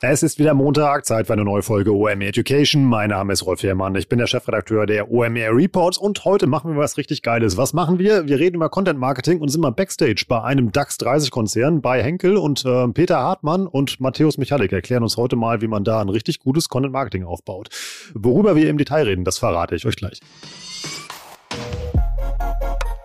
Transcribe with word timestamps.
Es 0.00 0.22
ist 0.22 0.38
wieder 0.38 0.54
Montag, 0.54 1.06
Zeit 1.06 1.26
für 1.26 1.32
eine 1.32 1.42
neue 1.42 1.62
Folge 1.62 1.92
OMR 1.92 2.28
Education. 2.28 2.84
Mein 2.84 3.10
Name 3.10 3.32
ist 3.32 3.44
Rolf 3.44 3.64
Herrmann, 3.64 3.96
ich 3.96 4.08
bin 4.08 4.20
der 4.20 4.28
Chefredakteur 4.28 4.86
der 4.86 5.10
OMR 5.10 5.56
Reports 5.56 5.98
und 5.98 6.24
heute 6.24 6.46
machen 6.46 6.74
wir 6.74 6.78
was 6.78 6.98
richtig 6.98 7.22
Geiles. 7.22 7.56
Was 7.56 7.72
machen 7.72 7.98
wir? 7.98 8.28
Wir 8.28 8.38
reden 8.38 8.54
über 8.54 8.68
Content 8.68 9.00
Marketing 9.00 9.40
und 9.40 9.48
sind 9.48 9.60
mal 9.60 9.72
Backstage 9.72 10.24
bei 10.28 10.40
einem 10.40 10.70
DAX 10.70 10.98
30 10.98 11.32
Konzern 11.32 11.80
bei 11.80 12.00
Henkel 12.00 12.36
und 12.36 12.64
äh, 12.64 12.86
Peter 12.90 13.18
Hartmann 13.18 13.66
und 13.66 13.98
Matthäus 13.98 14.38
Michalik 14.38 14.72
erklären 14.72 15.02
uns 15.02 15.16
heute 15.16 15.34
mal, 15.34 15.62
wie 15.62 15.68
man 15.68 15.82
da 15.82 16.00
ein 16.00 16.10
richtig 16.10 16.38
gutes 16.38 16.68
Content 16.68 16.92
Marketing 16.92 17.24
aufbaut. 17.24 17.68
Worüber 18.14 18.54
wir 18.54 18.68
im 18.68 18.78
Detail 18.78 19.02
reden, 19.02 19.24
das 19.24 19.38
verrate 19.38 19.74
ich 19.74 19.84
euch 19.84 19.96
gleich. 19.96 20.20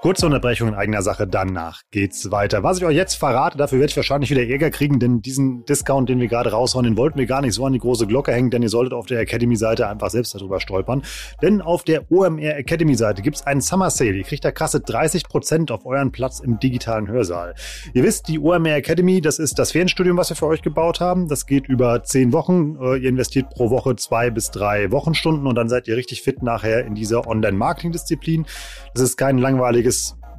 Kurze 0.03 0.25
Unterbrechung 0.25 0.67
in 0.67 0.73
eigener 0.73 1.01
Sache, 1.01 1.25
danach 1.25 1.83
geht's 1.89 2.29
weiter. 2.29 2.61
Was 2.61 2.77
ich 2.77 2.83
euch 2.83 2.93
jetzt 2.93 3.15
verrate, 3.15 3.57
dafür 3.57 3.79
werde 3.79 3.89
ich 3.89 3.95
wahrscheinlich 3.95 4.29
wieder 4.29 4.45
Ärger 4.45 4.69
kriegen, 4.69 4.99
denn 4.99 5.21
diesen 5.21 5.63
Discount, 5.63 6.09
den 6.09 6.19
wir 6.19 6.27
gerade 6.27 6.51
raushauen, 6.51 6.83
den 6.83 6.97
wollten 6.97 7.17
wir 7.17 7.25
gar 7.25 7.39
nicht 7.39 7.53
so 7.53 7.65
an 7.65 7.71
die 7.71 7.79
große 7.79 8.05
Glocke 8.05 8.33
hängen, 8.33 8.49
denn 8.49 8.61
ihr 8.61 8.67
solltet 8.67 8.91
auf 8.91 9.05
der 9.05 9.21
Academy-Seite 9.21 9.87
einfach 9.87 10.09
selbst 10.09 10.35
darüber 10.35 10.59
stolpern. 10.59 11.03
Denn 11.41 11.61
auf 11.61 11.85
der 11.85 12.11
OMR 12.11 12.57
Academy-Seite 12.57 13.21
gibt's 13.21 13.47
einen 13.47 13.61
Summer 13.61 13.89
Sale. 13.89 14.17
Ihr 14.17 14.25
kriegt 14.25 14.43
da 14.43 14.51
krasse 14.51 14.79
30% 14.79 15.71
auf 15.71 15.85
euren 15.85 16.11
Platz 16.11 16.41
im 16.41 16.59
digitalen 16.59 17.07
Hörsaal. 17.07 17.55
Ihr 17.93 18.03
wisst, 18.03 18.27
die 18.27 18.39
OMR 18.39 18.75
Academy, 18.75 19.21
das 19.21 19.39
ist 19.39 19.57
das 19.57 19.71
Fernstudium, 19.71 20.17
was 20.17 20.27
wir 20.27 20.35
für 20.35 20.47
euch 20.47 20.61
gebaut 20.61 20.99
haben. 20.99 21.29
Das 21.29 21.45
geht 21.45 21.69
über 21.69 22.03
10 22.03 22.33
Wochen. 22.33 22.75
Äh, 22.81 22.97
ihr 22.97 23.07
investiert 23.07 23.51
pro 23.51 23.69
Woche 23.69 23.95
zwei 23.95 24.31
bis 24.31 24.51
drei 24.51 24.91
Wochenstunden 24.91 25.47
und 25.47 25.55
dann 25.55 25.69
seid 25.69 25.87
ihr 25.87 25.95
richtig 25.95 26.23
fit 26.23 26.43
nachher 26.43 26.85
in 26.85 26.93
dieser 26.93 27.25
Online-Marketing-Disziplin. 27.25 28.45
Das 28.93 29.01
ist 29.01 29.15
kein 29.15 29.37
langweiliges 29.37 29.92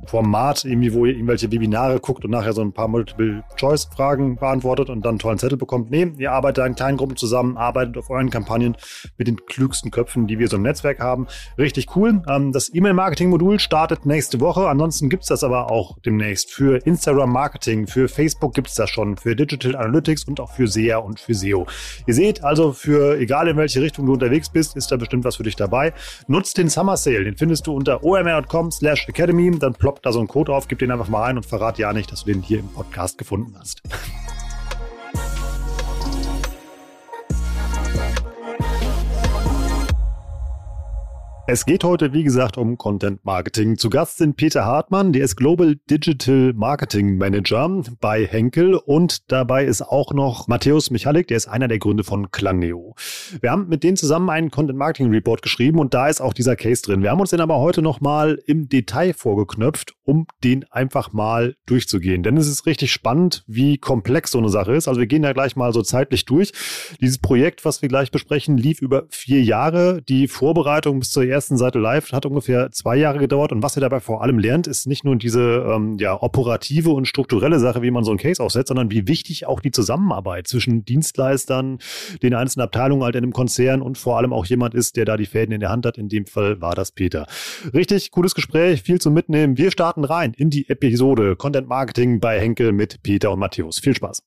Format, 0.07 0.65
irgendwie, 0.65 0.93
wo 0.93 1.07
ihr 1.07 1.15
irgendwelche 1.15 1.51
Webinare 1.51 2.01
guckt 2.01 2.25
und 2.25 2.31
nachher 2.31 2.53
so 2.53 2.63
ein 2.63 2.73
paar 2.73 2.89
Multiple-Choice-Fragen 2.89 4.37
beantwortet 4.37 4.91
und 4.91 5.05
dann 5.05 5.11
einen 5.11 5.19
tollen 5.19 5.39
Zettel 5.39 5.59
bekommt. 5.59 5.91
Nee, 5.91 6.13
ihr 6.19 6.33
arbeitet 6.33 6.67
in 6.67 6.75
kleinen 6.75 6.97
Gruppen 6.97 7.17
zusammen, 7.17 7.57
arbeitet 7.57 7.97
auf 7.97 8.11
euren 8.11 8.31
Kampagnen 8.31 8.77
mit 9.19 9.29
den 9.29 9.45
klügsten 9.47 9.91
Köpfen, 9.91 10.27
die 10.27 10.39
wir 10.39 10.49
so 10.49 10.57
im 10.57 10.63
Netzwerk 10.63 11.01
haben. 11.01 11.27
Richtig 11.59 11.95
cool. 11.97 12.23
Ähm, 12.29 12.53
das 12.53 12.73
E-Mail-Marketing-Modul 12.75 13.59
startet 13.59 14.07
nächste 14.07 14.41
Woche. 14.41 14.69
Ansonsten 14.69 15.09
gibt's 15.09 15.29
das 15.29 15.45
aber 15.45 15.71
auch 15.71 15.99
demnächst. 16.05 16.53
Für 16.53 16.85
Instagram-Marketing, 16.85 17.87
für 17.87 18.09
Facebook 18.09 18.55
gibt's 18.55 18.75
das 18.75 18.91
schon, 18.91 19.17
für 19.17 19.37
Digital 19.37 19.77
Analytics 19.77 20.25
und 20.25 20.41
auch 20.41 20.53
für 20.53 20.67
SEA 20.67 20.99
und 20.99 21.21
für 21.21 21.35
SEO. 21.35 21.67
Ihr 22.07 22.15
seht 22.15 22.43
also, 22.45 22.73
für 22.73 23.19
egal 23.19 23.49
in 23.49 23.57
welche 23.57 23.81
Richtung 23.81 24.07
du 24.07 24.15
unterwegs 24.15 24.49
bist, 24.51 24.77
ist 24.77 24.91
da 24.91 24.97
bestimmt 24.97 25.25
was 25.25 25.37
für 25.37 25.43
dich 25.43 25.57
dabei. 25.57 25.93
Nutzt 26.27 26.59
den 26.59 26.69
Summer 26.69 26.97
Sale. 26.97 27.25
Den 27.25 27.37
findest 27.37 27.67
du 27.67 27.75
unter 27.75 28.03
omr.com 28.03 28.71
slash 28.71 29.09
academy. 29.09 29.51
Dann 29.59 29.75
ploppt 29.75 29.94
da 30.01 30.13
so 30.13 30.21
ein 30.21 30.29
Code 30.29 30.53
auf, 30.55 30.69
gib 30.69 30.79
den 30.79 30.91
einfach 30.91 31.09
mal 31.09 31.25
ein 31.25 31.37
und 31.37 31.47
verrat 31.47 31.79
ja 31.79 31.93
nicht, 31.93 32.11
dass 32.13 32.25
du 32.25 32.33
den 32.33 32.43
hier 32.43 32.59
im 32.61 32.69
Podcast 32.69 33.19
gefunden 33.19 33.57
hast. 33.59 33.83
Es 41.47 41.67
geht 41.67 41.85
heute, 41.85 42.15
wie 42.15 42.25
gesagt, 42.25 42.57
um 42.57 42.79
Content 42.79 43.23
Marketing. 43.27 43.77
Zu 43.77 43.91
Gast 43.91 44.17
sind 44.17 44.39
Peter 44.39 44.65
Hartmann, 44.65 45.13
der 45.13 45.25
ist 45.25 45.37
Global 45.37 45.77
Digital 45.91 46.55
Marketing 46.55 47.19
Manager 47.19 47.83
bei 48.01 48.25
Henkel 48.25 48.77
und 48.77 49.31
dabei 49.31 49.67
ist 49.67 49.83
auch 49.83 50.15
noch 50.15 50.49
Matthäus 50.49 50.91
Michalik, 50.91 51.27
der 51.27 51.37
ist 51.37 51.47
einer 51.47 51.69
der 51.69 51.79
Gründe 51.79 52.03
von 52.03 52.31
Claneo. 52.31 52.95
Wir 53.43 53.51
haben 53.51 53.69
mit 53.69 53.85
denen 53.85 53.99
zusammen 53.99 54.31
einen 54.31 54.51
Content 54.51 54.79
Marketing 54.79 55.11
Report 55.11 55.43
geschrieben 55.43 55.81
und 55.81 55.93
da 55.93 56.09
ist 56.09 56.23
auch 56.23 56.33
dieser 56.33 56.57
Case 56.57 56.81
drin. 56.81 57.03
Wir 57.03 57.11
haben 57.11 57.21
uns 57.21 57.29
den 57.29 57.43
aber 57.43 57.59
heute 57.59 57.83
nochmal 57.83 58.41
im 58.47 58.71
Detail 58.71 59.13
vorgeknöpft, 59.13 59.97
um 60.03 60.27
den 60.43 60.65
einfach 60.71 61.13
mal 61.13 61.57
durchzugehen. 61.67 62.23
Denn 62.23 62.39
es 62.39 62.49
ist 62.49 62.65
richtig 62.65 62.91
spannend, 62.91 63.45
wie 63.47 63.77
komplex 63.77 64.31
so 64.31 64.39
eine 64.39 64.49
Sache 64.49 64.73
ist. 64.73 64.89
Also 64.89 64.99
wir 64.99 65.07
gehen 65.07 65.21
da 65.21 65.35
gleich 65.35 65.57
mal 65.57 65.75
so 65.75 65.83
zeitlich 65.83 66.25
durch. 66.25 66.53
Dieses 67.03 67.19
Projekt, 67.19 67.67
was 67.67 67.83
wir 67.83 67.91
gleich 67.91 68.11
besprechen, 68.11 68.57
lief 68.57 68.81
über 68.81 69.05
vier 69.11 69.43
Jahre. 69.43 70.01
Die 70.09 70.27
Vorbereitung 70.27 71.01
bis 71.01 71.11
zur 71.11 71.34
ersten 71.35 71.57
Seite 71.57 71.79
live 71.79 72.13
hat 72.13 72.25
ungefähr 72.27 72.71
zwei 72.71 72.97
Jahre 72.97 73.19
gedauert. 73.19 73.53
Und 73.53 73.63
was 73.63 73.77
ihr 73.77 73.81
dabei 73.81 74.01
vor 74.01 74.23
allem 74.23 74.39
lernt, 74.39 74.67
ist 74.67 74.87
nicht 74.87 75.05
nur 75.05 75.17
diese 75.17 75.67
ähm, 75.69 75.97
ja, 75.99 76.23
operative 76.23 76.91
und 76.91 77.07
strukturelle 77.07 77.59
Sache, 77.59 77.83
wie 77.83 77.91
man 77.91 78.05
so 78.05 78.13
ein 78.13 78.19
Case 78.19 78.43
aufsetzt, 78.43 78.69
sondern 78.69 78.91
wie 78.91 79.09
wichtig 79.09 79.47
auch 79.47 79.61
die 79.61 79.73
Zusammenarbeit 79.73 80.47
zwischen 80.47 80.85
Dienstleistern, 80.85 81.79
den 82.23 82.35
einzelnen 82.35 82.65
Abteilungen 82.65 83.03
halt 83.03 83.17
in 83.17 83.25
einem 83.25 83.33
Konzern 83.33 83.83
und 83.83 83.99
vor 83.99 84.17
allem 84.17 84.33
auch 84.33 84.47
jemand 84.47 84.75
ist, 84.75 84.97
der 84.97 85.05
da 85.05 85.17
die 85.17 85.27
Fäden 85.27 85.53
in 85.53 85.61
der 85.61 85.71
Hand 85.71 85.85
hat. 85.87 85.99
In 85.99 86.09
dem 86.09 86.27
Fall 86.27 86.61
war 86.61 86.75
das 86.75 86.93
Peter. 86.93 87.27
Richtig 87.75 88.13
cooles 88.13 88.35
Gespräch, 88.35 88.83
viel 88.83 89.01
zu 89.01 89.11
mitnehmen. 89.11 89.59
Wir 89.59 89.73
starten 89.73 90.05
rein 90.05 90.35
in 90.37 90.51
die 90.51 90.69
Episode 90.69 91.35
Content 91.35 91.69
Marketing 91.69 92.21
bei 92.21 92.41
Henkel 92.41 92.73
mit 92.73 93.03
Peter 93.03 93.33
und 93.33 93.41
Matthäus. 93.41 93.81
Viel 93.81 93.97
Spaß. 93.97 94.23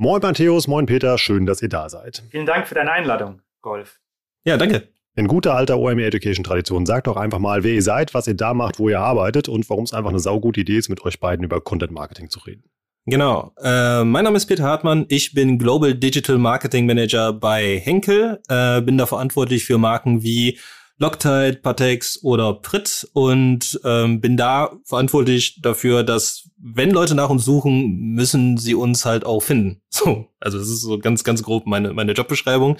Moin 0.00 0.20
Matthäus, 0.22 0.68
moin 0.68 0.86
Peter, 0.86 1.18
schön, 1.18 1.44
dass 1.44 1.60
ihr 1.60 1.68
da 1.68 1.88
seid. 1.88 2.22
Vielen 2.30 2.46
Dank 2.46 2.68
für 2.68 2.76
deine 2.76 2.92
Einladung. 2.92 3.40
Golf. 3.68 4.00
Ja, 4.44 4.56
danke. 4.56 4.88
In 5.14 5.26
guter 5.26 5.54
alter 5.54 5.78
OMR 5.78 6.06
Education 6.06 6.44
Tradition, 6.44 6.86
sagt 6.86 7.08
doch 7.08 7.16
einfach 7.16 7.40
mal, 7.40 7.64
wer 7.64 7.72
ihr 7.74 7.82
seid, 7.82 8.14
was 8.14 8.28
ihr 8.28 8.34
da 8.34 8.54
macht, 8.54 8.78
wo 8.78 8.88
ihr 8.88 9.00
arbeitet 9.00 9.48
und 9.48 9.68
warum 9.68 9.84
es 9.84 9.92
einfach 9.92 10.10
eine 10.10 10.20
saugute 10.20 10.60
Idee 10.60 10.78
ist, 10.78 10.88
mit 10.88 11.04
euch 11.04 11.18
beiden 11.18 11.44
über 11.44 11.60
Content 11.60 11.92
Marketing 11.92 12.30
zu 12.30 12.38
reden. 12.40 12.62
Genau. 13.06 13.52
Äh, 13.60 14.04
mein 14.04 14.24
Name 14.24 14.36
ist 14.36 14.46
Peter 14.46 14.64
Hartmann. 14.64 15.06
Ich 15.08 15.32
bin 15.32 15.58
Global 15.58 15.94
Digital 15.94 16.38
Marketing 16.38 16.86
Manager 16.86 17.32
bei 17.32 17.78
Henkel. 17.78 18.40
Äh, 18.48 18.82
bin 18.82 18.98
da 18.98 19.06
verantwortlich 19.06 19.64
für 19.64 19.78
Marken 19.78 20.22
wie 20.22 20.58
Loctite, 20.98 21.60
Patex 21.62 22.22
oder 22.22 22.54
Pritt 22.54 23.08
und 23.12 23.80
ähm, 23.84 24.20
bin 24.20 24.36
da 24.36 24.72
verantwortlich 24.84 25.60
dafür, 25.62 26.02
dass 26.02 26.50
wenn 26.58 26.90
Leute 26.90 27.14
nach 27.14 27.30
uns 27.30 27.44
suchen, 27.44 28.14
müssen 28.14 28.58
sie 28.58 28.74
uns 28.74 29.04
halt 29.04 29.24
auch 29.24 29.40
finden. 29.42 29.80
So, 29.90 30.26
also 30.38 30.58
das 30.58 30.68
ist 30.68 30.82
so 30.82 30.98
ganz, 30.98 31.24
ganz 31.24 31.42
grob 31.42 31.66
meine 31.66 31.92
meine 31.92 32.12
Jobbeschreibung. 32.12 32.76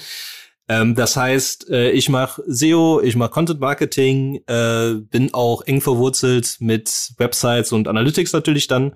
Ähm, 0.68 0.94
das 0.94 1.16
heißt, 1.16 1.70
äh, 1.70 1.90
ich 1.90 2.08
mache 2.08 2.42
SEO, 2.46 3.00
ich 3.00 3.16
mache 3.16 3.30
Content 3.30 3.60
Marketing, 3.60 4.40
äh, 4.46 4.94
bin 4.94 5.32
auch 5.32 5.62
eng 5.62 5.80
verwurzelt 5.80 6.56
mit 6.60 7.12
Websites 7.16 7.72
und 7.72 7.88
Analytics 7.88 8.32
natürlich 8.34 8.66
dann 8.66 8.94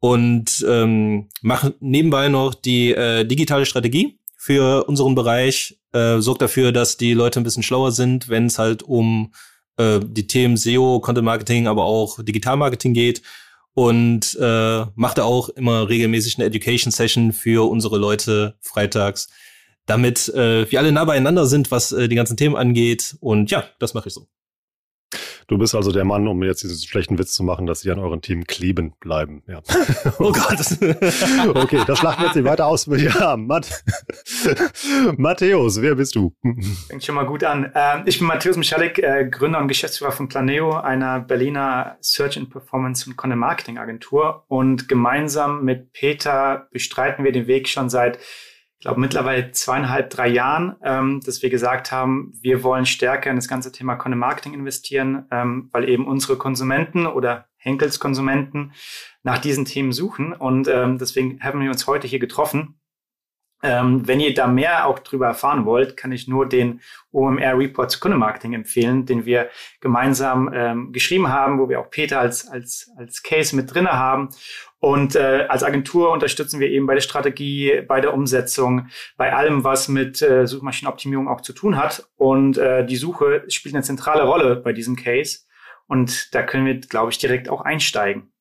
und 0.00 0.64
ähm, 0.68 1.28
mache 1.42 1.74
nebenbei 1.80 2.28
noch 2.28 2.54
die 2.54 2.92
äh, 2.92 3.24
digitale 3.24 3.66
Strategie 3.66 4.18
für 4.36 4.84
unseren 4.84 5.14
Bereich, 5.14 5.78
äh, 5.92 6.20
sorgt 6.20 6.42
dafür, 6.42 6.72
dass 6.72 6.96
die 6.96 7.14
Leute 7.14 7.40
ein 7.40 7.44
bisschen 7.44 7.62
schlauer 7.62 7.92
sind, 7.92 8.28
wenn 8.28 8.46
es 8.46 8.58
halt 8.58 8.82
um 8.82 9.32
äh, 9.76 10.00
die 10.02 10.26
Themen 10.26 10.56
SEO, 10.56 11.00
Content 11.00 11.24
Marketing, 11.24 11.66
aber 11.66 11.84
auch 11.84 12.22
Digital 12.22 12.56
Marketing 12.56 12.94
geht 12.94 13.22
und 13.74 14.38
äh, 14.40 14.84
macht 14.94 15.20
auch 15.20 15.50
immer 15.50 15.88
regelmäßig 15.88 16.36
eine 16.36 16.46
Education 16.46 16.92
Session 16.92 17.32
für 17.32 17.68
unsere 17.68 17.98
Leute 17.98 18.56
freitags 18.62 19.28
damit 19.86 20.28
äh, 20.30 20.70
wir 20.70 20.78
alle 20.78 20.92
nah 20.92 21.04
beieinander 21.04 21.46
sind, 21.46 21.70
was 21.70 21.92
äh, 21.92 22.08
die 22.08 22.16
ganzen 22.16 22.36
Themen 22.36 22.56
angeht. 22.56 23.16
Und 23.20 23.50
ja, 23.50 23.64
das 23.78 23.94
mache 23.94 24.08
ich 24.08 24.14
so. 24.14 24.26
Du 25.46 25.58
bist 25.58 25.74
also 25.74 25.92
der 25.92 26.04
Mann, 26.04 26.26
um 26.26 26.42
jetzt 26.42 26.62
diesen 26.62 26.78
schlechten 26.78 27.18
Witz 27.18 27.34
zu 27.34 27.42
machen, 27.42 27.66
dass 27.66 27.80
sie 27.80 27.90
an 27.90 27.98
euren 27.98 28.22
Team 28.22 28.44
kleben 28.46 28.94
bleiben. 29.00 29.42
Ja. 29.46 29.62
Oh 30.18 30.32
Gott. 30.32 30.58
okay, 31.56 31.80
das 31.86 31.98
schlachten 31.98 32.22
wir 32.22 32.26
jetzt 32.26 32.36
nicht 32.36 32.44
weiter 32.44 32.66
aus. 32.66 32.86
Ja, 32.86 33.36
Matt 33.36 33.84
Matthäus, 35.16 35.80
wer 35.82 35.96
bist 35.96 36.14
du? 36.14 36.34
Fängt 36.88 37.04
schon 37.04 37.14
mal 37.14 37.26
gut 37.26 37.42
an. 37.44 37.70
Ähm, 37.74 38.02
ich 38.06 38.18
bin 38.18 38.28
Matthäus 38.28 38.56
Michalik, 38.56 38.98
äh, 38.98 39.28
Gründer 39.28 39.58
und 39.60 39.68
Geschäftsführer 39.68 40.12
von 40.12 40.28
Planeo, 40.28 40.74
einer 40.74 41.20
Berliner 41.20 41.96
Search 42.00 42.38
and 42.38 42.50
Performance 42.50 43.08
und 43.08 43.16
Content 43.16 43.40
Marketing 43.40 43.78
Agentur. 43.78 44.44
Und 44.48 44.88
gemeinsam 44.88 45.64
mit 45.64 45.92
Peter 45.92 46.68
bestreiten 46.70 47.24
wir 47.24 47.32
den 47.32 47.46
Weg 47.46 47.68
schon 47.68 47.90
seit 47.90 48.18
glaube, 48.84 49.00
mittlerweile 49.00 49.50
zweieinhalb, 49.50 50.10
drei 50.10 50.28
Jahren, 50.28 50.76
ähm, 50.82 51.20
dass 51.24 51.42
wir 51.42 51.48
gesagt 51.48 51.90
haben, 51.90 52.32
wir 52.42 52.62
wollen 52.62 52.84
stärker 52.84 53.30
in 53.30 53.36
das 53.36 53.48
ganze 53.48 53.72
Thema 53.72 53.96
Content 53.96 54.20
Marketing 54.20 54.52
investieren, 54.52 55.26
ähm, 55.30 55.70
weil 55.72 55.88
eben 55.88 56.06
unsere 56.06 56.36
Konsumenten 56.36 57.06
oder 57.06 57.46
Henkels 57.56 57.98
Konsumenten 57.98 58.72
nach 59.22 59.38
diesen 59.38 59.64
Themen 59.64 59.92
suchen. 59.92 60.34
Und 60.34 60.68
ähm, 60.68 60.98
deswegen 60.98 61.42
haben 61.42 61.62
wir 61.62 61.70
uns 61.70 61.86
heute 61.86 62.06
hier 62.06 62.18
getroffen. 62.18 62.78
Ähm, 63.64 64.06
wenn 64.06 64.20
ihr 64.20 64.34
da 64.34 64.46
mehr 64.46 64.86
auch 64.86 64.98
drüber 64.98 65.26
erfahren 65.26 65.64
wollt, 65.64 65.96
kann 65.96 66.12
ich 66.12 66.28
nur 66.28 66.46
den 66.46 66.82
OMR 67.12 67.58
Report 67.58 67.90
zu 67.90 67.98
Kundenmarketing 67.98 68.52
empfehlen, 68.52 69.06
den 69.06 69.24
wir 69.24 69.48
gemeinsam 69.80 70.50
ähm, 70.52 70.92
geschrieben 70.92 71.28
haben, 71.28 71.58
wo 71.58 71.70
wir 71.70 71.80
auch 71.80 71.88
Peter 71.88 72.20
als, 72.20 72.46
als, 72.46 72.90
als 72.98 73.22
Case 73.22 73.56
mit 73.56 73.72
drinne 73.72 73.94
haben. 73.94 74.28
Und 74.80 75.16
äh, 75.16 75.46
als 75.48 75.62
Agentur 75.62 76.12
unterstützen 76.12 76.60
wir 76.60 76.68
eben 76.68 76.86
bei 76.86 76.92
der 76.92 77.00
Strategie, 77.00 77.80
bei 77.88 78.02
der 78.02 78.12
Umsetzung, 78.12 78.88
bei 79.16 79.32
allem, 79.32 79.64
was 79.64 79.88
mit 79.88 80.20
äh, 80.20 80.46
Suchmaschinenoptimierung 80.46 81.26
auch 81.26 81.40
zu 81.40 81.54
tun 81.54 81.78
hat. 81.78 82.06
Und 82.16 82.58
äh, 82.58 82.84
die 82.84 82.96
Suche 82.96 83.44
spielt 83.48 83.74
eine 83.74 83.82
zentrale 83.82 84.24
Rolle 84.24 84.56
bei 84.56 84.74
diesem 84.74 84.96
Case. 84.96 85.38
Und 85.86 86.34
da 86.34 86.42
können 86.42 86.66
wir, 86.66 86.78
glaube 86.80 87.12
ich, 87.12 87.16
direkt 87.16 87.48
auch 87.48 87.62
einsteigen. 87.62 88.33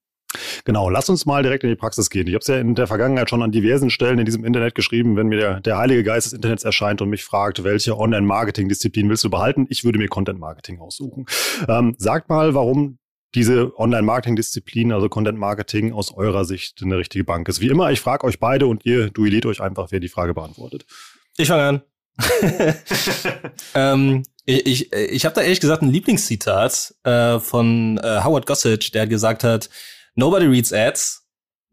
Genau, 0.66 0.90
lass 0.90 1.10
uns 1.10 1.26
mal 1.26 1.44
direkt 1.44 1.64
in 1.64 1.70
die 1.70 1.76
Praxis 1.76 2.10
gehen. 2.10 2.28
Ich 2.28 2.34
habe 2.34 2.42
es 2.42 2.48
ja 2.48 2.58
in 2.58 2.76
der 2.76 2.88
Vergangenheit 2.88 3.30
schon 3.30 3.42
an 3.42 3.52
diversen 3.52 3.90
Stellen 3.90 4.20
in 4.20 4.26
diesem 4.26 4.44
Internet 4.46 4.76
geschrieben, 4.76 5.16
wenn 5.16 5.28
mir 5.28 5.38
der, 5.38 5.60
der 5.60 5.78
Heilige 5.78 6.04
Geist 6.04 6.28
des 6.28 6.34
Internets 6.34 6.64
erscheint 6.64 7.02
und 7.02 7.10
mich 7.10 7.24
fragt, 7.24 7.64
welche 7.64 7.98
Online-Marketing-Disziplin 7.98 9.10
willst 9.10 9.24
du 9.24 9.30
behalten? 9.30 9.68
Ich 9.70 9.84
würde 9.84 10.00
mir 10.00 10.08
Content-Marketing 10.08 10.80
aussuchen. 10.80 11.26
Ähm, 11.68 11.96
sagt 11.98 12.30
mal, 12.30 12.54
warum 12.54 12.98
diese 13.36 13.78
Online-Marketing-Disziplin, 13.78 14.92
also 14.92 15.10
Content-Marketing, 15.10 15.94
aus 15.94 16.14
eurer 16.14 16.46
Sicht 16.46 16.82
eine 16.84 16.98
richtige 16.98 17.24
Bank 17.24 17.48
ist. 17.50 17.62
Wie 17.62 17.68
immer, 17.68 17.92
ich 17.92 18.00
frage 18.00 18.26
euch 18.26 18.40
beide 18.40 18.68
und 18.68 18.86
ihr 18.86 19.10
duelliert 19.10 19.46
euch 19.46 19.62
einfach, 19.62 19.88
wer 19.92 20.00
die 20.00 20.10
Frage 20.10 20.34
beantwortet. 20.34 20.86
Ich 21.38 21.48
fange 21.48 21.64
an. 21.64 21.82
ähm, 23.74 24.24
ich 24.46 24.66
ich, 24.66 24.94
ich 24.94 25.26
habe 25.26 25.34
da 25.34 25.42
ehrlich 25.42 25.62
gesagt 25.62 25.82
ein 25.82 25.90
Lieblingszitat 25.90 26.94
äh, 27.04 27.40
von 27.40 27.98
äh, 27.98 28.24
Howard 28.24 28.46
Gossage, 28.46 28.92
der 28.94 29.08
gesagt 29.08 29.44
hat, 29.44 29.70
Nobody 30.15 30.45
reads 30.45 30.71
ads. 30.71 31.27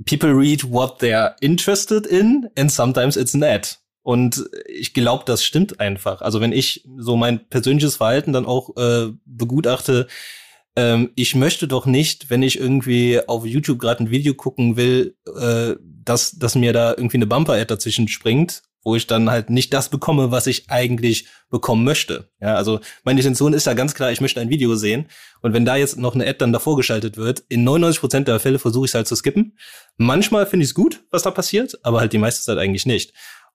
People 0.06 0.32
read 0.32 0.64
what 0.64 0.98
they're 1.00 1.34
interested 1.40 2.06
in 2.06 2.48
and 2.56 2.70
sometimes 2.70 3.16
it's 3.16 3.34
an 3.34 3.42
ad. 3.42 3.76
Und 4.02 4.48
ich 4.66 4.94
glaube, 4.94 5.25
das 5.26 5.44
stimmt 5.44 5.78
einfach. 5.78 6.22
Also 6.22 6.40
wenn 6.40 6.52
ich 6.52 6.84
so 6.96 7.16
mein 7.16 7.46
persönliches 7.48 7.96
Verhalten 7.96 8.32
dann 8.32 8.46
auch 8.46 8.75
äh, 8.76 9.12
begutachte, 9.26 10.06
ähm, 10.75 11.10
ich 11.16 11.34
möchte 11.34 11.69
doch 11.69 11.84
nicht, 11.84 12.31
wenn 12.31 12.42
ich 12.42 12.58
irgendwie 12.58 13.20
auf 13.26 13.44
YouTube 13.44 13.78
gerade 13.78 14.04
ein 14.04 14.10
Video 14.10 14.32
gucken 14.32 14.76
will, 14.76 15.16
äh, 15.38 15.75
dass, 15.82 16.32
dass 16.32 16.54
mir 16.54 16.72
da 16.72 16.90
irgendwie 16.92 17.19
eine 17.19 17.26
Bumper-Ad 17.26 17.66
dazwischen 17.66 18.08
springt 18.08 18.62
wo 18.82 18.97
ich 18.97 19.06
dann 19.06 19.31
halt 19.31 19.50
nicht 19.50 19.73
das 19.73 19.88
bekomme, 19.88 20.31
was 20.31 20.47
ich 20.47 20.71
eigentlich 20.71 21.27
bekommen 21.50 21.85
möchte. 21.85 22.31
Ja, 22.41 22.55
also 22.55 22.81
meine 23.05 23.21
Intention 23.21 23.53
ist 23.53 23.67
ja 23.67 23.75
ganz 23.75 23.94
klar, 23.94 24.12
ich 24.12 24.21
möchte 24.21 24.41
ein 24.41 24.50
Video 24.50 24.75
sehen 24.75 25.06
und 25.43 25.53
wenn 25.53 25.65
da 25.65 25.77
jetzt 25.77 25.99
noch 25.99 26.15
eine 26.15 26.27
Ad 26.27 26.38
dann 26.38 26.53
davor 26.53 26.77
geschaltet 26.77 27.17
wird, 27.17 27.43
in 27.49 27.65
99 27.65 28.00
Prozent 28.00 28.29
der 28.29 28.41
Fälle 28.41 28.59
versuche 28.59 28.85
ich 28.87 28.91
es 28.91 28.94
halt 28.94 29.09
zu 29.09 29.17
skippen. 29.17 29.56
Manchmal 29.97 30.47
finde 30.47 30.65
ich 30.65 30.71
es 30.71 30.75
gut, 30.75 31.05
was 31.11 31.23
da 31.23 31.31
passiert, 31.31 31.79
aber 31.82 32.00
halt 32.00 32.12
die 32.12 32.19
meiste 32.19 32.43
Zeit 32.43 32.59
eigentlich 32.59 32.87
nicht. 32.87 33.12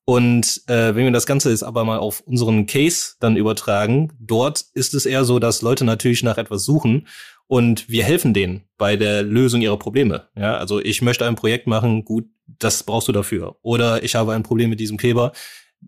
Und 0.07 0.61
äh, 0.67 0.93
wenn 0.95 1.05
wir 1.05 1.11
das 1.11 1.25
Ganze 1.25 1.49
jetzt 1.49 1.63
aber 1.63 1.83
mal 1.83 1.97
auf 1.97 2.21
unseren 2.21 2.67
Case 2.67 3.15
dann 3.19 3.37
übertragen, 3.37 4.13
dort 4.19 4.63
ist 4.75 4.93
es 4.93 5.07
eher 5.07 5.25
so, 5.25 5.39
dass 5.39 5.63
Leute 5.63 5.83
natürlich 5.83 6.21
nach 6.21 6.37
etwas 6.37 6.63
suchen 6.63 7.07
und 7.47 7.89
wir 7.89 8.03
helfen 8.03 8.33
denen 8.33 8.63
bei 8.77 8.95
der 8.95 9.23
Lösung 9.23 9.61
ihrer 9.61 9.77
Probleme. 9.77 10.27
Ja, 10.35 10.57
also 10.57 10.79
ich 10.79 11.01
möchte 11.01 11.25
ein 11.25 11.35
Projekt 11.35 11.67
machen, 11.67 12.05
gut, 12.05 12.25
das 12.47 12.83
brauchst 12.83 13.07
du 13.07 13.11
dafür. 13.11 13.57
Oder 13.61 14.03
ich 14.03 14.15
habe 14.15 14.33
ein 14.33 14.43
Problem 14.43 14.69
mit 14.69 14.79
diesem 14.79 14.97
Kleber, 14.97 15.31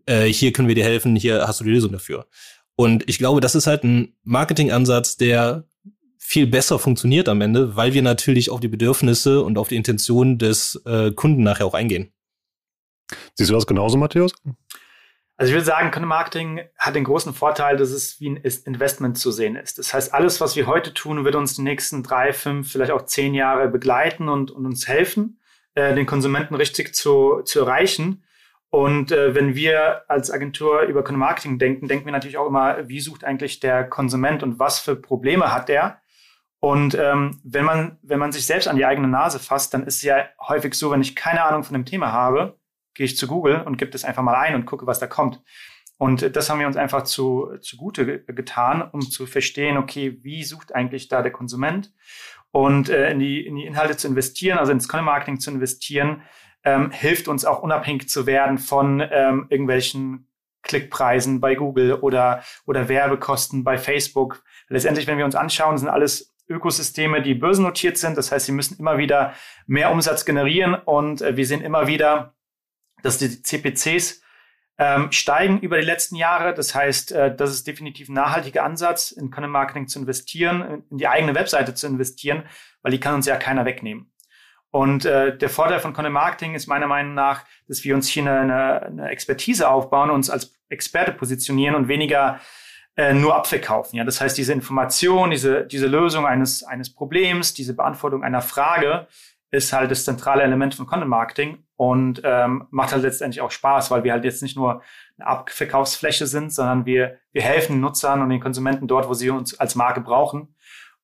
äh, 0.05 0.25
hier 0.25 0.53
können 0.53 0.67
wir 0.67 0.75
dir 0.75 0.83
helfen, 0.83 1.15
hier 1.15 1.47
hast 1.47 1.59
du 1.59 1.63
die 1.63 1.71
Lösung 1.71 1.91
dafür. 1.91 2.27
Und 2.75 3.09
ich 3.09 3.17
glaube, 3.17 3.41
das 3.41 3.55
ist 3.55 3.67
halt 3.67 3.83
ein 3.83 4.13
Marketingansatz, 4.23 5.17
der 5.17 5.67
viel 6.19 6.45
besser 6.45 6.77
funktioniert 6.77 7.29
am 7.29 7.41
Ende, 7.41 7.75
weil 7.75 7.93
wir 7.93 8.01
natürlich 8.01 8.49
auf 8.49 8.59
die 8.59 8.67
Bedürfnisse 8.67 9.41
und 9.41 9.57
auf 9.57 9.69
die 9.69 9.77
Intentionen 9.77 10.37
des 10.37 10.81
äh, 10.85 11.11
Kunden 11.11 11.41
nachher 11.41 11.65
auch 11.65 11.73
eingehen. 11.73 12.11
Siehst 13.35 13.49
du 13.49 13.53
das 13.53 13.65
genauso, 13.65 13.97
Matthäus? 13.97 14.33
Also 15.39 15.51
ich 15.51 15.53
würde 15.53 15.65
sagen, 15.65 15.91
Content 15.91 16.07
Marketing 16.07 16.61
hat 16.79 16.95
den 16.95 17.03
großen 17.03 17.31
Vorteil, 17.31 17.77
dass 17.77 17.91
es 17.91 18.19
wie 18.19 18.31
ein 18.31 18.37
Investment 18.37 19.19
zu 19.19 19.31
sehen 19.31 19.55
ist. 19.55 19.77
Das 19.77 19.93
heißt, 19.93 20.11
alles, 20.11 20.41
was 20.41 20.55
wir 20.55 20.65
heute 20.65 20.95
tun, 20.95 21.25
wird 21.25 21.35
uns 21.35 21.55
die 21.55 21.61
nächsten 21.61 22.01
drei, 22.01 22.33
fünf, 22.33 22.71
vielleicht 22.71 22.91
auch 22.91 23.05
zehn 23.05 23.35
Jahre 23.35 23.67
begleiten 23.67 24.29
und, 24.29 24.49
und 24.49 24.65
uns 24.65 24.87
helfen, 24.87 25.39
äh, 25.75 25.93
den 25.93 26.07
Konsumenten 26.07 26.55
richtig 26.55 26.95
zu, 26.95 27.43
zu 27.45 27.59
erreichen. 27.59 28.23
Und 28.71 29.11
äh, 29.11 29.35
wenn 29.35 29.53
wir 29.53 30.09
als 30.09 30.31
Agentur 30.31 30.81
über 30.81 31.03
Content 31.03 31.19
Marketing 31.19 31.59
denken, 31.59 31.87
denken 31.87 32.05
wir 32.05 32.13
natürlich 32.13 32.37
auch 32.37 32.47
immer, 32.47 32.89
wie 32.89 32.99
sucht 32.99 33.23
eigentlich 33.23 33.59
der 33.59 33.83
Konsument 33.87 34.41
und 34.41 34.57
was 34.57 34.79
für 34.79 34.95
Probleme 34.95 35.53
hat 35.53 35.69
der? 35.69 36.01
Und 36.59 36.95
ähm, 36.95 37.39
wenn 37.43 37.63
man 37.63 37.99
wenn 38.01 38.17
man 38.17 38.31
sich 38.31 38.47
selbst 38.47 38.67
an 38.67 38.75
die 38.75 38.85
eigene 38.85 39.07
Nase 39.07 39.37
fasst, 39.37 39.75
dann 39.75 39.85
ist 39.85 39.97
es 39.97 40.01
ja 40.01 40.25
häufig 40.41 40.73
so, 40.73 40.89
wenn 40.89 41.01
ich 41.01 41.15
keine 41.15 41.43
Ahnung 41.43 41.63
von 41.63 41.73
dem 41.73 41.85
Thema 41.85 42.11
habe, 42.11 42.57
gehe 42.97 43.05
ich 43.05 43.15
zu 43.15 43.27
Google 43.27 43.61
und 43.61 43.77
gebe 43.77 43.91
das 43.91 44.03
einfach 44.03 44.23
mal 44.23 44.35
ein 44.35 44.55
und 44.55 44.65
gucke, 44.65 44.87
was 44.87 44.99
da 44.99 45.07
kommt. 45.07 45.41
Und 45.99 46.35
das 46.35 46.49
haben 46.49 46.59
wir 46.59 46.67
uns 46.67 46.77
einfach 46.77 47.03
zu, 47.03 47.57
zugute 47.61 48.23
getan, 48.23 48.81
um 48.91 49.01
zu 49.01 49.25
verstehen, 49.25 49.77
okay, 49.77 50.19
wie 50.21 50.43
sucht 50.43 50.73
eigentlich 50.73 51.07
da 51.07 51.21
der 51.21 51.31
Konsument? 51.31 51.93
Und 52.51 52.89
äh, 52.89 53.11
in, 53.11 53.19
die, 53.19 53.45
in 53.45 53.55
die 53.55 53.65
Inhalte 53.65 53.97
zu 53.97 54.07
investieren, 54.07 54.57
also 54.57 54.71
ins 54.71 54.87
Content 54.87 55.05
Marketing 55.05 55.39
zu 55.39 55.51
investieren, 55.51 56.23
ähm, 56.63 56.91
hilft 56.91 57.27
uns 57.27 57.45
auch 57.45 57.61
unabhängig 57.61 58.09
zu 58.09 58.25
werden 58.25 58.57
von 58.57 58.99
ähm, 59.11 59.47
irgendwelchen 59.49 60.27
Klickpreisen 60.63 61.39
bei 61.39 61.55
Google 61.55 61.93
oder, 61.93 62.43
oder 62.65 62.89
Werbekosten 62.89 63.63
bei 63.63 63.77
Facebook. 63.77 64.43
Letztendlich, 64.69 65.07
wenn 65.07 65.17
wir 65.17 65.25
uns 65.25 65.35
anschauen, 65.35 65.77
sind 65.77 65.87
alles 65.87 66.35
Ökosysteme, 66.49 67.21
die 67.21 67.33
börsennotiert 67.33 67.97
sind. 67.97 68.17
Das 68.17 68.31
heißt, 68.31 68.45
sie 68.45 68.51
müssen 68.51 68.79
immer 68.79 68.97
wieder 68.97 69.33
mehr 69.65 69.91
Umsatz 69.91 70.25
generieren 70.25 70.75
und 70.75 71.21
äh, 71.21 71.37
wir 71.37 71.45
sehen 71.45 71.61
immer 71.61 71.87
wieder, 71.87 72.36
dass 73.03 73.17
die 73.17 73.41
CPCs 73.41 74.21
ähm, 74.79 75.11
steigen 75.11 75.59
über 75.59 75.79
die 75.79 75.85
letzten 75.85 76.15
Jahre. 76.15 76.53
Das 76.53 76.75
heißt, 76.75 77.11
äh, 77.11 77.35
das 77.35 77.51
ist 77.51 77.67
definitiv 77.67 78.09
ein 78.09 78.13
nachhaltiger 78.13 78.63
Ansatz, 78.63 79.11
in 79.11 79.31
Content 79.31 79.51
Marketing 79.51 79.87
zu 79.87 79.99
investieren, 79.99 80.83
in 80.89 80.97
die 80.97 81.07
eigene 81.07 81.35
Webseite 81.35 81.73
zu 81.73 81.87
investieren, 81.87 82.43
weil 82.83 82.91
die 82.91 82.99
kann 82.99 83.15
uns 83.15 83.25
ja 83.25 83.37
keiner 83.37 83.65
wegnehmen. 83.65 84.11
Und 84.69 85.05
äh, 85.05 85.35
der 85.35 85.49
Vorteil 85.49 85.79
von 85.79 85.93
Content 85.93 86.13
Marketing 86.13 86.53
ist 86.53 86.67
meiner 86.67 86.87
Meinung 86.87 87.13
nach, 87.13 87.43
dass 87.67 87.83
wir 87.83 87.95
uns 87.95 88.07
hier 88.07 88.29
eine, 88.29 88.83
eine, 88.83 89.09
Expertise 89.09 89.69
aufbauen, 89.69 90.11
uns 90.11 90.29
als 90.29 90.53
Experte 90.69 91.13
positionieren 91.13 91.73
und 91.73 91.87
weniger 91.87 92.39
äh, 92.95 93.13
nur 93.13 93.35
abverkaufen. 93.35 93.97
Ja, 93.97 94.03
das 94.03 94.19
heißt, 94.19 94.37
diese 94.37 94.53
Information, 94.53 95.31
diese, 95.31 95.65
diese 95.65 95.87
Lösung 95.87 96.27
eines, 96.27 96.63
eines 96.63 96.93
Problems, 96.93 97.53
diese 97.53 97.75
Beantwortung 97.75 98.23
einer 98.23 98.41
Frage 98.41 99.07
ist 99.51 99.73
halt 99.73 99.91
das 99.91 100.03
zentrale 100.03 100.43
Element 100.43 100.75
von 100.75 100.85
Content 100.85 101.09
Marketing 101.09 101.63
und 101.75 102.21
ähm, 102.23 102.67
macht 102.69 102.91
halt 102.91 103.03
letztendlich 103.03 103.41
auch 103.41 103.51
Spaß, 103.51 103.91
weil 103.91 104.03
wir 104.03 104.11
halt 104.11 104.25
jetzt 104.25 104.41
nicht 104.41 104.57
nur 104.57 104.81
eine 105.17 105.27
Abverkaufsfläche 105.27 106.27
sind, 106.27 106.53
sondern 106.53 106.85
wir, 106.85 107.19
wir 107.31 107.41
helfen 107.41 107.73
den 107.73 107.81
Nutzern 107.81 108.21
und 108.21 108.29
den 108.29 108.41
Konsumenten 108.41 108.87
dort, 108.87 109.07
wo 109.07 109.13
sie 109.13 109.29
uns 109.29 109.59
als 109.59 109.75
Marke 109.75 110.01
brauchen. 110.01 110.55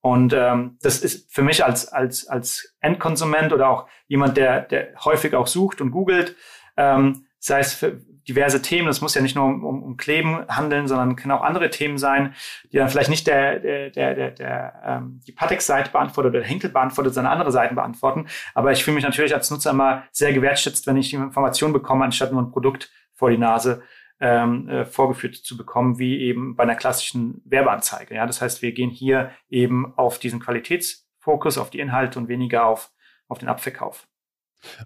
Und 0.01 0.33
ähm, 0.33 0.77
das 0.81 0.99
ist 0.99 1.33
für 1.33 1.43
mich 1.43 1.63
als, 1.63 1.87
als, 1.87 2.27
als 2.27 2.75
Endkonsument 2.81 3.53
oder 3.53 3.69
auch 3.69 3.87
jemand, 4.07 4.35
der, 4.35 4.61
der 4.61 4.95
häufig 5.05 5.33
auch 5.33 5.47
sucht 5.47 5.79
und 5.79 5.91
googelt, 5.91 6.35
ähm, 6.75 7.25
sei 7.39 7.59
es 7.59 7.73
für, 7.73 8.01
diverse 8.27 8.61
Themen. 8.61 8.87
Das 8.87 9.01
muss 9.01 9.15
ja 9.15 9.21
nicht 9.21 9.35
nur 9.35 9.45
um, 9.45 9.63
um, 9.63 9.83
um 9.83 9.97
Kleben 9.97 10.45
handeln, 10.47 10.87
sondern 10.87 11.15
können 11.15 11.31
auch 11.31 11.43
andere 11.43 11.69
Themen 11.69 11.97
sein, 11.97 12.33
die 12.71 12.77
dann 12.77 12.89
vielleicht 12.89 13.09
nicht 13.09 13.27
der, 13.27 13.59
der, 13.59 13.89
der, 13.89 14.15
der, 14.15 14.31
der 14.31 14.81
ähm, 14.85 15.21
die 15.27 15.31
Patex-Seite 15.31 15.91
beantwortet 15.91 16.31
oder 16.31 16.39
der 16.39 16.49
Henkel 16.49 16.69
beantwortet, 16.69 17.13
sondern 17.13 17.33
andere 17.33 17.51
Seiten 17.51 17.75
beantworten. 17.75 18.27
Aber 18.53 18.71
ich 18.71 18.83
fühle 18.83 18.95
mich 18.95 19.03
natürlich 19.03 19.33
als 19.33 19.51
Nutzer 19.51 19.71
immer 19.71 20.03
sehr 20.11 20.33
gewertschätzt, 20.33 20.87
wenn 20.87 20.97
ich 20.97 21.09
die 21.09 21.15
Information 21.15 21.73
bekomme, 21.73 22.05
anstatt 22.05 22.31
nur 22.31 22.41
ein 22.41 22.51
Produkt 22.51 22.91
vor 23.13 23.29
die 23.29 23.37
Nase 23.37 23.83
ähm, 24.19 24.69
äh, 24.69 24.85
vorgeführt 24.85 25.35
zu 25.35 25.57
bekommen, 25.57 25.99
wie 25.99 26.21
eben 26.21 26.55
bei 26.55 26.63
einer 26.63 26.75
klassischen 26.75 27.41
Werbeanzeige. 27.45 28.15
Ja, 28.15 28.25
das 28.25 28.41
heißt, 28.41 28.61
wir 28.61 28.71
gehen 28.71 28.89
hier 28.89 29.31
eben 29.49 29.93
auf 29.97 30.17
diesen 30.19 30.39
Qualitätsfokus, 30.39 31.57
auf 31.57 31.69
die 31.69 31.79
Inhalte 31.79 32.19
und 32.19 32.27
weniger 32.29 32.65
auf, 32.65 32.91
auf 33.27 33.39
den 33.39 33.49
Abverkauf. 33.49 34.07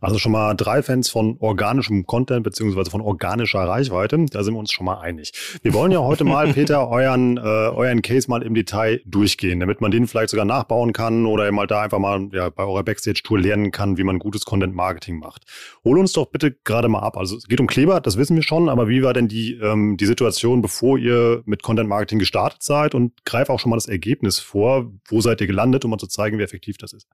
Also 0.01 0.17
schon 0.17 0.31
mal 0.31 0.53
drei 0.55 0.83
Fans 0.83 1.09
von 1.09 1.37
organischem 1.39 2.05
Content 2.05 2.43
beziehungsweise 2.43 2.91
von 2.91 3.01
organischer 3.01 3.59
Reichweite. 3.59 4.25
Da 4.29 4.43
sind 4.43 4.53
wir 4.53 4.59
uns 4.59 4.71
schon 4.71 4.85
mal 4.85 4.99
einig. 4.99 5.31
Wir 5.61 5.73
wollen 5.73 5.91
ja 5.91 5.99
heute 5.99 6.23
mal, 6.23 6.47
Peter, 6.53 6.89
euren, 6.89 7.37
äh, 7.37 7.41
euren 7.41 8.01
Case 8.01 8.29
mal 8.29 8.41
im 8.43 8.53
Detail 8.53 9.01
durchgehen, 9.05 9.59
damit 9.59 9.81
man 9.81 9.91
den 9.91 10.07
vielleicht 10.07 10.29
sogar 10.29 10.45
nachbauen 10.45 10.93
kann 10.93 11.25
oder 11.25 11.51
mal 11.51 11.67
da 11.67 11.81
einfach 11.81 11.99
mal 11.99 12.29
ja, 12.31 12.49
bei 12.49 12.63
eurer 12.63 12.83
Backstage-Tour 12.83 13.39
lernen 13.39 13.71
kann, 13.71 13.97
wie 13.97 14.03
man 14.03 14.19
gutes 14.19 14.45
Content-Marketing 14.45 15.19
macht. 15.19 15.43
Hol 15.83 15.99
uns 15.99 16.13
doch 16.13 16.27
bitte 16.27 16.51
gerade 16.63 16.87
mal 16.87 16.99
ab. 16.99 17.17
Also 17.17 17.37
es 17.37 17.47
geht 17.47 17.59
um 17.59 17.67
Kleber, 17.67 18.01
das 18.01 18.17
wissen 18.17 18.35
wir 18.35 18.43
schon, 18.43 18.69
aber 18.69 18.87
wie 18.87 19.03
war 19.03 19.13
denn 19.13 19.27
die, 19.27 19.53
ähm, 19.53 19.97
die 19.97 20.05
Situation, 20.05 20.61
bevor 20.61 20.97
ihr 20.97 21.41
mit 21.45 21.63
Content-Marketing 21.63 22.19
gestartet 22.19 22.63
seid? 22.63 22.95
Und 22.95 23.25
greif 23.25 23.49
auch 23.49 23.59
schon 23.59 23.69
mal 23.69 23.77
das 23.77 23.87
Ergebnis 23.87 24.39
vor. 24.39 24.91
Wo 25.07 25.21
seid 25.21 25.41
ihr 25.41 25.47
gelandet, 25.47 25.85
um 25.85 25.91
mal 25.91 25.97
zu 25.97 26.07
zeigen, 26.07 26.39
wie 26.39 26.43
effektiv 26.43 26.77
das 26.77 26.93
ist? 26.93 27.07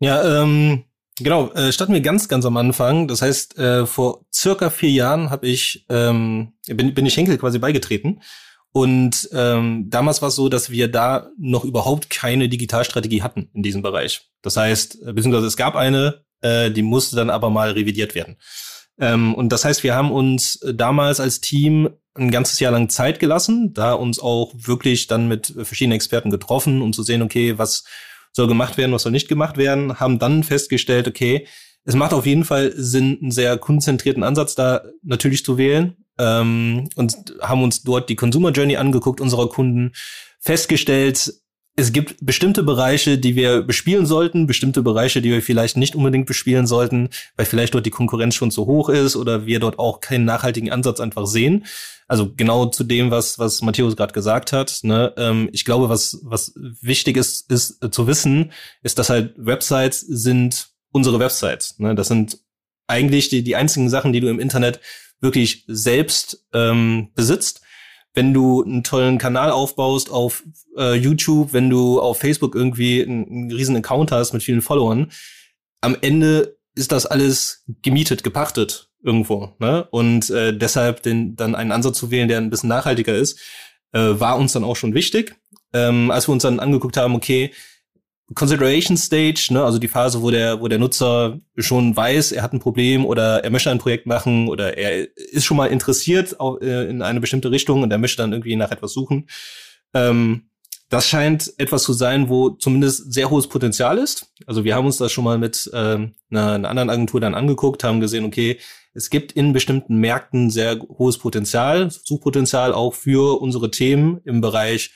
Ja, 0.00 0.42
ähm, 0.42 0.84
Genau, 1.20 1.50
äh, 1.52 1.72
starten 1.72 1.94
wir 1.94 2.00
ganz, 2.00 2.28
ganz 2.28 2.44
am 2.44 2.56
Anfang. 2.56 3.08
Das 3.08 3.22
heißt, 3.22 3.58
äh, 3.58 3.86
vor 3.86 4.24
circa 4.32 4.70
vier 4.70 4.90
Jahren 4.90 5.30
habe 5.30 5.46
ich 5.46 5.84
ähm, 5.88 6.52
bin, 6.66 6.94
bin 6.94 7.06
ich 7.06 7.16
Henkel 7.16 7.38
quasi 7.38 7.58
beigetreten. 7.58 8.20
Und 8.72 9.28
ähm, 9.32 9.86
damals 9.88 10.22
war 10.22 10.28
es 10.28 10.36
so, 10.36 10.48
dass 10.48 10.70
wir 10.70 10.88
da 10.88 11.30
noch 11.38 11.64
überhaupt 11.64 12.10
keine 12.10 12.48
Digitalstrategie 12.48 13.22
hatten 13.22 13.50
in 13.54 13.62
diesem 13.62 13.82
Bereich. 13.82 14.28
Das 14.42 14.56
heißt, 14.56 15.02
äh, 15.02 15.12
beziehungsweise 15.12 15.46
es 15.46 15.56
gab 15.56 15.74
eine, 15.74 16.22
äh, 16.42 16.70
die 16.70 16.82
musste 16.82 17.16
dann 17.16 17.30
aber 17.30 17.50
mal 17.50 17.72
revidiert 17.72 18.14
werden. 18.14 18.36
Ähm, 19.00 19.34
und 19.34 19.50
das 19.50 19.64
heißt, 19.64 19.82
wir 19.82 19.94
haben 19.94 20.12
uns 20.12 20.60
damals 20.74 21.18
als 21.18 21.40
Team 21.40 21.90
ein 22.14 22.30
ganzes 22.30 22.60
Jahr 22.60 22.72
lang 22.72 22.88
Zeit 22.88 23.20
gelassen, 23.20 23.72
da 23.72 23.92
uns 23.92 24.18
auch 24.18 24.52
wirklich 24.54 25.06
dann 25.06 25.28
mit 25.28 25.54
verschiedenen 25.62 25.96
Experten 25.96 26.30
getroffen, 26.30 26.82
um 26.82 26.92
zu 26.92 27.02
sehen, 27.02 27.22
okay, 27.22 27.58
was 27.58 27.84
soll 28.38 28.48
gemacht 28.48 28.78
werden, 28.78 28.92
was 28.92 29.02
soll 29.02 29.12
nicht 29.12 29.28
gemacht 29.28 29.58
werden, 29.58 30.00
haben 30.00 30.18
dann 30.18 30.44
festgestellt, 30.44 31.06
okay, 31.06 31.46
es 31.84 31.94
macht 31.94 32.12
auf 32.12 32.24
jeden 32.24 32.44
Fall 32.44 32.72
Sinn, 32.74 33.18
einen 33.20 33.30
sehr 33.30 33.58
konzentrierten 33.58 34.22
Ansatz 34.22 34.54
da 34.54 34.82
natürlich 35.02 35.44
zu 35.44 35.58
wählen 35.58 35.96
ähm, 36.18 36.88
und 36.96 37.14
haben 37.40 37.62
uns 37.62 37.82
dort 37.82 38.08
die 38.08 38.16
Consumer 38.16 38.50
Journey 38.50 38.76
angeguckt 38.76 39.20
unserer 39.20 39.48
Kunden, 39.48 39.92
festgestellt, 40.38 41.34
es 41.78 41.92
gibt 41.92 42.16
bestimmte 42.20 42.64
Bereiche, 42.64 43.18
die 43.18 43.36
wir 43.36 43.62
bespielen 43.62 44.04
sollten, 44.04 44.48
bestimmte 44.48 44.82
Bereiche, 44.82 45.22
die 45.22 45.30
wir 45.30 45.42
vielleicht 45.42 45.76
nicht 45.76 45.94
unbedingt 45.94 46.26
bespielen 46.26 46.66
sollten, 46.66 47.08
weil 47.36 47.46
vielleicht 47.46 47.72
dort 47.72 47.86
die 47.86 47.90
Konkurrenz 47.90 48.34
schon 48.34 48.50
zu 48.50 48.66
hoch 48.66 48.88
ist 48.88 49.14
oder 49.14 49.46
wir 49.46 49.60
dort 49.60 49.78
auch 49.78 50.00
keinen 50.00 50.24
nachhaltigen 50.24 50.72
Ansatz 50.72 50.98
einfach 50.98 51.26
sehen. 51.26 51.66
Also 52.08 52.32
genau 52.34 52.66
zu 52.66 52.82
dem, 52.82 53.12
was 53.12 53.38
was 53.38 53.62
Matthäus 53.62 53.94
gerade 53.94 54.12
gesagt 54.12 54.52
hat. 54.52 54.80
Ne? 54.82 55.14
Ähm, 55.16 55.50
ich 55.52 55.64
glaube, 55.64 55.88
was 55.88 56.18
was 56.24 56.52
wichtig 56.56 57.16
ist, 57.16 57.48
ist 57.48 57.80
äh, 57.80 57.90
zu 57.90 58.08
wissen, 58.08 58.50
ist, 58.82 58.98
dass 58.98 59.08
halt 59.08 59.34
Websites 59.36 60.00
sind 60.00 60.70
unsere 60.90 61.20
Websites. 61.20 61.78
Ne? 61.78 61.94
Das 61.94 62.08
sind 62.08 62.38
eigentlich 62.88 63.28
die 63.28 63.44
die 63.44 63.54
einzigen 63.54 63.88
Sachen, 63.88 64.12
die 64.12 64.20
du 64.20 64.28
im 64.28 64.40
Internet 64.40 64.80
wirklich 65.20 65.62
selbst 65.68 66.44
ähm, 66.52 67.10
besitzt 67.14 67.62
wenn 68.18 68.34
du 68.34 68.64
einen 68.64 68.82
tollen 68.82 69.16
Kanal 69.16 69.52
aufbaust 69.52 70.10
auf 70.10 70.42
äh, 70.76 70.94
YouTube, 70.94 71.52
wenn 71.52 71.70
du 71.70 72.00
auf 72.00 72.18
Facebook 72.18 72.56
irgendwie 72.56 73.00
einen, 73.00 73.28
einen 73.28 73.52
riesen 73.52 73.76
Account 73.76 74.10
hast 74.10 74.32
mit 74.32 74.42
vielen 74.42 74.60
Followern, 74.60 75.12
am 75.80 75.96
Ende 76.00 76.58
ist 76.74 76.90
das 76.90 77.06
alles 77.06 77.64
gemietet, 77.82 78.24
gepachtet 78.24 78.90
irgendwo. 79.04 79.54
Ne? 79.60 79.86
Und 79.92 80.30
äh, 80.30 80.52
deshalb 80.52 81.04
den, 81.04 81.36
dann 81.36 81.54
einen 81.54 81.70
Ansatz 81.70 81.96
zu 81.96 82.10
wählen, 82.10 82.26
der 82.26 82.38
ein 82.38 82.50
bisschen 82.50 82.68
nachhaltiger 82.68 83.14
ist, 83.14 83.38
äh, 83.92 84.00
war 84.00 84.36
uns 84.36 84.52
dann 84.52 84.64
auch 84.64 84.74
schon 84.74 84.94
wichtig. 84.94 85.36
Ähm, 85.72 86.10
als 86.10 86.26
wir 86.26 86.32
uns 86.32 86.42
dann 86.42 86.58
angeguckt 86.58 86.96
haben, 86.96 87.14
okay, 87.14 87.52
Consideration 88.34 88.96
Stage, 88.96 89.48
ne, 89.50 89.64
also 89.64 89.78
die 89.78 89.88
Phase, 89.88 90.20
wo 90.20 90.30
der, 90.30 90.60
wo 90.60 90.68
der 90.68 90.78
Nutzer 90.78 91.40
schon 91.56 91.96
weiß, 91.96 92.32
er 92.32 92.42
hat 92.42 92.52
ein 92.52 92.60
Problem 92.60 93.06
oder 93.06 93.42
er 93.42 93.50
möchte 93.50 93.70
ein 93.70 93.78
Projekt 93.78 94.06
machen 94.06 94.48
oder 94.48 94.76
er 94.76 95.08
ist 95.16 95.44
schon 95.44 95.56
mal 95.56 95.66
interessiert 95.66 96.36
äh, 96.60 96.90
in 96.90 97.00
eine 97.00 97.20
bestimmte 97.20 97.50
Richtung 97.50 97.82
und 97.82 97.90
er 97.90 97.98
möchte 97.98 98.18
dann 98.18 98.32
irgendwie 98.32 98.56
nach 98.56 98.70
etwas 98.70 98.92
suchen. 98.92 99.28
Ähm, 99.94 100.50
das 100.90 101.06
scheint 101.06 101.52
etwas 101.58 101.82
zu 101.82 101.92
sein, 101.92 102.28
wo 102.28 102.50
zumindest 102.50 103.12
sehr 103.12 103.30
hohes 103.30 103.46
Potenzial 103.46 103.98
ist. 103.98 104.30
Also 104.46 104.64
wir 104.64 104.74
haben 104.74 104.86
uns 104.86 104.98
das 104.98 105.12
schon 105.12 105.24
mal 105.24 105.38
mit 105.38 105.70
ähm, 105.74 106.14
einer, 106.30 106.52
einer 106.52 106.68
anderen 106.68 106.90
Agentur 106.90 107.20
dann 107.20 107.34
angeguckt, 107.34 107.84
haben 107.84 108.00
gesehen, 108.00 108.24
okay, 108.24 108.58
es 108.94 109.10
gibt 109.10 109.32
in 109.32 109.52
bestimmten 109.52 109.96
Märkten 109.98 110.50
sehr 110.50 110.78
hohes 110.80 111.18
Potenzial, 111.18 111.90
Suchpotenzial 111.90 112.72
auch 112.72 112.94
für 112.94 113.40
unsere 113.40 113.70
Themen 113.70 114.20
im 114.24 114.40
Bereich 114.40 114.90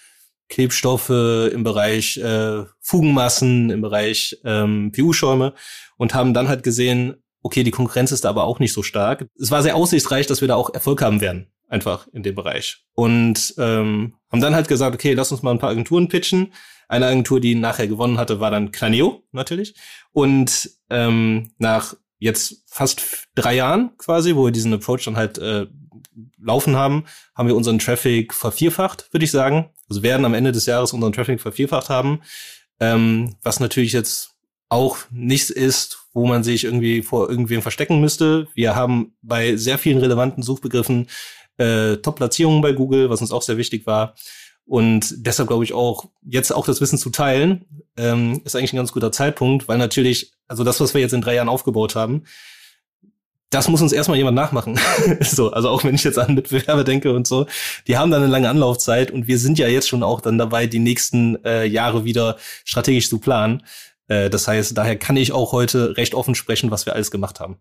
Klebstoffe 0.52 1.09
im 1.09 1.64
Bereich 1.64 2.18
äh, 2.18 2.64
Fugenmassen, 2.78 3.71
im 3.71 3.80
Bereich 3.80 4.38
ähm, 4.44 4.92
PU-Schäume 4.94 5.54
und 5.97 6.12
haben 6.12 6.35
dann 6.35 6.49
halt 6.49 6.62
gesehen, 6.62 7.14
okay, 7.40 7.62
die 7.62 7.71
Konkurrenz 7.71 8.12
ist 8.12 8.26
da 8.26 8.28
aber 8.28 8.44
auch 8.44 8.59
nicht 8.59 8.75
so 8.75 8.82
stark. 8.82 9.26
Es 9.40 9.50
war 9.50 9.62
sehr 9.62 9.76
aussichtsreich, 9.76 10.26
dass 10.26 10.42
wir 10.42 10.49
da 10.49 10.56
auch 10.56 10.75
Erfolg 10.75 11.00
haben 11.00 11.23
werden, 11.23 11.50
einfach 11.68 12.06
in 12.12 12.23
dem 12.23 12.35
Bereich. 12.35 12.85
Und 12.92 13.54
ähm, 13.56 14.14
haben 14.30 14.40
dann 14.42 14.54
halt 14.54 14.68
gesagt, 14.68 14.94
okay, 14.94 15.14
lass 15.14 15.32
uns 15.32 15.42
mal 15.42 15.52
ein 15.52 15.59
paar 15.59 15.71
Agenturen 15.71 16.09
pitchen. 16.09 16.52
Eine 16.87 17.06
Agentur, 17.06 17.40
die 17.40 17.54
nachher 17.54 17.88
gewonnen 17.88 18.18
hatte, 18.18 18.38
war 18.38 18.50
dann 18.50 18.73
Claneo 18.73 19.23
natürlich. 19.32 19.75
Und 20.12 20.68
ähm, 20.90 21.52
nach 21.56 21.97
jetzt 22.18 22.62
fast 22.66 23.26
drei 23.35 23.54
Jahren 23.54 23.97
quasi, 23.97 24.37
wo 24.37 24.44
wir 24.44 24.52
diesen 24.52 24.75
Approach 24.75 25.04
dann 25.06 25.16
halt 25.16 25.38
äh, 25.38 25.66
laufen 26.38 26.76
haben, 26.76 27.04
haben 27.35 27.49
wir 27.49 27.56
unseren 27.56 27.78
Traffic 27.78 28.35
vervierfacht, 28.35 29.12
würde 29.12 29.25
ich 29.25 29.30
sagen. 29.30 29.71
Also 29.93 30.03
werden 30.03 30.25
am 30.25 30.33
Ende 30.33 30.53
des 30.53 30.65
Jahres 30.65 30.95
unseren 30.95 31.13
Traffic 31.13 31.39
vervierfacht 31.39 31.91
haben, 31.91 32.23
ähm, 32.81 33.37
was 33.43 33.61
natürlich 33.61 33.93
jetzt 33.93 34.31
auch 34.71 34.97
nichts 35.11 35.51
ist, 35.51 35.99
wo 36.15 36.27
man 36.27 36.43
sich 36.43 36.65
irgendwie 36.65 37.03
vor 37.03 37.29
irgendwem 37.29 37.61
verstecken 37.61 38.01
müsste. 38.01 38.49
Wir 38.55 38.75
haben 38.75 39.13
bei 39.21 39.57
sehr 39.57 39.77
vielen 39.77 39.99
relevanten 39.99 40.43
Suchbegriffen 40.43 41.09
äh, 41.59 41.97
Top-Platzierungen 41.99 42.63
bei 42.63 42.73
Google, 42.73 43.11
was 43.11 43.21
uns 43.21 43.33
auch 43.33 43.43
sehr 43.43 43.59
wichtig 43.59 43.87
war. 43.87 44.15
Und 44.65 45.13
deshalb 45.19 45.49
glaube 45.49 45.65
ich 45.65 45.75
auch, 45.75 46.09
jetzt 46.23 46.53
auch 46.53 46.65
das 46.65 46.81
Wissen 46.81 46.97
zu 46.97 47.11
teilen, 47.11 47.67
ähm, 47.99 48.41
ist 48.47 48.57
eigentlich 48.57 48.73
ein 48.73 48.79
ganz 48.79 48.93
guter 48.93 49.13
Zeitpunkt, 49.13 49.69
weil 49.69 49.77
natürlich, 49.77 50.33
also 50.49 50.65
das, 50.65 50.81
was 50.81 50.95
wir 50.95 51.03
jetzt 51.03 51.13
in 51.13 51.21
drei 51.21 51.35
Jahren 51.35 51.51
aufgebaut 51.51 51.97
haben, 51.97 52.25
das 53.52 53.68
muss 53.68 53.82
uns 53.82 53.92
erstmal 53.92 54.18
jemand 54.18 54.35
nachmachen. 54.35 54.80
so, 55.21 55.52
also 55.52 55.68
auch 55.68 55.85
wenn 55.85 55.94
ich 55.94 56.04
jetzt 56.04 56.18
an 56.18 56.35
Mitbewerber 56.35 56.85
denke 56.85 57.12
und 57.12 57.26
so, 57.26 57.47
die 57.87 57.97
haben 57.99 58.11
dann 58.11 58.23
eine 58.23 58.32
lange 58.32 58.49
Anlaufzeit 58.49 59.11
und 59.11 59.28
wir 59.28 59.38
sind 59.38 59.59
ja 59.59 59.68
jetzt 59.68 59.88
schon 59.88 60.02
auch 60.02 60.21
dann 60.21 60.38
dabei, 60.38 60.66
die 60.66 60.78
nächsten 60.78 61.42
äh, 61.44 61.64
Jahre 61.64 62.04
wieder 62.04 62.37
strategisch 62.64 63.09
zu 63.09 63.18
planen. 63.18 63.62
Äh, 64.09 64.30
das 64.30 64.49
heißt, 64.49 64.76
daher 64.76 64.97
kann 64.97 65.16
ich 65.16 65.32
auch 65.32 65.52
heute 65.52 65.97
recht 65.97 66.14
offen 66.14 66.35
sprechen, 66.35 66.71
was 66.71 66.87
wir 66.87 66.94
alles 66.94 67.11
gemacht 67.11 67.40
haben. 67.40 67.59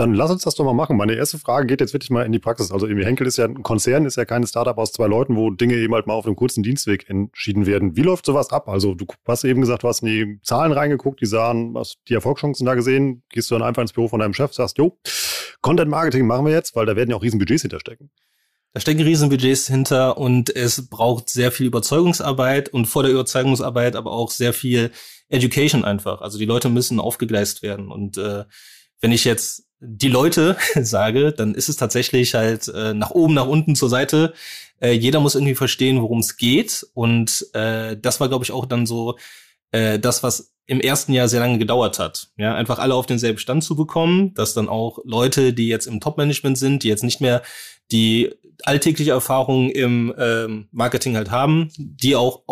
Dann 0.00 0.14
lass 0.14 0.30
uns 0.30 0.44
das 0.44 0.54
doch 0.54 0.64
mal 0.64 0.72
machen. 0.72 0.96
Meine 0.96 1.12
erste 1.12 1.38
Frage 1.38 1.66
geht 1.66 1.82
jetzt 1.82 1.92
wirklich 1.92 2.08
mal 2.08 2.24
in 2.24 2.32
die 2.32 2.38
Praxis. 2.38 2.72
Also 2.72 2.86
irgendwie 2.86 3.04
Henkel 3.04 3.26
ist 3.26 3.36
ja 3.36 3.44
ein 3.44 3.62
Konzern, 3.62 4.06
ist 4.06 4.16
ja 4.16 4.24
kein 4.24 4.46
Startup 4.46 4.78
aus 4.78 4.92
zwei 4.92 5.06
Leuten, 5.06 5.36
wo 5.36 5.50
Dinge 5.50 5.74
eben 5.74 5.92
halt 5.92 6.06
mal 6.06 6.14
auf 6.14 6.24
einem 6.24 6.36
kurzen 6.36 6.62
Dienstweg 6.62 7.10
entschieden 7.10 7.66
werden. 7.66 7.96
Wie 7.96 8.00
läuft 8.00 8.24
sowas 8.24 8.48
ab? 8.48 8.70
Also 8.70 8.94
du 8.94 9.04
hast 9.26 9.44
eben 9.44 9.60
gesagt, 9.60 9.82
du 9.82 9.88
hast 9.88 10.00
in 10.00 10.06
die 10.06 10.40
Zahlen 10.42 10.72
reingeguckt, 10.72 11.20
die 11.20 11.26
sahen, 11.26 11.74
hast 11.76 11.98
die 12.08 12.14
Erfolgschancen 12.14 12.64
da 12.64 12.76
gesehen, 12.76 13.24
gehst 13.28 13.50
du 13.50 13.56
dann 13.56 13.62
einfach 13.62 13.82
ins 13.82 13.92
Büro 13.92 14.08
von 14.08 14.20
deinem 14.20 14.32
Chef, 14.32 14.54
sagst, 14.54 14.78
jo, 14.78 14.98
Content 15.60 15.90
Marketing 15.90 16.26
machen 16.26 16.46
wir 16.46 16.52
jetzt, 16.54 16.74
weil 16.74 16.86
da 16.86 16.96
werden 16.96 17.10
ja 17.10 17.16
auch 17.16 17.22
riesen 17.22 17.38
Budgets 17.38 17.60
hinterstecken. 17.60 18.10
Da 18.72 18.80
stecken 18.80 19.02
Riesenbudgets 19.02 19.66
hinter 19.66 20.16
und 20.16 20.56
es 20.56 20.88
braucht 20.88 21.28
sehr 21.28 21.52
viel 21.52 21.66
Überzeugungsarbeit 21.66 22.70
und 22.70 22.86
vor 22.86 23.02
der 23.02 23.12
Überzeugungsarbeit 23.12 23.96
aber 23.96 24.12
auch 24.12 24.30
sehr 24.30 24.54
viel 24.54 24.92
Education 25.28 25.84
einfach. 25.84 26.22
Also 26.22 26.38
die 26.38 26.46
Leute 26.46 26.70
müssen 26.70 27.00
aufgegleist 27.00 27.62
werden. 27.62 27.90
Und 27.90 28.16
äh, 28.16 28.44
wenn 29.00 29.12
ich 29.12 29.24
jetzt 29.24 29.66
die 29.80 30.08
Leute 30.08 30.56
sage, 30.80 31.32
dann 31.32 31.54
ist 31.54 31.68
es 31.68 31.76
tatsächlich 31.76 32.34
halt 32.34 32.68
äh, 32.68 32.94
nach 32.94 33.10
oben, 33.10 33.34
nach 33.34 33.46
unten, 33.46 33.74
zur 33.74 33.88
Seite. 33.88 34.34
Äh, 34.80 34.92
jeder 34.92 35.20
muss 35.20 35.34
irgendwie 35.34 35.54
verstehen, 35.54 36.00
worum 36.02 36.20
es 36.20 36.36
geht. 36.36 36.86
Und 36.94 37.46
äh, 37.54 37.96
das 37.96 38.20
war, 38.20 38.28
glaube 38.28 38.44
ich, 38.44 38.52
auch 38.52 38.66
dann 38.66 38.86
so 38.86 39.18
äh, 39.72 39.98
das, 39.98 40.22
was 40.22 40.52
im 40.66 40.80
ersten 40.80 41.12
Jahr 41.12 41.28
sehr 41.28 41.40
lange 41.40 41.58
gedauert 41.58 41.98
hat. 41.98 42.28
Ja, 42.36 42.54
einfach 42.54 42.78
alle 42.78 42.94
auf 42.94 43.06
denselben 43.06 43.38
Stand 43.38 43.64
zu 43.64 43.74
bekommen, 43.74 44.34
dass 44.34 44.54
dann 44.54 44.68
auch 44.68 44.98
Leute, 45.04 45.52
die 45.52 45.68
jetzt 45.68 45.86
im 45.86 46.00
Top-Management 46.00 46.56
sind, 46.58 46.82
die 46.84 46.88
jetzt 46.88 47.02
nicht 47.02 47.20
mehr 47.20 47.42
die 47.90 48.30
alltägliche 48.62 49.10
Erfahrung 49.10 49.70
im 49.70 50.14
ähm, 50.16 50.68
Marketing 50.70 51.16
halt 51.16 51.30
haben, 51.30 51.70
die 51.76 52.14
auch 52.14 52.42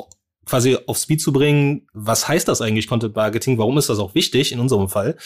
quasi 0.48 0.76
auf 0.86 0.98
Speed 0.98 1.20
zu 1.20 1.32
bringen, 1.32 1.86
was 1.92 2.26
heißt 2.26 2.48
das 2.48 2.60
eigentlich 2.60 2.88
Content 2.88 3.14
Marketing, 3.14 3.58
warum 3.58 3.78
ist 3.78 3.88
das 3.88 3.98
auch 3.98 4.14
wichtig 4.14 4.52
in 4.52 4.60
unserem 4.60 4.88
Fall 4.88 5.16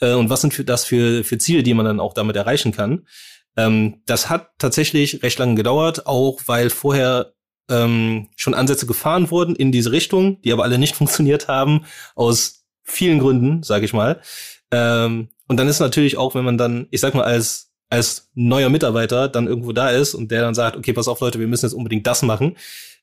äh, 0.00 0.14
und 0.14 0.30
was 0.30 0.40
sind 0.40 0.54
für 0.54 0.64
das 0.64 0.84
für, 0.84 1.22
für 1.24 1.38
Ziele, 1.38 1.62
die 1.62 1.74
man 1.74 1.86
dann 1.86 2.00
auch 2.00 2.14
damit 2.14 2.36
erreichen 2.36 2.72
kann. 2.72 3.06
Ähm, 3.56 4.02
das 4.06 4.30
hat 4.30 4.50
tatsächlich 4.58 5.22
recht 5.22 5.38
lange 5.38 5.54
gedauert, 5.54 6.06
auch 6.06 6.40
weil 6.46 6.70
vorher 6.70 7.34
ähm, 7.68 8.28
schon 8.36 8.54
Ansätze 8.54 8.86
gefahren 8.86 9.30
wurden 9.30 9.54
in 9.54 9.72
diese 9.72 9.92
Richtung, 9.92 10.40
die 10.42 10.52
aber 10.52 10.64
alle 10.64 10.78
nicht 10.78 10.96
funktioniert 10.96 11.48
haben, 11.48 11.84
aus 12.14 12.64
vielen 12.82 13.18
Gründen, 13.18 13.62
sage 13.62 13.84
ich 13.84 13.92
mal. 13.92 14.20
Ähm, 14.70 15.28
und 15.46 15.56
dann 15.56 15.68
ist 15.68 15.80
natürlich 15.80 16.16
auch, 16.16 16.34
wenn 16.34 16.44
man 16.44 16.58
dann, 16.58 16.86
ich 16.90 17.00
sag 17.00 17.14
mal, 17.14 17.24
als 17.24 17.70
als 17.90 18.30
neuer 18.34 18.70
Mitarbeiter 18.70 19.28
dann 19.28 19.48
irgendwo 19.48 19.72
da 19.72 19.90
ist 19.90 20.14
und 20.14 20.30
der 20.30 20.42
dann 20.42 20.54
sagt, 20.54 20.76
okay, 20.76 20.92
pass 20.92 21.08
auf 21.08 21.20
Leute, 21.20 21.40
wir 21.40 21.48
müssen 21.48 21.66
jetzt 21.66 21.74
unbedingt 21.74 22.06
das 22.06 22.22
machen, 22.22 22.56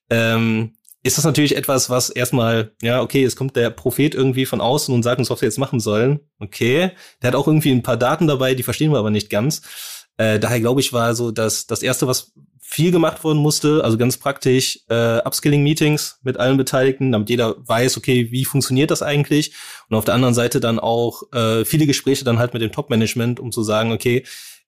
ähm, 0.10 0.77
ist 1.08 1.18
das 1.18 1.26
natürlich 1.26 1.56
etwas, 1.56 1.90
was 1.90 2.10
erstmal, 2.10 2.72
ja, 2.82 3.02
okay, 3.02 3.24
es 3.24 3.36
kommt 3.36 3.56
der 3.56 3.70
Prophet 3.70 4.14
irgendwie 4.14 4.46
von 4.46 4.62
außen 4.62 4.94
und 4.94 5.04
sagt 5.04 5.20
uns, 5.20 5.30
was 5.30 5.42
wir 5.42 5.48
jetzt 5.48 5.58
machen 5.60 5.80
sollen. 5.80 6.20
Okay. 6.40 6.92
Der 7.22 7.30
hat 7.30 7.36
auch 7.36 7.48
irgendwie 7.48 7.72
ein 7.72 7.84
paar 7.84 7.98
Daten 7.98 8.28
dabei, 8.28 8.54
die 8.54 8.64
verstehen 8.64 8.92
wir 8.92 9.00
aber 9.00 9.10
nicht 9.10 9.30
ganz. 9.30 9.62
Äh, 10.18 10.40
daher 10.40 10.60
glaube 10.60 10.82
ich, 10.82 10.94
war 10.94 11.16
so, 11.16 11.32
dass 11.32 11.68
das 11.68 11.84
erste, 11.84 12.08
was 12.08 12.34
viel 12.70 12.92
gemacht 12.92 13.24
worden 13.24 13.38
musste, 13.38 13.84
also 13.84 13.98
ganz 13.98 14.18
praktisch, 14.18 14.82
äh, 14.90 15.20
Upskilling-Meetings 15.20 16.20
mit 16.24 16.38
allen 16.38 16.58
Beteiligten, 16.58 17.14
damit 17.14 17.30
jeder 17.30 17.56
weiß, 17.66 17.96
okay, 17.98 18.30
wie 18.32 18.44
funktioniert 18.44 18.92
das 18.92 19.02
eigentlich? 19.02 19.54
Und 19.90 19.96
auf 19.96 20.04
der 20.04 20.16
anderen 20.16 20.34
Seite 20.34 20.60
dann 20.60 20.78
auch 20.78 21.24
äh, 21.32 21.64
viele 21.64 21.86
Gespräche 21.86 22.26
dann 22.26 22.40
halt 22.40 22.54
mit 22.54 22.62
dem 22.62 22.74
Top-Management, 22.74 23.40
um 23.40 23.54
zu 23.54 23.64
sagen, 23.64 23.94
okay, 23.94 24.26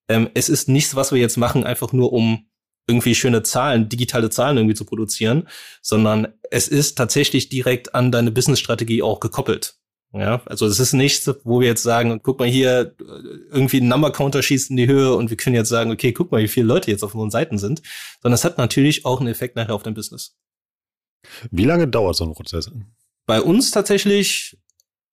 ähm, 0.07 0.29
es 0.33 0.47
ist 0.47 0.69
nichts, 0.69 0.95
was 0.95 1.11
wir 1.11 1.19
jetzt 1.19 1.37
machen, 1.37 1.65
einfach 1.65 1.91
nur 1.91 2.13
um 2.13 2.48
irgendwie 2.89 3.15
schöne 3.15 3.43
Zahlen, 3.43 3.87
digitale 3.87 4.29
Zahlen 4.29 4.57
irgendwie 4.57 4.75
zu 4.75 4.83
produzieren, 4.83 5.47
sondern 5.81 6.27
es 6.49 6.67
ist 6.67 6.97
tatsächlich 6.97 7.47
direkt 7.47 7.95
an 7.95 8.11
deine 8.11 8.31
Business-Strategie 8.31 9.03
auch 9.03 9.19
gekoppelt. 9.19 9.75
Ja, 10.11 10.41
also 10.45 10.65
es 10.65 10.79
ist 10.79 10.93
nichts, 10.93 11.29
wo 11.43 11.59
wir 11.59 11.67
jetzt 11.67 11.83
sagen, 11.83 12.19
guck 12.23 12.39
mal 12.39 12.47
hier, 12.47 12.95
irgendwie 13.51 13.79
ein 13.79 13.87
Number-Counter 13.87 14.41
schießt 14.41 14.71
in 14.71 14.77
die 14.77 14.87
Höhe 14.87 15.13
und 15.13 15.29
wir 15.29 15.37
können 15.37 15.55
jetzt 15.55 15.69
sagen, 15.69 15.91
okay, 15.91 16.13
guck 16.13 16.31
mal, 16.31 16.41
wie 16.41 16.47
viele 16.47 16.65
Leute 16.65 16.89
jetzt 16.89 17.03
auf 17.03 17.13
unseren 17.13 17.29
Seiten 17.29 17.59
sind, 17.59 17.83
sondern 18.23 18.33
es 18.33 18.43
hat 18.43 18.57
natürlich 18.57 19.05
auch 19.05 19.19
einen 19.19 19.29
Effekt 19.29 19.55
nachher 19.55 19.75
auf 19.75 19.83
dein 19.83 19.93
Business. 19.93 20.35
Wie 21.51 21.65
lange 21.65 21.87
dauert 21.87 22.15
so 22.15 22.23
ein 22.23 22.33
Prozess? 22.33 22.71
Bei 23.27 23.39
uns 23.39 23.69
tatsächlich, 23.69 24.57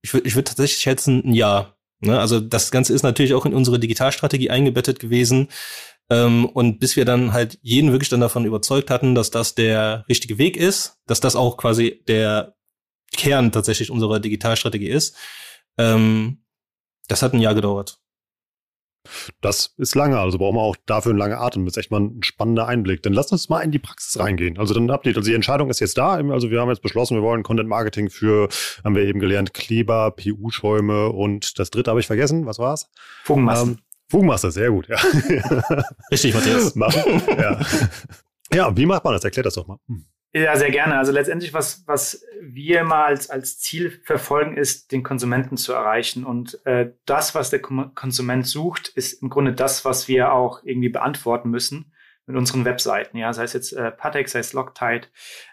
ich 0.00 0.14
würde 0.14 0.26
ich 0.26 0.35
würd 0.35 0.49
tatsächlich 0.49 0.80
schätzen, 0.80 1.23
ein 1.26 1.35
Jahr. 1.35 1.76
Ne? 2.00 2.18
Also 2.18 2.40
das 2.40 2.71
Ganze 2.71 2.95
ist 2.95 3.02
natürlich 3.02 3.35
auch 3.35 3.45
in 3.45 3.52
unsere 3.52 3.78
Digitalstrategie 3.78 4.49
eingebettet 4.49 4.99
gewesen. 4.99 5.49
Ähm, 6.08 6.46
und 6.46 6.78
bis 6.78 6.96
wir 6.96 7.04
dann 7.04 7.32
halt 7.32 7.58
jeden 7.62 7.90
wirklich 7.90 8.08
dann 8.08 8.20
davon 8.20 8.44
überzeugt 8.44 8.90
hatten, 8.90 9.14
dass 9.14 9.30
das 9.30 9.54
der 9.54 10.04
richtige 10.08 10.38
Weg 10.38 10.56
ist, 10.56 10.98
dass 11.06 11.20
das 11.20 11.34
auch 11.36 11.56
quasi 11.56 12.02
der 12.06 12.54
Kern 13.16 13.52
tatsächlich 13.52 13.90
unserer 13.90 14.20
Digitalstrategie 14.20 14.88
ist, 14.88 15.16
ähm, 15.78 16.44
das 17.08 17.22
hat 17.22 17.34
ein 17.34 17.40
Jahr 17.40 17.54
gedauert. 17.54 17.98
Das 19.40 19.75
ist 19.76 19.94
lange, 19.94 20.18
also 20.18 20.38
brauchen 20.38 20.56
wir 20.56 20.62
auch 20.62 20.76
dafür 20.86 21.10
einen 21.10 21.18
langen 21.18 21.38
Atem. 21.38 21.64
Das 21.64 21.75
ist 21.75 21.78
echt 21.78 21.90
mal 21.90 22.00
ein 22.00 22.22
spannender 22.22 22.66
Einblick. 22.66 23.02
Dann 23.02 23.12
lasst 23.12 23.30
uns 23.30 23.48
mal 23.48 23.60
in 23.60 23.70
die 23.70 23.78
Praxis 23.78 24.18
reingehen. 24.18 24.58
Also 24.58 24.75
dann 24.75 24.90
Update. 24.90 25.16
Also 25.16 25.28
die 25.28 25.34
Entscheidung 25.34 25.70
ist 25.70 25.80
jetzt 25.80 25.98
da. 25.98 26.14
Also 26.14 26.50
wir 26.50 26.60
haben 26.60 26.68
jetzt 26.70 26.82
beschlossen, 26.82 27.16
wir 27.16 27.22
wollen 27.22 27.44
Content 27.44 27.68
Marketing 27.68 28.10
für, 28.10 28.48
haben 28.84 28.96
wir 28.96 29.02
eben 29.02 29.20
gelernt, 29.20 29.54
Kleber, 29.54 30.10
PU-Schäume 30.10 31.10
und 31.10 31.58
das 31.58 31.70
dritte 31.70 31.90
habe 31.90 32.00
ich 32.00 32.06
vergessen. 32.06 32.46
Was 32.46 32.58
war's? 32.58 32.90
Fugenmassen. 33.22 33.70
Ähm, 33.70 33.78
Fugenmaster, 34.08 34.50
sehr 34.50 34.70
gut, 34.70 34.88
ja. 34.88 34.96
Richtig, 36.10 36.34
Matthias. 36.34 36.75
ja. 37.38 37.60
ja, 38.52 38.76
wie 38.76 38.86
macht 38.86 39.04
man 39.04 39.12
das? 39.12 39.25
Erklärt 39.25 39.46
das 39.46 39.54
doch 39.54 39.66
mal. 39.66 39.78
Hm. 39.88 40.06
Ja, 40.32 40.54
sehr 40.56 40.70
gerne. 40.70 40.98
Also 40.98 41.12
letztendlich, 41.12 41.54
was, 41.54 41.84
was 41.86 42.22
wir 42.42 42.84
mal 42.84 43.06
als, 43.06 43.30
als 43.30 43.58
Ziel 43.58 43.90
verfolgen, 44.04 44.58
ist, 44.58 44.92
den 44.92 45.02
Konsumenten 45.02 45.56
zu 45.56 45.72
erreichen. 45.72 46.25
Und 46.25 46.60
äh, 46.66 46.92
das, 47.06 47.34
was 47.34 47.48
der 47.48 47.60
Konsument 47.60 48.46
sucht, 48.46 48.88
ist 48.88 49.22
im 49.22 49.30
Grunde 49.30 49.54
das, 49.54 49.86
was 49.86 50.08
wir 50.08 50.32
auch 50.32 50.62
irgendwie 50.62 50.90
beantworten 50.90 51.48
müssen 51.48 51.92
mit 52.26 52.36
unseren 52.36 52.66
Webseiten. 52.66 53.16
Ja, 53.16 53.32
sei 53.32 53.44
es 53.44 53.54
jetzt 53.54 53.72
äh, 53.72 53.90
Patek, 53.90 54.28
sei 54.28 54.40
es 54.40 54.52
Loctite, 54.52 55.08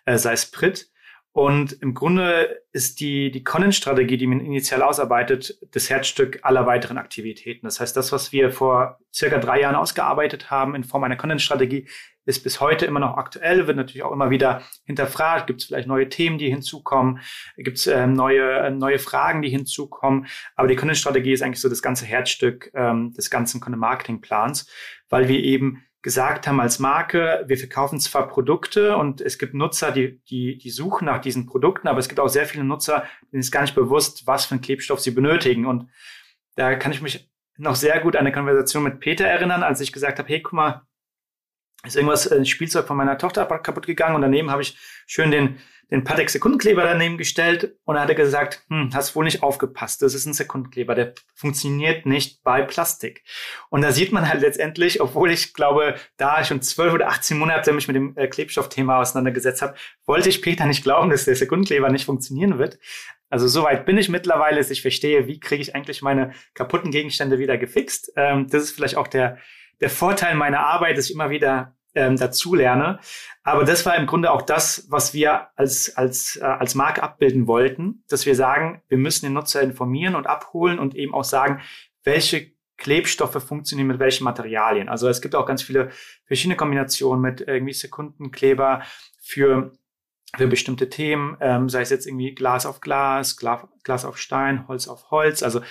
äh, 0.05 0.17
sei 0.17 0.33
es 0.33 0.51
Prit. 0.51 0.89
Und 1.33 1.73
im 1.81 1.95
Grunde 1.95 2.61
ist 2.73 2.99
die, 2.99 3.31
die 3.31 3.43
Content-Strategie, 3.43 4.17
die 4.17 4.27
man 4.27 4.39
initial 4.39 4.83
ausarbeitet, 4.83 5.57
das 5.71 5.89
Herzstück 5.89 6.39
aller 6.43 6.67
weiteren 6.67 6.99
Aktivitäten. 6.99 7.65
Das 7.65 7.79
heißt, 7.79 7.97
das, 7.97 8.11
was 8.11 8.31
wir 8.31 8.51
vor 8.51 8.99
circa 9.11 9.39
drei 9.39 9.59
Jahren 9.61 9.75
ausgearbeitet 9.75 10.51
haben 10.51 10.75
in 10.75 10.83
Form 10.83 11.03
einer 11.03 11.15
Content-Strategie, 11.15 11.87
ist 12.25 12.43
bis 12.43 12.61
heute 12.61 12.85
immer 12.85 12.99
noch 12.99 13.17
aktuell, 13.17 13.65
wird 13.65 13.77
natürlich 13.77 14.03
auch 14.03 14.11
immer 14.11 14.29
wieder 14.29 14.61
hinterfragt. 14.85 15.47
Gibt 15.47 15.61
es 15.61 15.67
vielleicht 15.67 15.87
neue 15.87 16.07
Themen, 16.07 16.37
die 16.37 16.49
hinzukommen? 16.49 17.19
Gibt 17.57 17.79
es 17.79 17.87
ähm, 17.87 18.13
neue, 18.13 18.59
äh, 18.59 18.69
neue 18.69 18.99
Fragen, 18.99 19.41
die 19.41 19.49
hinzukommen? 19.49 20.27
Aber 20.55 20.67
die 20.67 20.75
Content-Strategie 20.75 21.33
ist 21.33 21.41
eigentlich 21.41 21.61
so 21.61 21.67
das 21.67 21.81
ganze 21.81 22.05
Herzstück 22.05 22.71
ähm, 22.75 23.11
des 23.13 23.31
ganzen 23.31 23.59
Content-Marketing-Plans, 23.59 24.69
weil 25.09 25.27
wir 25.27 25.39
eben 25.39 25.83
gesagt 26.03 26.47
haben 26.47 26.59
als 26.59 26.79
Marke, 26.79 27.45
wir 27.47 27.57
verkaufen 27.57 27.99
zwar 27.99 28.27
Produkte 28.27 28.97
und 28.97 29.21
es 29.21 29.39
gibt 29.39 29.53
Nutzer, 29.53 29.91
die, 29.91 30.21
die, 30.29 30.57
die 30.57 30.69
suchen 30.69 31.05
nach 31.05 31.21
diesen 31.21 31.45
Produkten, 31.45 31.87
aber 31.87 31.99
es 31.99 32.09
gibt 32.09 32.19
auch 32.19 32.27
sehr 32.27 32.45
viele 32.45 32.65
Nutzer, 32.65 33.05
denen 33.31 33.39
ist 33.39 33.51
gar 33.51 33.61
nicht 33.61 33.73
bewusst, 33.73 34.27
was 34.27 34.45
für 34.45 34.51
einen 34.51 34.61
Klebstoff 34.61 34.99
sie 34.99 35.11
benötigen. 35.11 35.65
Und 35.65 35.89
da 36.55 36.75
kann 36.75 36.91
ich 36.91 37.01
mich 37.01 37.31
noch 37.55 37.75
sehr 37.75 37.99
gut 38.01 38.17
an 38.17 38.21
eine 38.21 38.33
Konversation 38.33 38.83
mit 38.83 38.99
Peter 38.99 39.25
erinnern, 39.25 39.63
als 39.63 39.79
ich 39.79 39.93
gesagt 39.93 40.19
habe, 40.19 40.27
hey, 40.27 40.41
guck 40.41 40.53
mal, 40.53 40.85
ist 41.85 41.95
irgendwas, 41.95 42.29
ein 42.29 42.45
Spielzeug 42.45 42.85
von 42.85 42.97
meiner 42.97 43.17
Tochter 43.17 43.45
kaputt 43.45 43.87
gegangen 43.87 44.15
und 44.15 44.21
daneben 44.21 44.51
habe 44.51 44.61
ich 44.61 44.77
schön 45.07 45.31
den, 45.31 45.57
den 45.91 46.03
Patek 46.03 46.29
Sekundenkleber 46.29 46.83
daneben 46.83 47.17
gestellt 47.17 47.75
und 47.85 47.95
er 47.95 48.03
hat 48.03 48.15
gesagt, 48.15 48.63
hm, 48.69 48.89
hast 48.93 49.15
wohl 49.15 49.25
nicht 49.25 49.43
aufgepasst, 49.43 50.01
das 50.01 50.13
ist 50.13 50.25
ein 50.25 50.33
Sekundenkleber, 50.33 50.95
der 50.95 51.13
funktioniert 51.35 52.05
nicht 52.05 52.43
bei 52.43 52.61
Plastik. 52.61 53.23
Und 53.69 53.81
da 53.81 53.91
sieht 53.91 54.11
man 54.11 54.27
halt 54.27 54.41
letztendlich, 54.41 55.01
obwohl 55.01 55.31
ich 55.31 55.53
glaube, 55.53 55.95
da 56.17 56.41
ich 56.41 56.47
schon 56.47 56.61
zwölf 56.61 56.93
oder 56.93 57.09
18 57.09 57.37
Monate 57.37 57.71
mich 57.73 57.87
mit 57.87 57.95
dem 57.95 58.17
äh, 58.17 58.27
Klebstoffthema 58.27 58.99
auseinandergesetzt 58.99 59.61
habe, 59.61 59.75
wollte 60.05 60.29
ich 60.29 60.41
Peter 60.41 60.65
nicht 60.65 60.83
glauben, 60.83 61.09
dass 61.09 61.25
der 61.25 61.35
Sekundenkleber 61.35 61.89
nicht 61.89 62.05
funktionieren 62.05 62.57
wird. 62.57 62.79
Also 63.29 63.47
soweit 63.47 63.85
bin 63.85 63.97
ich 63.97 64.09
mittlerweile, 64.09 64.57
dass 64.57 64.69
ich 64.69 64.81
verstehe, 64.81 65.27
wie 65.27 65.39
kriege 65.39 65.61
ich 65.61 65.75
eigentlich 65.75 66.01
meine 66.01 66.33
kaputten 66.53 66.91
Gegenstände 66.91 67.39
wieder 67.39 67.57
gefixt. 67.57 68.11
Ähm, 68.15 68.47
das 68.49 68.63
ist 68.63 68.71
vielleicht 68.71 68.97
auch 68.97 69.07
der 69.07 69.37
der 69.83 69.89
Vorteil 69.89 70.35
meiner 70.35 70.61
Arbeit, 70.61 70.97
dass 70.97 71.09
ich 71.09 71.13
immer 71.13 71.29
wieder 71.29 71.75
ähm, 71.95 72.17
dazu 72.17 72.55
lerne. 72.55 72.99
Aber 73.43 73.65
das 73.65 73.85
war 73.85 73.95
im 73.95 74.05
Grunde 74.05 74.31
auch 74.31 74.41
das, 74.41 74.87
was 74.89 75.13
wir 75.13 75.49
als, 75.55 75.95
als, 75.97 76.37
äh, 76.37 76.43
als 76.43 76.75
Marke 76.75 77.03
abbilden 77.03 77.47
wollten, 77.47 78.03
dass 78.09 78.25
wir 78.25 78.35
sagen, 78.35 78.81
wir 78.87 78.97
müssen 78.97 79.25
den 79.25 79.33
Nutzer 79.33 79.61
informieren 79.61 80.15
und 80.15 80.27
abholen 80.27 80.79
und 80.79 80.95
eben 80.95 81.13
auch 81.13 81.25
sagen, 81.25 81.61
welche 82.03 82.53
Klebstoffe 82.77 83.43
funktionieren 83.43 83.87
mit 83.87 83.99
welchen 83.99 84.23
Materialien. 84.23 84.89
Also 84.89 85.07
es 85.07 85.21
gibt 85.21 85.35
auch 85.35 85.45
ganz 85.45 85.61
viele 85.61 85.89
verschiedene 86.25 86.55
Kombinationen 86.55 87.21
mit 87.21 87.41
irgendwie 87.41 87.73
Sekundenkleber 87.73 88.81
für 89.21 89.71
für 90.35 90.47
bestimmte 90.47 90.89
Themen, 90.89 91.37
ähm, 91.41 91.69
sei 91.69 91.81
es 91.81 91.91
jetzt 91.91 92.07
irgendwie 92.07 92.33
Glas 92.33 92.65
auf 92.65 92.81
Glas, 92.81 93.37
Glas, 93.37 93.67
Glas 93.83 94.03
auf 94.03 94.17
Stein, 94.17 94.67
Holz 94.67 94.87
auf 94.87 95.11
Holz. 95.11 95.43
Also 95.43 95.61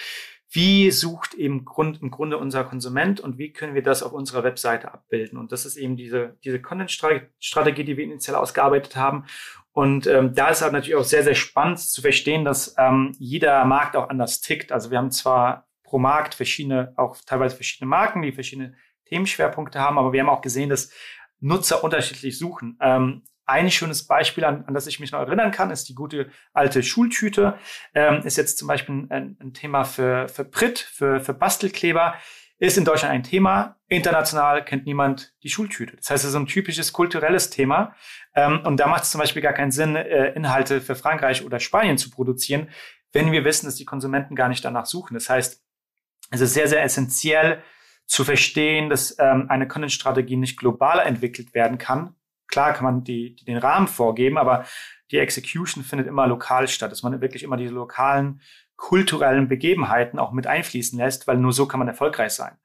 wie 0.55 0.91
sucht 0.91 1.33
eben 1.35 1.65
Grund, 1.65 2.03
im 2.03 2.11
Grunde 2.11 2.37
unser 2.37 2.65
Konsument 2.65 3.21
und 3.21 3.39
wie 3.39 3.53
können 3.53 3.75
wir 3.75 3.83
das 3.83 4.03
auf 4.03 4.13
unserer 4.13 4.45
Webseite 4.45 4.93
abbilden. 4.93 5.39
Und 5.39 5.51
das 5.51 5.65
ist 5.65 5.77
eben 5.77 5.97
diese, 5.97 6.37
diese 6.45 6.61
Content-Strategie, 6.61 7.85
die 7.85 7.97
wir 7.97 8.05
initial 8.05 8.37
ausgearbeitet 8.37 8.95
haben. 8.95 9.25
Und 9.73 10.07
ähm, 10.07 10.35
da 10.35 10.49
ist 10.49 10.61
halt 10.61 10.75
natürlich 10.75 10.97
auch 10.97 11.05
sehr, 11.05 11.25
sehr 11.25 11.35
spannend 11.35 11.81
zu 11.81 12.03
verstehen, 12.03 12.45
dass 12.45 12.75
ähm, 12.77 13.13
jeder 13.19 13.65
Markt 13.65 13.97
auch 13.97 14.11
anders 14.11 14.43
tickt. 14.43 14.73
Also 14.73 14.91
wir 14.91 14.99
haben 14.99 15.11
zwar 15.11 15.69
pro 15.83 15.99
Markt 15.99 16.35
verschiedene, 16.35 16.93
auch 16.97 17.17
teilweise 17.25 17.57
verschiedene 17.57 17.89
Marken, 17.89 18.21
die 18.21 18.33
verschiedene 18.33 18.75
Themenschwerpunkte 19.07 19.81
haben, 19.81 19.99
aber 19.99 20.13
wir 20.13 20.21
haben 20.21 20.29
auch 20.29 20.43
gesehen, 20.43 20.69
dass 20.69 20.91
Nutzer 21.41 21.83
unterschiedlich 21.83 22.39
suchen. 22.39 22.77
Ähm, 22.81 23.23
ein 23.53 23.71
schönes 23.71 24.07
Beispiel, 24.07 24.45
an, 24.45 24.65
an 24.67 24.75
das 24.75 24.87
ich 24.87 24.99
mich 24.99 25.13
noch 25.13 25.21
erinnern 25.21 25.51
kann, 25.51 25.71
ist 25.71 25.89
die 25.89 25.95
gute 25.95 26.31
alte 26.53 26.83
Schultüte. 26.83 27.59
Ähm, 27.95 28.23
ist 28.25 28.37
jetzt 28.37 28.59
zum 28.59 28.67
Beispiel 28.67 29.07
ein, 29.11 29.37
ein 29.41 29.53
Thema 29.53 29.85
für, 29.85 30.29
für 30.29 30.45
Prit, 30.45 30.79
für, 30.79 31.21
für 31.21 31.35
Bastelkleber. 31.35 32.15
Ist 32.59 32.79
in 32.79 32.85
Deutschland 32.85 33.13
ein 33.13 33.25
Thema. 33.25 33.77
International 33.89 34.65
kennt 34.65 34.87
niemand 34.87 35.35
die 35.43 35.49
Schultüte. 35.49 35.97
Das 35.97 36.11
heißt, 36.11 36.25
es 36.25 36.31
ist 36.31 36.37
ein 36.37 36.47
typisches 36.47 36.93
kulturelles 36.93 37.51
Thema. 37.51 37.95
Ähm, 38.35 38.61
und 38.65 38.79
da 38.79 38.87
macht 38.87 39.03
es 39.03 39.11
zum 39.11 39.21
Beispiel 39.21 39.43
gar 39.43 39.53
keinen 39.53 39.73
Sinn, 39.73 39.97
äh, 39.97 40.33
Inhalte 40.33 40.81
für 40.81 40.95
Frankreich 40.95 41.45
oder 41.45 41.61
Spanien 41.61 41.99
zu 41.99 42.11
produzieren, 42.11 42.71
wenn 43.13 43.33
wir 43.33 43.45
wissen, 43.45 43.67
dass 43.67 43.75
die 43.75 43.85
Konsumenten 43.85 44.35
gar 44.35 44.49
nicht 44.49 44.65
danach 44.65 44.87
suchen. 44.87 45.15
Das 45.15 45.29
heißt, 45.29 45.63
es 46.31 46.41
ist 46.41 46.55
sehr, 46.55 46.69
sehr 46.69 46.83
essentiell 46.83 47.63
zu 48.07 48.25
verstehen, 48.25 48.91
dass 48.91 49.17
ähm, 49.19 49.47
eine 49.49 49.69
Content-Strategie 49.69 50.37
nicht 50.37 50.59
globaler 50.59 51.05
entwickelt 51.07 51.55
werden 51.55 51.79
kann, 51.79 52.15
klar 52.53 52.73
kann 52.73 52.85
man 52.85 53.03
die, 53.03 53.35
die, 53.35 53.45
den 53.45 53.57
Rahmen 53.57 53.89
vorgeben, 53.89 54.39
aber 54.39 54.65
die 55.11 55.19
Execution 55.19 55.83
findet 55.83 56.07
immer 56.07 56.29
lokal 56.29 56.69
statt, 56.69 56.93
dass 56.93 57.03
man 57.03 57.21
wirklich 57.21 57.43
immer 57.43 57.57
diese 57.57 57.75
lokalen 57.75 58.41
kulturellen 58.77 59.49
Begebenheiten 59.49 60.19
auch 60.19 60.33
mit 60.33 60.47
einfließen 60.47 60.99
lässt, 60.99 61.27
weil 61.27 61.39
nur 61.39 61.53
so 61.53 61.67
kann 61.67 61.79
man 61.79 61.89
erfolgreich 61.89 62.33
sein. 62.33 62.57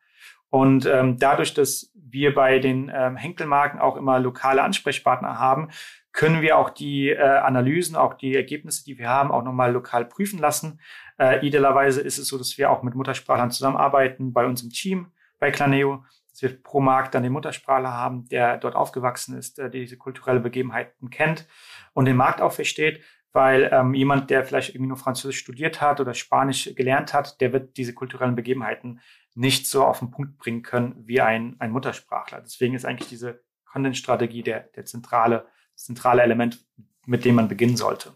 Und 0.50 0.86
ähm, 0.86 1.18
dadurch, 1.18 1.54
dass 1.54 1.92
wir 1.96 2.34
bei 2.34 2.60
den 2.60 2.92
ähm, 2.94 3.18
Henkelmarken 3.18 3.80
auch 3.80 3.98
immer 3.98 4.20
lokale 4.20 4.64
Ansprechpartner 4.64 5.40
haben, 5.40 5.70
können 6.14 6.42
wir 6.42 6.58
auch 6.58 6.70
die 6.70 7.10
äh, 7.10 7.22
Analysen, 7.22 7.96
auch 7.96 8.14
die 8.16 8.36
Ergebnisse, 8.36 8.84
die 8.84 8.98
wir 8.98 9.10
haben, 9.10 9.32
auch 9.32 9.44
nochmal 9.44 9.72
lokal 9.72 10.06
prüfen 10.06 10.40
lassen. 10.40 10.80
Äh, 11.20 11.46
idealerweise 11.46 12.02
ist 12.02 12.18
es 12.18 12.28
so, 12.28 12.38
dass 12.38 12.58
wir 12.58 12.72
auch 12.72 12.82
mit 12.82 12.96
Muttersprachlern 12.96 13.52
zusammenarbeiten 13.52 14.34
bei 14.34 14.46
uns 14.46 14.64
im 14.64 14.70
Team 14.70 15.12
bei 15.40 15.52
Claneo, 15.52 16.04
dass 16.38 16.52
wir 16.52 16.62
pro 16.62 16.82
Markt 16.82 17.16
dann 17.16 17.24
den 17.24 17.32
Muttersprachler 17.32 17.92
haben, 17.92 18.28
der 18.30 18.58
dort 18.58 18.76
aufgewachsen 18.76 19.36
ist, 19.36 19.58
der 19.58 19.70
diese 19.70 19.98
kulturelle 19.98 20.40
Begebenheiten 20.40 21.10
kennt 21.10 21.48
und 21.94 22.06
den 22.06 22.16
Markt 22.16 22.42
auch 22.42 22.52
versteht, 22.52 23.02
weil 23.34 23.70
ähm, 23.74 23.96
jemand, 23.96 24.30
der 24.30 24.44
vielleicht 24.44 24.70
irgendwie 24.70 24.90
nur 24.90 24.98
Französisch 24.98 25.40
studiert 25.40 25.82
hat 25.82 26.00
oder 26.00 26.14
Spanisch 26.14 26.76
gelernt 26.76 27.14
hat, 27.16 27.42
der 27.42 27.54
wird 27.54 27.76
diese 27.78 27.94
kulturellen 27.94 28.36
Begebenheiten 28.36 29.00
nicht 29.34 29.68
so 29.68 29.84
auf 29.84 29.98
den 29.98 30.12
Punkt 30.12 30.38
bringen 30.38 30.62
können 30.62 30.96
wie 31.08 31.22
ein, 31.22 31.56
ein 31.58 31.72
Muttersprachler. 31.72 32.42
Deswegen 32.42 32.76
ist 32.76 32.86
eigentlich 32.86 33.10
diese 33.10 33.42
Content-Strategie 33.66 34.44
der, 34.44 34.62
der 34.76 34.86
zentrale, 34.86 35.48
das 35.74 35.86
zentrale 35.86 36.22
Element, 36.22 36.64
mit 37.08 37.26
dem 37.26 37.34
man 37.34 37.48
beginnen 37.48 37.78
sollte. 37.78 38.14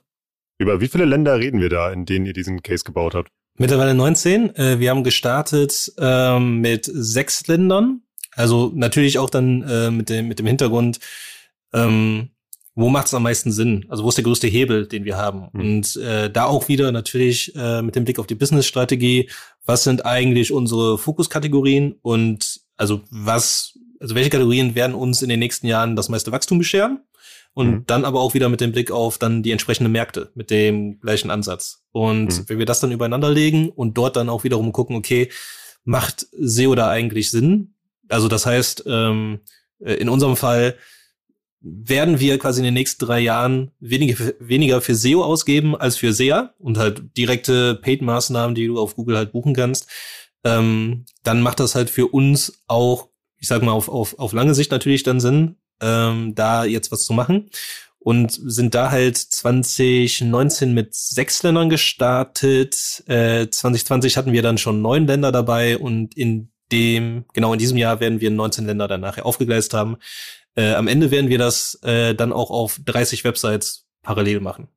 Über 0.59 0.79
wie 0.79 0.87
viele 0.87 1.05
Länder 1.05 1.39
reden 1.39 1.59
wir 1.59 1.69
da, 1.69 1.91
in 1.91 2.05
denen 2.05 2.27
ihr 2.27 2.33
diesen 2.33 2.61
Case 2.61 2.83
gebaut 2.83 3.15
habt? 3.15 3.29
Mittlerweile 3.57 3.93
19. 3.95 4.55
Äh, 4.55 4.79
wir 4.79 4.91
haben 4.91 5.03
gestartet 5.03 5.91
ähm, 5.97 6.61
mit 6.61 6.85
sechs 6.85 7.47
Ländern. 7.47 8.01
Also 8.41 8.71
natürlich 8.73 9.19
auch 9.19 9.29
dann 9.29 9.61
äh, 9.63 9.91
mit, 9.91 10.09
dem, 10.09 10.27
mit 10.27 10.39
dem 10.39 10.47
Hintergrund, 10.47 10.99
ähm, 11.73 12.29
wo 12.73 12.89
macht 12.89 13.07
es 13.07 13.13
am 13.13 13.23
meisten 13.23 13.51
Sinn? 13.51 13.85
Also 13.89 14.03
wo 14.03 14.09
ist 14.09 14.17
der 14.17 14.23
größte 14.23 14.47
Hebel, 14.47 14.87
den 14.87 15.05
wir 15.05 15.17
haben? 15.17 15.49
Mhm. 15.53 15.59
Und 15.59 15.95
äh, 15.97 16.29
da 16.29 16.45
auch 16.45 16.67
wieder 16.67 16.91
natürlich 16.91 17.55
äh, 17.55 17.81
mit 17.81 17.95
dem 17.95 18.05
Blick 18.05 18.17
auf 18.17 18.27
die 18.27 18.35
Business-Strategie, 18.35 19.29
was 19.65 19.83
sind 19.83 20.05
eigentlich 20.05 20.51
unsere 20.51 20.97
Fokuskategorien 20.97 21.95
und 22.01 22.61
also 22.77 23.01
was, 23.11 23.77
also 23.99 24.15
welche 24.15 24.29
Kategorien 24.29 24.73
werden 24.73 24.95
uns 24.95 25.21
in 25.21 25.29
den 25.29 25.39
nächsten 25.39 25.67
Jahren 25.67 25.95
das 25.95 26.09
meiste 26.09 26.31
Wachstum 26.31 26.57
bescheren? 26.57 27.01
Und 27.53 27.69
mhm. 27.69 27.83
dann 27.85 28.05
aber 28.05 28.21
auch 28.21 28.33
wieder 28.33 28.47
mit 28.47 28.61
dem 28.61 28.71
Blick 28.71 28.91
auf 28.91 29.17
dann 29.17 29.43
die 29.43 29.51
entsprechenden 29.51 29.91
Märkte 29.91 30.31
mit 30.35 30.49
dem 30.49 30.99
gleichen 31.01 31.29
Ansatz. 31.29 31.83
Und 31.91 32.27
mhm. 32.27 32.43
wenn 32.47 32.59
wir 32.59 32.65
das 32.65 32.79
dann 32.79 32.93
übereinander 32.93 33.29
legen 33.29 33.69
und 33.69 33.97
dort 33.97 34.15
dann 34.15 34.29
auch 34.29 34.45
wiederum 34.45 34.71
gucken, 34.71 34.95
okay, 34.95 35.29
macht 35.83 36.27
SEO 36.31 36.75
da 36.75 36.89
eigentlich 36.89 37.29
Sinn? 37.29 37.73
Also 38.09 38.27
das 38.27 38.45
heißt, 38.45 38.83
ähm, 38.87 39.41
äh, 39.79 39.93
in 39.93 40.09
unserem 40.09 40.35
Fall 40.35 40.75
werden 41.61 42.19
wir 42.19 42.39
quasi 42.39 42.59
in 42.59 42.65
den 42.65 42.73
nächsten 42.73 43.05
drei 43.05 43.19
Jahren 43.19 43.71
weniger 43.79 44.15
für, 44.17 44.35
weniger 44.39 44.81
für 44.81 44.95
SEO 44.95 45.23
ausgeben 45.23 45.75
als 45.75 45.97
für 45.97 46.11
SEA 46.11 46.53
und 46.57 46.77
halt 46.77 47.15
direkte 47.15 47.75
Paid-Maßnahmen, 47.75 48.55
die 48.55 48.67
du 48.67 48.79
auf 48.79 48.95
Google 48.95 49.17
halt 49.17 49.31
buchen 49.31 49.53
kannst. 49.53 49.87
Ähm, 50.43 51.05
dann 51.23 51.41
macht 51.41 51.59
das 51.59 51.75
halt 51.75 51.91
für 51.91 52.07
uns 52.07 52.63
auch, 52.67 53.09
ich 53.37 53.47
sag 53.47 53.61
mal, 53.61 53.73
auf, 53.73 53.89
auf, 53.89 54.17
auf 54.17 54.33
lange 54.33 54.55
Sicht 54.55 54.71
natürlich 54.71 55.03
dann 55.03 55.19
Sinn, 55.19 55.57
ähm, 55.81 56.33
da 56.33 56.65
jetzt 56.65 56.91
was 56.91 57.03
zu 57.03 57.13
machen. 57.13 57.49
Und 57.99 58.31
sind 58.31 58.73
da 58.73 58.89
halt 58.89 59.15
2019 59.15 60.73
mit 60.73 60.95
sechs 60.95 61.43
Ländern 61.43 61.69
gestartet. 61.69 63.03
Äh, 63.05 63.47
2020 63.47 64.17
hatten 64.17 64.33
wir 64.33 64.41
dann 64.41 64.57
schon 64.57 64.81
neun 64.81 65.05
Länder 65.05 65.31
dabei 65.31 65.77
und 65.77 66.17
in 66.17 66.50
dem, 66.71 67.25
genau 67.33 67.53
in 67.53 67.59
diesem 67.59 67.77
Jahr 67.77 67.99
werden 67.99 68.21
wir 68.21 68.31
19 68.31 68.65
Länder 68.65 68.87
dann 68.87 69.01
nachher 69.01 69.25
aufgegleist 69.25 69.73
haben. 69.73 69.97
Äh, 70.55 70.73
am 70.73 70.87
Ende 70.87 71.11
werden 71.11 71.29
wir 71.29 71.37
das 71.37 71.79
äh, 71.83 72.13
dann 72.13 72.33
auch 72.33 72.51
auf 72.51 72.79
30 72.85 73.23
Websites 73.23 73.87
parallel 74.01 74.39
machen. 74.39 74.67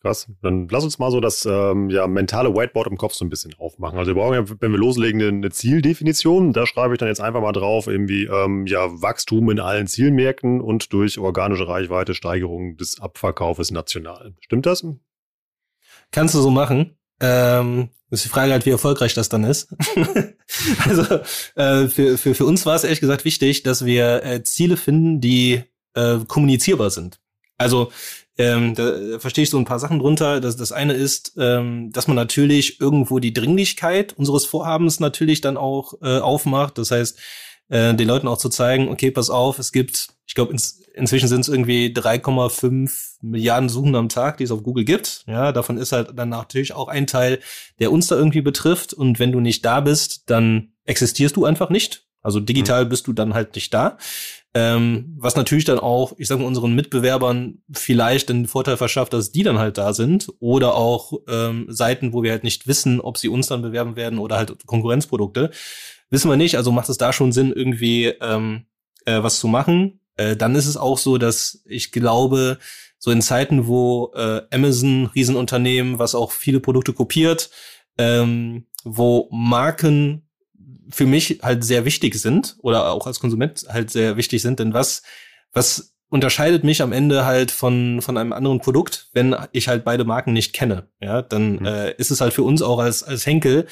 Krass. 0.00 0.32
Dann 0.40 0.66
lass 0.68 0.82
uns 0.82 0.98
mal 0.98 1.10
so 1.10 1.20
das 1.20 1.44
ähm, 1.44 1.90
ja, 1.90 2.06
mentale 2.06 2.54
Whiteboard 2.54 2.86
im 2.86 2.96
Kopf 2.96 3.12
so 3.12 3.24
ein 3.24 3.28
bisschen 3.28 3.54
aufmachen. 3.58 3.98
Also 3.98 4.14
wir 4.14 4.14
brauchen 4.14 4.34
ja, 4.34 4.44
wenn 4.60 4.72
wir 4.72 4.78
loslegen, 4.78 5.20
eine 5.20 5.50
Zieldefinition. 5.50 6.54
Da 6.54 6.66
schreibe 6.66 6.94
ich 6.94 6.98
dann 6.98 7.08
jetzt 7.08 7.20
einfach 7.20 7.42
mal 7.42 7.52
drauf, 7.52 7.86
irgendwie 7.86 8.24
ähm, 8.24 8.66
ja, 8.66 8.88
Wachstum 9.02 9.50
in 9.50 9.60
allen 9.60 9.86
Zielmärkten 9.86 10.62
und 10.62 10.94
durch 10.94 11.18
organische 11.18 11.68
Reichweite 11.68 12.14
Steigerung 12.14 12.78
des 12.78 12.98
Abverkaufes 12.98 13.72
national. 13.72 14.34
Stimmt 14.40 14.64
das? 14.64 14.86
Kannst 16.12 16.34
du 16.34 16.40
so 16.40 16.50
machen. 16.50 16.96
Ähm, 17.20 17.90
ist 18.10 18.24
die 18.24 18.28
Frage 18.28 18.52
halt, 18.52 18.66
wie 18.66 18.70
erfolgreich 18.70 19.14
das 19.14 19.28
dann 19.28 19.44
ist. 19.44 19.68
also 20.84 21.20
äh, 21.54 21.86
für, 21.88 22.18
für, 22.18 22.34
für 22.34 22.44
uns 22.44 22.66
war 22.66 22.74
es 22.74 22.84
ehrlich 22.84 23.00
gesagt 23.00 23.24
wichtig, 23.24 23.62
dass 23.62 23.84
wir 23.84 24.24
äh, 24.24 24.42
Ziele 24.42 24.76
finden, 24.76 25.20
die 25.20 25.62
äh, 25.94 26.18
kommunizierbar 26.26 26.90
sind. 26.90 27.20
Also 27.56 27.92
ähm, 28.36 28.74
da 28.74 29.18
verstehe 29.18 29.44
ich 29.44 29.50
so 29.50 29.58
ein 29.58 29.66
paar 29.66 29.78
Sachen 29.78 29.98
drunter. 29.98 30.40
Das, 30.40 30.56
das 30.56 30.72
eine 30.72 30.94
ist, 30.94 31.34
ähm, 31.36 31.92
dass 31.92 32.08
man 32.08 32.16
natürlich 32.16 32.80
irgendwo 32.80 33.18
die 33.18 33.34
Dringlichkeit 33.34 34.14
unseres 34.14 34.46
Vorhabens 34.46 34.98
natürlich 34.98 35.40
dann 35.40 35.56
auch 35.56 35.94
äh, 36.00 36.18
aufmacht. 36.18 36.78
Das 36.78 36.90
heißt, 36.90 37.18
äh, 37.70 37.94
den 37.94 38.06
Leuten 38.06 38.28
auch 38.28 38.38
zu 38.38 38.48
zeigen, 38.48 38.88
okay, 38.88 39.10
pass 39.10 39.30
auf, 39.30 39.58
es 39.58 39.72
gibt, 39.72 40.08
ich 40.26 40.34
glaube, 40.34 40.52
ins, 40.52 40.82
inzwischen 40.94 41.28
sind 41.28 41.40
es 41.40 41.48
irgendwie 41.48 41.86
3,5 41.86 43.16
Milliarden 43.22 43.68
Suchen 43.68 43.94
am 43.94 44.08
Tag, 44.08 44.36
die 44.36 44.44
es 44.44 44.50
auf 44.50 44.62
Google 44.62 44.84
gibt. 44.84 45.24
Ja, 45.26 45.52
davon 45.52 45.78
ist 45.78 45.92
halt 45.92 46.10
dann 46.14 46.28
natürlich 46.28 46.74
auch 46.74 46.88
ein 46.88 47.06
Teil, 47.06 47.38
der 47.78 47.92
uns 47.92 48.08
da 48.08 48.16
irgendwie 48.16 48.42
betrifft. 48.42 48.92
Und 48.92 49.18
wenn 49.18 49.32
du 49.32 49.40
nicht 49.40 49.64
da 49.64 49.80
bist, 49.80 50.28
dann 50.30 50.72
existierst 50.84 51.36
du 51.36 51.44
einfach 51.44 51.70
nicht. 51.70 52.06
Also 52.22 52.40
digital 52.40 52.84
mhm. 52.84 52.88
bist 52.90 53.06
du 53.06 53.12
dann 53.12 53.34
halt 53.34 53.54
nicht 53.54 53.72
da. 53.72 53.96
Ähm, 54.52 55.14
was 55.16 55.36
natürlich 55.36 55.64
dann 55.64 55.78
auch, 55.78 56.14
ich 56.18 56.26
sage 56.26 56.40
mal, 56.40 56.48
unseren 56.48 56.74
Mitbewerbern 56.74 57.62
vielleicht 57.72 58.28
den 58.28 58.46
Vorteil 58.46 58.76
verschafft, 58.76 59.12
dass 59.12 59.30
die 59.30 59.44
dann 59.44 59.58
halt 59.58 59.78
da 59.78 59.92
sind. 59.92 60.28
Oder 60.40 60.74
auch 60.74 61.12
ähm, 61.28 61.66
Seiten, 61.68 62.12
wo 62.12 62.22
wir 62.22 62.32
halt 62.32 62.44
nicht 62.44 62.66
wissen, 62.66 63.00
ob 63.00 63.16
sie 63.16 63.28
uns 63.28 63.46
dann 63.46 63.62
bewerben 63.62 63.96
werden 63.96 64.18
oder 64.18 64.36
halt 64.36 64.66
Konkurrenzprodukte. 64.66 65.50
Wissen 66.10 66.30
wir 66.30 66.36
nicht, 66.36 66.56
also 66.56 66.72
macht 66.72 66.88
es 66.88 66.98
da 66.98 67.12
schon 67.12 67.32
Sinn, 67.32 67.52
irgendwie 67.52 68.06
ähm, 68.06 68.66
äh, 69.04 69.22
was 69.22 69.40
zu 69.40 69.48
machen. 69.48 70.00
Äh, 70.16 70.36
dann 70.36 70.54
ist 70.54 70.66
es 70.66 70.76
auch 70.76 70.98
so, 70.98 71.18
dass 71.18 71.62
ich 71.64 71.92
glaube, 71.92 72.58
so 72.98 73.10
in 73.10 73.22
Zeiten, 73.22 73.66
wo 73.66 74.12
äh, 74.14 74.42
Amazon, 74.50 75.06
Riesenunternehmen, 75.14 75.98
was 75.98 76.14
auch 76.14 76.32
viele 76.32 76.60
Produkte 76.60 76.92
kopiert, 76.92 77.50
ähm, 77.96 78.66
wo 78.84 79.28
Marken 79.30 80.28
für 80.90 81.06
mich 81.06 81.40
halt 81.42 81.64
sehr 81.64 81.84
wichtig 81.84 82.16
sind 82.16 82.56
oder 82.60 82.90
auch 82.90 83.06
als 83.06 83.20
Konsument 83.20 83.64
halt 83.68 83.90
sehr 83.90 84.16
wichtig 84.16 84.42
sind, 84.42 84.58
denn 84.58 84.74
was, 84.74 85.02
was 85.52 85.94
unterscheidet 86.10 86.64
mich 86.64 86.82
am 86.82 86.92
Ende 86.92 87.24
halt 87.24 87.52
von, 87.52 88.02
von 88.02 88.18
einem 88.18 88.32
anderen 88.32 88.60
Produkt, 88.60 89.08
wenn 89.12 89.36
ich 89.52 89.68
halt 89.68 89.84
beide 89.84 90.04
Marken 90.04 90.32
nicht 90.32 90.52
kenne. 90.52 90.88
Ja, 91.00 91.22
dann 91.22 91.60
mhm. 91.60 91.64
äh, 91.64 91.92
ist 91.92 92.10
es 92.10 92.20
halt 92.20 92.34
für 92.34 92.42
uns 92.42 92.62
auch 92.62 92.80
als, 92.80 93.02
als 93.02 93.24
Henkel, 93.24 93.66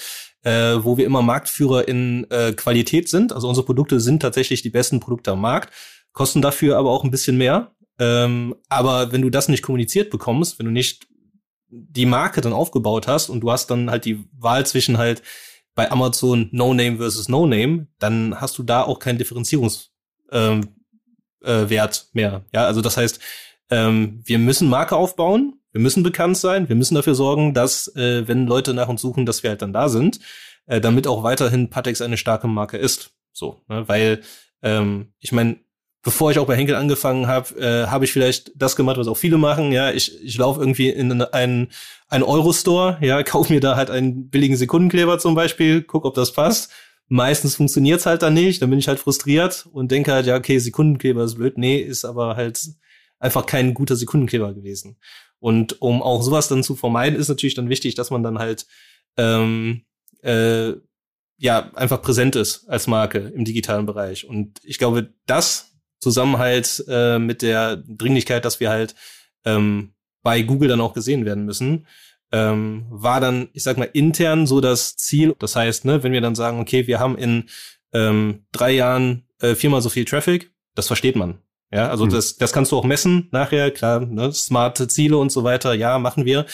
äh, 0.44 0.76
wo 0.82 0.96
wir 0.96 1.06
immer 1.06 1.22
Marktführer 1.22 1.88
in 1.88 2.26
äh, 2.30 2.52
Qualität 2.52 3.08
sind. 3.08 3.32
Also 3.32 3.48
unsere 3.48 3.66
Produkte 3.66 4.00
sind 4.00 4.20
tatsächlich 4.20 4.62
die 4.62 4.70
besten 4.70 5.00
Produkte 5.00 5.32
am 5.32 5.40
Markt, 5.40 5.72
kosten 6.12 6.42
dafür 6.42 6.78
aber 6.78 6.90
auch 6.90 7.04
ein 7.04 7.10
bisschen 7.10 7.36
mehr. 7.36 7.72
Ähm, 7.98 8.54
aber 8.68 9.12
wenn 9.12 9.22
du 9.22 9.30
das 9.30 9.48
nicht 9.48 9.62
kommuniziert 9.62 10.10
bekommst, 10.10 10.58
wenn 10.58 10.66
du 10.66 10.72
nicht 10.72 11.06
die 11.70 12.06
Marke 12.06 12.40
dann 12.40 12.52
aufgebaut 12.52 13.08
hast 13.08 13.28
und 13.28 13.40
du 13.40 13.50
hast 13.50 13.70
dann 13.70 13.90
halt 13.90 14.04
die 14.04 14.24
Wahl 14.32 14.64
zwischen 14.64 14.98
halt 14.98 15.22
bei 15.74 15.90
Amazon 15.90 16.48
No 16.52 16.74
Name 16.74 16.96
versus 16.96 17.28
No 17.28 17.46
Name, 17.46 17.88
dann 17.98 18.40
hast 18.40 18.58
du 18.58 18.62
da 18.62 18.82
auch 18.82 18.98
keinen 18.98 19.18
Differenzierungswert 19.18 19.90
ähm, 20.32 20.68
äh, 21.44 21.88
mehr. 22.12 22.44
Ja, 22.52 22.64
also 22.66 22.80
das 22.80 22.96
heißt, 22.96 23.20
ähm, 23.70 24.22
wir 24.24 24.38
müssen 24.38 24.68
Marke 24.68 24.96
aufbauen, 24.96 25.60
wir 25.78 25.82
müssen 25.84 26.02
bekannt 26.02 26.36
sein, 26.36 26.68
wir 26.68 26.74
müssen 26.74 26.96
dafür 26.96 27.14
sorgen, 27.14 27.54
dass 27.54 27.86
äh, 27.94 28.26
wenn 28.26 28.48
Leute 28.48 28.74
nach 28.74 28.88
uns 28.88 29.00
suchen, 29.00 29.26
dass 29.26 29.44
wir 29.44 29.50
halt 29.50 29.62
dann 29.62 29.72
da 29.72 29.88
sind, 29.88 30.18
äh, 30.66 30.80
damit 30.80 31.06
auch 31.06 31.22
weiterhin 31.22 31.70
Patex 31.70 32.02
eine 32.02 32.16
starke 32.16 32.48
Marke 32.48 32.76
ist. 32.78 33.12
So, 33.32 33.60
ne? 33.68 33.86
weil 33.86 34.22
ähm, 34.60 35.12
ich 35.20 35.30
meine, 35.30 35.60
bevor 36.02 36.32
ich 36.32 36.40
auch 36.40 36.48
bei 36.48 36.56
Henkel 36.56 36.74
angefangen 36.74 37.28
habe, 37.28 37.54
äh, 37.60 37.86
habe 37.86 38.04
ich 38.04 38.12
vielleicht 38.12 38.50
das 38.56 38.74
gemacht, 38.74 38.98
was 38.98 39.06
auch 39.06 39.16
viele 39.16 39.38
machen. 39.38 39.70
Ja, 39.70 39.92
ich, 39.92 40.20
ich 40.20 40.36
laufe 40.36 40.58
irgendwie 40.58 40.88
in 40.88 41.22
einen, 41.22 41.68
einen 42.08 42.24
Euro-Store, 42.24 42.98
ja, 43.00 43.22
kauf 43.22 43.48
mir 43.48 43.60
da 43.60 43.76
halt 43.76 43.90
einen 43.92 44.30
billigen 44.30 44.56
Sekundenkleber 44.56 45.20
zum 45.20 45.36
Beispiel, 45.36 45.82
guck, 45.82 46.04
ob 46.04 46.14
das 46.14 46.32
passt. 46.32 46.72
Meistens 47.06 47.54
funktioniert's 47.54 48.04
halt 48.04 48.22
dann 48.22 48.34
nicht, 48.34 48.60
dann 48.60 48.70
bin 48.70 48.80
ich 48.80 48.88
halt 48.88 48.98
frustriert 48.98 49.68
und 49.70 49.92
denke 49.92 50.12
halt, 50.12 50.26
ja, 50.26 50.34
okay, 50.36 50.58
Sekundenkleber 50.58 51.22
ist 51.22 51.36
blöd. 51.36 51.56
Nee, 51.56 51.78
ist 51.78 52.04
aber 52.04 52.34
halt 52.34 52.60
einfach 53.20 53.46
kein 53.46 53.74
guter 53.74 53.94
Sekundenkleber 53.94 54.52
gewesen. 54.54 54.96
Und 55.40 55.80
um 55.80 56.02
auch 56.02 56.22
sowas 56.22 56.48
dann 56.48 56.62
zu 56.62 56.74
vermeiden, 56.74 57.18
ist 57.18 57.28
natürlich 57.28 57.54
dann 57.54 57.68
wichtig, 57.68 57.94
dass 57.94 58.10
man 58.10 58.22
dann 58.22 58.38
halt 58.38 58.66
ähm, 59.16 59.82
äh, 60.22 60.72
ja 61.38 61.70
einfach 61.74 62.02
präsent 62.02 62.36
ist 62.36 62.68
als 62.68 62.86
Marke 62.86 63.18
im 63.18 63.44
digitalen 63.44 63.86
Bereich. 63.86 64.26
Und 64.26 64.60
ich 64.64 64.78
glaube, 64.78 65.14
das 65.26 65.72
zusammen 66.00 66.38
halt 66.38 66.84
äh, 66.88 67.18
mit 67.18 67.42
der 67.42 67.76
Dringlichkeit, 67.76 68.44
dass 68.44 68.60
wir 68.60 68.70
halt 68.70 68.94
ähm, 69.44 69.94
bei 70.22 70.42
Google 70.42 70.68
dann 70.68 70.80
auch 70.80 70.94
gesehen 70.94 71.24
werden 71.24 71.44
müssen, 71.44 71.86
ähm, 72.32 72.86
war 72.90 73.20
dann, 73.20 73.48
ich 73.52 73.62
sag 73.62 73.78
mal, 73.78 73.88
intern 73.92 74.46
so 74.46 74.60
das 74.60 74.96
Ziel. 74.96 75.34
Das 75.38 75.56
heißt, 75.56 75.84
ne, 75.84 76.02
wenn 76.02 76.12
wir 76.12 76.20
dann 76.20 76.34
sagen, 76.34 76.60
okay, 76.60 76.86
wir 76.86 77.00
haben 77.00 77.16
in 77.16 77.48
ähm, 77.92 78.44
drei 78.52 78.72
Jahren 78.72 79.26
äh, 79.40 79.54
viermal 79.54 79.80
so 79.80 79.88
viel 79.88 80.04
Traffic, 80.04 80.52
das 80.74 80.86
versteht 80.86 81.16
man. 81.16 81.38
Ja, 81.70 81.88
also 81.88 82.04
hm. 82.04 82.10
das, 82.10 82.36
das 82.36 82.52
kannst 82.52 82.72
du 82.72 82.76
auch 82.76 82.84
messen 82.84 83.28
nachher, 83.30 83.70
klar, 83.70 84.00
ne, 84.00 84.32
smarte 84.32 84.88
Ziele 84.88 85.18
und 85.18 85.30
so 85.30 85.44
weiter, 85.44 85.74
ja, 85.74 85.98
machen 85.98 86.24
wir. 86.24 86.46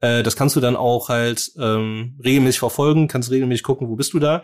Äh, 0.00 0.22
das 0.22 0.36
kannst 0.36 0.56
du 0.56 0.60
dann 0.60 0.76
auch 0.76 1.08
halt 1.08 1.52
ähm, 1.58 2.18
regelmäßig 2.22 2.58
verfolgen, 2.58 3.08
kannst 3.08 3.30
regelmäßig 3.30 3.62
gucken, 3.62 3.88
wo 3.88 3.96
bist 3.96 4.12
du 4.12 4.18
da. 4.18 4.42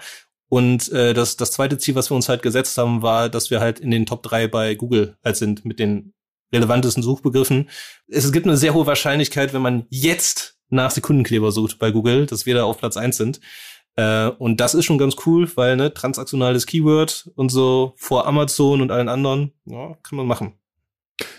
Und 0.48 0.90
äh, 0.92 1.14
das, 1.14 1.36
das 1.36 1.52
zweite 1.52 1.78
Ziel, 1.78 1.94
was 1.94 2.10
wir 2.10 2.16
uns 2.16 2.28
halt 2.28 2.42
gesetzt 2.42 2.78
haben, 2.78 3.02
war, 3.02 3.28
dass 3.28 3.50
wir 3.50 3.60
halt 3.60 3.80
in 3.80 3.90
den 3.90 4.06
Top 4.06 4.22
3 4.22 4.48
bei 4.48 4.74
Google 4.74 5.16
halt 5.24 5.36
sind 5.36 5.64
mit 5.64 5.78
den 5.78 6.14
relevantesten 6.52 7.02
Suchbegriffen. 7.02 7.68
Es 8.06 8.30
gibt 8.30 8.46
eine 8.46 8.56
sehr 8.56 8.74
hohe 8.74 8.86
Wahrscheinlichkeit, 8.86 9.52
wenn 9.52 9.62
man 9.62 9.86
jetzt 9.90 10.56
nach 10.70 10.90
Sekundenkleber 10.90 11.50
sucht 11.50 11.78
bei 11.78 11.90
Google, 11.90 12.26
dass 12.26 12.46
wir 12.46 12.54
da 12.54 12.64
auf 12.64 12.78
Platz 12.78 12.96
1 12.96 13.16
sind. 13.16 13.40
Äh, 13.96 14.28
und 14.28 14.60
das 14.60 14.74
ist 14.74 14.84
schon 14.84 14.98
ganz 14.98 15.16
cool, 15.26 15.48
weil 15.56 15.76
ne, 15.76 15.92
transaktionales 15.94 16.66
Keyword 16.66 17.30
und 17.36 17.50
so 17.50 17.94
vor 17.96 18.26
Amazon 18.26 18.80
und 18.80 18.90
allen 18.90 19.08
anderen, 19.08 19.52
ja, 19.66 19.96
kann 20.02 20.16
man 20.16 20.26
machen. 20.26 20.54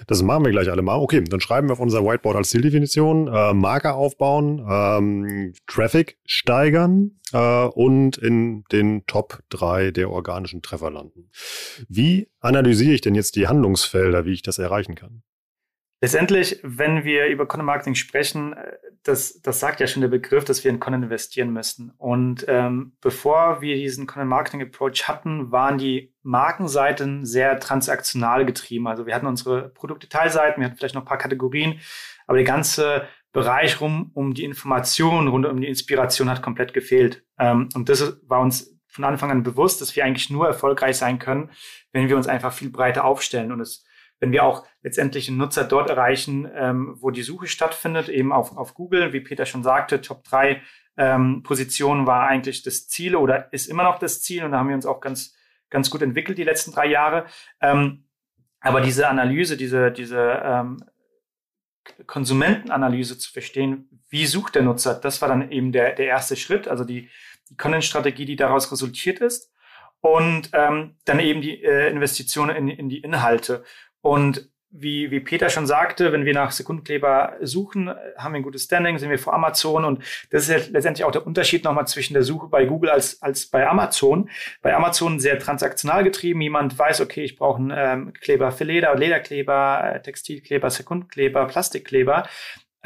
Das 0.08 0.22
machen 0.24 0.46
wir 0.46 0.52
gleich 0.52 0.70
alle 0.72 0.82
mal. 0.82 0.96
Okay, 0.96 1.22
dann 1.22 1.42
schreiben 1.42 1.68
wir 1.68 1.74
auf 1.74 1.80
unser 1.80 2.06
Whiteboard 2.06 2.38
als 2.38 2.50
Zieldefinition 2.50 3.28
äh, 3.28 3.54
Marker 3.54 3.96
aufbauen, 3.96 4.66
ähm, 4.70 5.54
Traffic 5.68 6.18
steigern 6.26 7.20
äh, 7.34 7.66
und 7.66 8.18
in 8.18 8.64
den 8.72 9.06
Top 9.06 9.40
3 9.50 9.92
der 9.92 10.12
organischen 10.12 10.62
Treffer 10.62 10.92
landen. 10.92 11.30
Wie 11.90 12.30
analysiere 12.40 12.94
ich 12.94 13.02
denn 13.02 13.16
jetzt 13.16 13.36
die 13.36 13.48
Handlungsfelder, 13.48 14.26
wie 14.26 14.34
ich 14.34 14.44
das 14.44 14.60
erreichen 14.60 14.96
kann? 14.96 15.24
Letztendlich, 16.06 16.60
wenn 16.62 17.04
wir 17.04 17.26
über 17.30 17.48
Content 17.48 17.66
Marketing 17.66 17.96
sprechen, 17.96 18.54
äh, 18.54 18.74
das, 19.02 19.42
das 19.42 19.60
sagt 19.60 19.80
ja 19.80 19.88
schon 19.88 20.02
der 20.02 20.08
Begriff, 20.08 20.46
dass 20.46 20.64
wir 20.64 20.70
in 20.70 20.80
Content 20.80 21.06
investieren 21.06 21.52
müssen. 21.52 21.94
Und 21.98 22.46
ähm, 22.48 22.96
bevor 23.02 23.60
wir 23.62 23.74
diesen 23.74 24.06
Content 24.06 24.30
Marketing 24.30 24.62
Approach 24.62 25.08
hatten, 25.08 25.52
waren 25.52 25.80
die 25.80 26.14
Markenseiten 26.22 27.26
sehr 27.26 27.60
transaktional 27.60 28.46
getrieben. 28.46 28.88
Also 28.88 29.08
wir 29.08 29.16
hatten 29.16 29.26
unsere 29.26 29.70
Produktdetailseiten, 29.70 30.62
wir 30.62 30.68
hatten 30.68 30.78
vielleicht 30.78 30.94
noch 30.94 31.02
ein 31.02 31.08
paar 31.08 31.18
Kategorien, 31.18 31.80
aber 32.28 32.38
der 32.38 32.46
ganze 32.46 33.08
Bereich 33.32 33.82
rum 33.82 34.12
um 34.14 34.36
die 34.36 34.44
Information, 34.44 35.28
rund 35.28 35.48
um 35.48 35.60
die 35.60 35.68
Inspiration 35.68 36.30
hat 36.30 36.44
komplett 36.44 36.76
gefehlt. 36.76 37.24
Ähm, 37.40 37.70
und 37.74 37.90
das 37.90 38.20
war 38.28 38.42
uns 38.42 38.78
von 38.86 39.06
Anfang 39.06 39.32
an 39.32 39.42
bewusst, 39.42 39.82
dass 39.82 39.96
wir 39.96 40.06
eigentlich 40.06 40.30
nur 40.30 40.46
erfolgreich 40.46 40.98
sein 40.98 41.18
können, 41.18 41.50
wenn 41.94 42.10
wir 42.10 42.16
uns 42.16 42.28
einfach 42.28 42.54
viel 42.54 42.70
breiter 42.70 43.06
aufstellen. 43.06 43.52
Und 43.52 43.60
es 43.60 43.84
wenn 44.26 44.32
wir 44.32 44.44
auch 44.44 44.66
letztendlich 44.82 45.28
den 45.28 45.38
Nutzer 45.38 45.64
dort 45.64 45.92
erreichen, 45.92 46.50
ähm, 46.56 46.96
wo 47.00 47.12
die 47.12 47.22
Suche 47.22 47.46
stattfindet, 47.46 48.10
eben 48.10 48.34
auf, 48.34 48.58
auf 48.58 48.74
Google, 48.74 49.14
wie 49.14 49.20
Peter 49.20 49.46
schon 49.46 49.62
sagte, 49.62 50.02
Top 50.02 50.24
3 50.24 50.64
ähm, 50.98 51.44
Positionen 51.44 52.08
war 52.08 52.28
eigentlich 52.28 52.64
das 52.64 52.88
Ziel 52.88 53.16
oder 53.16 53.54
ist 53.54 53.68
immer 53.68 53.84
noch 53.84 54.00
das 54.00 54.24
Ziel 54.24 54.44
und 54.44 54.52
da 54.52 54.58
haben 54.58 54.70
wir 54.70 54.76
uns 54.76 54.88
auch 54.88 55.00
ganz, 55.00 55.36
ganz 55.70 55.92
gut 55.92 56.02
entwickelt 56.02 56.40
die 56.40 56.44
letzten 56.44 56.72
drei 56.72 56.88
Jahre. 56.88 57.26
Ähm, 57.62 58.06
aber 58.62 58.82
diese 58.82 59.08
Analyse, 59.08 59.58
diese, 59.58 59.92
diese 59.92 60.42
ähm, 60.44 60.84
Konsumentenanalyse 62.08 63.20
zu 63.20 63.32
verstehen, 63.32 64.02
wie 64.10 64.26
sucht 64.26 64.56
der 64.56 64.64
Nutzer, 64.64 64.96
das 64.96 65.22
war 65.22 65.30
dann 65.30 65.52
eben 65.52 65.72
der, 65.72 65.94
der 65.94 66.08
erste 66.08 66.36
Schritt, 66.36 66.68
also 66.68 66.84
die, 66.84 67.10
die 67.52 67.58
Content-Strategie, 67.58 68.26
die 68.26 68.36
daraus 68.36 68.72
resultiert 68.72 69.20
ist. 69.20 69.52
Und 70.02 70.52
ähm, 70.54 70.98
dann 71.06 71.20
eben 71.20 71.42
die 71.42 71.64
äh, 71.64 71.90
Investitionen 71.90 72.56
in, 72.56 72.68
in 72.68 72.90
die 72.90 73.00
Inhalte. 73.00 73.64
Und 74.06 74.48
wie, 74.70 75.10
wie 75.10 75.20
Peter 75.20 75.50
schon 75.50 75.66
sagte, 75.66 76.12
wenn 76.12 76.26
wir 76.26 76.34
nach 76.36 76.52
Sekundenkleber 76.52 77.38
suchen, 77.42 77.90
haben 77.90 78.34
wir 78.34 78.40
ein 78.40 78.44
gutes 78.44 78.66
Standing, 78.66 79.00
sind 79.00 79.10
wir 79.10 79.18
vor 79.18 79.34
Amazon 79.34 79.84
und 79.84 80.04
das 80.30 80.44
ist 80.44 80.50
ja 80.50 80.58
letztendlich 80.70 81.04
auch 81.06 81.12
der 81.12 81.26
Unterschied 81.26 81.64
nochmal 81.64 81.88
zwischen 81.88 82.14
der 82.14 82.22
Suche 82.22 82.48
bei 82.48 82.66
Google 82.66 82.92
als, 82.92 83.20
als 83.24 83.48
bei 83.48 83.68
Amazon. 83.68 84.30
Bei 84.62 84.76
Amazon 84.76 85.20
sehr 85.20 85.40
transaktional 85.40 86.04
getrieben. 86.04 86.40
Jemand 86.42 86.78
weiß, 86.78 87.02
okay, 87.02 87.24
ich 87.24 87.36
brauche 87.36 87.58
einen 87.58 87.74
ähm, 87.76 88.14
Kleber 88.14 88.52
für 88.52 88.66
Leder, 88.66 88.94
Lederkleber, 88.96 89.96
äh, 89.96 90.02
Textilkleber, 90.04 90.70
Sekundenkleber, 90.70 91.48
Plastikkleber. 91.48 92.28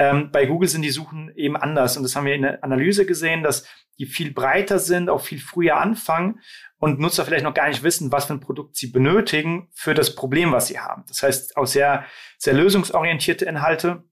Ähm, 0.00 0.30
bei 0.32 0.46
Google 0.46 0.66
sind 0.66 0.80
die 0.80 0.90
Suchen 0.90 1.30
eben 1.36 1.58
anders 1.58 1.98
und 1.98 2.02
das 2.02 2.16
haben 2.16 2.24
wir 2.24 2.34
in 2.34 2.40
der 2.40 2.64
Analyse 2.64 3.04
gesehen, 3.04 3.42
dass 3.42 3.68
die 3.98 4.06
viel 4.06 4.32
breiter 4.32 4.78
sind, 4.78 5.10
auch 5.10 5.20
viel 5.20 5.38
früher 5.38 5.76
anfangen 5.76 6.40
und 6.78 6.98
Nutzer 6.98 7.26
vielleicht 7.26 7.44
noch 7.44 7.52
gar 7.52 7.68
nicht 7.68 7.82
wissen, 7.82 8.10
was 8.10 8.24
für 8.24 8.32
ein 8.32 8.40
Produkt 8.40 8.76
sie 8.76 8.86
benötigen 8.86 9.68
für 9.74 9.92
das 9.92 10.14
Problem, 10.14 10.52
was 10.52 10.68
sie 10.68 10.78
haben. 10.78 11.04
Das 11.06 11.22
heißt, 11.22 11.58
auch 11.58 11.66
sehr, 11.66 12.06
sehr 12.38 12.54
lösungsorientierte 12.54 13.44
Inhalte. 13.44 14.04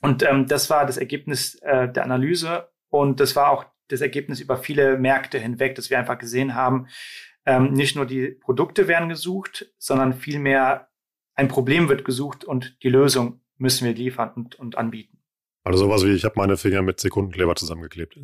Und 0.00 0.22
ähm, 0.22 0.46
das 0.46 0.70
war 0.70 0.86
das 0.86 0.98
Ergebnis 0.98 1.56
äh, 1.62 1.88
der 1.88 2.04
Analyse 2.04 2.68
und 2.88 3.18
das 3.18 3.34
war 3.34 3.50
auch 3.50 3.66
das 3.88 4.00
Ergebnis 4.00 4.38
über 4.38 4.56
viele 4.56 4.98
Märkte 4.98 5.40
hinweg, 5.40 5.74
dass 5.74 5.90
wir 5.90 5.98
einfach 5.98 6.18
gesehen 6.18 6.54
haben, 6.54 6.86
ähm, 7.44 7.72
nicht 7.72 7.96
nur 7.96 8.06
die 8.06 8.28
Produkte 8.28 8.86
werden 8.86 9.08
gesucht, 9.08 9.66
sondern 9.78 10.12
vielmehr 10.12 10.90
ein 11.34 11.48
Problem 11.48 11.88
wird 11.88 12.04
gesucht 12.04 12.44
und 12.44 12.80
die 12.84 12.88
Lösung 12.88 13.40
müssen 13.58 13.84
wir 13.84 13.94
liefern 13.94 14.32
und, 14.34 14.58
und 14.58 14.78
anbieten. 14.78 15.18
Also 15.64 15.84
sowas 15.84 16.04
wie, 16.04 16.12
ich 16.12 16.24
habe 16.24 16.34
meine 16.36 16.56
Finger 16.56 16.82
mit 16.82 16.98
Sekundenkleber 17.00 17.54
zusammengeklebt. 17.54 18.18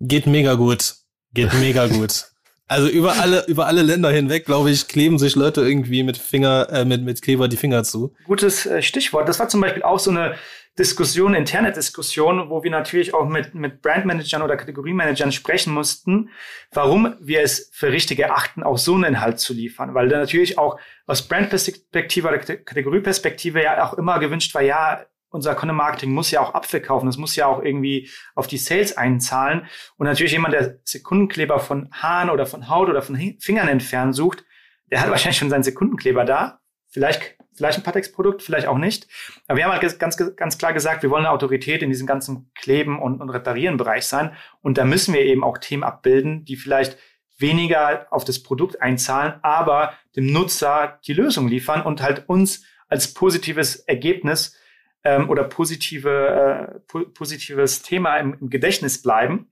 Geht 0.00 0.26
mega 0.26 0.54
gut. 0.54 0.94
Geht 1.32 1.52
mega 1.54 1.86
gut. 1.88 2.26
Also 2.66 2.88
über 2.88 3.20
alle, 3.20 3.44
über 3.46 3.66
alle 3.66 3.82
Länder 3.82 4.10
hinweg, 4.10 4.46
glaube 4.46 4.70
ich, 4.70 4.88
kleben 4.88 5.18
sich 5.18 5.34
Leute 5.34 5.60
irgendwie 5.60 6.02
mit 6.02 6.16
Finger, 6.16 6.68
äh, 6.70 6.84
mit, 6.84 7.02
mit 7.02 7.20
Kleber 7.20 7.48
die 7.48 7.58
Finger 7.58 7.84
zu. 7.84 8.14
Gutes 8.24 8.64
äh, 8.64 8.80
Stichwort. 8.80 9.28
Das 9.28 9.38
war 9.38 9.48
zum 9.48 9.60
Beispiel 9.60 9.82
auch 9.82 9.98
so 9.98 10.10
eine 10.10 10.36
Diskussion, 10.78 11.34
interne 11.34 11.70
Diskussion, 11.70 12.50
wo 12.50 12.64
wir 12.64 12.70
natürlich 12.70 13.14
auch 13.14 13.28
mit, 13.28 13.54
mit 13.54 13.80
Brandmanagern 13.80 14.42
oder 14.42 14.56
Kategoriemanagern 14.56 15.30
sprechen 15.30 15.72
mussten, 15.72 16.30
warum 16.72 17.14
wir 17.20 17.42
es 17.42 17.70
für 17.72 17.92
richtig 17.92 18.18
erachten, 18.18 18.64
auch 18.64 18.78
so 18.78 18.94
einen 18.94 19.04
Inhalt 19.04 19.38
zu 19.38 19.52
liefern. 19.52 19.94
Weil 19.94 20.08
da 20.08 20.18
natürlich 20.18 20.58
auch 20.58 20.80
aus 21.06 21.28
Brandperspektive 21.28 22.26
oder 22.26 22.38
Kategorieperspektive 22.38 23.62
ja 23.62 23.88
auch 23.88 23.94
immer 23.94 24.18
gewünscht 24.18 24.52
war, 24.54 24.62
ja, 24.62 25.06
unser 25.34 25.54
Content 25.56 25.76
Marketing 25.76 26.12
muss 26.12 26.30
ja 26.30 26.40
auch 26.40 26.54
abverkaufen, 26.54 27.06
das 27.06 27.18
muss 27.18 27.34
ja 27.34 27.46
auch 27.46 27.60
irgendwie 27.60 28.08
auf 28.36 28.46
die 28.46 28.56
Sales 28.56 28.96
einzahlen. 28.96 29.66
Und 29.96 30.06
natürlich 30.06 30.32
jemand, 30.32 30.54
der 30.54 30.78
Sekundenkleber 30.84 31.58
von 31.58 31.88
Haaren 31.92 32.30
oder 32.30 32.46
von 32.46 32.68
Haut 32.68 32.88
oder 32.88 33.02
von 33.02 33.16
Fingern 33.40 33.68
entfernen 33.68 34.12
sucht, 34.12 34.44
der 34.90 35.00
hat 35.00 35.10
wahrscheinlich 35.10 35.38
schon 35.38 35.50
seinen 35.50 35.64
Sekundenkleber 35.64 36.24
da. 36.24 36.60
Vielleicht, 36.88 37.33
vielleicht 37.54 37.78
ein 37.78 37.84
Patex-Produkt, 37.84 38.42
vielleicht 38.42 38.66
auch 38.66 38.78
nicht. 38.78 39.08
Aber 39.46 39.58
wir 39.58 39.64
haben 39.64 39.72
halt 39.72 39.98
ganz, 39.98 40.16
ganz 40.16 40.58
klar 40.58 40.72
gesagt, 40.72 41.02
wir 41.02 41.10
wollen 41.10 41.24
eine 41.24 41.32
Autorität 41.32 41.82
in 41.82 41.90
diesem 41.90 42.06
ganzen 42.06 42.50
Kleben 42.54 43.00
und, 43.00 43.20
und 43.20 43.30
Reparieren-Bereich 43.30 44.06
sein. 44.06 44.32
Und 44.62 44.78
da 44.78 44.84
müssen 44.84 45.14
wir 45.14 45.22
eben 45.22 45.44
auch 45.44 45.58
Themen 45.58 45.84
abbilden, 45.84 46.44
die 46.44 46.56
vielleicht 46.56 46.98
weniger 47.38 48.06
auf 48.10 48.24
das 48.24 48.42
Produkt 48.42 48.80
einzahlen, 48.80 49.34
aber 49.42 49.94
dem 50.16 50.26
Nutzer 50.32 51.00
die 51.06 51.14
Lösung 51.14 51.48
liefern 51.48 51.82
und 51.82 52.02
halt 52.02 52.28
uns 52.28 52.64
als 52.88 53.12
positives 53.12 53.76
Ergebnis 53.76 54.56
ähm, 55.02 55.28
oder 55.28 55.44
positive, 55.44 56.74
äh, 56.76 56.80
po 56.86 57.00
positives 57.00 57.82
Thema 57.82 58.18
im, 58.18 58.36
im 58.40 58.50
Gedächtnis 58.50 59.02
bleiben. 59.02 59.50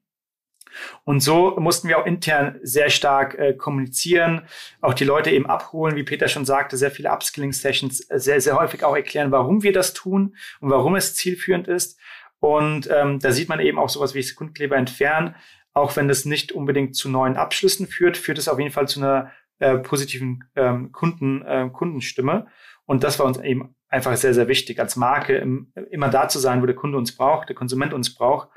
Und 1.04 1.20
so 1.20 1.56
mussten 1.58 1.88
wir 1.88 1.98
auch 1.98 2.06
intern 2.06 2.58
sehr 2.62 2.90
stark 2.90 3.38
äh, 3.38 3.54
kommunizieren, 3.54 4.42
auch 4.80 4.94
die 4.94 5.04
Leute 5.04 5.30
eben 5.30 5.46
abholen, 5.46 5.96
wie 5.96 6.02
Peter 6.02 6.28
schon 6.28 6.44
sagte, 6.44 6.76
sehr 6.76 6.90
viele 6.90 7.10
Upskilling-Sessions, 7.10 8.10
äh, 8.10 8.18
sehr, 8.18 8.40
sehr 8.40 8.56
häufig 8.56 8.84
auch 8.84 8.96
erklären, 8.96 9.30
warum 9.32 9.62
wir 9.62 9.72
das 9.72 9.92
tun 9.92 10.36
und 10.60 10.70
warum 10.70 10.94
es 10.94 11.14
zielführend 11.14 11.68
ist. 11.68 11.98
Und 12.40 12.88
ähm, 12.90 13.20
da 13.20 13.30
sieht 13.30 13.48
man 13.48 13.60
eben 13.60 13.78
auch 13.78 13.88
sowas 13.88 14.14
wie 14.14 14.22
Sekundkleber 14.22 14.76
entfernen. 14.76 15.36
Auch 15.74 15.96
wenn 15.96 16.08
das 16.08 16.24
nicht 16.24 16.52
unbedingt 16.52 16.96
zu 16.96 17.08
neuen 17.08 17.36
Abschlüssen 17.36 17.86
führt, 17.86 18.16
führt 18.16 18.38
es 18.38 18.48
auf 18.48 18.58
jeden 18.58 18.72
Fall 18.72 18.88
zu 18.88 19.00
einer 19.00 19.30
äh, 19.58 19.78
positiven 19.78 20.44
ähm, 20.56 20.90
Kunden, 20.90 21.42
äh, 21.42 21.70
Kundenstimme. 21.72 22.48
Und 22.84 23.04
das 23.04 23.18
war 23.18 23.26
uns 23.26 23.38
eben 23.38 23.76
einfach 23.88 24.16
sehr, 24.16 24.34
sehr 24.34 24.48
wichtig, 24.48 24.80
als 24.80 24.96
Marke 24.96 25.36
im, 25.36 25.72
immer 25.90 26.08
da 26.08 26.28
zu 26.28 26.40
sein, 26.40 26.62
wo 26.62 26.66
der 26.66 26.74
Kunde 26.74 26.98
uns 26.98 27.14
braucht, 27.14 27.48
der 27.48 27.56
Konsument 27.56 27.94
uns 27.94 28.12
braucht. 28.14 28.48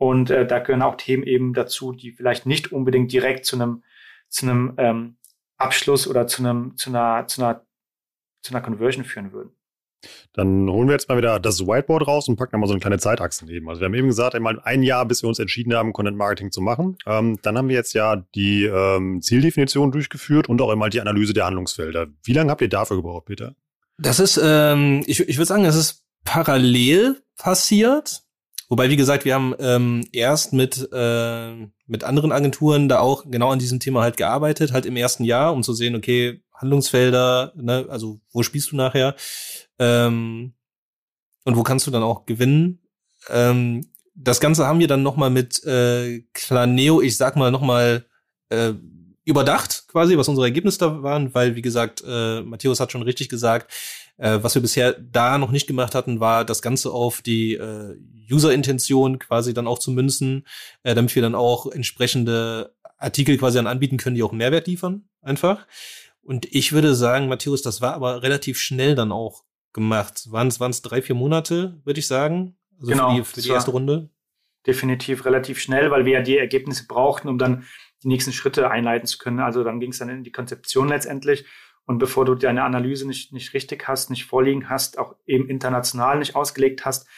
Und 0.00 0.30
äh, 0.30 0.46
da 0.46 0.60
gehören 0.60 0.80
auch 0.80 0.96
Themen 0.96 1.24
eben 1.24 1.52
dazu, 1.52 1.92
die 1.92 2.10
vielleicht 2.10 2.46
nicht 2.46 2.72
unbedingt 2.72 3.12
direkt 3.12 3.44
zu 3.44 3.56
einem, 3.56 3.82
zu 4.28 4.46
einem 4.46 4.72
ähm, 4.78 5.16
Abschluss 5.58 6.08
oder 6.08 6.26
zu 6.26 6.42
einem, 6.42 6.74
zu 6.78 6.88
einer, 6.88 7.26
zu 7.26 7.42
einer, 7.42 7.66
zu 8.40 8.54
einer 8.54 8.62
Conversion 8.62 9.04
führen 9.04 9.32
würden. 9.32 9.50
Dann 10.32 10.70
holen 10.70 10.88
wir 10.88 10.94
jetzt 10.94 11.10
mal 11.10 11.18
wieder 11.18 11.38
das 11.38 11.66
Whiteboard 11.66 12.06
raus 12.06 12.28
und 12.28 12.36
packen 12.36 12.52
da 12.52 12.58
mal 12.58 12.66
so 12.66 12.72
eine 12.72 12.80
kleine 12.80 12.98
Zeitachse 12.98 13.44
neben. 13.44 13.68
Also 13.68 13.82
wir 13.82 13.86
haben 13.86 13.94
eben 13.94 14.06
gesagt, 14.06 14.34
einmal 14.34 14.58
ein 14.60 14.82
Jahr, 14.82 15.04
bis 15.04 15.22
wir 15.22 15.28
uns 15.28 15.38
entschieden 15.38 15.74
haben, 15.74 15.92
Content 15.92 16.16
Marketing 16.16 16.50
zu 16.50 16.62
machen. 16.62 16.96
Ähm, 17.04 17.38
dann 17.42 17.58
haben 17.58 17.68
wir 17.68 17.76
jetzt 17.76 17.92
ja 17.92 18.24
die 18.34 18.64
ähm, 18.64 19.20
Zieldefinition 19.20 19.92
durchgeführt 19.92 20.48
und 20.48 20.62
auch 20.62 20.70
einmal 20.70 20.88
die 20.88 21.02
Analyse 21.02 21.34
der 21.34 21.44
Handlungsfelder. 21.44 22.06
Wie 22.24 22.32
lange 22.32 22.50
habt 22.50 22.62
ihr 22.62 22.70
dafür 22.70 22.96
gebraucht, 22.96 23.26
Peter? 23.26 23.54
Das 23.98 24.18
ist, 24.18 24.40
ähm, 24.42 25.02
ich, 25.04 25.20
ich 25.20 25.36
würde 25.36 25.44
sagen, 25.44 25.64
das 25.64 25.76
ist 25.76 26.06
parallel 26.24 27.22
passiert. 27.36 28.22
Wobei, 28.70 28.88
wie 28.88 28.96
gesagt, 28.96 29.24
wir 29.24 29.34
haben 29.34 29.52
ähm, 29.58 30.06
erst 30.12 30.52
mit, 30.52 30.88
äh, 30.92 31.54
mit 31.88 32.04
anderen 32.04 32.30
Agenturen 32.30 32.88
da 32.88 33.00
auch 33.00 33.24
genau 33.28 33.50
an 33.50 33.58
diesem 33.58 33.80
Thema 33.80 34.02
halt 34.02 34.16
gearbeitet, 34.16 34.72
halt 34.72 34.86
im 34.86 34.96
ersten 34.96 35.24
Jahr, 35.24 35.52
um 35.52 35.64
zu 35.64 35.74
sehen, 35.74 35.96
okay, 35.96 36.40
Handlungsfelder, 36.54 37.52
ne, 37.56 37.86
also 37.88 38.20
wo 38.32 38.44
spielst 38.44 38.70
du 38.70 38.76
nachher 38.76 39.16
ähm, 39.80 40.54
und 41.44 41.56
wo 41.56 41.64
kannst 41.64 41.88
du 41.88 41.90
dann 41.90 42.04
auch 42.04 42.26
gewinnen. 42.26 42.78
Ähm, 43.28 43.90
das 44.14 44.38
Ganze 44.38 44.68
haben 44.68 44.78
wir 44.78 44.88
dann 44.88 45.02
noch 45.02 45.16
mal 45.16 45.30
mit 45.30 45.64
äh, 45.64 46.20
Claneo, 46.32 47.00
ich 47.00 47.16
sag 47.16 47.34
mal 47.34 47.50
noch 47.50 47.62
mal 47.62 48.06
äh, 48.50 48.74
überdacht, 49.24 49.86
quasi, 49.88 50.16
was 50.16 50.28
unsere 50.28 50.46
Ergebnisse 50.46 50.78
da 50.78 51.02
waren, 51.02 51.34
weil, 51.34 51.56
wie 51.56 51.62
gesagt, 51.62 52.04
äh, 52.06 52.42
Matthäus 52.42 52.78
hat 52.78 52.92
schon 52.92 53.02
richtig 53.02 53.28
gesagt, 53.28 53.72
äh, 54.20 54.42
was 54.42 54.54
wir 54.54 54.62
bisher 54.62 54.92
da 54.92 55.38
noch 55.38 55.50
nicht 55.50 55.66
gemacht 55.66 55.94
hatten, 55.94 56.20
war 56.20 56.44
das 56.44 56.60
Ganze 56.62 56.90
auf 56.90 57.22
die 57.22 57.54
äh, 57.54 57.96
User-Intention 58.30 59.18
quasi 59.18 59.54
dann 59.54 59.66
auch 59.66 59.78
zu 59.78 59.90
münzen, 59.90 60.46
äh, 60.82 60.94
damit 60.94 61.14
wir 61.14 61.22
dann 61.22 61.34
auch 61.34 61.66
entsprechende 61.66 62.74
Artikel 62.98 63.38
quasi 63.38 63.56
dann 63.56 63.66
anbieten 63.66 63.96
können, 63.96 64.14
die 64.14 64.22
auch 64.22 64.32
Mehrwert 64.32 64.66
liefern, 64.66 65.08
einfach. 65.22 65.66
Und 66.20 66.46
ich 66.54 66.72
würde 66.72 66.94
sagen, 66.94 67.28
Matthäus, 67.28 67.62
das 67.62 67.80
war 67.80 67.94
aber 67.94 68.22
relativ 68.22 68.60
schnell 68.60 68.94
dann 68.94 69.10
auch 69.10 69.42
gemacht. 69.72 70.30
Waren 70.30 70.48
es 70.48 70.82
drei, 70.82 71.00
vier 71.00 71.14
Monate, 71.14 71.80
würde 71.84 72.00
ich 72.00 72.06
sagen? 72.06 72.58
Also 72.78 72.92
genau, 72.92 73.10
für 73.10 73.16
die, 73.16 73.24
für 73.24 73.40
die 73.40 73.48
erste 73.48 73.70
Runde? 73.70 74.10
Definitiv 74.66 75.24
relativ 75.24 75.58
schnell, 75.58 75.90
weil 75.90 76.04
wir 76.04 76.12
ja 76.12 76.22
die 76.22 76.36
Ergebnisse 76.36 76.86
brauchten, 76.86 77.28
um 77.28 77.38
dann 77.38 77.64
die 78.02 78.08
nächsten 78.08 78.34
Schritte 78.34 78.70
einleiten 78.70 79.06
zu 79.06 79.16
können. 79.16 79.40
Also 79.40 79.64
dann 79.64 79.80
ging 79.80 79.92
es 79.92 79.98
dann 79.98 80.10
in 80.10 80.24
die 80.24 80.32
Konzeption 80.32 80.88
letztendlich. 80.88 81.46
Und 81.86 81.98
bevor 81.98 82.24
du 82.24 82.34
deine 82.34 82.62
Analyse 82.62 83.06
nicht, 83.06 83.32
nicht 83.32 83.52
richtig 83.54 83.88
hast, 83.88 84.10
nicht 84.10 84.24
vorliegen 84.24 84.68
hast, 84.68 84.98
auch 84.98 85.16
eben 85.26 85.48
international 85.48 86.18
nicht 86.18 86.36
ausgelegt 86.36 86.84
hast, 86.84 87.08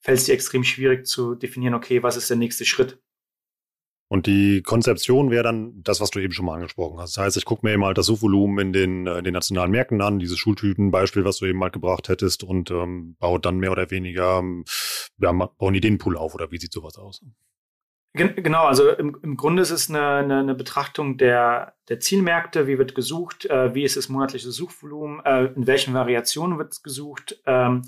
fällt 0.00 0.18
es 0.18 0.24
dir 0.24 0.32
extrem 0.32 0.64
schwierig 0.64 1.06
zu 1.06 1.34
definieren, 1.34 1.74
okay, 1.74 2.02
was 2.02 2.16
ist 2.16 2.30
der 2.30 2.36
nächste 2.36 2.64
Schritt? 2.64 2.98
Und 4.12 4.26
die 4.26 4.60
Konzeption 4.60 5.30
wäre 5.30 5.42
dann 5.42 5.82
das, 5.82 6.02
was 6.02 6.10
du 6.10 6.18
eben 6.18 6.34
schon 6.34 6.44
mal 6.44 6.56
angesprochen 6.56 7.00
hast. 7.00 7.16
Das 7.16 7.24
heißt, 7.24 7.36
ich 7.38 7.46
gucke 7.46 7.64
mir 7.64 7.72
eben 7.72 7.84
halt 7.84 7.96
das 7.96 8.04
Suchvolumen 8.04 8.58
in 8.58 8.72
den, 8.74 9.06
in 9.06 9.24
den 9.24 9.32
nationalen 9.32 9.70
Märkten 9.70 10.02
an, 10.02 10.18
dieses 10.18 10.38
Schultypenbeispiel, 10.38 11.24
was 11.24 11.38
du 11.38 11.46
eben 11.46 11.62
halt 11.62 11.72
gebracht 11.72 12.10
hättest 12.10 12.44
und 12.44 12.70
ähm, 12.70 13.16
baut 13.18 13.46
dann 13.46 13.56
mehr 13.56 13.72
oder 13.72 13.90
weniger, 13.90 14.40
ähm, 14.40 14.66
ja, 15.18 15.32
bauen 15.32 15.74
Ideenpool 15.74 16.18
auf 16.18 16.34
oder 16.34 16.50
wie 16.50 16.58
sieht 16.58 16.74
sowas 16.74 16.98
aus? 16.98 17.22
Genau, 18.14 18.64
also 18.64 18.90
im, 18.90 19.16
im 19.22 19.36
Grunde 19.38 19.62
ist 19.62 19.70
es 19.70 19.88
eine, 19.88 20.06
eine, 20.06 20.40
eine 20.40 20.54
Betrachtung 20.54 21.16
der, 21.16 21.74
der 21.88 21.98
Zielmärkte, 21.98 22.66
wie 22.66 22.76
wird 22.76 22.94
gesucht, 22.94 23.46
äh, 23.46 23.74
wie 23.74 23.84
ist 23.84 23.96
das 23.96 24.10
monatliche 24.10 24.50
Suchvolumen, 24.50 25.24
äh, 25.24 25.44
in 25.46 25.66
welchen 25.66 25.94
Variationen 25.94 26.58
wird 26.58 26.82
gesucht. 26.82 27.40
Ähm, 27.46 27.82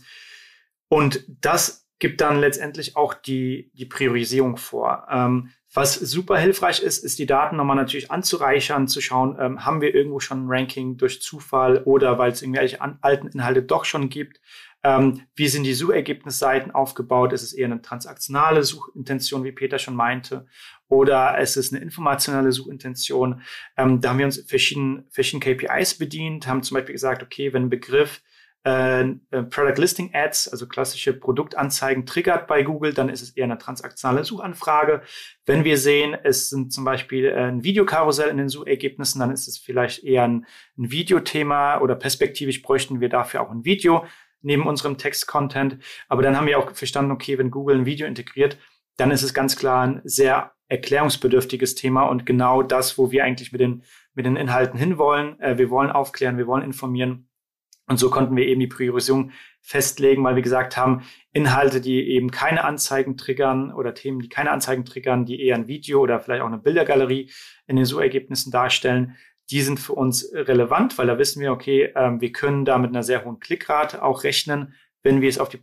und 0.89 1.25
das 1.29 1.87
gibt 1.99 2.23
dann 2.23 2.41
letztendlich 2.41 2.97
auch 2.97 3.13
die, 3.13 3.71
die 3.75 3.85
Priorisierung 3.85 4.57
vor. 4.57 5.07
Ähm, 5.11 5.51
was 5.75 5.95
super 5.95 6.39
hilfreich 6.39 6.81
ist, 6.81 7.05
ist 7.05 7.19
die 7.19 7.27
Daten 7.27 7.57
nochmal 7.57 7.77
natürlich 7.77 8.11
anzureichern, 8.11 8.89
zu 8.89 9.01
schauen, 9.01 9.37
ähm, 9.39 9.65
haben 9.65 9.81
wir 9.81 9.95
irgendwo 9.95 10.21
schon 10.21 10.45
ein 10.45 10.49
Ranking 10.49 10.97
durch 10.97 11.21
Zufall 11.21 11.83
oder 11.85 12.17
weil 12.17 12.31
es 12.31 12.43
irgendwelche 12.43 12.81
an, 12.81 12.99
alten 13.03 13.27
Inhalte 13.27 13.63
doch 13.63 13.85
schon 13.85 14.09
gibt. 14.09 14.41
Ähm, 14.85 15.23
wie 15.35 15.49
sind 15.49 15.64
die 15.64 15.73
Suchergebnisseiten 15.73 16.70
aufgebaut? 16.70 17.33
Ist 17.33 17.42
es 17.42 17.55
eher 17.55 17.66
eine 17.66 17.81
transaktionale 17.81 18.62
Suchintention, 18.62 19.42
wie 19.42 19.53
Peter 19.53 19.79
schon 19.79 19.97
meinte? 19.97 20.47
Oder 20.88 21.38
ist 21.38 21.57
es 21.57 21.73
eine 21.73 21.83
informationelle 21.83 22.53
Suchintention? 22.53 23.40
Ähm, 23.79 24.03
da 24.03 24.11
haben 24.11 24.18
wir 24.18 24.27
uns 24.27 24.44
verschiedene, 24.47 25.05
verschiedene 25.11 25.57
KPIs 25.57 25.94
bedient, 25.97 26.47
haben 26.47 26.62
zum 26.62 26.75
Beispiel 26.75 26.92
gesagt, 26.92 27.23
okay, 27.23 27.55
wenn 27.55 27.64
ein 27.64 27.70
Begriff 27.70 28.23
äh, 28.66 29.03
äh, 29.03 29.42
Product 29.51 29.79
Listing 29.79 30.11
Ads, 30.14 30.49
also 30.49 30.66
klassische 30.66 31.12
Produktanzeigen 31.12 32.07
triggert 32.07 32.47
bei 32.47 32.62
Google, 32.62 32.94
dann 32.94 33.09
ist 33.09 33.23
es 33.23 33.31
eher 33.31 33.44
eine 33.44 33.59
transaktionale 33.59 34.25
Suchanfrage. 34.25 35.03
Wenn 35.44 35.64
wir 35.64 35.77
sehen, 35.77 36.16
es 36.25 36.49
sind 36.49 36.73
zum 36.73 36.85
Beispiel 36.85 37.27
äh, 37.27 37.35
ein 37.35 37.62
Videokarussell 37.62 38.31
in 38.31 38.38
den 38.38 38.49
Suchergebnissen, 38.49 39.18
dann 39.20 39.31
ist 39.31 39.49
es 39.49 39.59
vielleicht 39.59 40.05
eher 40.05 40.25
ein, 40.25 40.47
ein 40.79 40.90
Videothema 40.90 41.81
oder 41.81 41.94
perspektivisch 41.94 42.62
bräuchten 42.62 43.01
wir 43.01 43.11
dafür 43.11 43.42
auch 43.42 43.51
ein 43.51 43.64
Video 43.64 44.05
neben 44.44 44.66
unserem 44.66 44.98
Text-Content. 44.98 45.78
Aber 46.09 46.22
dann 46.22 46.37
haben 46.37 46.46
wir 46.46 46.59
auch 46.59 46.70
verstanden, 46.72 47.12
okay, 47.12 47.38
wenn 47.38 47.50
Google 47.50 47.78
ein 47.78 47.87
Video 47.87 48.07
integriert, 48.07 48.59
dann 48.96 49.11
ist 49.11 49.22
es 49.22 49.35
ganz 49.35 49.57
klar 49.57 49.87
ein 49.87 50.00
sehr 50.04 50.52
erklärungsbedürftiges 50.68 51.74
Thema 51.74 52.04
und 52.04 52.26
genau 52.26 52.62
das, 52.62 52.96
wo 52.96 53.11
wir 53.11 53.24
eigentlich 53.24 53.52
mit 53.52 53.61
den, 53.61 53.83
mit 54.14 54.24
den 54.24 54.37
Inhalten 54.37 54.78
hinwollen. 54.78 55.38
Äh, 55.40 55.59
wir 55.59 55.70
wollen 55.70 55.90
aufklären, 55.90 56.38
wir 56.38 56.46
wollen 56.46 56.62
informieren 56.62 57.28
und 57.87 57.98
so 57.98 58.09
konnten 58.09 58.35
wir 58.37 58.46
eben 58.46 58.61
die 58.61 58.66
Priorisierung 58.66 59.33
festlegen, 59.61 60.24
weil 60.24 60.37
wir 60.37 60.42
gesagt 60.42 60.76
haben, 60.76 61.02
Inhalte, 61.33 61.80
die 61.80 62.09
eben 62.11 62.30
keine 62.30 62.64
Anzeigen 62.64 63.16
triggern 63.16 63.72
oder 63.72 63.94
Themen, 63.94 64.20
die 64.20 64.28
keine 64.28 64.52
Anzeigen 64.52 64.85
triggern, 64.85 65.26
die 65.26 65.42
eher 65.42 65.54
ein 65.54 65.68
Video 65.68 66.00
oder 66.00 66.18
vielleicht 66.20 66.42
auch 66.42 66.46
eine 66.46 66.59
Bildergalerie 66.59 67.30
in 67.66 67.76
den 67.76 67.85
Suchergebnissen 67.85 68.50
darstellen, 68.50 69.16
die 69.55 69.62
sind 69.62 69.79
für 69.79 69.93
uns 69.93 70.29
relevant, 70.35 70.99
weil 70.99 71.07
da 71.07 71.17
wissen 71.17 71.40
wir, 71.40 71.53
okay, 71.53 71.93
ähm, 71.95 72.21
wir 72.21 72.33
können 72.33 72.64
da 72.64 72.77
mit 72.77 72.90
einer 72.90 73.05
sehr 73.05 73.25
hohen 73.25 73.38
Klickrate 73.38 74.03
auch 74.03 74.25
rechnen, 74.25 74.75
wenn 75.05 75.21
wir 75.21 75.29
es 75.29 75.38
auf 75.38 75.49
die, 75.49 75.61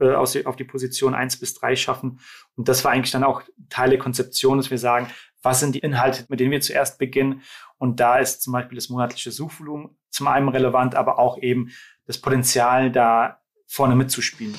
äh, 0.00 0.14
auf 0.14 0.56
die 0.56 0.64
Position 0.64 1.14
eins 1.14 1.38
bis 1.38 1.52
drei 1.52 1.76
schaffen. 1.76 2.20
Und 2.56 2.68
das 2.68 2.86
war 2.86 2.92
eigentlich 2.92 3.10
dann 3.10 3.22
auch 3.22 3.42
Teil 3.68 3.90
der 3.90 3.98
Konzeption, 3.98 4.56
dass 4.56 4.70
wir 4.70 4.78
sagen, 4.78 5.08
was 5.42 5.60
sind 5.60 5.74
die 5.74 5.80
Inhalte, 5.80 6.24
mit 6.30 6.40
denen 6.40 6.52
wir 6.52 6.62
zuerst 6.62 6.98
beginnen. 6.98 7.42
Und 7.76 8.00
da 8.00 8.16
ist 8.16 8.40
zum 8.40 8.54
Beispiel 8.54 8.76
das 8.76 8.88
monatliche 8.88 9.30
Suchvolumen 9.30 9.90
zum 10.08 10.26
einen 10.26 10.48
relevant, 10.48 10.94
aber 10.94 11.18
auch 11.18 11.36
eben 11.36 11.68
das 12.06 12.18
Potenzial, 12.18 12.90
da 12.90 13.42
vorne 13.66 13.94
mitzuspielen. 13.94 14.54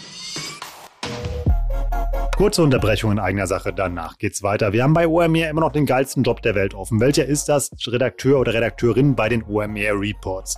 Kurze 2.36 2.62
Unterbrechung 2.64 3.14
in 3.14 3.20
eigener 3.20 3.48
Sache, 3.48 3.72
danach 3.72 4.18
geht's 4.18 4.44
weiter. 4.44 4.74
Wir 4.74 4.84
haben 4.84 4.94
bei 4.94 5.08
OMR 5.08 5.50
immer 5.50 5.62
noch 5.62 5.72
den 5.72 5.86
geilsten 5.86 6.24
Job 6.24 6.42
der 6.42 6.54
Welt 6.54 6.74
offen. 6.74 7.00
Welcher 7.00 7.26
ist 7.26 7.48
das? 7.48 7.72
Redakteur 7.88 8.42
oder 8.42 8.54
Redakteurin 8.54 9.16
bei 9.16 9.30
den 9.30 9.42
OMR 9.42 9.98
Reports. 9.98 10.58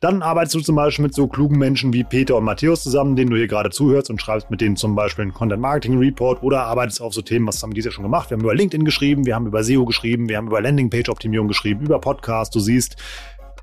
Dann 0.00 0.22
arbeitest 0.22 0.54
du 0.54 0.60
zum 0.60 0.76
Beispiel 0.76 1.02
mit 1.02 1.14
so 1.14 1.26
klugen 1.26 1.58
Menschen 1.58 1.92
wie 1.92 2.04
Peter 2.04 2.36
und 2.36 2.44
Matthäus 2.44 2.84
zusammen, 2.84 3.16
denen 3.16 3.30
du 3.32 3.36
hier 3.36 3.48
gerade 3.48 3.70
zuhörst 3.70 4.08
und 4.08 4.22
schreibst 4.22 4.50
mit 4.50 4.60
denen 4.60 4.76
zum 4.76 4.94
Beispiel 4.94 5.22
einen 5.22 5.34
Content 5.34 5.60
Marketing 5.60 5.98
Report 5.98 6.44
oder 6.44 6.62
arbeitest 6.62 7.02
auf 7.02 7.12
so 7.12 7.22
Themen, 7.22 7.48
was 7.48 7.60
haben 7.60 7.74
die 7.74 7.80
ja 7.80 7.90
schon 7.90 8.04
gemacht. 8.04 8.30
Wir 8.30 8.36
haben 8.36 8.44
über 8.44 8.54
LinkedIn 8.54 8.84
geschrieben, 8.84 9.26
wir 9.26 9.34
haben 9.34 9.48
über 9.48 9.64
SEO 9.64 9.84
geschrieben, 9.84 10.28
wir 10.28 10.36
haben 10.36 10.46
über 10.46 10.60
Landingpage 10.60 11.08
Optimierung 11.08 11.48
geschrieben, 11.48 11.86
über 11.86 11.98
Podcast. 11.98 12.54
Du 12.54 12.60
siehst, 12.60 12.94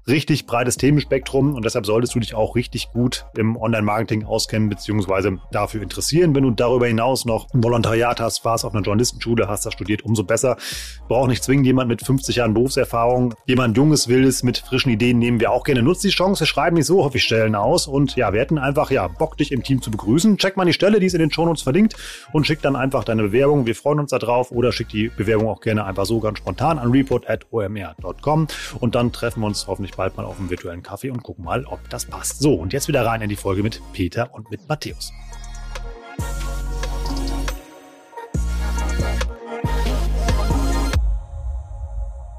richtig 0.08 0.46
breites 0.46 0.78
Themenspektrum 0.78 1.54
und 1.56 1.64
deshalb 1.66 1.86
solltest 1.86 2.16
du 2.16 2.20
dich 2.20 2.36
auch 2.36 2.56
richtig 2.56 2.92
gut 2.92 3.26
im 3.38 3.56
Online-Marketing 3.56 4.26
auskennen 4.26 4.70
bzw. 4.70 5.38
dafür 5.52 5.82
interessieren. 5.82 6.36
Wenn 6.36 6.44
du 6.44 6.52
darüber 6.52 6.88
hinaus 6.88 7.26
noch 7.26 7.48
ein 7.54 7.64
Volontariat 7.64 8.20
hast, 8.20 8.44
warst 8.44 8.66
auf 8.66 8.74
einer 8.74 8.84
Journalistenschule, 8.84 9.48
hast 9.48 9.66
das 9.66 9.74
studiert, 9.74 10.04
umso 10.04 10.24
besser. 10.24 10.58
Braucht 11.08 11.30
nicht 11.30 11.44
zwingend 11.44 11.66
jemand 11.66 11.88
mit 11.88 12.06
50 12.06 12.36
Jahren 12.36 12.54
Berufserfahrung. 12.54 13.34
Jemand 13.46 13.78
Junges, 13.78 14.08
Wildes 14.08 14.44
mit 14.44 14.58
frischen 14.58 14.92
Ideen 14.92 15.20
nehmen 15.20 15.40
wir 15.40 15.52
auch 15.52 15.64
gerne. 15.64 15.82
Nutzt 15.82 16.04
die 16.04 16.10
Chance, 16.10 16.42
wir 16.42 16.48
schreiben 16.48 16.76
nicht 16.76 16.86
so 16.86 17.04
häufig 17.04 17.24
Stellen 17.24 17.56
aus 17.56 17.88
und 17.88 18.16
ja, 18.16 18.34
wir 18.34 18.42
hätten 18.42 18.58
einfach 18.58 18.92
ja 18.92 19.08
Bock, 19.08 19.38
dich 19.38 19.52
im 19.52 19.64
Team 19.64 19.82
zu 19.82 19.92
begrüßen. 19.92 20.38
Check 20.38 20.58
mal 20.58 20.66
die 20.66 20.74
Stelle, 20.74 21.00
die 21.00 21.06
ist 21.06 21.14
in 21.14 21.20
den 21.20 21.32
Shownotes 21.32 21.64
verlinkt 21.64 21.96
und 22.34 22.46
schick 22.46 22.62
dann 22.62 22.76
einfach 22.76 23.04
deine 23.04 23.24
Bewerbung. 23.24 23.66
Wir 23.66 23.76
freuen 23.76 24.00
uns 24.00 24.12
darauf 24.12 24.52
oder 24.52 24.72
schick 24.72 24.90
die 24.90 25.10
Bewerbung 25.10 25.48
auch 25.48 25.62
gerne 25.62 25.86
einfach 25.86 26.06
so 26.06 26.20
ganz 26.20 26.40
spontan 26.40 26.78
an 26.78 26.92
report.omr.com 26.92 28.48
und 28.80 28.96
dann 28.96 29.12
treffen 29.12 29.42
wir 29.42 29.48
uns 29.48 29.68
hoffentlich 29.68 29.93
bald 29.96 30.18
mal 30.18 30.26
auf 30.26 30.38
dem 30.38 30.50
virtuellen 30.50 30.84
Kaffee 30.84 31.10
und 31.10 31.24
gucken 31.24 31.46
mal, 31.46 31.66
ob 31.66 31.90
das 31.90 32.06
passt. 32.06 32.40
So, 32.40 32.54
und 32.54 32.74
jetzt 32.74 32.88
wieder 32.88 33.06
rein 33.06 33.22
in 33.22 33.30
die 33.30 33.36
Folge 33.36 33.64
mit 33.64 33.82
Peter 33.94 34.34
und 34.34 34.50
mit 34.52 34.68
Matthäus. 34.68 35.12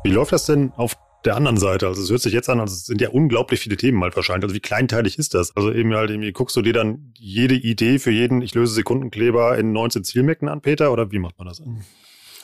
Wie 0.04 0.10
läuft 0.10 0.32
das 0.32 0.44
denn 0.44 0.72
auf 0.76 0.96
der 1.24 1.36
anderen 1.36 1.56
Seite? 1.56 1.86
Also 1.86 2.02
es 2.02 2.10
hört 2.10 2.20
sich 2.20 2.34
jetzt 2.34 2.50
an, 2.50 2.60
also 2.60 2.74
es 2.74 2.84
sind 2.84 3.00
ja 3.00 3.08
unglaublich 3.08 3.60
viele 3.60 3.78
Themen 3.78 4.02
halt 4.02 4.14
wahrscheinlich. 4.16 4.44
Also 4.44 4.54
wie 4.54 4.60
kleinteilig 4.60 5.18
ist 5.18 5.32
das? 5.32 5.56
Also 5.56 5.72
eben 5.72 5.94
halt 5.94 6.10
irgendwie 6.10 6.32
guckst 6.32 6.54
du 6.56 6.62
dir 6.62 6.74
dann 6.74 7.14
jede 7.16 7.54
Idee 7.54 7.98
für 7.98 8.10
jeden, 8.10 8.42
ich 8.42 8.54
löse 8.54 8.74
Sekundenkleber 8.74 9.56
in 9.56 9.72
19 9.72 10.04
Zielmecken 10.04 10.48
an, 10.48 10.60
Peter, 10.60 10.92
oder 10.92 11.10
wie 11.10 11.18
macht 11.18 11.38
man 11.38 11.48
das? 11.48 11.62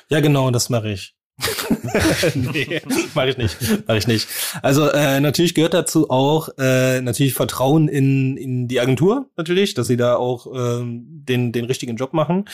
Ja, 0.09 0.21
genau, 0.21 0.51
das 0.51 0.71
mache 0.71 0.91
ich. 0.91 1.15
nee, 2.35 2.81
mach 3.15 3.27
ich 3.27 3.37
nicht. 3.37 3.57
Mach 3.87 3.95
ich 3.95 4.07
nicht. 4.07 4.29
Also 4.63 4.89
äh, 4.89 5.21
natürlich 5.21 5.55
gehört 5.55 5.75
dazu 5.75 6.11
auch 6.11 6.49
äh, 6.59 7.01
natürlich 7.01 7.35
Vertrauen 7.35 7.89
in, 7.89 8.37
in 8.37 8.69
die 8.69 8.81
Agentur, 8.81 9.27
natürlich, 9.37 9.75
dass 9.75 9.87
sie 9.87 9.97
da 9.97 10.17
auch 10.17 10.47
ähm, 10.55 11.05
den, 11.07 11.53
den 11.53 11.65
richtigen 11.65 11.97
Job 11.97 12.13
machen. 12.13 12.47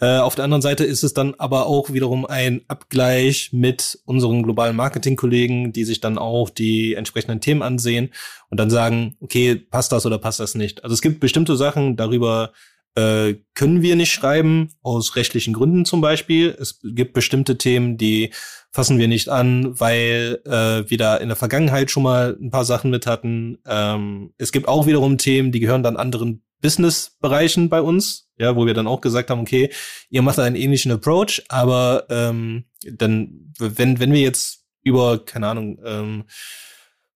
Äh, 0.00 0.18
auf 0.18 0.34
der 0.34 0.44
anderen 0.44 0.62
Seite 0.62 0.84
ist 0.84 1.04
es 1.04 1.14
dann 1.14 1.34
aber 1.38 1.66
auch 1.66 1.92
wiederum 1.92 2.26
ein 2.26 2.62
Abgleich 2.66 3.50
mit 3.52 4.00
unseren 4.04 4.42
globalen 4.42 4.74
Marketingkollegen, 4.74 5.72
die 5.72 5.84
sich 5.84 6.00
dann 6.00 6.18
auch 6.18 6.50
die 6.50 6.94
entsprechenden 6.94 7.40
Themen 7.40 7.62
ansehen 7.62 8.10
und 8.50 8.58
dann 8.58 8.70
sagen, 8.70 9.16
okay, 9.20 9.54
passt 9.54 9.92
das 9.92 10.04
oder 10.04 10.18
passt 10.18 10.40
das 10.40 10.54
nicht. 10.54 10.82
Also 10.82 10.94
es 10.94 11.02
gibt 11.02 11.20
bestimmte 11.20 11.56
Sachen, 11.56 11.96
darüber 11.96 12.52
äh, 12.94 13.34
können 13.54 13.82
wir 13.82 13.96
nicht 13.96 14.12
schreiben, 14.12 14.70
aus 14.82 15.16
rechtlichen 15.16 15.54
Gründen 15.54 15.84
zum 15.84 16.00
Beispiel. 16.00 16.56
Es 16.58 16.80
gibt 16.82 17.14
bestimmte 17.14 17.56
Themen, 17.58 17.96
die 17.96 18.32
fassen 18.70 18.98
wir 18.98 19.08
nicht 19.08 19.28
an, 19.28 19.78
weil 19.80 20.40
äh, 20.44 20.88
wir 20.90 20.98
da 20.98 21.16
in 21.16 21.28
der 21.28 21.36
Vergangenheit 21.36 21.90
schon 21.90 22.02
mal 22.02 22.36
ein 22.40 22.50
paar 22.50 22.64
Sachen 22.64 22.90
mit 22.90 23.06
hatten. 23.06 23.58
Ähm, 23.66 24.32
es 24.38 24.52
gibt 24.52 24.68
auch 24.68 24.86
wiederum 24.86 25.18
Themen, 25.18 25.52
die 25.52 25.60
gehören 25.60 25.82
dann 25.82 25.96
anderen 25.96 26.42
Business-Bereichen 26.62 27.68
bei 27.68 27.82
uns, 27.82 28.30
ja, 28.38 28.56
wo 28.56 28.66
wir 28.66 28.74
dann 28.74 28.86
auch 28.86 29.00
gesagt 29.00 29.30
haben, 29.30 29.40
okay, 29.40 29.70
ihr 30.10 30.22
macht 30.22 30.38
einen 30.38 30.56
ähnlichen 30.56 30.92
Approach, 30.92 31.42
aber 31.48 32.06
ähm, 32.08 32.64
dann, 32.84 33.52
wenn, 33.58 34.00
wenn 34.00 34.12
wir 34.12 34.20
jetzt 34.20 34.64
über, 34.82 35.24
keine 35.24 35.48
Ahnung, 35.48 35.78
ähm, 35.84 36.24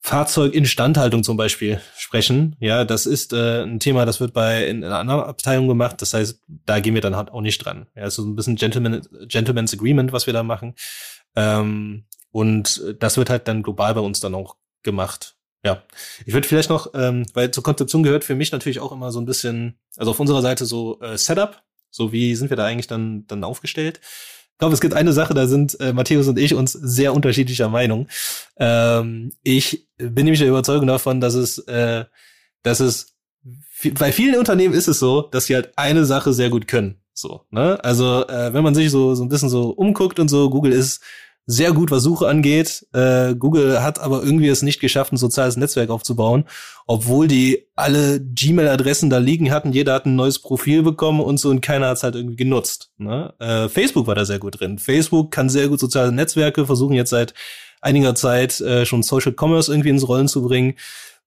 Fahrzeuginstandhaltung 0.07 1.25
zum 1.25 1.37
Beispiel 1.37 1.81
sprechen. 1.99 2.55
Ja, 2.61 2.85
das 2.85 3.07
ist 3.07 3.33
äh, 3.33 3.65
ein 3.65 3.81
Thema, 3.81 4.07
das 4.07 4.21
wird 4.21 4.33
bei 4.33 4.69
in, 4.69 4.79
in 4.79 4.85
einer 4.85 4.99
anderen 5.01 5.25
Abteilung 5.25 5.67
gemacht. 5.67 6.01
Das 6.01 6.15
heißt, 6.15 6.45
da 6.47 6.79
gehen 6.79 6.95
wir 6.95 7.01
dann 7.01 7.17
halt 7.17 7.33
auch 7.33 7.41
nicht 7.41 7.59
dran. 7.59 7.89
Ja, 7.97 8.07
ist 8.07 8.15
so 8.15 8.23
ein 8.23 8.37
bisschen 8.37 8.55
Gentleman, 8.55 9.03
Gentleman's 9.27 9.75
Agreement, 9.75 10.13
was 10.13 10.27
wir 10.27 10.33
da 10.33 10.45
machen. 10.45 10.77
Ähm, 11.35 12.05
und 12.31 12.85
das 13.01 13.17
wird 13.17 13.31
halt 13.31 13.49
dann 13.49 13.65
global 13.65 13.95
bei 13.95 14.01
uns 14.01 14.21
dann 14.21 14.37
auch 14.37 14.55
gemacht. 14.85 15.35
Ja, 15.65 15.83
ich 16.25 16.33
würde 16.33 16.47
vielleicht 16.47 16.71
noch, 16.71 16.95
ähm, 16.95 17.27
weil 17.35 17.51
zur 17.51 17.65
Konzeption 17.65 18.05
gehört 18.05 18.23
für 18.23 18.37
mich 18.37 18.53
natürlich 18.53 18.79
auch 18.79 18.93
immer 18.93 19.11
so 19.11 19.21
ein 19.21 19.27
bisschen, 19.27 19.77
also 19.97 20.13
auf 20.13 20.21
unserer 20.21 20.41
Seite 20.41 20.67
so 20.67 21.01
äh, 21.01 21.19
Setup, 21.19 21.65
so 21.91 22.13
wie 22.13 22.37
sind 22.37 22.49
wir 22.51 22.57
da 22.57 22.65
eigentlich 22.65 22.87
dann 22.87 23.27
dann 23.27 23.43
aufgestellt. 23.43 24.01
Ich 24.57 24.59
glaube, 24.59 24.73
es 24.73 24.81
gibt 24.81 24.95
eine 24.95 25.13
Sache, 25.13 25.35
da 25.35 25.47
sind 25.47 25.79
äh, 25.81 25.93
Matthäus 25.93 26.29
und 26.29 26.39
ich 26.39 26.55
uns 26.55 26.73
sehr 26.73 27.13
unterschiedlicher 27.13 27.69
Meinung. 27.69 28.09
Ähm, 28.57 29.33
ich 29.43 29.87
bin 29.99 30.25
nämlich 30.25 30.39
der 30.39 30.49
Überzeugung 30.49 30.87
davon, 30.87 31.21
dass 31.21 31.35
es, 31.35 31.59
äh, 31.69 32.07
dass 32.63 32.81
es 32.81 33.19
bei 33.99 34.13
vielen 34.13 34.39
Unternehmen 34.39 34.73
ist 34.73 34.89
es 34.89 34.99
so, 34.99 35.21
dass 35.21 35.45
sie 35.45 35.57
halt 35.57 35.77
eine 35.77 36.07
Sache 36.07 36.33
sehr 36.33 36.49
gut 36.49 36.69
können. 36.69 37.03
So, 37.13 37.43
ne? 37.51 37.79
Also 37.85 38.27
äh, 38.29 38.55
wenn 38.55 38.65
man 38.65 38.75
sich 38.75 38.91
so 38.91 39.15
so 39.15 39.25
ein 39.25 39.29
bisschen 39.29 39.51
so 39.51 39.69
umguckt 39.69 40.19
und 40.19 40.29
so, 40.29 40.49
Google 40.49 40.73
ist 40.73 41.03
sehr 41.47 41.73
gut, 41.73 41.93
was 41.93 42.03
Suche 42.03 42.27
angeht. 42.27 42.87
Äh, 42.93 43.37
Google 43.37 43.83
hat 43.83 44.01
aber 44.01 44.23
irgendwie 44.23 44.49
es 44.49 44.63
nicht 44.63 44.81
geschafft, 44.81 45.13
ein 45.13 45.17
soziales 45.17 45.57
Netzwerk 45.57 45.91
aufzubauen, 45.91 46.45
obwohl 46.87 47.29
die 47.29 47.67
alle 47.77 48.21
Gmail-Adressen 48.21 49.11
da 49.11 49.19
liegen 49.19 49.53
hatten. 49.53 49.73
Jeder 49.73 49.95
hat 49.95 50.07
ein 50.07 50.17
neues 50.17 50.41
Profil 50.41 50.83
bekommen 50.83 51.21
und 51.21 51.39
so 51.39 51.51
und 51.51 51.61
keiner 51.61 51.89
hat 51.89 51.99
es 51.99 52.03
halt 52.03 52.17
irgendwie 52.17 52.37
genutzt. 52.37 52.91
Ne? 52.99 53.33
Äh, 53.39 53.69
Facebook 53.69 54.09
war 54.09 54.17
da 54.17 54.25
sehr 54.25 54.41
gut 54.41 54.61
drin. 54.61 54.79
Facebook 54.79 55.31
kann 55.31 55.49
sehr 55.49 55.69
gut 55.69 55.79
soziale 55.79 56.11
Netzwerke, 56.11 56.67
versuchen 56.67 56.95
jetzt 56.95 57.11
seit 57.11 57.33
einiger 57.81 58.17
Zeit 58.17 58.61
äh, 58.61 58.85
schon 58.85 59.05
Social 59.05 59.35
Commerce 59.39 59.71
irgendwie 59.71 59.91
ins 59.91 60.09
Rollen 60.09 60.29
zu 60.29 60.43
bringen. 60.43 60.75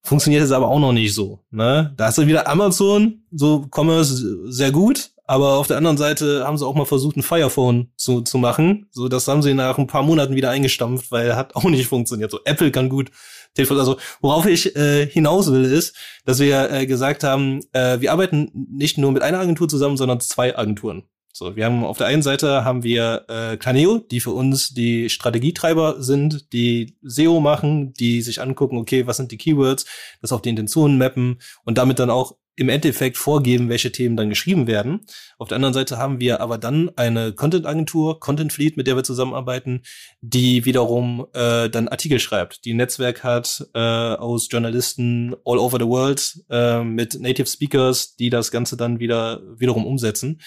Funktioniert 0.02 0.42
jetzt 0.42 0.52
aber 0.52 0.68
auch 0.68 0.80
noch 0.80 0.92
nicht 0.92 1.14
so. 1.14 1.40
Ne? 1.50 1.94
Da 1.96 2.06
hast 2.06 2.18
du 2.18 2.26
wieder 2.26 2.46
Amazon, 2.48 3.22
so 3.32 3.66
Commerce 3.74 4.50
sehr 4.50 4.70
gut, 4.70 5.10
aber 5.30 5.58
auf 5.58 5.68
der 5.68 5.76
anderen 5.76 5.96
Seite 5.96 6.44
haben 6.44 6.58
sie 6.58 6.66
auch 6.66 6.74
mal 6.74 6.86
versucht, 6.86 7.16
ein 7.16 7.22
Firephone 7.22 7.92
zu, 7.94 8.22
zu 8.22 8.36
machen. 8.36 8.88
So, 8.90 9.06
das 9.06 9.28
haben 9.28 9.42
sie 9.42 9.54
nach 9.54 9.78
ein 9.78 9.86
paar 9.86 10.02
Monaten 10.02 10.34
wieder 10.34 10.50
eingestampft, 10.50 11.12
weil 11.12 11.36
hat 11.36 11.54
auch 11.54 11.62
nicht 11.62 11.86
funktioniert. 11.86 12.32
So, 12.32 12.40
Apple 12.44 12.72
kann 12.72 12.88
gut 12.88 13.12
Telefon. 13.54 13.78
Also, 13.78 13.96
worauf 14.20 14.46
ich 14.46 14.74
äh, 14.74 15.06
hinaus 15.06 15.52
will, 15.52 15.64
ist, 15.64 15.94
dass 16.24 16.40
wir 16.40 16.72
äh, 16.72 16.84
gesagt 16.84 17.22
haben, 17.22 17.60
äh, 17.70 18.00
wir 18.00 18.10
arbeiten 18.10 18.50
nicht 18.72 18.98
nur 18.98 19.12
mit 19.12 19.22
einer 19.22 19.38
Agentur 19.38 19.68
zusammen, 19.68 19.96
sondern 19.96 20.18
zwei 20.18 20.58
Agenturen. 20.58 21.04
So, 21.32 21.54
wir 21.54 21.64
haben 21.64 21.84
auf 21.84 21.96
der 21.96 22.08
einen 22.08 22.22
Seite 22.22 22.64
haben 22.64 22.82
wir 22.82 23.24
äh, 23.28 23.56
Claneo, 23.56 23.98
die 23.98 24.18
für 24.18 24.32
uns 24.32 24.70
die 24.70 25.08
Strategietreiber 25.10 26.02
sind, 26.02 26.52
die 26.52 26.96
SEO 27.02 27.38
machen, 27.38 27.92
die 27.92 28.22
sich 28.22 28.42
angucken, 28.42 28.78
okay, 28.78 29.06
was 29.06 29.18
sind 29.18 29.30
die 29.30 29.38
Keywords, 29.38 29.86
das 30.20 30.32
auf 30.32 30.42
die 30.42 30.48
Intentionen 30.48 30.98
mappen 30.98 31.38
und 31.64 31.78
damit 31.78 32.00
dann 32.00 32.10
auch 32.10 32.34
im 32.60 32.68
Endeffekt 32.68 33.16
vorgeben, 33.16 33.70
welche 33.70 33.90
Themen 33.90 34.16
dann 34.16 34.28
geschrieben 34.28 34.66
werden. 34.66 35.00
Auf 35.38 35.48
der 35.48 35.56
anderen 35.56 35.72
Seite 35.72 35.96
haben 35.96 36.20
wir 36.20 36.42
aber 36.42 36.58
dann 36.58 36.90
eine 36.94 37.32
Content-Agentur, 37.32 38.20
Content 38.20 38.52
Fleet, 38.52 38.76
mit 38.76 38.86
der 38.86 38.96
wir 38.96 39.02
zusammenarbeiten, 39.02 39.80
die 40.20 40.66
wiederum 40.66 41.26
äh, 41.32 41.70
dann 41.70 41.88
Artikel 41.88 42.20
schreibt, 42.20 42.66
die 42.66 42.74
ein 42.74 42.76
Netzwerk 42.76 43.24
hat 43.24 43.66
äh, 43.72 43.78
aus 43.78 44.48
Journalisten 44.50 45.34
all 45.46 45.58
over 45.58 45.78
the 45.78 45.86
world 45.86 46.44
äh, 46.50 46.84
mit 46.84 47.18
Native 47.18 47.46
Speakers, 47.46 48.16
die 48.16 48.28
das 48.28 48.50
Ganze 48.50 48.76
dann 48.76 49.00
wieder 49.00 49.40
wiederum 49.56 49.86
umsetzen. 49.86 50.42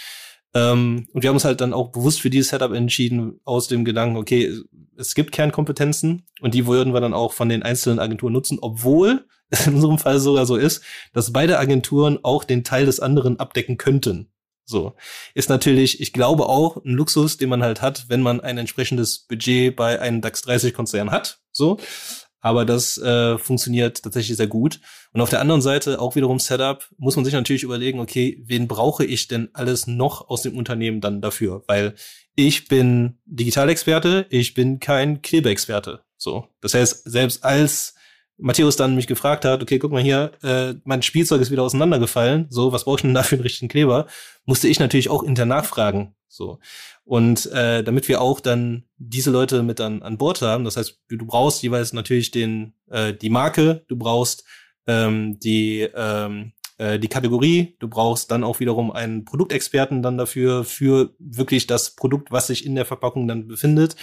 Ähm, 0.53 1.07
und 1.13 1.23
wir 1.23 1.29
haben 1.29 1.37
uns 1.37 1.45
halt 1.45 1.61
dann 1.61 1.73
auch 1.73 1.91
bewusst 1.91 2.21
für 2.21 2.29
dieses 2.29 2.49
Setup 2.49 2.73
entschieden, 2.73 3.39
aus 3.43 3.67
dem 3.67 3.85
Gedanken, 3.85 4.17
okay, 4.17 4.55
es 4.97 5.15
gibt 5.15 5.31
Kernkompetenzen 5.31 6.27
und 6.41 6.53
die 6.53 6.67
würden 6.67 6.93
wir 6.93 7.01
dann 7.01 7.15
auch 7.15 7.33
von 7.33 7.49
den 7.49 7.63
einzelnen 7.63 7.97
Agenturen 7.97 8.33
nutzen, 8.33 8.59
obwohl 8.61 9.25
es 9.49 9.67
in 9.67 9.75
unserem 9.75 9.97
Fall 9.97 10.19
sogar 10.19 10.45
so 10.45 10.55
ist, 10.55 10.81
dass 11.13 11.33
beide 11.33 11.59
Agenturen 11.59 12.19
auch 12.23 12.43
den 12.43 12.63
Teil 12.63 12.85
des 12.85 12.99
anderen 12.99 13.39
abdecken 13.39 13.77
könnten. 13.77 14.29
So. 14.65 14.93
Ist 15.33 15.49
natürlich, 15.49 15.99
ich 16.01 16.13
glaube 16.13 16.47
auch 16.47 16.77
ein 16.77 16.93
Luxus, 16.93 17.37
den 17.37 17.49
man 17.49 17.63
halt 17.63 17.81
hat, 17.81 18.05
wenn 18.07 18.21
man 18.21 18.41
ein 18.41 18.57
entsprechendes 18.57 19.19
Budget 19.19 19.75
bei 19.75 19.99
einem 19.99 20.21
DAX 20.21 20.41
30 20.43 20.73
Konzern 20.73 21.11
hat. 21.11 21.39
So. 21.51 21.77
Aber 22.39 22.65
das 22.65 22.97
äh, 22.97 23.37
funktioniert 23.37 24.03
tatsächlich 24.03 24.35
sehr 24.35 24.47
gut. 24.47 24.81
Und 25.13 25.21
auf 25.21 25.29
der 25.29 25.39
anderen 25.39 25.61
Seite 25.61 26.01
auch 26.01 26.15
wiederum 26.15 26.39
Setup 26.39 26.89
muss 26.97 27.15
man 27.15 27.23
sich 27.23 27.33
natürlich 27.33 27.63
überlegen, 27.63 28.01
okay, 28.01 28.41
wen 28.45 28.67
brauche 28.67 29.05
ich 29.05 29.29
denn 29.29 29.49
alles 29.53 29.87
noch 29.87 30.27
aus 30.27 30.41
dem 30.41 30.57
Unternehmen 30.57 30.99
dann 30.99 31.21
dafür? 31.21 31.63
Weil 31.67 31.95
ich 32.35 32.67
bin 32.67 33.17
Digitalexperte, 33.25 34.25
ich 34.29 34.53
bin 34.53 34.79
kein 34.79 35.21
Klebeexperte. 35.21 36.01
So. 36.17 36.47
Das 36.59 36.73
heißt, 36.73 37.09
selbst 37.09 37.45
als 37.45 37.95
Matthäus 38.37 38.75
dann 38.75 38.95
mich 38.95 39.07
gefragt 39.07 39.45
hat, 39.45 39.61
okay, 39.61 39.79
guck 39.79 39.91
mal 39.91 40.01
hier, 40.01 40.31
äh, 40.41 40.73
mein 40.83 41.01
Spielzeug 41.01 41.41
ist 41.41 41.51
wieder 41.51 41.63
auseinandergefallen, 41.63 42.47
so, 42.49 42.71
was 42.71 42.85
brauche 42.85 42.97
ich 42.97 43.01
denn 43.03 43.13
da 43.13 43.23
für 43.23 43.35
einen 43.35 43.43
richtigen 43.43 43.69
Kleber? 43.69 44.07
Musste 44.45 44.67
ich 44.67 44.79
natürlich 44.79 45.09
auch 45.09 45.23
intern 45.23 45.49
nachfragen, 45.49 46.15
so. 46.27 46.59
Und 47.05 47.51
äh, 47.51 47.83
damit 47.83 48.07
wir 48.07 48.21
auch 48.21 48.39
dann 48.39 48.83
diese 48.97 49.29
Leute 49.29 49.61
mit 49.61 49.79
an, 49.81 50.01
an 50.01 50.17
Bord 50.17 50.41
haben, 50.41 50.63
das 50.63 50.77
heißt, 50.77 51.01
du 51.09 51.25
brauchst 51.25 51.61
jeweils 51.61 51.93
natürlich 51.93 52.31
den, 52.31 52.73
äh, 52.89 53.13
die 53.13 53.29
Marke, 53.29 53.83
du 53.87 53.97
brauchst 53.97 54.45
ähm, 54.87 55.39
die, 55.39 55.81
ähm, 55.95 56.53
äh, 56.77 56.97
die 56.99 57.07
Kategorie, 57.09 57.75
du 57.79 57.87
brauchst 57.87 58.31
dann 58.31 58.43
auch 58.43 58.59
wiederum 58.59 58.91
einen 58.91 59.25
Produktexperten 59.25 60.01
dann 60.01 60.17
dafür, 60.17 60.63
für 60.63 61.13
wirklich 61.19 61.67
das 61.67 61.95
Produkt, 61.95 62.31
was 62.31 62.47
sich 62.47 62.65
in 62.65 62.75
der 62.75 62.85
Verpackung 62.85 63.27
dann 63.27 63.47
befindet. 63.47 63.95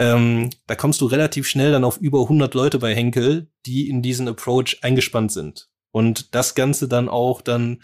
Ähm, 0.00 0.48
da 0.66 0.74
kommst 0.76 1.02
du 1.02 1.06
relativ 1.06 1.46
schnell 1.46 1.72
dann 1.72 1.84
auf 1.84 1.98
über 1.98 2.22
100 2.22 2.54
Leute 2.54 2.78
bei 2.78 2.94
Henkel, 2.94 3.50
die 3.66 3.90
in 3.90 4.00
diesen 4.00 4.28
Approach 4.28 4.78
eingespannt 4.80 5.30
sind. 5.30 5.68
Und 5.90 6.34
das 6.34 6.54
Ganze 6.54 6.88
dann 6.88 7.10
auch 7.10 7.42
dann 7.42 7.82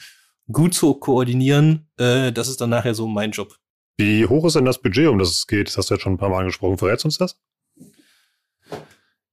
gut 0.50 0.72
zu 0.72 0.94
koordinieren, 0.94 1.90
äh, 1.98 2.32
das 2.32 2.48
ist 2.48 2.62
dann 2.62 2.70
nachher 2.70 2.94
so 2.94 3.06
mein 3.06 3.32
Job. 3.32 3.58
Wie 3.98 4.24
hoch 4.24 4.46
ist 4.46 4.56
denn 4.56 4.64
das 4.64 4.80
Budget, 4.80 5.08
um 5.08 5.18
das 5.18 5.30
es 5.30 5.46
geht? 5.46 5.68
Das 5.68 5.76
hast 5.76 5.90
du 5.90 5.94
jetzt 5.94 6.02
schon 6.02 6.14
ein 6.14 6.18
paar 6.18 6.30
Mal 6.30 6.40
angesprochen. 6.40 6.78
Verrätst 6.78 7.04
uns 7.04 7.18
das? 7.18 7.38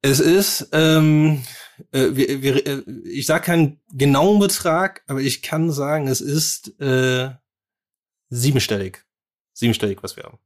Es 0.02 0.20
ist, 0.20 0.68
ähm, 0.74 1.42
äh, 1.92 2.10
wir, 2.12 2.42
wir, 2.42 2.68
äh, 2.68 2.84
ich 3.06 3.26
sage 3.26 3.46
keinen 3.46 3.82
genauen 3.94 4.40
Betrag, 4.40 5.04
aber 5.08 5.22
ich 5.22 5.42
kann 5.42 5.72
sagen, 5.72 6.10
es 6.10 6.20
ist 6.20 6.78
äh, 6.82 7.30
siebenstellig. 8.30 9.06
Siebenstellig, 9.54 10.04
was 10.04 10.18
wir 10.18 10.24
haben. 10.24 10.40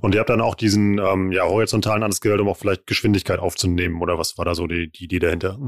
Und 0.00 0.14
ihr 0.14 0.20
habt 0.20 0.30
dann 0.30 0.40
auch 0.40 0.54
diesen 0.54 0.98
ähm, 0.98 1.32
ja, 1.32 1.44
horizontalen 1.44 2.02
Anscale, 2.02 2.40
um 2.42 2.48
auch 2.48 2.56
vielleicht 2.56 2.86
Geschwindigkeit 2.86 3.38
aufzunehmen, 3.38 4.00
oder 4.00 4.18
was 4.18 4.38
war 4.38 4.44
da 4.44 4.54
so 4.54 4.66
die, 4.66 4.90
die 4.90 5.04
Idee 5.04 5.18
dahinter? 5.18 5.58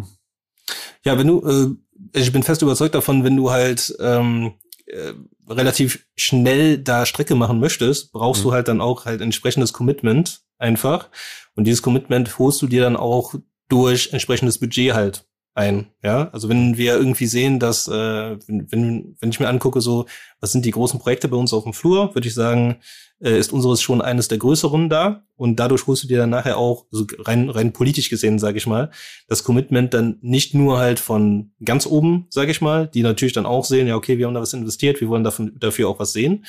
Ja, 1.05 1.19
wenn 1.19 1.27
du, 1.27 1.47
äh, 1.47 2.19
ich 2.19 2.33
bin 2.33 2.43
fest 2.43 2.63
überzeugt 2.63 2.95
davon, 2.95 3.25
wenn 3.25 3.37
du 3.37 3.51
halt 3.51 3.95
ähm, 4.01 4.55
äh, 4.87 5.13
relativ 5.49 6.07
schnell 6.17 6.79
da 6.79 7.07
Strecke 7.07 7.35
machen 7.35 7.61
möchtest, 7.61 8.13
brauchst 8.13 8.43
mhm. 8.43 8.49
du 8.49 8.53
halt 8.53 8.69
dann 8.69 8.81
auch 8.81 9.05
halt 9.05 9.21
entsprechendes 9.21 9.73
Commitment 9.73 10.43
einfach. 10.59 11.09
Und 11.55 11.65
dieses 11.65 11.83
Commitment 11.83 12.39
holst 12.39 12.61
du 12.63 12.67
dir 12.67 12.83
dann 12.83 12.97
auch 12.97 13.35
durch 13.69 14.13
entsprechendes 14.13 14.59
Budget 14.59 14.95
halt 14.95 15.27
ein. 15.55 15.87
Ja, 16.03 16.31
also 16.33 16.49
wenn 16.49 16.77
wir 16.77 16.95
irgendwie 16.95 17.27
sehen, 17.27 17.59
dass 17.59 17.89
äh, 17.89 18.39
wenn, 18.47 18.71
wenn, 18.71 19.17
wenn 19.21 19.31
ich 19.31 19.41
mir 19.41 19.49
angucke, 19.49 19.81
so 19.81 20.07
was 20.41 20.53
sind 20.53 20.65
die 20.65 20.71
großen 20.71 21.01
Projekte 21.01 21.29
bei 21.29 21.37
uns 21.37 21.53
auf 21.53 21.65
dem 21.65 21.73
Flur, 21.73 22.15
würde 22.15 22.29
ich 22.29 22.35
sagen, 22.35 22.77
äh, 23.21 23.39
ist 23.39 23.53
unseres 23.53 23.83
schon 23.83 24.01
eines 24.01 24.29
der 24.29 24.39
größeren 24.39 24.89
da 24.89 25.25
und 25.37 25.57
dadurch 25.57 25.87
holst 25.87 26.05
du 26.05 26.09
dir 26.09 26.19
dann 26.19 26.31
nachher 26.31 26.57
auch 26.57 26.87
also 26.93 27.05
rein 27.19 27.51
rein 27.51 27.73
politisch 27.73 28.11
gesehen, 28.11 28.39
sage 28.39 28.59
ich 28.59 28.67
mal, 28.67 28.91
das 29.29 29.43
Commitment 29.43 29.93
dann 29.93 30.19
nicht 30.23 30.55
nur 30.55 30.79
halt 30.79 31.01
von 31.01 31.53
ganz 31.65 31.87
oben, 31.87 32.27
sage 32.31 32.53
ich 32.53 32.61
mal, 32.61 32.87
die 32.87 33.03
natürlich 33.03 33.35
dann 33.35 33.47
auch 33.47 33.65
sehen, 33.65 33.89
ja 33.89 33.97
okay, 33.97 34.19
wir 34.19 34.27
haben 34.27 34.35
da 34.35 34.41
was 34.41 34.53
investiert, 34.53 35.01
wir 35.01 35.09
wollen 35.09 35.25
dafür, 35.25 35.51
dafür 35.55 35.89
auch 35.89 35.99
was 35.99 36.13
sehen. 36.13 36.47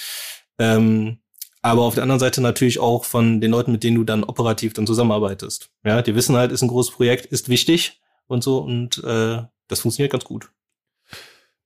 Ähm, 0.60 1.18
aber 1.64 1.84
auf 1.84 1.94
der 1.94 2.04
anderen 2.04 2.20
Seite 2.20 2.42
natürlich 2.42 2.80
auch 2.80 3.06
von 3.06 3.40
den 3.40 3.52
Leuten, 3.52 3.72
mit 3.72 3.84
denen 3.84 3.98
du 3.98 4.04
dann 4.04 4.24
operativ 4.24 4.74
dann 4.74 4.88
zusammenarbeitest. 4.88 5.70
Ja, 5.86 6.02
die 6.02 6.16
wissen 6.16 6.36
halt, 6.36 6.52
ist 6.52 6.64
ein 6.64 6.68
großes 6.68 6.94
Projekt, 6.94 7.28
ist 7.28 7.50
wichtig 7.50 8.01
und 8.32 8.44
so 8.44 8.60
und 8.60 9.04
äh, 9.04 9.44
das 9.68 9.80
funktioniert 9.82 10.12
ganz 10.12 10.26
gut. 10.26 10.52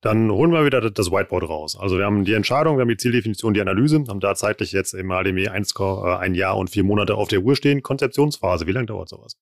Dann 0.02 0.30
holen 0.30 0.52
wir 0.52 0.64
wieder 0.64 0.90
das 0.90 1.10
Whiteboard 1.10 1.48
raus. 1.48 1.76
Also 1.76 1.98
wir 1.98 2.04
haben 2.04 2.24
die 2.24 2.34
Entscheidung, 2.34 2.76
wir 2.76 2.82
haben 2.82 2.88
die 2.88 2.96
Zieldefinition, 2.96 3.54
die 3.54 3.60
Analyse, 3.60 4.04
haben 4.08 4.20
da 4.20 4.34
zeitlich 4.34 4.72
jetzt 4.72 4.92
im 4.92 5.10
ADME 5.10 5.50
1, 5.50 5.74
äh, 5.78 6.16
ein 6.16 6.34
Jahr 6.34 6.56
und 6.56 6.70
vier 6.70 6.84
Monate 6.84 7.14
auf 7.14 7.28
der 7.28 7.40
Uhr 7.40 7.56
stehen. 7.56 7.82
Konzeptionsphase, 7.82 8.66
wie 8.66 8.72
lange 8.72 8.86
dauert 8.86 9.08
sowas? 9.08 9.36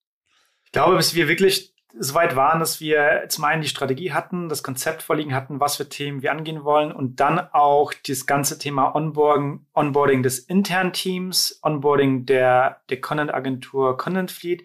Ich 0.64 0.72
glaube, 0.72 0.96
bis 0.96 1.14
wir 1.14 1.28
wirklich 1.28 1.74
so 1.98 2.14
weit 2.14 2.34
waren, 2.34 2.60
dass 2.60 2.80
wir 2.80 3.26
zum 3.28 3.44
einen 3.44 3.62
die 3.62 3.68
Strategie 3.68 4.12
hatten, 4.12 4.48
das 4.48 4.62
Konzept 4.62 5.02
vorliegen 5.02 5.34
hatten, 5.34 5.60
was 5.60 5.76
für 5.76 5.88
Themen 5.88 6.22
wir 6.22 6.32
angehen 6.32 6.64
wollen 6.64 6.92
und 6.92 7.20
dann 7.20 7.38
auch 7.38 7.92
das 8.06 8.26
ganze 8.26 8.58
Thema 8.58 8.94
Onboarding, 8.94 9.66
Onboarding 9.74 10.22
des 10.22 10.38
internen 10.40 10.92
Teams, 10.92 11.60
Onboarding 11.62 12.26
der, 12.26 12.80
der 12.90 13.00
Content-Agentur 13.00 13.96
Content 13.96 14.30
Fleet. 14.30 14.64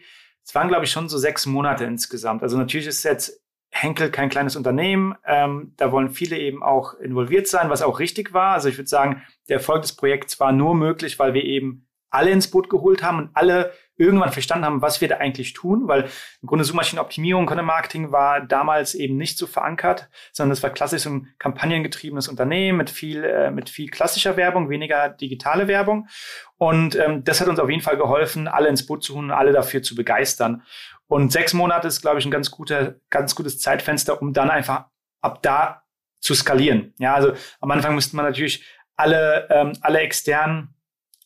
Es 0.50 0.56
waren, 0.56 0.68
glaube 0.68 0.86
ich, 0.86 0.90
schon 0.90 1.10
so 1.10 1.20
sechs 1.20 1.46
Monate 1.46 1.84
insgesamt. 1.84 2.42
Also 2.42 2.58
natürlich 2.58 2.88
ist 2.88 3.04
jetzt 3.04 3.40
Henkel 3.70 4.10
kein 4.10 4.30
kleines 4.30 4.56
Unternehmen. 4.56 5.14
Ähm, 5.24 5.76
da 5.78 5.92
wollen 5.92 6.10
viele 6.10 6.40
eben 6.40 6.64
auch 6.64 6.96
involviert 6.96 7.48
sein, 7.48 7.70
was 7.70 7.84
auch 7.84 8.00
richtig 8.00 8.34
war. 8.34 8.54
Also 8.54 8.68
ich 8.68 8.76
würde 8.76 8.90
sagen, 8.90 9.22
der 9.48 9.58
Erfolg 9.58 9.84
des 9.84 9.96
Projekts 9.96 10.40
war 10.40 10.52
nur 10.52 10.74
möglich, 10.74 11.20
weil 11.20 11.36
wir 11.36 11.44
eben 11.44 11.88
alle 12.10 12.32
ins 12.32 12.50
Boot 12.50 12.68
geholt 12.68 13.04
haben 13.04 13.20
und 13.20 13.30
alle 13.36 13.74
irgendwann 14.00 14.32
verstanden 14.32 14.66
haben, 14.66 14.82
was 14.82 15.02
wir 15.02 15.10
da 15.10 15.18
eigentlich 15.18 15.54
tun, 15.54 15.88
weil 15.88 16.06
im 16.42 16.48
Grunde 16.48 16.64
Suchmaschinenoptimierung, 16.64 17.46
Content 17.46 17.68
Marketing 17.68 18.12
war 18.12 18.42
damals 18.42 18.96
eben 18.96 19.18
nicht 19.18 19.38
so 19.38 19.46
verankert, 19.46 20.10
sondern 20.32 20.54
es 20.54 20.64
war 20.64 20.70
klassisch 20.70 21.06
ein 21.06 21.34
kampagnengetriebenes 21.38 22.30
Unternehmen 22.30 22.78
mit 22.78 22.90
viel, 22.90 23.24
äh, 23.24 23.52
mit 23.52 23.70
viel 23.70 23.90
klassischer 23.90 24.38
Werbung, 24.38 24.70
weniger 24.70 25.10
digitale 25.10 25.68
Werbung. 25.68 26.08
Und 26.58 26.96
ähm, 26.96 27.24
das 27.24 27.42
hat 27.42 27.50
uns 27.50 27.60
auf 27.60 27.70
jeden 27.70 27.82
Fall 27.82 27.98
geholfen, 27.98 28.48
alle 28.48 28.70
ins 28.70 28.86
Boot 28.86 29.04
zu 29.04 29.16
holen, 29.16 29.32
alle 29.32 29.52
dafür 29.52 29.84
zu 29.84 29.96
begeistern. 29.96 30.64
Und 31.08 31.32
sechs 31.32 31.54
Monate 31.54 31.88
ist, 31.88 32.02
glaube 32.02 32.20
ich, 32.20 32.26
ein 32.26 32.32
ganz 32.32 32.52
guter, 32.52 32.96
ganz 33.10 33.36
gutes 33.36 33.60
Zeitfenster, 33.60 34.22
um 34.22 34.32
dann 34.32 34.50
einfach 34.50 34.86
ab 35.22 35.42
da 35.42 35.84
zu 36.22 36.34
skalieren. 36.34 36.94
Ja, 37.00 37.16
also 37.16 37.34
am 37.60 37.72
Anfang 37.72 37.96
müsste 37.96 38.16
man 38.16 38.26
natürlich 38.26 38.66
alle, 38.96 39.48
ähm, 39.50 39.74
alle 39.82 40.00
externen 40.00 40.76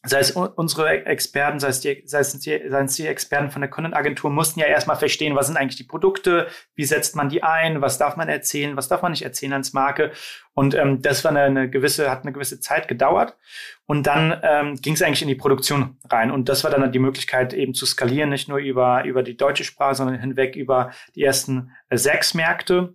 sei 0.05 0.19
es 0.19 0.31
unsere 0.31 1.05
Experten, 1.05 1.59
sei 1.59 1.69
es 1.69 1.79
die, 1.79 2.03
sei 2.05 2.19
es 2.19 2.37
die, 2.37 2.61
sei 2.67 2.81
es 2.81 2.95
die 2.95 3.07
Experten 3.07 3.51
von 3.51 3.61
der 3.61 3.69
Content-Agentur, 3.69 4.29
mussten 4.29 4.59
ja 4.59 4.65
erstmal 4.65 4.97
verstehen, 4.97 5.35
was 5.35 5.47
sind 5.47 5.55
eigentlich 5.55 5.77
die 5.77 5.85
Produkte, 5.85 6.47
wie 6.75 6.83
setzt 6.83 7.15
man 7.15 7.29
die 7.29 7.41
ein, 7.41 7.79
was 7.79 7.97
darf 7.97 8.17
man 8.17 8.27
erzählen, 8.27 8.75
was 8.75 8.89
darf 8.89 9.01
man 9.01 9.13
nicht 9.13 9.23
erzählen 9.23 9.53
als 9.53 9.71
Marke. 9.71 10.11
Und 10.53 10.75
ähm, 10.75 11.01
das 11.01 11.23
war 11.23 11.31
eine, 11.31 11.43
eine 11.43 11.69
gewisse, 11.69 12.11
hat 12.11 12.23
eine 12.23 12.33
gewisse 12.33 12.59
Zeit 12.59 12.89
gedauert. 12.89 13.37
Und 13.85 14.05
dann 14.05 14.37
ähm, 14.43 14.75
ging 14.75 14.93
es 14.93 15.01
eigentlich 15.01 15.21
in 15.21 15.29
die 15.29 15.35
Produktion 15.35 15.97
rein. 16.09 16.31
Und 16.31 16.49
das 16.49 16.65
war 16.65 16.71
dann 16.71 16.91
die 16.91 16.99
Möglichkeit, 16.99 17.53
eben 17.53 17.73
zu 17.73 17.85
skalieren, 17.85 18.29
nicht 18.29 18.49
nur 18.49 18.57
über, 18.57 19.05
über 19.05 19.23
die 19.23 19.37
deutsche 19.37 19.63
Sprache, 19.63 19.95
sondern 19.95 20.19
hinweg 20.19 20.57
über 20.57 20.91
die 21.15 21.23
ersten 21.23 21.71
äh, 21.87 21.97
sechs 21.97 22.33
Märkte. 22.33 22.93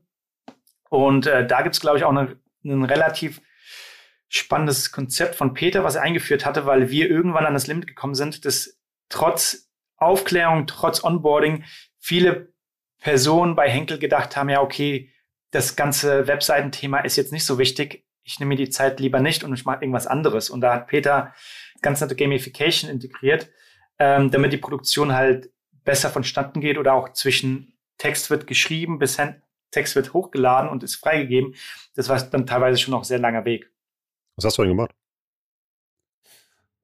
Und 0.90 1.26
äh, 1.26 1.46
da 1.46 1.62
gibt's 1.62 1.80
glaube 1.80 1.96
ich, 1.96 2.04
auch 2.04 2.10
eine, 2.10 2.36
einen 2.64 2.84
relativ 2.84 3.40
spannendes 4.28 4.92
Konzept 4.92 5.34
von 5.34 5.54
Peter, 5.54 5.84
was 5.84 5.94
er 5.94 6.02
eingeführt 6.02 6.44
hatte, 6.44 6.66
weil 6.66 6.90
wir 6.90 7.08
irgendwann 7.08 7.46
an 7.46 7.54
das 7.54 7.66
Limit 7.66 7.86
gekommen 7.86 8.14
sind, 8.14 8.44
dass 8.44 8.78
trotz 9.08 9.70
Aufklärung, 9.96 10.66
trotz 10.66 11.02
Onboarding 11.02 11.64
viele 11.98 12.52
Personen 13.00 13.54
bei 13.54 13.68
Henkel 13.68 13.98
gedacht 13.98 14.36
haben, 14.36 14.48
ja, 14.48 14.60
okay, 14.60 15.12
das 15.50 15.76
ganze 15.76 16.26
Webseitenthema 16.26 16.98
ist 17.00 17.16
jetzt 17.16 17.32
nicht 17.32 17.44
so 17.44 17.58
wichtig. 17.58 18.04
Ich 18.22 18.38
nehme 18.38 18.50
mir 18.50 18.56
die 18.56 18.70
Zeit 18.70 19.00
lieber 19.00 19.20
nicht 19.20 19.44
und 19.44 19.54
ich 19.54 19.64
mache 19.64 19.80
irgendwas 19.80 20.06
anderes. 20.06 20.50
Und 20.50 20.60
da 20.60 20.74
hat 20.74 20.88
Peter 20.88 21.34
ganz 21.80 22.00
nette 22.00 22.16
Gamification 22.16 22.90
integriert, 22.90 23.48
ähm, 23.98 24.30
damit 24.30 24.52
die 24.52 24.58
Produktion 24.58 25.14
halt 25.14 25.50
besser 25.84 26.10
vonstatten 26.10 26.60
geht 26.60 26.76
oder 26.76 26.92
auch 26.92 27.12
zwischen 27.14 27.78
Text 27.96 28.30
wird 28.30 28.46
geschrieben 28.46 28.98
bis 28.98 29.18
Text 29.70 29.96
wird 29.96 30.12
hochgeladen 30.12 30.70
und 30.70 30.82
ist 30.82 30.96
freigegeben. 30.96 31.54
Das 31.94 32.08
war 32.08 32.20
dann 32.20 32.46
teilweise 32.46 32.78
schon 32.78 32.92
noch 32.92 33.04
sehr 33.04 33.18
langer 33.18 33.44
Weg. 33.44 33.70
Was 34.38 34.44
hast 34.44 34.58
du 34.58 34.62
denn 34.62 34.70
gemacht? 34.70 34.92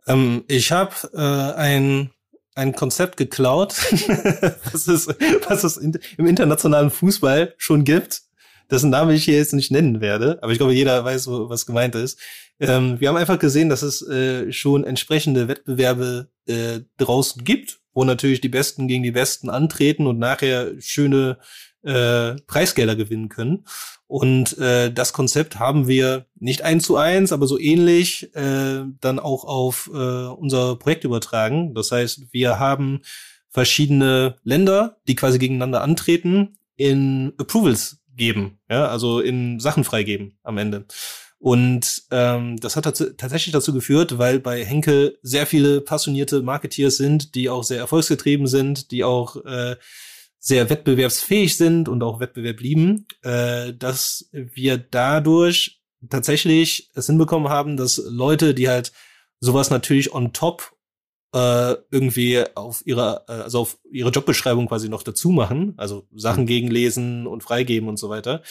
Ähm, 0.09 0.45
ich 0.49 0.73
habe 0.73 0.93
äh, 1.15 1.57
ein 1.57 2.11
ein 2.57 2.75
Konzept 2.75 3.17
geklaut, 3.17 3.73
was 4.73 4.87
es, 4.87 5.09
was 5.49 5.65
es 5.65 5.77
in, 5.77 5.99
im 6.19 6.27
internationalen 6.27 6.91
Fußball 6.91 7.55
schon 7.57 7.85
gibt. 7.85 8.23
dessen 8.71 8.91
Name 8.91 9.15
ich 9.15 9.25
hier 9.25 9.37
jetzt 9.37 9.55
nicht 9.55 9.71
nennen 9.71 10.01
werde, 10.01 10.39
aber 10.43 10.53
ich 10.53 10.59
glaube, 10.59 10.73
jeder 10.73 11.05
weiß, 11.05 11.27
was 11.29 11.67
gemeint 11.67 11.95
ist. 11.95 12.19
Ähm, 12.61 13.01
wir 13.01 13.09
haben 13.09 13.17
einfach 13.17 13.39
gesehen, 13.39 13.69
dass 13.69 13.83
es 13.83 14.03
äh, 14.03 14.53
schon 14.53 14.85
entsprechende 14.85 15.49
Wettbewerbe 15.49 16.29
äh, 16.47 16.81
draußen 16.97 17.45
gibt, 17.45 17.81
wo 17.93 18.05
natürlich 18.05 18.41
die 18.41 18.49
Besten 18.49 18.87
gegen 18.87 19.03
die 19.03 19.11
Besten 19.11 19.51
antreten 19.51 20.07
und 20.07 20.19
nachher 20.19 20.73
schöne 20.81 21.39
äh, 21.83 22.37
Preisgelder 22.47 22.97
gewinnen 22.97 23.29
können. 23.29 23.65
Und 24.15 24.57
äh, 24.59 24.93
das 24.93 25.13
Konzept 25.13 25.59
haben 25.59 25.89
wir 25.89 26.27
nicht 26.39 26.63
eins 26.63 26.85
zu 26.85 26.97
eins, 26.97 27.33
aber 27.33 27.49
so 27.49 27.59
ähnlich 27.59 28.33
äh, 28.37 28.85
dann 29.01 29.19
auch 29.19 29.43
auf 29.43 29.91
äh, 29.93 29.97
unser 29.97 30.77
Projekt 30.77 31.03
übertragen. 31.03 31.75
Das 31.75 31.91
heißt, 31.91 32.29
wir 32.31 32.61
haben 32.61 33.01
verschiedene 33.49 34.37
Länder, 34.45 34.99
die 35.09 35.17
quasi 35.17 35.41
gegeneinander 35.41 35.83
antreten, 35.83 36.59
in 36.77 37.33
Approvals 37.39 38.05
geben, 38.15 38.61
ja, 38.71 38.87
also 38.87 39.19
in 39.19 39.59
Sachen 39.59 39.83
freigeben 39.83 40.39
am 40.45 40.59
Ende. 40.59 40.85
Und 41.41 42.05
ähm, 42.13 42.57
das 42.61 42.77
hat 42.77 42.87
dazu, 42.87 43.07
tatsächlich 43.15 43.53
dazu 43.53 43.73
geführt, 43.73 44.17
weil 44.17 44.39
bei 44.39 44.65
Henkel 44.65 45.19
sehr 45.23 45.45
viele 45.45 45.81
passionierte 45.81 46.41
Marketeers 46.41 46.99
sind, 46.99 47.35
die 47.35 47.51
auch 47.51 47.65
sehr 47.65 47.79
erfolgsgetrieben 47.79 48.47
sind, 48.47 48.93
die 48.93 49.03
auch 49.03 49.45
äh, 49.45 49.75
sehr 50.45 50.69
wettbewerbsfähig 50.69 51.57
sind 51.57 51.89
und 51.89 52.03
auch 52.03 52.21
Wettbewerb 52.21 52.61
lieben, 52.61 53.07
äh, 53.23 53.73
dass 53.73 54.29
wir 54.31 54.77
dadurch 54.77 55.81
tatsächlich 56.11 56.91
es 56.95 57.07
hinbekommen 57.07 57.49
haben, 57.49 57.79
dass 57.79 57.97
Leute, 58.07 58.53
die 58.53 58.69
halt 58.69 58.93
sowas 59.41 59.71
natürlich 59.71 60.13
on 60.13 60.35
top 60.35 60.77
äh, 61.33 61.77
irgendwie 61.91 62.45
auf 62.55 62.87
ihrer, 62.87 63.25
äh, 63.27 63.33
also 63.33 63.61
auf 63.61 63.79
ihre 63.91 64.11
Jobbeschreibung 64.11 64.69
quasi 64.69 64.91
noch 64.91 65.03
dazu 65.03 65.31
machen, 65.31 65.73
also 65.79 66.07
Sachen 66.15 66.43
mhm. 66.43 66.49
gegenlesen 66.49 67.27
und 67.27 67.43
freigeben 67.43 67.89
und 67.89 67.97
so 67.99 68.11
weiter, 68.11 68.43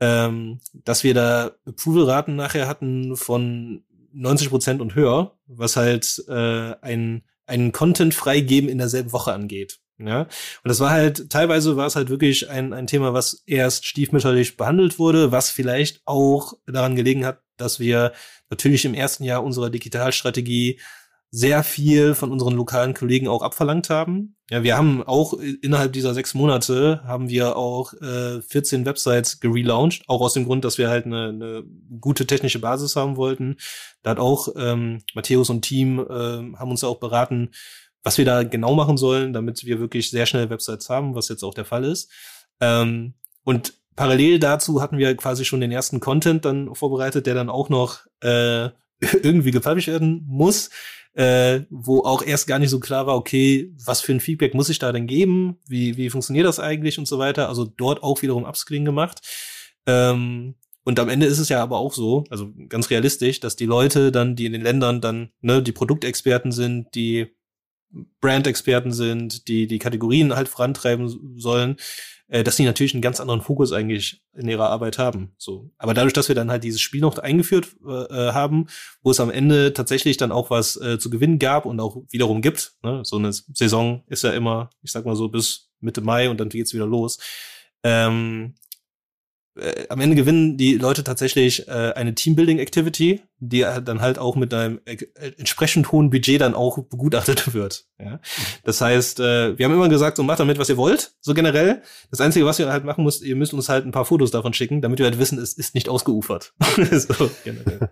ähm, 0.00 0.60
dass 0.72 1.04
wir 1.04 1.12
da 1.12 1.50
Approval-Raten 1.66 2.34
nachher 2.34 2.66
hatten 2.66 3.14
von 3.14 3.84
90 4.14 4.48
Prozent 4.48 4.80
und 4.80 4.94
höher, 4.94 5.36
was 5.46 5.76
halt 5.76 6.24
äh, 6.28 6.74
ein, 6.80 7.24
einen 7.44 7.72
Content 7.72 8.14
freigeben 8.14 8.70
in 8.70 8.78
derselben 8.78 9.12
Woche 9.12 9.34
angeht. 9.34 9.80
Ja, 9.98 10.22
und 10.22 10.28
das 10.64 10.80
war 10.80 10.90
halt, 10.90 11.30
teilweise 11.30 11.76
war 11.76 11.86
es 11.86 11.96
halt 11.96 12.10
wirklich 12.10 12.50
ein, 12.50 12.74
ein 12.74 12.86
Thema, 12.86 13.14
was 13.14 13.42
erst 13.46 13.86
stiefmütterlich 13.86 14.58
behandelt 14.58 14.98
wurde, 14.98 15.32
was 15.32 15.50
vielleicht 15.50 16.02
auch 16.04 16.52
daran 16.66 16.96
gelegen 16.96 17.24
hat, 17.24 17.40
dass 17.56 17.80
wir 17.80 18.12
natürlich 18.50 18.84
im 18.84 18.92
ersten 18.92 19.24
Jahr 19.24 19.42
unserer 19.42 19.70
Digitalstrategie 19.70 20.78
sehr 21.30 21.62
viel 21.64 22.14
von 22.14 22.30
unseren 22.30 22.54
lokalen 22.54 22.94
Kollegen 22.94 23.28
auch 23.28 23.42
abverlangt 23.42 23.90
haben. 23.90 24.36
Ja, 24.48 24.62
wir 24.62 24.76
haben 24.76 25.02
auch 25.02 25.34
innerhalb 25.34 25.92
dieser 25.92 26.14
sechs 26.14 26.34
Monate 26.34 27.02
haben 27.04 27.28
wir 27.28 27.56
auch 27.56 27.92
äh, 27.94 28.40
14 28.42 28.86
Websites 28.86 29.40
gelauncht, 29.40 30.04
auch 30.06 30.20
aus 30.20 30.34
dem 30.34 30.44
Grund, 30.44 30.64
dass 30.64 30.78
wir 30.78 30.88
halt 30.88 31.04
eine, 31.04 31.28
eine 31.28 31.64
gute 32.00 32.26
technische 32.26 32.60
Basis 32.60 32.96
haben 32.96 33.16
wollten. 33.16 33.56
Da 34.02 34.10
hat 34.10 34.18
auch 34.18 34.48
ähm, 34.56 35.02
Matthäus 35.14 35.50
und 35.50 35.62
Team 35.62 35.98
äh, 35.98 36.56
haben 36.56 36.70
uns 36.70 36.84
auch 36.84 37.00
beraten, 37.00 37.50
was 38.06 38.18
wir 38.18 38.24
da 38.24 38.44
genau 38.44 38.72
machen 38.76 38.96
sollen, 38.96 39.32
damit 39.32 39.64
wir 39.64 39.80
wirklich 39.80 40.10
sehr 40.10 40.26
schnell 40.26 40.48
Websites 40.48 40.88
haben, 40.88 41.16
was 41.16 41.28
jetzt 41.28 41.42
auch 41.42 41.54
der 41.54 41.64
Fall 41.64 41.82
ist. 41.82 42.08
Ähm, 42.60 43.14
und 43.42 43.74
parallel 43.96 44.38
dazu 44.38 44.80
hatten 44.80 44.96
wir 44.96 45.16
quasi 45.16 45.44
schon 45.44 45.60
den 45.60 45.72
ersten 45.72 45.98
Content 45.98 46.44
dann 46.44 46.72
vorbereitet, 46.76 47.26
der 47.26 47.34
dann 47.34 47.50
auch 47.50 47.68
noch 47.68 48.06
äh, 48.20 48.66
irgendwie 49.00 49.50
gepublished 49.50 49.88
werden 49.88 50.24
muss, 50.28 50.70
äh, 51.14 51.62
wo 51.68 52.04
auch 52.04 52.22
erst 52.22 52.46
gar 52.46 52.60
nicht 52.60 52.70
so 52.70 52.78
klar 52.78 53.08
war, 53.08 53.16
okay, 53.16 53.74
was 53.84 54.02
für 54.02 54.12
ein 54.12 54.20
Feedback 54.20 54.54
muss 54.54 54.68
ich 54.68 54.78
da 54.78 54.92
denn 54.92 55.08
geben? 55.08 55.58
Wie, 55.66 55.96
wie 55.96 56.08
funktioniert 56.08 56.46
das 56.46 56.60
eigentlich 56.60 57.00
und 57.00 57.08
so 57.08 57.18
weiter? 57.18 57.48
Also 57.48 57.64
dort 57.64 58.04
auch 58.04 58.22
wiederum 58.22 58.44
Upskilling 58.44 58.84
gemacht. 58.84 59.18
Ähm, 59.84 60.54
und 60.84 61.00
am 61.00 61.08
Ende 61.08 61.26
ist 61.26 61.40
es 61.40 61.48
ja 61.48 61.60
aber 61.60 61.78
auch 61.78 61.92
so, 61.92 62.22
also 62.30 62.52
ganz 62.68 62.88
realistisch, 62.88 63.40
dass 63.40 63.56
die 63.56 63.66
Leute 63.66 64.12
dann, 64.12 64.36
die 64.36 64.46
in 64.46 64.52
den 64.52 64.62
Ländern 64.62 65.00
dann, 65.00 65.30
ne, 65.40 65.60
die 65.60 65.72
Produktexperten 65.72 66.52
sind, 66.52 66.94
die 66.94 67.35
Brand-Experten 68.20 68.92
sind, 68.92 69.48
die 69.48 69.66
die 69.66 69.78
Kategorien 69.78 70.34
halt 70.34 70.48
vorantreiben 70.48 71.36
sollen, 71.38 71.76
äh, 72.28 72.42
dass 72.42 72.56
die 72.56 72.64
natürlich 72.64 72.94
einen 72.94 73.02
ganz 73.02 73.20
anderen 73.20 73.40
Fokus 73.40 73.72
eigentlich 73.72 74.22
in 74.34 74.48
ihrer 74.48 74.68
Arbeit 74.68 74.98
haben. 74.98 75.32
So, 75.38 75.70
aber 75.78 75.94
dadurch, 75.94 76.12
dass 76.12 76.28
wir 76.28 76.34
dann 76.34 76.50
halt 76.50 76.64
dieses 76.64 76.80
Spiel 76.80 77.00
noch 77.00 77.18
eingeführt 77.18 77.76
äh, 77.86 77.90
äh, 77.90 78.32
haben, 78.32 78.66
wo 79.02 79.10
es 79.10 79.20
am 79.20 79.30
Ende 79.30 79.72
tatsächlich 79.72 80.16
dann 80.16 80.32
auch 80.32 80.50
was 80.50 80.76
äh, 80.76 80.98
zu 80.98 81.10
gewinnen 81.10 81.38
gab 81.38 81.66
und 81.66 81.78
auch 81.80 82.02
wiederum 82.10 82.42
gibt. 82.42 82.74
Ne? 82.82 83.02
So 83.04 83.16
eine 83.16 83.32
Saison 83.32 84.02
ist 84.08 84.24
ja 84.24 84.32
immer, 84.32 84.70
ich 84.82 84.92
sag 84.92 85.06
mal 85.06 85.16
so 85.16 85.28
bis 85.28 85.70
Mitte 85.80 86.00
Mai 86.00 86.28
und 86.28 86.40
dann 86.40 86.48
geht's 86.48 86.74
wieder 86.74 86.86
los. 86.86 87.18
Ähm, 87.84 88.54
äh, 89.56 89.86
am 89.88 90.00
Ende 90.00 90.16
gewinnen 90.16 90.56
die 90.56 90.76
Leute 90.76 91.04
tatsächlich 91.04 91.68
äh, 91.68 91.92
eine 91.94 92.14
Teambuilding-Activity, 92.14 93.22
die 93.38 93.60
dann 93.60 94.00
halt 94.00 94.18
auch 94.18 94.36
mit 94.36 94.52
einem 94.52 94.80
äh, 94.84 94.96
entsprechend 95.38 95.92
hohen 95.92 96.10
Budget 96.10 96.40
dann 96.40 96.54
auch 96.54 96.78
begutachtet 96.78 97.54
wird. 97.54 97.86
Ja? 97.98 98.20
Das 98.64 98.80
heißt, 98.80 99.20
äh, 99.20 99.58
wir 99.58 99.64
haben 99.64 99.74
immer 99.74 99.88
gesagt, 99.88 100.16
so 100.16 100.22
macht 100.22 100.40
damit, 100.40 100.58
was 100.58 100.68
ihr 100.68 100.76
wollt, 100.76 101.14
so 101.20 101.34
generell. 101.34 101.82
Das 102.10 102.20
Einzige, 102.20 102.46
was 102.46 102.58
ihr 102.58 102.70
halt 102.70 102.84
machen 102.84 103.04
müsst, 103.04 103.22
ihr 103.22 103.36
müsst 103.36 103.54
uns 103.54 103.68
halt 103.68 103.86
ein 103.86 103.92
paar 103.92 104.04
Fotos 104.04 104.30
davon 104.30 104.52
schicken, 104.52 104.80
damit 104.80 104.98
wir 104.98 105.06
halt 105.06 105.18
wissen, 105.18 105.38
es 105.38 105.52
ist 105.54 105.74
nicht 105.74 105.88
ausgeufert. 105.88 106.54
so, 106.90 107.30
generell. 107.44 107.90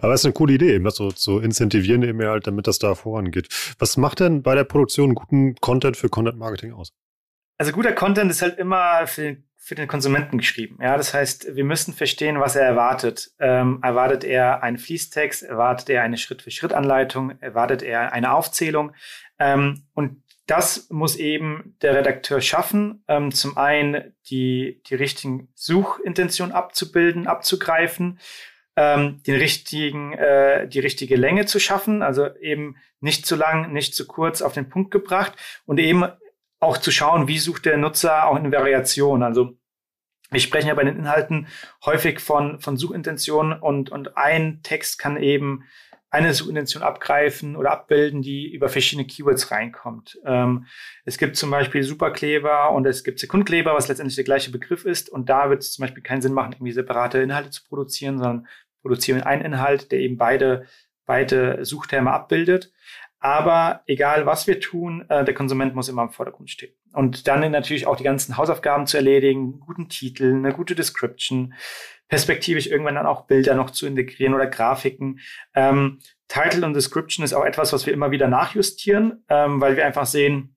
Aber 0.00 0.14
es 0.14 0.20
ist 0.20 0.26
eine 0.26 0.34
coole 0.34 0.54
Idee, 0.54 0.74
eben 0.74 0.84
das 0.84 0.96
so 0.96 1.10
zu 1.10 1.40
incentivieren, 1.40 2.02
eben 2.02 2.20
halt, 2.22 2.46
damit 2.46 2.66
das 2.66 2.78
da 2.78 2.94
vorangeht. 2.94 3.48
Was 3.78 3.96
macht 3.96 4.20
denn 4.20 4.42
bei 4.42 4.54
der 4.54 4.64
Produktion 4.64 5.14
guten 5.14 5.56
Content 5.56 5.96
für 5.96 6.08
Content 6.08 6.38
Marketing 6.38 6.72
aus? 6.72 6.92
Also 7.58 7.72
guter 7.72 7.92
Content 7.92 8.30
ist 8.30 8.42
halt 8.42 8.58
immer 8.58 9.06
für 9.06 9.22
den 9.22 9.44
für 9.64 9.74
den 9.74 9.88
Konsumenten 9.88 10.36
geschrieben. 10.36 10.78
Ja, 10.82 10.98
das 10.98 11.14
heißt, 11.14 11.56
wir 11.56 11.64
müssen 11.64 11.94
verstehen, 11.94 12.38
was 12.38 12.54
er 12.54 12.66
erwartet. 12.66 13.30
Ähm, 13.40 13.78
erwartet 13.82 14.22
er 14.22 14.62
einen 14.62 14.76
Fließtext? 14.76 15.42
Erwartet 15.42 15.88
er 15.88 16.02
eine 16.02 16.18
Schritt-für-Schritt-Anleitung? 16.18 17.40
Erwartet 17.40 17.82
er 17.82 18.12
eine 18.12 18.34
Aufzählung? 18.34 18.92
Ähm, 19.38 19.84
und 19.94 20.22
das 20.46 20.90
muss 20.90 21.16
eben 21.16 21.76
der 21.80 21.94
Redakteur 21.94 22.42
schaffen. 22.42 23.04
Ähm, 23.08 23.32
zum 23.32 23.56
einen 23.56 24.12
die, 24.28 24.82
die 24.86 24.96
richtigen 24.96 25.48
Suchintentionen 25.54 26.54
abzubilden, 26.54 27.26
abzugreifen, 27.26 28.18
ähm, 28.76 29.22
den 29.26 29.36
richtigen, 29.36 30.12
äh, 30.12 30.68
die 30.68 30.80
richtige 30.80 31.16
Länge 31.16 31.46
zu 31.46 31.58
schaffen, 31.58 32.02
also 32.02 32.28
eben 32.36 32.76
nicht 33.00 33.24
zu 33.24 33.34
lang, 33.34 33.72
nicht 33.72 33.94
zu 33.94 34.06
kurz 34.06 34.42
auf 34.42 34.52
den 34.52 34.68
Punkt 34.68 34.90
gebracht 34.90 35.32
und 35.64 35.80
eben 35.80 36.04
auch 36.64 36.78
zu 36.78 36.90
schauen, 36.90 37.28
wie 37.28 37.38
sucht 37.38 37.64
der 37.64 37.76
Nutzer 37.76 38.26
auch 38.26 38.36
in 38.36 38.52
Variation. 38.52 39.22
Also 39.22 39.56
wir 40.30 40.40
sprechen 40.40 40.68
ja 40.68 40.74
bei 40.74 40.84
den 40.84 40.98
Inhalten 40.98 41.46
häufig 41.84 42.20
von, 42.20 42.60
von 42.60 42.76
Suchintentionen 42.76 43.60
und, 43.60 43.90
und 43.90 44.16
ein 44.16 44.60
Text 44.62 44.98
kann 44.98 45.16
eben 45.16 45.64
eine 46.14 46.32
Suchintention 46.32 46.84
abgreifen 46.84 47.56
oder 47.56 47.72
abbilden, 47.72 48.22
die 48.22 48.52
über 48.52 48.68
verschiedene 48.68 49.06
Keywords 49.06 49.50
reinkommt. 49.50 50.18
Ähm, 50.24 50.66
es 51.04 51.18
gibt 51.18 51.36
zum 51.36 51.50
Beispiel 51.50 51.82
Superkleber 51.82 52.70
und 52.70 52.86
es 52.86 53.02
gibt 53.02 53.18
Sekundkleber, 53.18 53.74
was 53.74 53.88
letztendlich 53.88 54.14
der 54.14 54.24
gleiche 54.24 54.52
Begriff 54.52 54.84
ist. 54.84 55.10
Und 55.10 55.28
da 55.28 55.50
wird 55.50 55.62
es 55.62 55.72
zum 55.72 55.82
Beispiel 55.82 56.04
keinen 56.04 56.22
Sinn 56.22 56.32
machen, 56.32 56.52
irgendwie 56.52 56.70
separate 56.70 57.18
Inhalte 57.18 57.50
zu 57.50 57.64
produzieren, 57.64 58.18
sondern 58.18 58.46
produzieren 58.80 59.22
einen 59.22 59.42
Inhalt, 59.42 59.90
der 59.90 59.98
eben 59.98 60.16
beide, 60.16 60.66
beide 61.04 61.64
Suchterme 61.64 62.12
abbildet. 62.12 62.72
Aber 63.24 63.80
egal, 63.86 64.26
was 64.26 64.46
wir 64.46 64.60
tun, 64.60 65.06
äh, 65.08 65.24
der 65.24 65.32
Konsument 65.32 65.74
muss 65.74 65.88
immer 65.88 66.02
im 66.02 66.10
Vordergrund 66.10 66.50
stehen. 66.50 66.74
Und 66.92 67.26
dann 67.26 67.50
natürlich 67.50 67.86
auch 67.86 67.96
die 67.96 68.04
ganzen 68.04 68.36
Hausaufgaben 68.36 68.86
zu 68.86 68.98
erledigen, 68.98 69.60
guten 69.60 69.88
Titel, 69.88 70.34
eine 70.34 70.52
gute 70.52 70.74
Description, 70.74 71.54
perspektivisch 72.08 72.66
irgendwann 72.66 72.96
dann 72.96 73.06
auch 73.06 73.24
Bilder 73.24 73.54
noch 73.54 73.70
zu 73.70 73.86
integrieren 73.86 74.34
oder 74.34 74.46
Grafiken. 74.46 75.20
Ähm, 75.54 76.00
Title 76.28 76.66
und 76.66 76.74
Description 76.74 77.24
ist 77.24 77.32
auch 77.32 77.46
etwas, 77.46 77.72
was 77.72 77.86
wir 77.86 77.94
immer 77.94 78.10
wieder 78.10 78.28
nachjustieren, 78.28 79.24
ähm, 79.30 79.58
weil 79.58 79.78
wir 79.78 79.86
einfach 79.86 80.04
sehen, 80.04 80.54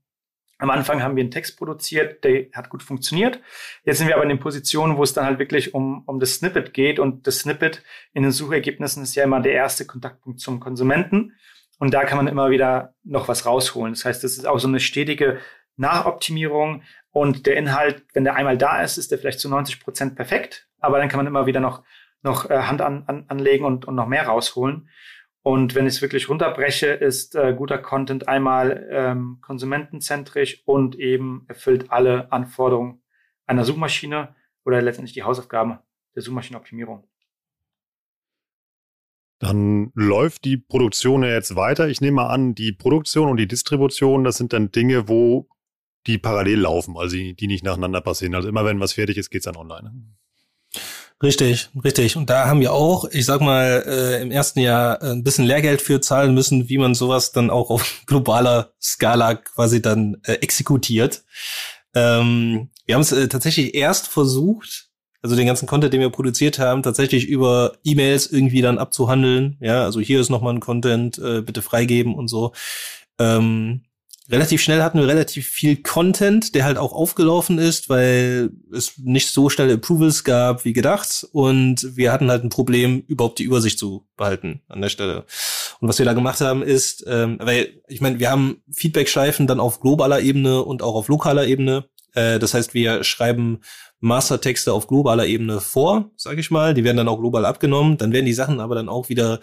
am 0.58 0.70
Anfang 0.70 1.02
haben 1.02 1.16
wir 1.16 1.22
einen 1.22 1.32
Text 1.32 1.58
produziert, 1.58 2.26
der 2.26 2.48
hat 2.52 2.68
gut 2.68 2.84
funktioniert. 2.84 3.40
Jetzt 3.86 4.00
sind 4.00 4.10
wir 4.10 4.16
aber 4.16 4.24
in 4.24 4.30
den 4.30 4.42
Positionen, 4.42 4.98
wo 4.98 5.04
es 5.04 5.14
dann 5.14 5.24
halt 5.24 5.40
wirklich 5.40 5.74
um, 5.74 6.04
um 6.06 6.20
das 6.20 6.34
Snippet 6.34 6.74
geht. 6.74 7.00
Und 7.00 7.28
das 7.28 7.40
Snippet 7.40 7.82
in 8.12 8.24
den 8.24 8.34
Suchergebnissen 8.34 9.04
ist 9.04 9.16
ja 9.16 9.24
immer 9.24 9.40
der 9.40 9.54
erste 9.54 9.86
Kontaktpunkt 9.86 10.42
zum 10.42 10.60
Konsumenten. 10.60 11.32
Und 11.80 11.94
da 11.94 12.06
kann 12.06 12.18
man 12.18 12.28
immer 12.28 12.50
wieder 12.50 12.96
noch 13.04 13.28
was 13.28 13.46
rausholen. 13.46 13.94
Das 13.94 14.06
heißt, 14.06 14.24
das 14.24 14.38
ist 14.38 14.48
auch 14.48 14.60
so 14.60 14.68
eine 14.68 14.80
stetige 14.80 15.40
Nachoptimierung. 15.76 16.84
Und 17.12 17.46
der 17.46 17.56
Inhalt, 17.56 18.04
wenn 18.14 18.24
der 18.24 18.36
einmal 18.36 18.58
da 18.58 18.82
ist, 18.82 18.98
ist 18.98 19.12
der 19.12 19.20
vielleicht 19.20 19.40
zu 19.40 19.50
90 19.50 19.80
Prozent 19.80 20.16
perfekt. 20.16 20.68
Aber 20.80 20.98
dann 20.98 21.10
kann 21.10 21.18
man 21.18 21.28
immer 21.28 21.46
wieder 21.46 21.60
noch, 21.60 21.84
noch 22.24 22.50
äh, 22.50 22.64
Hand 22.64 22.82
an, 22.82 23.04
an, 23.08 23.26
anlegen 23.28 23.66
und, 23.66 23.86
und 23.86 23.96
noch 23.96 24.08
mehr 24.08 24.28
rausholen. 24.28 24.90
Und 25.44 25.76
wenn 25.76 25.88
ich 25.88 25.96
es 25.96 26.02
wirklich 26.02 26.28
runterbreche, 26.28 26.88
ist 26.88 27.36
äh, 27.36 27.54
guter 27.54 27.78
Content 27.78 28.28
einmal 28.28 28.86
ähm, 28.92 29.40
konsumentenzentrisch 29.42 30.62
und 30.66 30.96
eben 30.98 31.46
erfüllt 31.48 31.90
alle 31.90 32.32
Anforderungen 32.32 33.02
einer 33.46 33.64
Suchmaschine 33.64 34.36
oder 34.66 34.82
letztendlich 34.82 35.14
die 35.14 35.24
Hausaufgaben 35.24 35.80
der 36.16 36.22
Suchmaschinenoptimierung. 36.22 37.08
Dann 39.40 39.92
läuft 39.94 40.46
die 40.46 40.58
Produktion 40.58 41.24
ja 41.24 41.30
jetzt 41.30 41.56
weiter. 41.56 41.88
Ich 41.90 42.02
nehme 42.02 42.16
mal 42.16 42.28
an, 42.28 42.56
die 42.56 42.72
Produktion 42.72 43.30
und 43.30 43.38
die 43.38 43.48
Distribution, 43.48 44.24
das 44.24 44.38
sind 44.38 44.54
dann 44.54 44.72
Dinge, 44.72 45.08
wo 45.08 45.48
die 46.08 46.18
parallel 46.18 46.62
laufen, 46.62 46.98
also 46.98 47.16
die, 47.16 47.36
die 47.36 47.48
nicht 47.48 47.64
nacheinander 47.64 48.02
passieren. 48.02 48.34
Also 48.34 48.48
immer 48.48 48.66
wenn 48.66 48.80
was 48.80 48.94
fertig 48.94 49.18
ist, 49.18 49.30
geht's 49.30 49.46
dann 49.46 49.58
online. 49.58 49.92
Richtig, 51.22 51.70
richtig. 51.84 52.16
Und 52.16 52.30
da 52.30 52.48
haben 52.48 52.62
wir 52.62 52.74
auch, 52.74 53.06
ich 53.10 53.26
sag 53.26 53.42
mal, 53.42 53.84
äh, 53.88 54.22
im 54.22 54.30
ersten 54.30 54.60
Jahr 54.60 55.02
ein 55.02 55.24
bisschen 55.24 55.46
Lehrgeld 55.46 55.82
für 55.82 56.00
zahlen 56.00 56.34
müssen, 56.34 56.70
wie 56.70 56.78
man 56.78 56.94
sowas 56.94 57.32
dann 57.32 57.50
auch 57.50 57.72
auf 57.72 58.04
globaler 58.06 58.74
Skala 58.80 59.36
quasi 59.36 59.82
dann 59.82 60.18
äh, 60.24 60.34
exekutiert. 60.34 61.24
Ähm, 61.96 62.70
wir 62.86 62.96
haben 62.96 63.02
es 63.02 63.12
äh, 63.12 63.28
tatsächlich 63.28 63.74
erst 63.74 64.08
versucht, 64.08 64.87
also 65.28 65.36
den 65.36 65.48
ganzen 65.48 65.68
Content, 65.68 65.92
den 65.92 66.00
wir 66.00 66.10
produziert 66.10 66.58
haben, 66.58 66.84
tatsächlich 66.84 67.28
über 67.28 67.74
E-Mails 67.84 68.28
irgendwie 68.28 68.62
dann 68.62 68.78
abzuhandeln. 68.78 69.58
Ja, 69.60 69.84
also 69.84 70.00
hier 70.00 70.22
ist 70.22 70.30
nochmal 70.30 70.54
ein 70.54 70.62
Content, 70.62 71.18
äh, 71.18 71.42
bitte 71.42 71.62
freigeben 71.62 72.16
und 72.16 72.30
so. 72.30 72.54
Ähm, 73.20 73.82
relativ 74.30 74.62
schnell 74.62 74.82
hatten 74.82 75.00
wir 75.00 75.08
relativ 75.08 75.46
viel 75.46 75.76
Content, 75.82 76.56
der 76.56 76.64
halt 76.64 76.78
auch 76.78 76.94
aufgelaufen 76.94 77.58
ist, 77.60 77.90
weil 77.90 78.52
es 78.74 78.98
nicht 79.00 79.30
so 79.32 79.50
schnell 79.50 79.70
Approvals 79.70 80.24
gab 80.24 80.64
wie 80.64 80.72
gedacht 80.72 81.28
und 81.34 81.98
wir 81.98 82.14
hatten 82.14 82.32
halt 82.32 82.46
ein 82.46 82.50
Problem, 82.50 83.04
überhaupt 83.08 83.40
die 83.40 83.44
Übersicht 83.44 83.78
zu 83.78 84.08
behalten 84.16 84.62
an 84.70 84.82
der 84.82 84.90
Stelle. 84.90 85.26
Und 85.82 85.90
was 85.90 86.00
wir 86.00 86.06
da 86.06 86.14
gemacht 86.14 86.40
haben 86.40 86.64
ist, 86.64 87.04
ähm, 87.06 87.38
weil 87.42 87.82
ich 87.90 88.00
meine, 88.00 88.20
wir 88.20 88.32
haben 88.32 88.62
Feedback-Schleifen 88.72 89.46
dann 89.46 89.60
auf 89.60 89.82
globaler 89.82 90.22
Ebene 90.22 90.64
und 90.64 90.82
auch 90.82 90.96
auf 90.96 91.10
lokaler 91.10 91.48
Ebene. 91.48 91.90
Äh, 92.14 92.40
das 92.40 92.54
heißt, 92.54 92.74
wir 92.74 93.04
schreiben 93.04 93.60
Mastertexte 94.00 94.74
auf 94.74 94.88
globaler 94.88 95.26
Ebene 95.26 95.60
vor, 95.60 96.12
sage 96.16 96.40
ich 96.40 96.52
mal. 96.52 96.74
Die 96.74 96.84
werden 96.84 96.98
dann 96.98 97.08
auch 97.08 97.20
global 97.20 97.46
abgenommen. 97.46 97.98
Dann 97.98 98.12
werden 98.12 98.26
die 98.26 98.34
Sachen 98.34 98.60
aber 98.60 98.76
dann 98.76 98.90
auch 98.90 99.10
wieder 99.10 99.40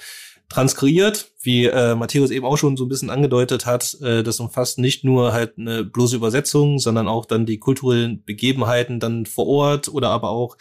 transkriiert, 0.48 1.32
wie 1.40 1.66
äh, 1.66 1.94
Matthäus 1.94 2.30
eben 2.30 2.44
auch 2.46 2.56
schon 2.56 2.76
so 2.76 2.84
ein 2.84 2.88
bisschen 2.88 3.10
angedeutet 3.10 3.66
hat. 3.66 3.96
Äh, 4.02 4.22
das 4.22 4.40
umfasst 4.40 4.78
nicht 4.78 5.04
nur 5.04 5.32
halt 5.32 5.58
eine 5.58 5.84
bloße 5.84 6.16
Übersetzung, 6.16 6.78
sondern 6.78 7.08
auch 7.08 7.26
dann 7.26 7.46
die 7.46 7.58
kulturellen 7.58 8.22
Begebenheiten 8.24 9.00
dann 9.00 9.26
vor 9.26 9.46
Ort 9.46 9.88
oder 9.88 10.10
aber 10.10 10.30
auch 10.30 10.56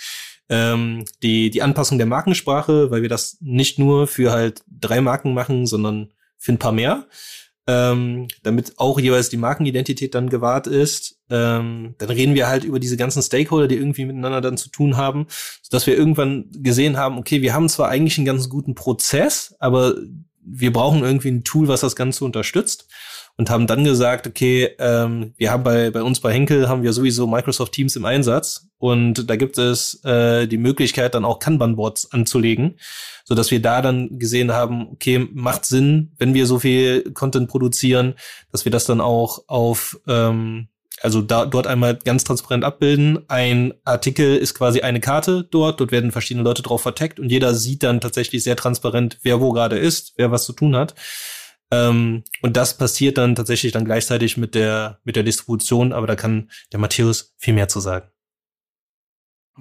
ähm, 0.50 1.06
die, 1.22 1.50
die 1.50 1.62
Anpassung 1.62 1.98
der 1.98 2.08
Markensprache, 2.08 2.92
weil 2.92 3.02
wir 3.02 3.10
das 3.10 3.38
nicht 3.42 3.78
nur 3.78 4.08
für 4.08 4.32
halt 4.32 4.62
drei 4.68 5.02
Marken 5.02 5.34
machen, 5.34 5.68
sondern 5.68 6.12
für 6.38 6.54
ein 6.54 6.60
paar 6.60 6.74
mehr 6.74 7.08
ähm, 7.68 8.28
damit 8.44 8.74
auch 8.78 9.00
jeweils 9.00 9.30
die 9.30 9.38
Markenidentität 9.38 10.16
dann 10.16 10.30
gewahrt 10.30 10.68
ist. 10.68 11.18
Ähm, 11.30 11.96
dann 11.98 12.10
reden 12.10 12.36
wir 12.36 12.48
halt 12.48 12.64
über 12.64 12.80
diese 12.80 12.98
ganzen 12.98 13.22
Stakeholder, 13.22 13.68
die 13.68 13.78
irgendwie 13.78 14.06
miteinander 14.06 14.42
dann 14.42 14.58
zu 14.58 14.70
tun 14.70 14.98
haben, 14.98 15.28
dass 15.72 15.88
wir 15.88 15.98
irgendwann 15.98 16.46
gesehen 16.52 16.98
haben, 16.98 17.18
okay, 17.18 17.42
wir 17.42 17.54
haben 17.54 17.70
zwar 17.70 17.90
eigentlich 17.90 18.18
einen 18.18 18.26
ganz 18.26 18.50
guten 18.50 18.76
Prozess, 18.76 19.56
aber 19.60 19.96
wir 20.46 20.74
brauchen 20.74 21.04
irgendwie 21.04 21.32
ein 21.32 21.44
Tool, 21.46 21.70
was 21.70 21.82
das 21.82 21.96
Ganze 21.96 22.26
unterstützt 22.26 22.88
und 23.38 23.50
haben 23.50 23.66
dann 23.66 23.84
gesagt, 23.84 24.28
okay, 24.28 24.72
ähm, 24.78 25.34
wir 25.38 25.52
haben 25.52 25.64
bei, 25.64 25.90
bei 25.90 26.04
uns 26.04 26.20
bei 26.20 26.34
Henkel 26.34 26.68
haben 26.68 26.84
wir 26.84 26.94
sowieso 26.94 27.28
Microsoft 27.28 27.72
Teams 27.72 27.96
im 27.96 28.06
Einsatz 28.06 28.68
und 28.78 29.30
da 29.30 29.38
gibt 29.38 29.58
es 29.58 30.04
äh, 30.04 30.48
die 30.48 30.58
Möglichkeit, 30.58 31.16
dann 31.16 31.26
auch 31.26 31.40
Kanban-Boards 31.40 32.12
anzulegen 32.12 32.78
so 33.24 33.36
dass 33.36 33.52
wir 33.52 33.62
da 33.62 33.82
dann 33.82 34.20
gesehen 34.20 34.52
haben, 34.52 34.88
okay, 34.92 35.28
macht 35.34 35.66
Sinn, 35.66 36.12
wenn 36.18 36.34
wir 36.34 36.46
so 36.46 36.60
viel 36.60 37.12
Content 37.14 37.50
produzieren, 37.50 38.16
dass 38.52 38.66
wir 38.66 38.72
das 38.72 38.86
dann 38.86 39.02
auch 39.02 39.44
auf 39.48 40.00
ähm, 40.08 40.68
also 41.02 41.22
da, 41.22 41.46
dort 41.46 41.68
einmal 41.68 41.98
ganz 41.98 42.24
transparent 42.24 42.64
abbilden. 42.64 43.20
Ein 43.28 43.74
Artikel 43.84 44.38
ist 44.38 44.54
quasi 44.54 44.82
eine 44.82 45.02
Karte 45.02 45.44
dort. 45.44 45.82
Dort 45.82 45.92
werden 45.92 46.14
verschiedene 46.14 46.46
Leute 46.46 46.62
drauf 46.62 46.82
verteckt 46.82 47.20
und 47.20 47.30
jeder 47.30 47.54
sieht 47.56 47.84
dann 47.84 48.00
tatsächlich 48.00 48.44
sehr 48.44 48.56
transparent, 48.56 49.20
wer 49.22 49.42
wo 49.42 49.52
gerade 49.52 49.78
ist, 49.78 50.14
wer 50.16 50.32
was 50.32 50.46
zu 50.46 50.54
tun 50.54 50.78
hat. 50.78 50.96
Ähm, 51.72 52.24
und 52.42 52.56
das 52.56 52.78
passiert 52.78 53.18
dann 53.18 53.36
tatsächlich 53.36 53.74
dann 53.74 53.84
gleichzeitig 53.84 54.38
mit 54.38 54.56
der, 54.56 55.00
mit 55.04 55.18
der 55.18 55.24
Distribution. 55.24 55.92
Aber 55.92 56.08
da 56.08 56.16
kann 56.16 56.50
der 56.72 56.80
Matthäus 56.80 57.34
viel 57.38 57.54
mehr 57.54 57.68
zu 57.68 57.82
sagen. 57.82 58.13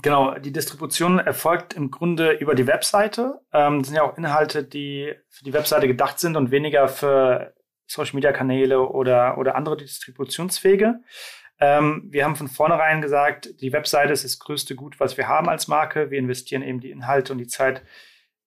Genau, 0.01 0.39
die 0.39 0.53
Distribution 0.53 1.19
erfolgt 1.19 1.75
im 1.75 1.91
Grunde 1.91 2.33
über 2.33 2.55
die 2.55 2.67
Webseite. 2.67 3.41
Ähm, 3.53 3.81
das 3.81 3.89
sind 3.89 3.97
ja 3.97 4.03
auch 4.03 4.17
Inhalte, 4.17 4.65
die 4.65 5.13
für 5.29 5.45
die 5.45 5.53
Webseite 5.53 5.87
gedacht 5.87 6.19
sind 6.19 6.37
und 6.37 6.51
weniger 6.51 6.89
für 6.89 7.55
Social 7.87 8.15
Media 8.15 8.33
Kanäle 8.33 8.81
oder, 8.89 9.37
oder 9.37 9.55
andere 9.55 9.77
Distributionswege. 9.77 11.01
Ähm, 11.61 12.09
wir 12.11 12.25
haben 12.25 12.37
von 12.37 12.49
vornherein 12.49 13.03
gesagt, 13.03 13.61
die 13.61 13.73
Webseite 13.73 14.13
ist 14.15 14.25
das 14.25 14.39
größte 14.39 14.75
Gut, 14.75 14.99
was 14.99 15.19
wir 15.19 15.29
haben 15.29 15.49
als 15.49 15.69
Marke. 15.69 16.11
Wir 16.11 16.19
investieren 16.19 16.63
eben 16.63 16.81
die 16.81 16.91
Inhalte 16.91 17.33
und 17.33 17.39
die 17.39 17.47
Zeit 17.47 17.83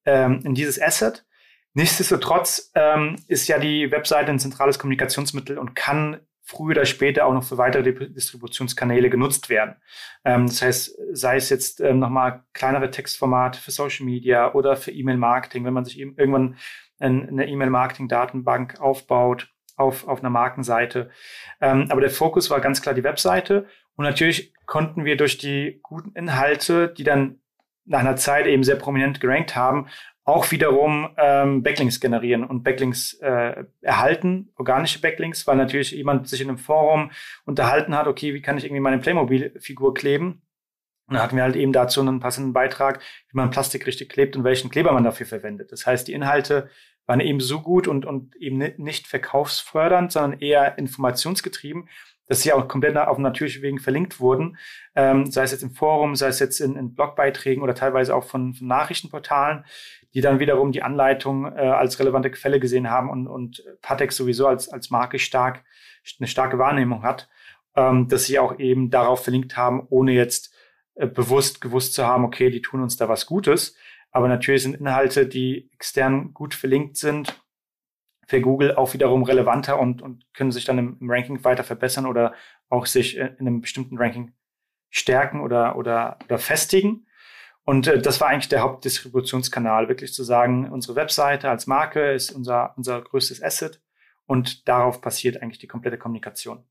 ähm, 0.05 0.41
in 0.43 0.55
dieses 0.55 0.81
Asset. 0.81 1.25
Nichtsdestotrotz 1.73 2.71
ähm, 2.73 3.17
ist 3.27 3.47
ja 3.47 3.59
die 3.59 3.91
Webseite 3.91 4.31
ein 4.31 4.39
zentrales 4.39 4.79
Kommunikationsmittel 4.79 5.57
und 5.59 5.75
kann 5.75 6.21
früher 6.45 6.71
oder 6.71 6.85
später 6.85 7.25
auch 7.25 7.33
noch 7.33 7.43
für 7.43 7.57
weitere 7.57 7.91
Distributionskanäle 8.09 9.09
genutzt 9.09 9.49
werden. 9.49 9.75
Ähm, 10.23 10.45
das 10.47 10.61
heißt, 10.61 10.97
sei 11.11 11.35
es 11.37 11.49
jetzt 11.49 11.81
ähm, 11.81 11.99
nochmal 11.99 12.43
kleinere 12.53 12.91
Textformate 12.91 13.59
für 13.59 13.71
Social 13.71 14.05
Media 14.05 14.53
oder 14.53 14.77
für 14.77 14.91
E-Mail-Marketing, 14.91 15.65
wenn 15.65 15.73
man 15.73 15.85
sich 15.85 15.99
eben 15.99 16.15
irgendwann 16.17 16.57
eine 16.97 17.45
E-Mail-Marketing-Datenbank 17.45 18.79
aufbaut 18.79 19.49
auf, 19.75 20.07
auf 20.07 20.19
einer 20.19 20.29
Markenseite. 20.29 21.09
Ähm, 21.59 21.87
aber 21.89 21.99
der 21.99 22.09
Fokus 22.09 22.49
war 22.49 22.61
ganz 22.61 22.81
klar 22.81 22.95
die 22.95 23.03
Webseite. 23.03 23.67
Und 23.95 24.05
natürlich 24.05 24.53
konnten 24.65 25.03
wir 25.03 25.17
durch 25.17 25.37
die 25.37 25.79
guten 25.83 26.13
Inhalte, 26.13 26.93
die 26.93 27.03
dann 27.03 27.41
nach 27.85 27.99
einer 27.99 28.15
Zeit 28.15 28.47
eben 28.47 28.63
sehr 28.63 28.77
prominent 28.77 29.19
gerankt 29.19 29.55
haben, 29.55 29.87
auch 30.25 30.49
wiederum 30.49 31.09
ähm, 31.17 31.61
Backlinks 31.61 31.99
generieren 31.99 32.43
und 32.43 32.63
Backlinks 32.63 33.13
äh, 33.21 33.63
erhalten, 33.81 34.51
organische 34.57 34.99
Backlinks, 34.99 35.45
weil 35.45 35.55
natürlich 35.55 35.91
jemand 35.91 36.27
sich 36.27 36.41
in 36.41 36.49
einem 36.49 36.57
Forum 36.57 37.11
unterhalten 37.45 37.95
hat, 37.95 38.07
okay, 38.07 38.33
wie 38.33 38.41
kann 38.41 38.57
ich 38.57 38.65
irgendwie 38.65 38.81
meine 38.81 38.97
Playmobil-Figur 38.97 39.93
kleben? 39.93 40.41
Und 41.07 41.13
dann 41.13 41.21
hatten 41.21 41.35
wir 41.35 41.43
halt 41.43 41.55
eben 41.55 41.71
dazu 41.71 42.01
einen 42.01 42.19
passenden 42.19 42.53
Beitrag, 42.53 43.01
wie 43.29 43.37
man 43.37 43.51
Plastik 43.51 43.85
richtig 43.85 44.09
klebt 44.09 44.35
und 44.35 44.43
welchen 44.43 44.71
Kleber 44.71 44.91
man 44.91 45.03
dafür 45.03 45.27
verwendet. 45.27 45.71
Das 45.71 45.85
heißt, 45.85 46.07
die 46.07 46.13
Inhalte 46.13 46.69
waren 47.05 47.19
eben 47.19 47.39
so 47.39 47.61
gut 47.61 47.87
und, 47.87 48.05
und 48.05 48.35
eben 48.37 48.57
nicht 48.77 49.05
verkaufsfördernd, 49.05 50.11
sondern 50.11 50.39
eher 50.39 50.79
informationsgetrieben, 50.79 51.87
dass 52.27 52.41
sie 52.41 52.53
auch 52.53 52.67
komplett 52.67 52.97
auf 52.97 53.17
natürlichen 53.17 53.61
Wegen 53.61 53.79
verlinkt 53.79 54.19
wurden, 54.19 54.57
ähm, 54.95 55.29
sei 55.29 55.43
es 55.43 55.51
jetzt 55.51 55.63
im 55.63 55.71
Forum, 55.71 56.15
sei 56.15 56.27
es 56.27 56.39
jetzt 56.39 56.59
in, 56.59 56.75
in 56.75 56.93
Blogbeiträgen 56.93 57.63
oder 57.63 57.75
teilweise 57.75 58.15
auch 58.15 58.23
von, 58.23 58.53
von 58.53 58.67
Nachrichtenportalen, 58.67 59.65
die 60.13 60.21
dann 60.21 60.39
wiederum 60.39 60.71
die 60.71 60.81
Anleitung 60.81 61.45
äh, 61.45 61.59
als 61.59 61.99
relevante 61.99 62.31
Quelle 62.31 62.59
gesehen 62.59 62.89
haben 62.89 63.09
und, 63.09 63.27
und 63.27 63.63
Patex 63.81 64.15
sowieso 64.15 64.47
als, 64.47 64.69
als 64.69 64.89
Marke 64.89 65.19
stark, 65.19 65.63
eine 66.19 66.27
starke 66.27 66.57
Wahrnehmung 66.57 67.03
hat, 67.03 67.29
ähm, 67.75 68.07
dass 68.07 68.25
sie 68.25 68.39
auch 68.39 68.57
eben 68.59 68.89
darauf 68.89 69.23
verlinkt 69.23 69.57
haben, 69.57 69.85
ohne 69.89 70.13
jetzt 70.13 70.53
äh, 70.95 71.07
bewusst 71.07 71.61
gewusst 71.61 71.93
zu 71.93 72.05
haben, 72.05 72.23
okay, 72.23 72.49
die 72.49 72.61
tun 72.61 72.81
uns 72.81 72.97
da 72.97 73.09
was 73.09 73.25
Gutes. 73.25 73.75
Aber 74.11 74.29
natürlich 74.29 74.63
sind 74.63 74.75
Inhalte, 74.75 75.27
die 75.27 75.69
extern 75.73 76.33
gut 76.33 76.53
verlinkt 76.53 76.95
sind, 76.95 77.44
für 78.27 78.41
Google 78.41 78.75
auch 78.75 78.93
wiederum 78.93 79.23
relevanter 79.23 79.79
und, 79.79 80.01
und 80.01 80.25
können 80.33 80.51
sich 80.51 80.65
dann 80.65 80.77
im, 80.77 80.97
im 80.99 81.09
Ranking 81.09 81.43
weiter 81.43 81.63
verbessern 81.63 82.05
oder 82.05 82.33
auch 82.69 82.85
sich 82.85 83.17
in 83.17 83.35
einem 83.39 83.61
bestimmten 83.61 83.97
Ranking 83.97 84.33
stärken 84.89 85.41
oder, 85.41 85.77
oder, 85.77 86.17
oder 86.25 86.37
festigen. 86.37 87.05
Und 87.63 87.87
äh, 87.87 88.01
das 88.01 88.21
war 88.21 88.29
eigentlich 88.29 88.49
der 88.49 88.61
Hauptdistributionskanal, 88.61 89.89
wirklich 89.89 90.13
zu 90.13 90.23
sagen, 90.23 90.71
unsere 90.71 90.95
Webseite 90.95 91.49
als 91.49 91.67
Marke 91.67 92.11
ist 92.11 92.31
unser, 92.31 92.73
unser 92.77 93.01
größtes 93.01 93.43
Asset 93.43 93.81
und 94.25 94.67
darauf 94.67 95.01
passiert 95.01 95.41
eigentlich 95.41 95.59
die 95.59 95.67
komplette 95.67 95.97
Kommunikation. 95.97 96.63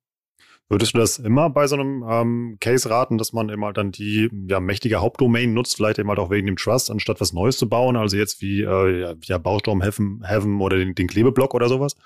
Würdest 0.68 0.94
du 0.94 0.98
das 0.98 1.18
immer 1.18 1.50
bei 1.50 1.66
so 1.66 1.76
einem 1.76 2.04
ähm, 2.08 2.56
Case 2.60 2.88
raten, 2.88 3.18
dass 3.18 3.34
man 3.34 3.50
immer 3.50 3.72
dann 3.72 3.92
die 3.92 4.30
ja, 4.48 4.60
mächtige 4.60 5.00
Hauptdomain 5.00 5.52
nutzt, 5.52 5.76
vielleicht 5.76 5.98
eben 5.98 6.08
halt 6.08 6.18
auch 6.18 6.30
wegen 6.30 6.46
dem 6.46 6.56
Trust, 6.56 6.90
anstatt 6.90 7.20
was 7.20 7.34
Neues 7.34 7.58
zu 7.58 7.68
bauen? 7.68 7.96
Also 7.96 8.16
jetzt 8.16 8.40
wie 8.40 8.62
äh, 8.62 9.00
ja, 9.00 9.14
ja, 9.22 9.38
Bausturm 9.38 9.82
Heaven, 9.82 10.24
Heaven 10.26 10.60
oder 10.60 10.78
den, 10.78 10.94
den 10.94 11.06
Klebeblock 11.06 11.54
oder 11.54 11.68
sowas? 11.68 11.96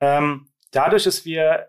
Ähm, 0.00 0.46
dadurch, 0.70 1.04
dass 1.04 1.24
wir 1.24 1.68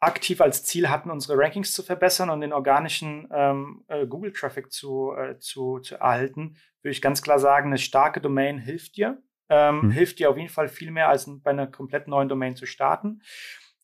aktiv 0.00 0.40
als 0.40 0.64
Ziel 0.64 0.88
hatten, 0.88 1.10
unsere 1.10 1.38
Rankings 1.38 1.72
zu 1.72 1.82
verbessern 1.82 2.30
und 2.30 2.40
den 2.40 2.52
organischen 2.52 3.28
ähm, 3.32 3.84
äh, 3.88 4.06
Google-Traffic 4.06 4.72
zu, 4.72 5.12
äh, 5.12 5.38
zu, 5.38 5.80
zu 5.80 5.96
erhalten, 5.96 6.56
würde 6.82 6.92
ich 6.92 7.02
ganz 7.02 7.22
klar 7.22 7.38
sagen, 7.38 7.68
eine 7.68 7.78
starke 7.78 8.20
Domain 8.20 8.58
hilft 8.58 8.96
dir. 8.96 9.22
Ähm, 9.48 9.82
mhm. 9.82 9.90
Hilft 9.90 10.18
dir 10.18 10.30
auf 10.30 10.36
jeden 10.36 10.48
Fall 10.48 10.68
viel 10.68 10.90
mehr, 10.90 11.08
als 11.08 11.30
bei 11.42 11.50
einer 11.50 11.66
komplett 11.66 12.08
neuen 12.08 12.28
Domain 12.28 12.56
zu 12.56 12.66
starten. 12.66 13.20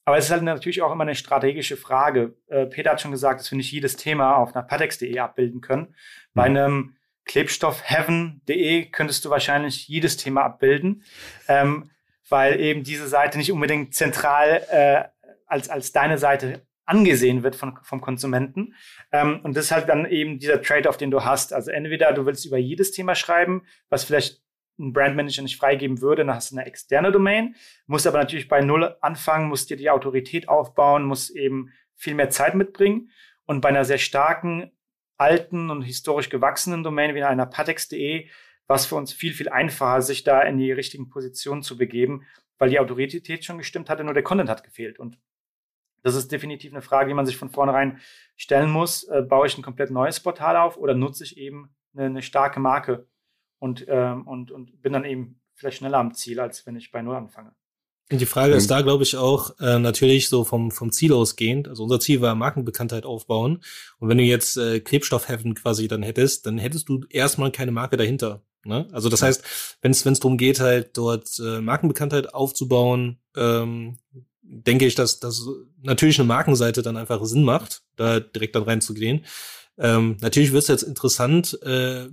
Aber 0.04 0.18
es 0.18 0.26
ist 0.26 0.30
halt 0.30 0.42
natürlich 0.42 0.82
auch 0.82 0.92
immer 0.92 1.02
eine 1.02 1.14
strategische 1.14 1.76
Frage. 1.76 2.34
Äh, 2.48 2.66
Peter 2.66 2.90
hat 2.90 3.00
schon 3.00 3.12
gesagt, 3.12 3.40
dass 3.40 3.50
wir 3.50 3.56
nicht 3.56 3.70
jedes 3.70 3.96
Thema 3.96 4.36
auf 4.36 4.54
einer 4.54 4.64
patex.de 4.64 5.18
abbilden 5.18 5.60
können. 5.60 5.94
Bei 6.34 6.44
einem 6.44 6.96
Klebstoff 7.24 7.82
heaven.de 7.84 8.86
könntest 8.86 9.24
du 9.24 9.30
wahrscheinlich 9.30 9.86
jedes 9.86 10.16
Thema 10.16 10.42
abbilden, 10.42 11.04
ähm, 11.46 11.90
weil 12.28 12.60
eben 12.60 12.82
diese 12.82 13.06
Seite 13.06 13.38
nicht 13.38 13.52
unbedingt 13.52 13.94
zentral 13.94 14.64
äh, 14.70 15.04
als, 15.46 15.68
als 15.68 15.92
deine 15.92 16.18
Seite 16.18 16.66
angesehen 16.84 17.42
wird 17.42 17.54
von, 17.54 17.78
vom 17.82 18.00
Konsumenten. 18.00 18.74
Ähm, 19.12 19.40
und 19.44 19.56
das 19.56 19.66
ist 19.66 19.72
halt 19.72 19.88
dann 19.88 20.06
eben 20.06 20.38
dieser 20.38 20.60
Trade-off, 20.60 20.96
den 20.96 21.10
du 21.10 21.24
hast. 21.24 21.52
Also 21.52 21.70
entweder 21.70 22.12
du 22.12 22.26
willst 22.26 22.44
über 22.44 22.58
jedes 22.58 22.90
Thema 22.90 23.14
schreiben, 23.14 23.62
was 23.88 24.04
vielleicht 24.04 24.42
ein 24.78 24.92
Brandmanager 24.92 25.42
nicht 25.42 25.56
freigeben 25.56 26.00
würde, 26.00 26.24
dann 26.24 26.34
hast 26.34 26.50
du 26.50 26.56
eine 26.56 26.66
externe 26.66 27.12
Domain, 27.12 27.54
musst 27.86 28.06
aber 28.06 28.18
natürlich 28.18 28.48
bei 28.48 28.60
Null 28.60 28.96
anfangen, 29.00 29.48
musst 29.48 29.70
dir 29.70 29.76
die 29.76 29.90
Autorität 29.90 30.48
aufbauen, 30.48 31.04
musst 31.04 31.30
eben 31.36 31.72
viel 31.94 32.14
mehr 32.14 32.30
Zeit 32.30 32.54
mitbringen. 32.54 33.10
Und 33.44 33.60
bei 33.60 33.68
einer 33.68 33.84
sehr 33.84 33.98
starken, 33.98 34.72
alten 35.18 35.70
und 35.70 35.82
historisch 35.82 36.30
gewachsenen 36.30 36.82
Domain 36.82 37.14
wie 37.14 37.22
einer 37.22 37.46
patex.de 37.46 38.28
war 38.66 38.76
es 38.76 38.86
für 38.86 38.96
uns 38.96 39.12
viel, 39.12 39.34
viel 39.34 39.48
einfacher, 39.48 40.02
sich 40.02 40.24
da 40.24 40.40
in 40.42 40.56
die 40.56 40.72
richtigen 40.72 41.08
Positionen 41.10 41.62
zu 41.62 41.76
begeben, 41.76 42.26
weil 42.58 42.70
die 42.70 42.80
Autorität 42.80 43.44
schon 43.44 43.58
gestimmt 43.58 43.90
hatte, 43.90 44.04
nur 44.04 44.14
der 44.14 44.22
Content 44.22 44.48
hat 44.48 44.64
gefehlt. 44.64 44.98
Und 44.98 45.18
das 46.02 46.14
ist 46.14 46.32
definitiv 46.32 46.72
eine 46.72 46.82
Frage, 46.82 47.08
die 47.08 47.14
man 47.14 47.26
sich 47.26 47.36
von 47.36 47.50
vornherein 47.50 48.00
stellen 48.36 48.70
muss. 48.70 49.04
Äh, 49.04 49.22
baue 49.22 49.46
ich 49.46 49.56
ein 49.56 49.62
komplett 49.62 49.90
neues 49.90 50.20
Portal 50.20 50.56
auf 50.56 50.76
oder 50.76 50.94
nutze 50.94 51.24
ich 51.24 51.36
eben 51.36 51.74
eine, 51.94 52.06
eine 52.06 52.22
starke 52.22 52.60
Marke 52.60 53.06
und, 53.62 53.84
ähm, 53.86 54.26
und, 54.26 54.50
und 54.50 54.82
bin 54.82 54.92
dann 54.92 55.04
eben 55.04 55.40
vielleicht 55.54 55.78
schneller 55.78 55.98
am 55.98 56.14
Ziel, 56.14 56.40
als 56.40 56.66
wenn 56.66 56.74
ich 56.74 56.90
bei 56.90 57.00
Null 57.00 57.14
anfange. 57.14 57.52
Und 58.10 58.20
die 58.20 58.26
Frage 58.26 58.54
ist 58.54 58.64
mhm. 58.64 58.70
da, 58.70 58.82
glaube 58.82 59.04
ich, 59.04 59.16
auch 59.16 59.56
äh, 59.60 59.78
natürlich 59.78 60.28
so 60.28 60.42
vom, 60.42 60.72
vom 60.72 60.90
Ziel 60.90 61.12
ausgehend. 61.12 61.68
Also 61.68 61.84
unser 61.84 62.00
Ziel 62.00 62.20
war 62.20 62.34
Markenbekanntheit 62.34 63.06
aufbauen. 63.06 63.62
Und 64.00 64.08
wenn 64.08 64.18
du 64.18 64.24
jetzt 64.24 64.56
äh, 64.56 64.80
Klebstoffheaven 64.80 65.54
quasi 65.54 65.86
dann 65.86 66.02
hättest, 66.02 66.44
dann 66.44 66.58
hättest 66.58 66.88
du 66.88 67.04
erstmal 67.08 67.52
keine 67.52 67.70
Marke 67.70 67.96
dahinter. 67.96 68.42
Ne? 68.64 68.88
Also 68.90 69.08
das 69.08 69.22
heißt, 69.22 69.78
wenn 69.80 69.92
es 69.92 70.02
darum 70.02 70.38
geht, 70.38 70.58
halt 70.58 70.96
dort 70.96 71.28
äh, 71.38 71.60
Markenbekanntheit 71.60 72.34
aufzubauen, 72.34 73.20
ähm, 73.36 73.98
denke 74.42 74.86
ich, 74.86 74.96
dass 74.96 75.20
dass 75.20 75.46
natürlich 75.80 76.18
eine 76.18 76.26
Markenseite 76.26 76.82
dann 76.82 76.96
einfach 76.96 77.24
Sinn 77.24 77.44
macht, 77.44 77.84
da 77.94 78.18
direkt 78.18 78.56
dann 78.56 78.64
reinzugehen. 78.64 79.24
Ähm, 79.78 80.16
natürlich 80.20 80.52
wird 80.52 80.64
es 80.64 80.68
jetzt 80.68 80.82
interessant 80.82 81.62
äh, 81.62 82.08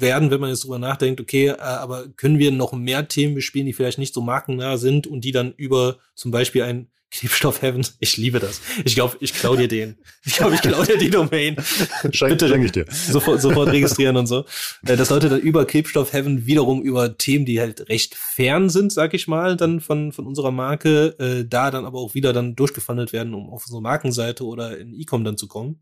werden, 0.00 0.30
wenn 0.30 0.40
man 0.40 0.50
jetzt 0.50 0.64
drüber 0.64 0.78
nachdenkt, 0.78 1.20
okay, 1.20 1.48
äh, 1.48 1.60
aber 1.60 2.08
können 2.08 2.38
wir 2.38 2.52
noch 2.52 2.72
mehr 2.72 3.08
Themen 3.08 3.34
bespielen, 3.34 3.66
die 3.66 3.72
vielleicht 3.72 3.98
nicht 3.98 4.14
so 4.14 4.20
markennah 4.20 4.76
sind 4.76 5.06
und 5.06 5.22
die 5.22 5.32
dann 5.32 5.52
über 5.56 5.98
zum 6.14 6.30
Beispiel 6.30 6.62
ein 6.62 6.88
Klebstoff 7.10 7.62
Heaven. 7.62 7.86
Ich 8.00 8.18
liebe 8.18 8.38
das. 8.38 8.60
Ich 8.84 8.94
glaube, 8.94 9.16
ich 9.20 9.32
klau 9.32 9.56
dir 9.56 9.66
den. 9.66 9.96
Ich 10.26 10.36
glaube, 10.36 10.56
ich 10.56 10.60
klau 10.60 10.82
dir 10.82 10.98
die 10.98 11.08
Domain. 11.08 11.56
Schenk, 12.12 12.32
Bitte 12.32 12.48
schenk 12.48 12.66
ich 12.66 12.72
dir. 12.72 12.84
Sofort, 12.90 13.40
sofort 13.40 13.70
registrieren 13.70 14.18
und 14.18 14.26
so. 14.26 14.44
Äh, 14.86 14.96
dass 14.96 15.08
Leute 15.08 15.30
dann 15.30 15.40
über 15.40 15.64
Klebstoff 15.64 16.12
Heaven 16.12 16.44
wiederum 16.44 16.82
über 16.82 17.16
Themen, 17.16 17.46
die 17.46 17.60
halt 17.60 17.88
recht 17.88 18.14
fern 18.14 18.68
sind, 18.68 18.92
sag 18.92 19.14
ich 19.14 19.26
mal, 19.26 19.56
dann 19.56 19.80
von, 19.80 20.12
von 20.12 20.26
unserer 20.26 20.50
Marke, 20.50 21.18
äh, 21.18 21.48
da 21.48 21.70
dann 21.70 21.86
aber 21.86 21.98
auch 21.98 22.12
wieder 22.12 22.34
dann 22.34 22.56
durchgefunnelt 22.56 23.14
werden, 23.14 23.32
um 23.32 23.48
auf 23.48 23.64
unsere 23.64 23.80
Markenseite 23.80 24.44
oder 24.44 24.76
in 24.76 24.92
E-Com 24.92 25.24
dann 25.24 25.38
zu 25.38 25.48
kommen. 25.48 25.80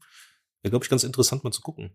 Wäre, 0.63 0.71
glaube 0.71 0.85
ich, 0.85 0.91
ganz 0.91 1.03
interessant 1.03 1.43
mal 1.43 1.51
zu 1.51 1.61
gucken. 1.61 1.91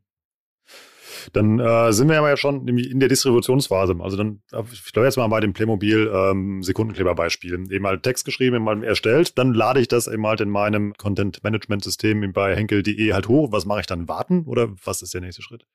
Dann 1.33 1.59
äh, 1.59 1.91
sind 1.93 2.09
wir 2.09 2.15
ja 2.15 2.37
schon 2.37 2.67
in 2.67 2.99
der 2.99 3.09
Distributionsphase. 3.09 3.95
Also 3.99 4.17
dann, 4.17 4.41
ich 4.71 4.91
glaube 4.93 5.05
jetzt 5.05 5.17
mal 5.17 5.27
bei 5.27 5.39
dem 5.39 5.53
Playmobil 5.53 6.11
ähm, 6.13 6.63
Sekundenkleber-Beispiel. 6.63 7.71
Eben 7.71 7.87
halt 7.87 8.03
Text 8.03 8.25
geschrieben, 8.25 8.55
eben 8.55 8.65
mal 8.65 8.83
erstellt, 8.83 9.37
dann 9.37 9.53
lade 9.53 9.79
ich 9.79 9.87
das 9.87 10.07
eben 10.07 10.25
halt 10.25 10.41
in 10.41 10.49
meinem 10.49 10.93
Content-Management-System 10.93 12.33
bei 12.33 12.55
henkel.de 12.55 13.13
halt 13.13 13.27
hoch. 13.27 13.51
Was 13.51 13.65
mache 13.65 13.81
ich 13.81 13.87
dann? 13.87 14.07
Warten 14.07 14.43
oder 14.45 14.69
was 14.83 15.01
ist 15.01 15.13
der 15.13 15.21
nächste 15.21 15.41
Schritt? 15.41 15.65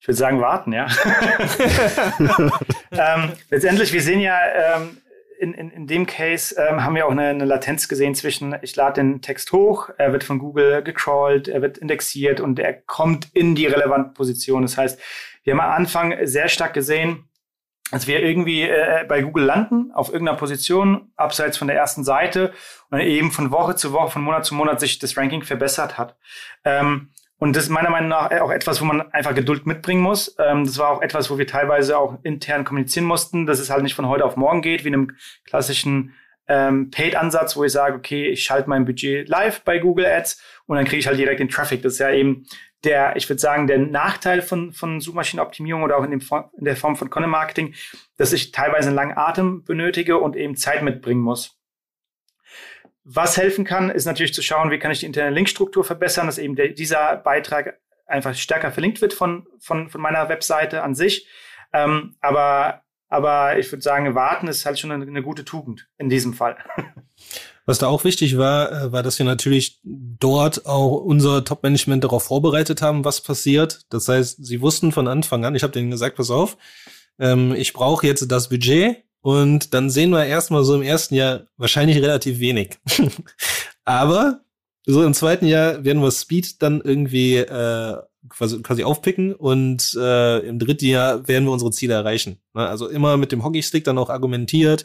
Ich 0.00 0.06
würde 0.06 0.16
sagen, 0.16 0.40
warten, 0.40 0.72
ja. 0.72 0.86
ähm, 2.92 3.32
letztendlich, 3.50 3.92
wir 3.92 4.00
sehen 4.00 4.20
ja, 4.20 4.38
ähm, 4.76 4.98
in, 5.38 5.54
in, 5.54 5.70
in 5.70 5.86
dem 5.86 6.06
Case 6.06 6.54
ähm, 6.58 6.84
haben 6.84 6.94
wir 6.94 7.06
auch 7.06 7.12
eine, 7.12 7.28
eine 7.28 7.44
Latenz 7.44 7.88
gesehen 7.88 8.14
zwischen, 8.14 8.56
ich 8.62 8.74
lade 8.76 9.00
den 9.00 9.22
Text 9.22 9.52
hoch, 9.52 9.90
er 9.96 10.12
wird 10.12 10.24
von 10.24 10.38
Google 10.38 10.82
gecrawlt, 10.82 11.48
er 11.48 11.62
wird 11.62 11.78
indexiert 11.78 12.40
und 12.40 12.58
er 12.58 12.74
kommt 12.74 13.28
in 13.34 13.54
die 13.54 13.66
relevante 13.66 14.10
Position. 14.10 14.62
Das 14.62 14.76
heißt, 14.76 15.00
wir 15.44 15.52
haben 15.52 15.60
am 15.60 15.70
Anfang 15.70 16.14
sehr 16.26 16.48
stark 16.48 16.74
gesehen, 16.74 17.28
dass 17.90 18.06
wir 18.06 18.22
irgendwie 18.22 18.62
äh, 18.62 19.04
bei 19.08 19.22
Google 19.22 19.44
landen, 19.44 19.92
auf 19.92 20.12
irgendeiner 20.12 20.36
Position, 20.36 21.12
abseits 21.16 21.56
von 21.56 21.68
der 21.68 21.76
ersten 21.76 22.04
Seite 22.04 22.52
und 22.90 23.00
eben 23.00 23.30
von 23.30 23.50
Woche 23.50 23.76
zu 23.76 23.92
Woche, 23.92 24.10
von 24.10 24.22
Monat 24.22 24.44
zu 24.44 24.54
Monat 24.54 24.80
sich 24.80 24.98
das 24.98 25.16
Ranking 25.16 25.42
verbessert 25.42 25.96
hat. 25.96 26.16
Ähm, 26.64 27.10
und 27.38 27.54
das 27.54 27.64
ist 27.64 27.70
meiner 27.70 27.90
Meinung 27.90 28.08
nach 28.08 28.30
auch 28.40 28.50
etwas, 28.50 28.80
wo 28.80 28.84
man 28.84 29.12
einfach 29.12 29.34
Geduld 29.34 29.64
mitbringen 29.64 30.02
muss. 30.02 30.34
Ähm, 30.38 30.64
das 30.64 30.76
war 30.78 30.90
auch 30.90 31.02
etwas, 31.02 31.30
wo 31.30 31.38
wir 31.38 31.46
teilweise 31.46 31.96
auch 31.96 32.18
intern 32.24 32.64
kommunizieren 32.64 33.06
mussten, 33.06 33.46
dass 33.46 33.60
es 33.60 33.70
halt 33.70 33.84
nicht 33.84 33.94
von 33.94 34.08
heute 34.08 34.24
auf 34.24 34.36
morgen 34.36 34.60
geht, 34.60 34.84
wie 34.84 34.88
in 34.88 34.94
einem 34.94 35.16
klassischen 35.44 36.14
ähm, 36.48 36.90
Paid-Ansatz, 36.90 37.56
wo 37.56 37.62
ich 37.62 37.72
sage, 37.72 37.96
okay, 37.96 38.26
ich 38.28 38.42
schalte 38.42 38.68
mein 38.68 38.84
Budget 38.84 39.28
live 39.28 39.62
bei 39.62 39.78
Google 39.78 40.06
Ads 40.06 40.42
und 40.66 40.76
dann 40.76 40.86
kriege 40.86 40.98
ich 40.98 41.06
halt 41.06 41.18
direkt 41.18 41.40
den 41.40 41.48
Traffic. 41.48 41.82
Das 41.82 41.94
ist 41.94 41.98
ja 42.00 42.10
eben 42.10 42.46
der, 42.84 43.16
ich 43.16 43.28
würde 43.28 43.40
sagen, 43.40 43.66
der 43.66 43.78
Nachteil 43.78 44.42
von, 44.42 44.72
von 44.72 45.00
Suchmaschinenoptimierung 45.00 45.82
oder 45.82 45.96
auch 45.96 46.04
in, 46.04 46.10
dem, 46.10 46.22
in 46.58 46.64
der 46.64 46.76
Form 46.76 46.96
von 46.96 47.10
Content 47.10 47.30
Marketing, 47.30 47.74
dass 48.16 48.32
ich 48.32 48.50
teilweise 48.50 48.88
einen 48.88 48.96
langen 48.96 49.16
Atem 49.16 49.64
benötige 49.64 50.18
und 50.18 50.36
eben 50.36 50.56
Zeit 50.56 50.82
mitbringen 50.82 51.20
muss. 51.20 51.57
Was 53.10 53.38
helfen 53.38 53.64
kann, 53.64 53.88
ist 53.88 54.04
natürlich 54.04 54.34
zu 54.34 54.42
schauen, 54.42 54.70
wie 54.70 54.78
kann 54.78 54.90
ich 54.90 55.00
die 55.00 55.06
interne 55.06 55.30
Linkstruktur 55.30 55.82
verbessern, 55.82 56.26
dass 56.26 56.36
eben 56.36 56.56
der, 56.56 56.68
dieser 56.68 57.16
Beitrag 57.16 57.80
einfach 58.06 58.34
stärker 58.34 58.70
verlinkt 58.70 59.00
wird 59.00 59.14
von, 59.14 59.46
von, 59.58 59.88
von 59.88 60.00
meiner 60.02 60.28
Webseite 60.28 60.82
an 60.82 60.94
sich. 60.94 61.26
Ähm, 61.72 62.16
aber, 62.20 62.82
aber 63.08 63.58
ich 63.58 63.72
würde 63.72 63.80
sagen, 63.80 64.14
warten 64.14 64.46
ist 64.46 64.66
halt 64.66 64.78
schon 64.78 64.92
eine, 64.92 65.06
eine 65.06 65.22
gute 65.22 65.46
Tugend 65.46 65.88
in 65.96 66.10
diesem 66.10 66.34
Fall. 66.34 66.58
Was 67.64 67.78
da 67.78 67.86
auch 67.86 68.04
wichtig 68.04 68.36
war, 68.36 68.72
äh, 68.72 68.92
war, 68.92 69.02
dass 69.02 69.18
wir 69.18 69.24
natürlich 69.24 69.80
dort 69.84 70.66
auch 70.66 71.00
unser 71.00 71.46
Top-Management 71.46 72.04
darauf 72.04 72.24
vorbereitet 72.24 72.82
haben, 72.82 73.04
was 73.04 73.22
passiert. 73.22 73.86
Das 73.90 74.08
heißt, 74.08 74.44
sie 74.44 74.62
wussten 74.62 74.92
von 74.92 75.06
Anfang 75.06 75.44
an, 75.44 75.54
ich 75.54 75.62
habe 75.62 75.72
denen 75.72 75.90
gesagt, 75.90 76.16
pass 76.16 76.30
auf, 76.30 76.56
ähm, 77.18 77.54
ich 77.54 77.72
brauche 77.72 78.06
jetzt 78.06 78.30
das 78.30 78.48
Budget 78.48 79.04
und 79.20 79.74
dann 79.74 79.90
sehen 79.90 80.10
wir 80.10 80.24
erstmal 80.24 80.64
so 80.64 80.74
im 80.74 80.82
ersten 80.82 81.14
Jahr 81.14 81.42
wahrscheinlich 81.56 81.98
relativ 81.98 82.38
wenig. 82.38 82.78
Aber 83.84 84.40
so 84.86 85.04
im 85.04 85.14
zweiten 85.14 85.46
Jahr 85.46 85.84
werden 85.84 86.02
wir 86.02 86.10
Speed 86.10 86.62
dann 86.62 86.80
irgendwie 86.80 87.36
äh, 87.36 87.96
quasi, 88.28 88.60
quasi 88.62 88.84
aufpicken 88.84 89.34
und 89.34 89.94
äh, 90.00 90.38
im 90.40 90.58
dritten 90.58 90.86
Jahr 90.86 91.26
werden 91.28 91.44
wir 91.44 91.52
unsere 91.52 91.70
Ziele 91.70 91.94
erreichen. 91.94 92.38
Ne? 92.54 92.66
Also 92.66 92.88
immer 92.88 93.16
mit 93.16 93.32
dem 93.32 93.44
Hockeystick 93.44 93.84
dann 93.84 93.98
auch 93.98 94.10
argumentiert, 94.10 94.84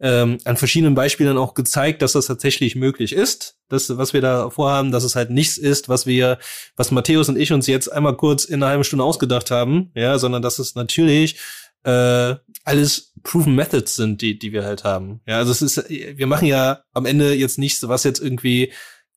ähm, 0.00 0.38
an 0.44 0.56
verschiedenen 0.56 0.94
Beispielen 0.94 1.36
auch 1.38 1.54
gezeigt, 1.54 2.02
dass 2.02 2.12
das 2.12 2.26
tatsächlich 2.26 2.76
möglich 2.76 3.12
ist. 3.12 3.58
Das, 3.68 3.96
was 3.96 4.12
wir 4.12 4.20
da 4.20 4.50
vorhaben, 4.50 4.92
dass 4.92 5.04
es 5.04 5.16
halt 5.16 5.30
nichts 5.30 5.56
ist, 5.56 5.88
was 5.88 6.06
wir, 6.06 6.38
was 6.76 6.90
Matthäus 6.90 7.28
und 7.28 7.38
ich 7.38 7.52
uns 7.52 7.66
jetzt 7.66 7.90
einmal 7.92 8.16
kurz 8.16 8.44
in 8.44 8.62
einer 8.62 8.70
halben 8.70 8.84
Stunde 8.84 9.04
ausgedacht 9.04 9.50
haben, 9.50 9.90
ja, 9.94 10.18
sondern 10.18 10.42
dass 10.42 10.58
es 10.58 10.74
natürlich 10.74 11.38
äh, 11.84 12.34
alles 12.64 13.13
proven 13.24 13.54
Methods 13.56 13.96
sind, 13.96 14.22
die, 14.22 14.38
die 14.38 14.52
wir 14.52 14.64
halt 14.64 14.84
haben. 14.84 15.20
Ja, 15.26 15.38
also 15.38 15.50
es 15.50 15.62
ist, 15.62 15.88
wir 15.88 16.26
machen 16.26 16.46
ja 16.46 16.84
am 16.92 17.06
Ende 17.06 17.34
jetzt 17.34 17.58
nichts, 17.58 17.86
was 17.88 18.04
jetzt 18.04 18.20
irgendwie 18.20 18.72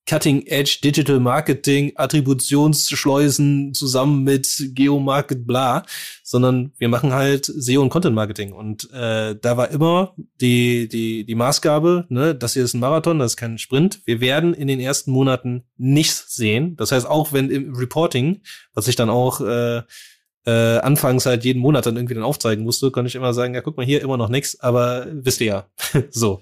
Cutting 0.08 0.48
Edge 0.48 0.80
Digital 0.82 1.20
Marketing, 1.20 1.92
Attributionsschleusen 1.96 3.74
zusammen 3.74 4.24
mit 4.24 4.72
Geomarket 4.74 5.46
bla, 5.46 5.86
sondern 6.24 6.72
wir 6.78 6.88
machen 6.88 7.12
halt 7.12 7.46
SEO 7.46 7.82
und 7.82 7.90
Content 7.90 8.16
Marketing 8.16 8.54
und 8.54 8.90
äh, 8.94 9.36
da 9.36 9.58
war 9.58 9.70
immer 9.70 10.16
die 10.40 10.88
die 10.88 11.26
die 11.26 11.36
Maßgabe, 11.36 12.06
ne, 12.08 12.34
das 12.34 12.54
hier 12.54 12.64
ist 12.64 12.74
ein 12.74 12.80
Marathon, 12.80 13.20
das 13.20 13.34
ist 13.34 13.38
kein 13.38 13.58
Sprint. 13.58 14.02
Wir 14.06 14.22
werden 14.22 14.54
in 14.54 14.70
den 14.70 14.80
ersten 14.80 15.12
Monaten 15.12 15.66
nichts 15.76 16.34
sehen. 16.34 16.78
Das 16.78 16.94
heißt 16.94 17.06
auch 17.06 17.34
wenn 17.34 17.52
im 17.52 17.76
Reporting, 17.76 18.42
was 18.74 18.88
ich 18.88 18.96
dann 18.96 19.10
auch 19.10 19.42
äh, 19.42 19.82
äh, 20.48 20.78
anfangs 20.78 21.26
halt 21.26 21.44
jeden 21.44 21.60
Monat 21.60 21.86
dann 21.86 21.98
irgendwie 21.98 22.14
dann 22.14 22.24
aufzeigen 22.24 22.64
musste, 22.64 22.90
konnte 22.90 23.10
ich 23.10 23.16
immer 23.16 23.34
sagen, 23.34 23.54
ja, 23.54 23.60
guck 23.60 23.76
mal 23.76 23.86
hier, 23.86 24.02
immer 24.02 24.16
noch 24.16 24.30
nix, 24.30 24.58
aber 24.62 25.06
wisst 25.12 25.42
ihr 25.42 25.48
ja. 25.48 25.66
so. 26.10 26.42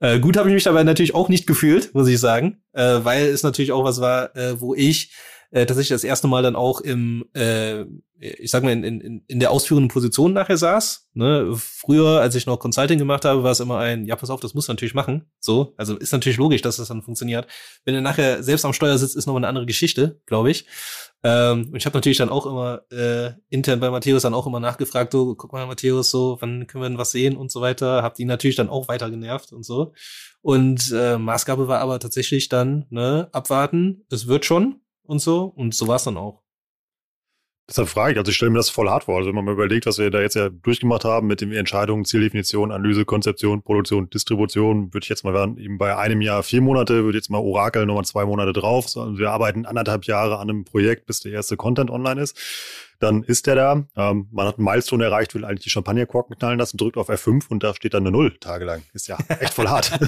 Äh, 0.00 0.18
gut 0.18 0.36
habe 0.36 0.48
ich 0.48 0.54
mich 0.54 0.64
dabei 0.64 0.82
natürlich 0.82 1.14
auch 1.14 1.28
nicht 1.28 1.46
gefühlt, 1.46 1.94
muss 1.94 2.08
ich 2.08 2.18
sagen, 2.18 2.58
äh, 2.72 2.98
weil 3.02 3.26
es 3.26 3.44
natürlich 3.44 3.70
auch 3.70 3.84
was 3.84 4.00
war, 4.00 4.34
äh, 4.34 4.60
wo 4.60 4.74
ich 4.74 5.12
äh, 5.52 5.66
tatsächlich 5.66 5.90
das 5.90 6.02
erste 6.02 6.26
Mal 6.26 6.42
dann 6.42 6.56
auch 6.56 6.80
im, 6.80 7.26
äh, 7.32 7.82
ich 8.18 8.50
sag 8.50 8.64
mal, 8.64 8.72
in, 8.72 8.82
in, 8.82 9.22
in 9.28 9.38
der 9.38 9.52
ausführenden 9.52 9.88
Position 9.88 10.32
nachher 10.32 10.56
saß. 10.56 11.10
Ne? 11.14 11.52
Früher, 11.56 12.20
als 12.20 12.34
ich 12.34 12.46
noch 12.46 12.58
Consulting 12.58 12.98
gemacht 12.98 13.24
habe, 13.24 13.44
war 13.44 13.52
es 13.52 13.60
immer 13.60 13.78
ein, 13.78 14.04
ja, 14.04 14.16
pass 14.16 14.30
auf, 14.30 14.40
das 14.40 14.54
muss 14.54 14.66
natürlich 14.66 14.94
machen. 14.94 15.26
So, 15.38 15.74
also 15.76 15.96
ist 15.96 16.10
natürlich 16.10 16.38
logisch, 16.38 16.62
dass 16.62 16.78
das 16.78 16.88
dann 16.88 17.02
funktioniert. 17.02 17.46
Wenn 17.84 17.94
er 17.94 18.00
nachher 18.00 18.42
selbst 18.42 18.64
am 18.64 18.72
Steuer 18.72 18.98
sitzt, 18.98 19.14
ist 19.14 19.26
noch 19.26 19.36
eine 19.36 19.46
andere 19.46 19.66
Geschichte, 19.66 20.20
glaube 20.26 20.50
ich. 20.50 20.66
Ähm, 21.24 21.72
ich 21.74 21.86
habe 21.86 21.96
natürlich 21.96 22.18
dann 22.18 22.28
auch 22.28 22.44
immer 22.44 22.82
äh, 22.92 23.32
intern 23.48 23.80
bei 23.80 23.90
Matthäus 23.90 24.22
dann 24.22 24.34
auch 24.34 24.46
immer 24.46 24.60
nachgefragt, 24.60 25.12
so, 25.12 25.34
guck 25.34 25.52
mal, 25.52 25.66
Matthäus, 25.66 26.10
so, 26.10 26.36
wann 26.40 26.66
können 26.66 26.84
wir 26.84 26.88
denn 26.90 26.98
was 26.98 27.12
sehen 27.12 27.36
und 27.36 27.50
so 27.50 27.62
weiter. 27.62 28.02
Hab 28.02 28.14
die 28.14 28.26
natürlich 28.26 28.56
dann 28.56 28.68
auch 28.68 28.88
weiter 28.88 29.10
genervt 29.10 29.52
und 29.52 29.64
so. 29.64 29.94
Und 30.42 30.92
äh, 30.94 31.16
Maßgabe 31.16 31.66
war 31.66 31.80
aber 31.80 31.98
tatsächlich 31.98 32.50
dann, 32.50 32.84
ne, 32.90 33.28
abwarten, 33.32 34.04
es 34.10 34.26
wird 34.26 34.44
schon 34.44 34.82
und 35.02 35.20
so. 35.20 35.44
Und 35.44 35.74
so 35.74 35.88
war 35.88 35.96
es 35.96 36.04
dann 36.04 36.18
auch. 36.18 36.43
Deshalb 37.66 37.88
frage 37.88 38.12
ich, 38.12 38.18
also 38.18 38.28
ich 38.28 38.36
stelle 38.36 38.50
mir 38.50 38.58
das 38.58 38.68
voll 38.68 38.90
hart 38.90 39.04
vor. 39.04 39.16
Also 39.16 39.28
wenn 39.28 39.34
man 39.34 39.46
mal 39.46 39.52
überlegt, 39.52 39.86
was 39.86 39.98
wir 39.98 40.10
da 40.10 40.20
jetzt 40.20 40.36
ja 40.36 40.50
durchgemacht 40.50 41.04
haben 41.04 41.26
mit 41.26 41.40
den 41.40 41.50
Entscheidungen, 41.50 42.04
Zieldefinition, 42.04 42.70
Analyse, 42.70 43.06
Konzeption, 43.06 43.62
Produktion, 43.62 44.10
Distribution, 44.10 44.92
würde 44.92 45.04
ich 45.04 45.08
jetzt 45.08 45.24
mal 45.24 45.34
eben 45.58 45.78
bei 45.78 45.96
einem 45.96 46.20
Jahr 46.20 46.42
vier 46.42 46.60
Monate, 46.60 47.04
würde 47.04 47.16
jetzt 47.16 47.30
mal 47.30 47.38
Orakel 47.38 47.86
nochmal 47.86 48.04
zwei 48.04 48.26
Monate 48.26 48.52
drauf. 48.52 48.84
Also 48.84 49.16
wir 49.16 49.30
arbeiten 49.30 49.64
anderthalb 49.64 50.04
Jahre 50.04 50.36
an 50.36 50.50
einem 50.50 50.64
Projekt, 50.66 51.06
bis 51.06 51.20
der 51.20 51.32
erste 51.32 51.56
Content 51.56 51.90
online 51.90 52.20
ist. 52.20 52.36
Dann 53.00 53.22
ist 53.22 53.46
der 53.46 53.54
da. 53.54 53.84
Ähm, 53.96 54.28
man 54.30 54.46
hat 54.46 54.58
einen 54.58 54.66
Milestone 54.66 55.04
erreicht, 55.04 55.34
will 55.34 55.46
eigentlich 55.46 55.64
die 55.64 55.70
Champagnerkorken 55.70 56.36
knallen 56.36 56.58
lassen, 56.58 56.76
drückt 56.76 56.98
auf 56.98 57.08
F5 57.08 57.48
und 57.48 57.62
da 57.62 57.74
steht 57.74 57.94
dann 57.94 58.02
eine 58.02 58.10
Null 58.10 58.36
tagelang. 58.40 58.82
Ist 58.92 59.08
ja 59.08 59.16
echt 59.40 59.54
voll 59.54 59.68
hart. 59.68 59.90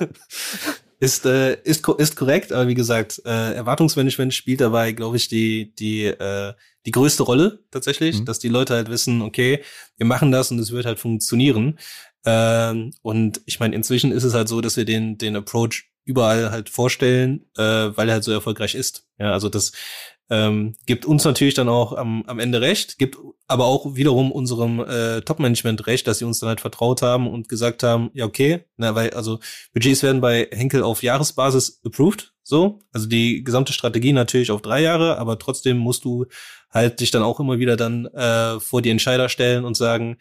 ist, 1.00 1.24
äh, 1.24 1.54
ist, 1.62 1.88
ist 1.88 2.16
korrekt, 2.16 2.52
aber 2.52 2.68
wie 2.68 2.74
gesagt, 2.74 3.22
äh, 3.24 3.54
Erwartungsmanagement 3.54 4.34
spielt 4.34 4.60
dabei, 4.60 4.92
glaube 4.92 5.16
ich, 5.16 5.28
die, 5.28 5.74
die, 5.74 6.04
äh, 6.04 6.52
die 6.84 6.90
größte 6.90 7.22
Rolle 7.22 7.64
tatsächlich, 7.70 8.20
mhm. 8.20 8.24
dass 8.26 8.38
die 8.38 8.48
Leute 8.48 8.74
halt 8.74 8.90
wissen, 8.90 9.22
okay, 9.22 9.62
wir 9.96 10.06
machen 10.06 10.30
das 10.30 10.50
und 10.50 10.58
es 10.58 10.72
wird 10.72 10.84
halt 10.84 10.98
funktionieren. 10.98 11.78
Ähm, 12.26 12.92
und 13.00 13.40
ich 13.46 13.60
meine, 13.60 13.74
inzwischen 13.74 14.12
ist 14.12 14.24
es 14.24 14.34
halt 14.34 14.48
so, 14.48 14.60
dass 14.60 14.76
wir 14.76 14.84
den, 14.84 15.16
den 15.16 15.36
Approach 15.36 15.90
überall 16.04 16.50
halt 16.50 16.68
vorstellen, 16.68 17.46
äh, 17.56 17.62
weil 17.62 18.08
er 18.08 18.14
halt 18.14 18.24
so 18.24 18.32
erfolgreich 18.32 18.74
ist. 18.74 19.06
Ja, 19.18 19.32
also 19.32 19.48
das 19.48 19.72
ähm, 20.30 20.76
gibt 20.86 21.04
uns 21.04 21.24
natürlich 21.24 21.54
dann 21.54 21.68
auch 21.68 21.92
am, 21.92 22.22
am 22.26 22.38
Ende 22.38 22.60
recht, 22.60 22.98
gibt 22.98 23.18
aber 23.48 23.66
auch 23.66 23.96
wiederum 23.96 24.30
unserem 24.30 24.78
äh, 24.80 25.22
Top-Management 25.22 25.88
recht, 25.88 26.06
dass 26.06 26.18
sie 26.18 26.24
uns 26.24 26.38
dann 26.38 26.48
halt 26.48 26.60
vertraut 26.60 27.02
haben 27.02 27.28
und 27.28 27.48
gesagt 27.48 27.82
haben, 27.82 28.10
ja, 28.14 28.24
okay, 28.26 28.64
na, 28.76 28.94
weil, 28.94 29.10
also 29.10 29.40
Budgets 29.74 30.04
werden 30.04 30.20
bei 30.20 30.48
Henkel 30.52 30.84
auf 30.84 31.02
Jahresbasis 31.02 31.80
approved, 31.84 32.32
so, 32.44 32.78
also 32.92 33.08
die 33.08 33.42
gesamte 33.42 33.72
Strategie 33.72 34.12
natürlich 34.12 34.52
auf 34.52 34.62
drei 34.62 34.82
Jahre, 34.82 35.18
aber 35.18 35.38
trotzdem 35.38 35.78
musst 35.78 36.04
du 36.04 36.26
halt 36.70 37.00
dich 37.00 37.10
dann 37.10 37.24
auch 37.24 37.40
immer 37.40 37.58
wieder 37.58 37.76
dann 37.76 38.06
äh, 38.06 38.60
vor 38.60 38.82
die 38.82 38.90
Entscheider 38.90 39.28
stellen 39.28 39.64
und 39.64 39.76
sagen, 39.76 40.16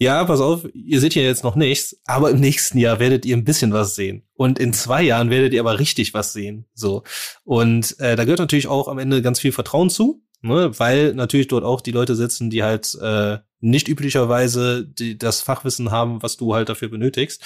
ja, 0.00 0.24
pass 0.24 0.40
auf, 0.40 0.64
ihr 0.74 1.00
seht 1.00 1.14
hier 1.14 1.24
jetzt 1.24 1.42
noch 1.42 1.56
nichts, 1.56 2.00
aber 2.06 2.30
im 2.30 2.38
nächsten 2.38 2.78
Jahr 2.78 3.00
werdet 3.00 3.26
ihr 3.26 3.36
ein 3.36 3.44
bisschen 3.44 3.72
was 3.72 3.96
sehen. 3.96 4.22
Und 4.34 4.60
in 4.60 4.72
zwei 4.72 5.02
Jahren 5.02 5.28
werdet 5.28 5.52
ihr 5.52 5.60
aber 5.60 5.80
richtig 5.80 6.14
was 6.14 6.32
sehen. 6.32 6.66
So. 6.72 7.02
Und 7.44 7.98
äh, 7.98 8.14
da 8.14 8.24
gehört 8.24 8.38
natürlich 8.38 8.68
auch 8.68 8.86
am 8.86 8.98
Ende 8.98 9.22
ganz 9.22 9.40
viel 9.40 9.50
Vertrauen 9.50 9.90
zu, 9.90 10.22
ne? 10.40 10.70
weil 10.78 11.14
natürlich 11.14 11.48
dort 11.48 11.64
auch 11.64 11.80
die 11.80 11.90
Leute 11.90 12.14
sitzen, 12.14 12.48
die 12.48 12.62
halt 12.62 12.96
äh, 13.00 13.38
nicht 13.58 13.88
üblicherweise 13.88 14.86
die, 14.86 15.18
das 15.18 15.40
Fachwissen 15.42 15.90
haben, 15.90 16.22
was 16.22 16.36
du 16.36 16.54
halt 16.54 16.68
dafür 16.68 16.88
benötigst. 16.88 17.42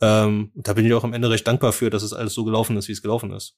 Ähm, 0.00 0.50
da 0.56 0.72
bin 0.72 0.84
ich 0.86 0.94
auch 0.94 1.04
am 1.04 1.12
Ende 1.12 1.30
recht 1.30 1.46
dankbar 1.46 1.72
für, 1.72 1.90
dass 1.90 2.02
es 2.02 2.12
alles 2.12 2.34
so 2.34 2.44
gelaufen 2.44 2.76
ist, 2.76 2.88
wie 2.88 2.92
es 2.92 3.02
gelaufen 3.02 3.32
ist. 3.32 3.56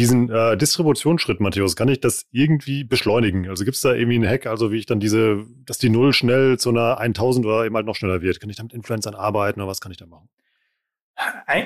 Diesen 0.00 0.30
äh, 0.30 0.56
Distributionsschritt, 0.56 1.40
Matthäus, 1.40 1.76
kann 1.76 1.88
ich 1.88 2.00
das 2.00 2.26
irgendwie 2.30 2.84
beschleunigen? 2.84 3.48
Also 3.50 3.64
gibt 3.64 3.76
es 3.76 3.82
da 3.82 3.92
irgendwie 3.92 4.16
einen 4.16 4.28
Hack, 4.28 4.46
also 4.46 4.72
wie 4.72 4.78
ich 4.78 4.86
dann 4.86 4.98
diese, 4.98 5.44
dass 5.66 5.76
die 5.76 5.90
Null 5.90 6.14
schnell 6.14 6.58
zu 6.58 6.70
einer 6.70 6.98
1000 6.98 7.44
oder 7.44 7.66
eben 7.66 7.76
halt 7.76 7.84
noch 7.84 7.96
schneller 7.96 8.22
wird? 8.22 8.40
Kann 8.40 8.48
ich 8.48 8.56
da 8.56 8.62
mit 8.62 8.72
Influencern 8.72 9.14
arbeiten 9.14 9.60
oder 9.60 9.68
was 9.68 9.80
kann 9.80 9.92
ich 9.92 9.98
da 9.98 10.06
machen? 10.06 10.30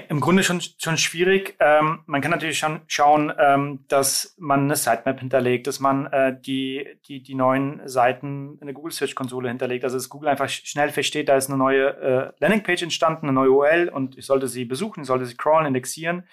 Im 0.09 0.20
Grunde 0.20 0.43
schon, 0.43 0.61
schon 0.61 0.97
schwierig. 0.97 1.57
Ähm, 1.61 2.01
man 2.07 2.20
kann 2.20 2.30
natürlich 2.30 2.59
schon 2.59 2.80
schauen, 2.87 3.32
ähm, 3.39 3.85
dass 3.87 4.35
man 4.39 4.62
eine 4.62 4.76
Sitemap 4.76 5.20
hinterlegt, 5.20 5.66
dass 5.66 5.78
man 5.78 6.07
äh, 6.07 6.37
die, 6.41 6.87
die, 7.07 7.22
die 7.22 7.35
neuen 7.35 7.87
Seiten 7.87 8.59
in 8.61 8.66
der 8.66 8.74
Google 8.74 8.93
Search 8.93 9.14
Konsole 9.14 9.49
hinterlegt. 9.49 9.85
Also 9.85 9.97
dass 9.97 10.09
Google 10.09 10.30
einfach 10.30 10.49
schnell 10.49 10.89
versteht, 10.89 11.28
da 11.28 11.37
ist 11.37 11.51
eine 11.51 11.59
neue 11.59 11.97
äh, 11.97 12.32
Landingpage 12.41 12.82
entstanden, 12.82 13.26
eine 13.26 13.35
neue 13.35 13.51
URL 13.51 13.89
und 13.91 14.18
ich 14.18 14.26
sollte 14.26 14.49
sie 14.49 14.64
besuchen, 14.64 15.03
ich 15.03 15.07
sollte 15.07 15.26
sie 15.26 15.37
crawlen, 15.37 15.66
indexieren. 15.66 16.24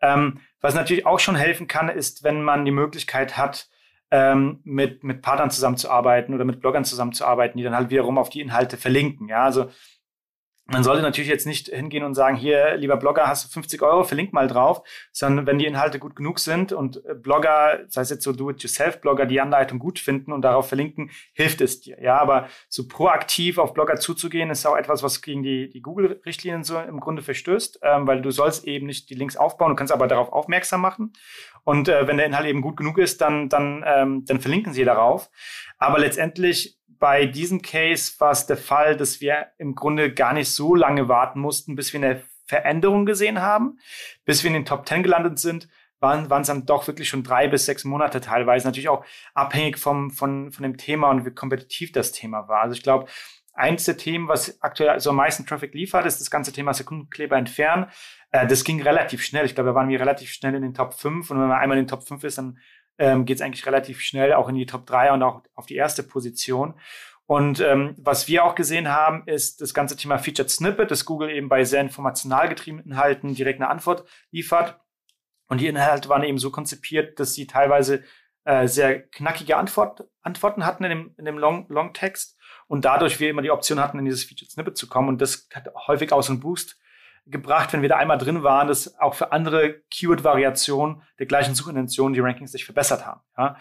Ähm, 0.00 0.40
was 0.60 0.74
natürlich 0.74 1.06
auch 1.06 1.20
schon 1.20 1.36
helfen 1.36 1.66
kann, 1.66 1.88
ist, 1.88 2.22
wenn 2.24 2.42
man 2.42 2.64
die 2.64 2.70
Möglichkeit 2.70 3.36
hat, 3.36 3.68
ähm, 4.10 4.60
mit, 4.64 5.02
mit 5.02 5.22
Partnern 5.22 5.50
zusammenzuarbeiten 5.50 6.34
oder 6.34 6.44
mit 6.44 6.60
Bloggern 6.60 6.84
zusammenzuarbeiten, 6.84 7.58
die 7.58 7.64
dann 7.64 7.74
halt 7.74 7.90
wiederum 7.90 8.18
auf 8.18 8.30
die 8.30 8.40
Inhalte 8.40 8.76
verlinken. 8.76 9.28
Ja, 9.28 9.44
also 9.44 9.70
man 10.68 10.82
sollte 10.82 11.02
natürlich 11.02 11.30
jetzt 11.30 11.46
nicht 11.46 11.68
hingehen 11.68 12.02
und 12.02 12.14
sagen, 12.14 12.36
hier, 12.36 12.76
lieber 12.76 12.96
Blogger, 12.96 13.28
hast 13.28 13.44
du 13.44 13.48
50 13.48 13.82
Euro, 13.82 14.02
verlink 14.02 14.32
mal 14.32 14.48
drauf, 14.48 14.82
sondern 15.12 15.46
wenn 15.46 15.58
die 15.58 15.66
Inhalte 15.66 16.00
gut 16.00 16.16
genug 16.16 16.40
sind 16.40 16.72
und 16.72 17.04
äh, 17.04 17.14
Blogger, 17.14 17.84
sei 17.86 18.00
es 18.00 18.10
jetzt 18.10 18.24
so 18.24 18.32
Do-it-yourself-Blogger, 18.32 19.26
die 19.26 19.40
Anleitung 19.40 19.78
gut 19.78 20.00
finden 20.00 20.32
und 20.32 20.42
darauf 20.42 20.66
verlinken, 20.66 21.10
hilft 21.34 21.60
es 21.60 21.80
dir. 21.80 22.02
Ja, 22.02 22.18
aber 22.18 22.48
so 22.68 22.88
proaktiv 22.88 23.58
auf 23.58 23.74
Blogger 23.74 23.96
zuzugehen, 23.96 24.50
ist 24.50 24.66
auch 24.66 24.76
etwas, 24.76 25.04
was 25.04 25.22
gegen 25.22 25.44
die, 25.44 25.68
die 25.68 25.82
Google-Richtlinien 25.82 26.64
so 26.64 26.80
im 26.80 26.98
Grunde 26.98 27.22
verstößt, 27.22 27.80
ähm, 27.82 28.08
weil 28.08 28.20
du 28.20 28.32
sollst 28.32 28.64
eben 28.66 28.86
nicht 28.86 29.08
die 29.08 29.14
Links 29.14 29.36
aufbauen, 29.36 29.70
du 29.70 29.76
kannst 29.76 29.92
aber 29.92 30.08
darauf 30.08 30.32
aufmerksam 30.32 30.80
machen. 30.80 31.12
Und 31.62 31.88
äh, 31.88 32.08
wenn 32.08 32.16
der 32.16 32.26
Inhalt 32.26 32.46
eben 32.46 32.60
gut 32.60 32.76
genug 32.76 32.98
ist, 32.98 33.20
dann, 33.20 33.48
dann, 33.48 33.84
ähm, 33.86 34.24
dann 34.26 34.40
verlinken 34.40 34.72
sie 34.72 34.84
darauf. 34.84 35.30
Aber 35.78 35.98
letztendlich 35.98 36.76
bei 36.98 37.26
diesem 37.26 37.62
Case 37.62 38.12
war 38.18 38.30
es 38.30 38.46
der 38.46 38.56
Fall, 38.56 38.96
dass 38.96 39.20
wir 39.20 39.48
im 39.58 39.74
Grunde 39.74 40.12
gar 40.12 40.32
nicht 40.32 40.50
so 40.50 40.74
lange 40.74 41.08
warten 41.08 41.40
mussten, 41.40 41.76
bis 41.76 41.92
wir 41.92 42.00
eine 42.02 42.22
Veränderung 42.46 43.06
gesehen 43.06 43.40
haben, 43.40 43.78
bis 44.24 44.42
wir 44.42 44.48
in 44.48 44.54
den 44.54 44.64
Top 44.64 44.86
10 44.88 45.02
gelandet 45.02 45.38
sind, 45.38 45.68
waren, 46.00 46.30
waren 46.30 46.42
es 46.42 46.48
dann 46.48 46.66
doch 46.66 46.86
wirklich 46.86 47.08
schon 47.08 47.22
drei 47.22 47.48
bis 47.48 47.66
sechs 47.66 47.84
Monate 47.84 48.20
teilweise. 48.20 48.66
Natürlich 48.66 48.88
auch 48.88 49.04
abhängig 49.34 49.78
vom, 49.78 50.10
von, 50.10 50.52
von 50.52 50.62
dem 50.62 50.76
Thema 50.76 51.10
und 51.10 51.24
wie 51.24 51.30
kompetitiv 51.30 51.92
das 51.92 52.12
Thema 52.12 52.48
war. 52.48 52.62
Also 52.62 52.74
ich 52.74 52.82
glaube, 52.82 53.06
eins 53.54 53.84
der 53.84 53.96
Themen, 53.96 54.28
was 54.28 54.62
aktuell 54.62 55.00
so 55.00 55.10
am 55.10 55.16
meisten 55.16 55.46
Traffic 55.46 55.74
liefert, 55.74 56.06
ist 56.06 56.20
das 56.20 56.30
ganze 56.30 56.52
Thema 56.52 56.74
Sekundenkleber 56.74 57.36
entfernen. 57.36 57.86
Äh, 58.30 58.46
das 58.46 58.64
ging 58.64 58.82
relativ 58.82 59.24
schnell. 59.24 59.46
Ich 59.46 59.54
glaube, 59.54 59.70
da 59.70 59.74
waren 59.74 59.88
wir 59.88 59.98
relativ 59.98 60.30
schnell 60.30 60.54
in 60.54 60.62
den 60.62 60.74
Top 60.74 60.94
5 60.94 61.30
und 61.30 61.40
wenn 61.40 61.48
man 61.48 61.58
einmal 61.58 61.78
in 61.78 61.84
den 61.84 61.88
Top 61.90 62.06
5 62.06 62.22
ist, 62.24 62.38
dann 62.38 62.58
ähm, 62.98 63.24
geht 63.24 63.36
es 63.36 63.42
eigentlich 63.42 63.66
relativ 63.66 64.00
schnell 64.00 64.32
auch 64.32 64.48
in 64.48 64.54
die 64.54 64.66
Top 64.66 64.86
3 64.86 65.12
und 65.12 65.22
auch 65.22 65.42
auf 65.54 65.66
die 65.66 65.76
erste 65.76 66.02
Position. 66.02 66.74
Und 67.26 67.60
ähm, 67.60 67.94
was 67.98 68.28
wir 68.28 68.44
auch 68.44 68.54
gesehen 68.54 68.88
haben, 68.88 69.24
ist 69.26 69.60
das 69.60 69.74
ganze 69.74 69.96
Thema 69.96 70.18
Featured 70.18 70.48
Snippet, 70.48 70.90
dass 70.90 71.04
Google 71.04 71.30
eben 71.30 71.48
bei 71.48 71.64
sehr 71.64 71.80
informational 71.80 72.48
getriebenen 72.48 72.86
Inhalten 72.86 73.34
direkt 73.34 73.60
eine 73.60 73.68
Antwort 73.68 74.04
liefert. 74.30 74.80
Und 75.48 75.60
die 75.60 75.66
Inhalte 75.66 76.08
waren 76.08 76.22
eben 76.22 76.38
so 76.38 76.50
konzipiert, 76.50 77.18
dass 77.18 77.34
sie 77.34 77.46
teilweise 77.46 78.04
äh, 78.44 78.68
sehr 78.68 79.02
knackige 79.02 79.56
Antwort, 79.56 80.04
Antworten 80.22 80.64
hatten 80.64 80.84
in 80.84 80.90
dem, 80.90 81.14
in 81.18 81.24
dem 81.24 81.38
Long, 81.38 81.66
Long 81.68 81.92
Text 81.92 82.38
und 82.68 82.84
dadurch 82.84 83.18
wir 83.18 83.28
immer 83.28 83.42
die 83.42 83.50
Option 83.50 83.80
hatten, 83.80 83.98
in 83.98 84.04
dieses 84.04 84.24
Featured 84.24 84.50
Snippet 84.50 84.76
zu 84.76 84.88
kommen. 84.88 85.08
Und 85.08 85.20
das 85.20 85.48
hat 85.52 85.68
häufig 85.88 86.12
auch 86.12 86.22
so 86.22 86.32
einen 86.32 86.40
Boost 86.40 86.78
gebracht, 87.26 87.72
wenn 87.72 87.82
wir 87.82 87.88
da 87.88 87.96
einmal 87.96 88.18
drin 88.18 88.42
waren, 88.42 88.68
dass 88.68 88.98
auch 88.98 89.14
für 89.14 89.32
andere 89.32 89.80
Keyword-Variationen 89.90 91.02
der 91.18 91.26
gleichen 91.26 91.54
Suchintention 91.54 92.12
die 92.12 92.20
Rankings 92.20 92.52
sich 92.52 92.64
verbessert 92.64 93.04
haben. 93.04 93.20
Ja? 93.36 93.56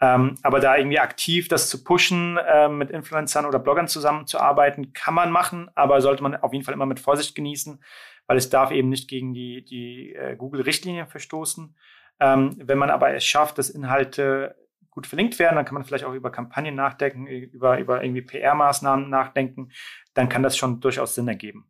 Ähm, 0.00 0.36
aber 0.42 0.60
da 0.60 0.76
irgendwie 0.76 1.00
aktiv 1.00 1.48
das 1.48 1.68
zu 1.68 1.82
pushen, 1.82 2.36
äh, 2.36 2.68
mit 2.68 2.90
Influencern 2.90 3.46
oder 3.46 3.58
Bloggern 3.58 3.88
zusammenzuarbeiten, 3.88 4.92
kann 4.92 5.14
man 5.14 5.32
machen, 5.32 5.70
aber 5.74 6.00
sollte 6.00 6.22
man 6.22 6.36
auf 6.36 6.52
jeden 6.52 6.64
Fall 6.64 6.74
immer 6.74 6.86
mit 6.86 7.00
Vorsicht 7.00 7.34
genießen, 7.34 7.82
weil 8.26 8.36
es 8.36 8.48
darf 8.50 8.70
eben 8.70 8.88
nicht 8.88 9.08
gegen 9.08 9.34
die, 9.34 9.64
die 9.64 10.14
äh, 10.14 10.36
Google-Richtlinien 10.36 11.08
verstoßen. 11.08 11.76
Ähm, 12.20 12.56
wenn 12.58 12.78
man 12.78 12.90
aber 12.90 13.12
es 13.14 13.24
schafft, 13.24 13.58
dass 13.58 13.70
Inhalte 13.70 14.54
gut 14.90 15.06
verlinkt 15.06 15.38
werden, 15.38 15.56
dann 15.56 15.64
kann 15.64 15.74
man 15.74 15.84
vielleicht 15.84 16.04
auch 16.04 16.14
über 16.14 16.30
Kampagnen 16.30 16.74
nachdenken, 16.74 17.26
über, 17.26 17.78
über 17.78 18.02
irgendwie 18.02 18.22
PR-Maßnahmen 18.22 19.08
nachdenken, 19.08 19.70
dann 20.14 20.28
kann 20.28 20.42
das 20.42 20.56
schon 20.56 20.80
durchaus 20.80 21.14
Sinn 21.14 21.28
ergeben. 21.28 21.67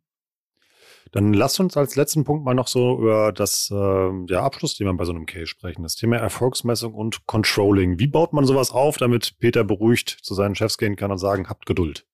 Dann 1.11 1.33
lass 1.33 1.59
uns 1.59 1.75
als 1.75 1.95
letzten 1.95 2.23
Punkt 2.23 2.45
mal 2.45 2.53
noch 2.53 2.67
so 2.67 2.99
über 2.99 3.31
das 3.31 3.69
äh, 3.71 4.11
ja, 4.27 4.43
Abschlussthema 4.43 4.91
bei 4.93 5.05
so 5.05 5.11
einem 5.11 5.25
Case 5.25 5.47
sprechen. 5.47 5.83
Das 5.83 5.95
Thema 5.95 6.17
Erfolgsmessung 6.17 6.93
und 6.93 7.25
Controlling. 7.25 7.99
Wie 7.99 8.07
baut 8.07 8.33
man 8.33 8.45
sowas 8.45 8.71
auf, 8.71 8.97
damit 8.97 9.37
Peter 9.39 9.63
beruhigt 9.63 10.09
zu 10.09 10.33
seinen 10.33 10.55
Chefs 10.55 10.77
gehen 10.77 10.95
kann 10.95 11.11
und 11.11 11.17
sagen, 11.17 11.49
habt 11.49 11.65
Geduld? 11.65 12.05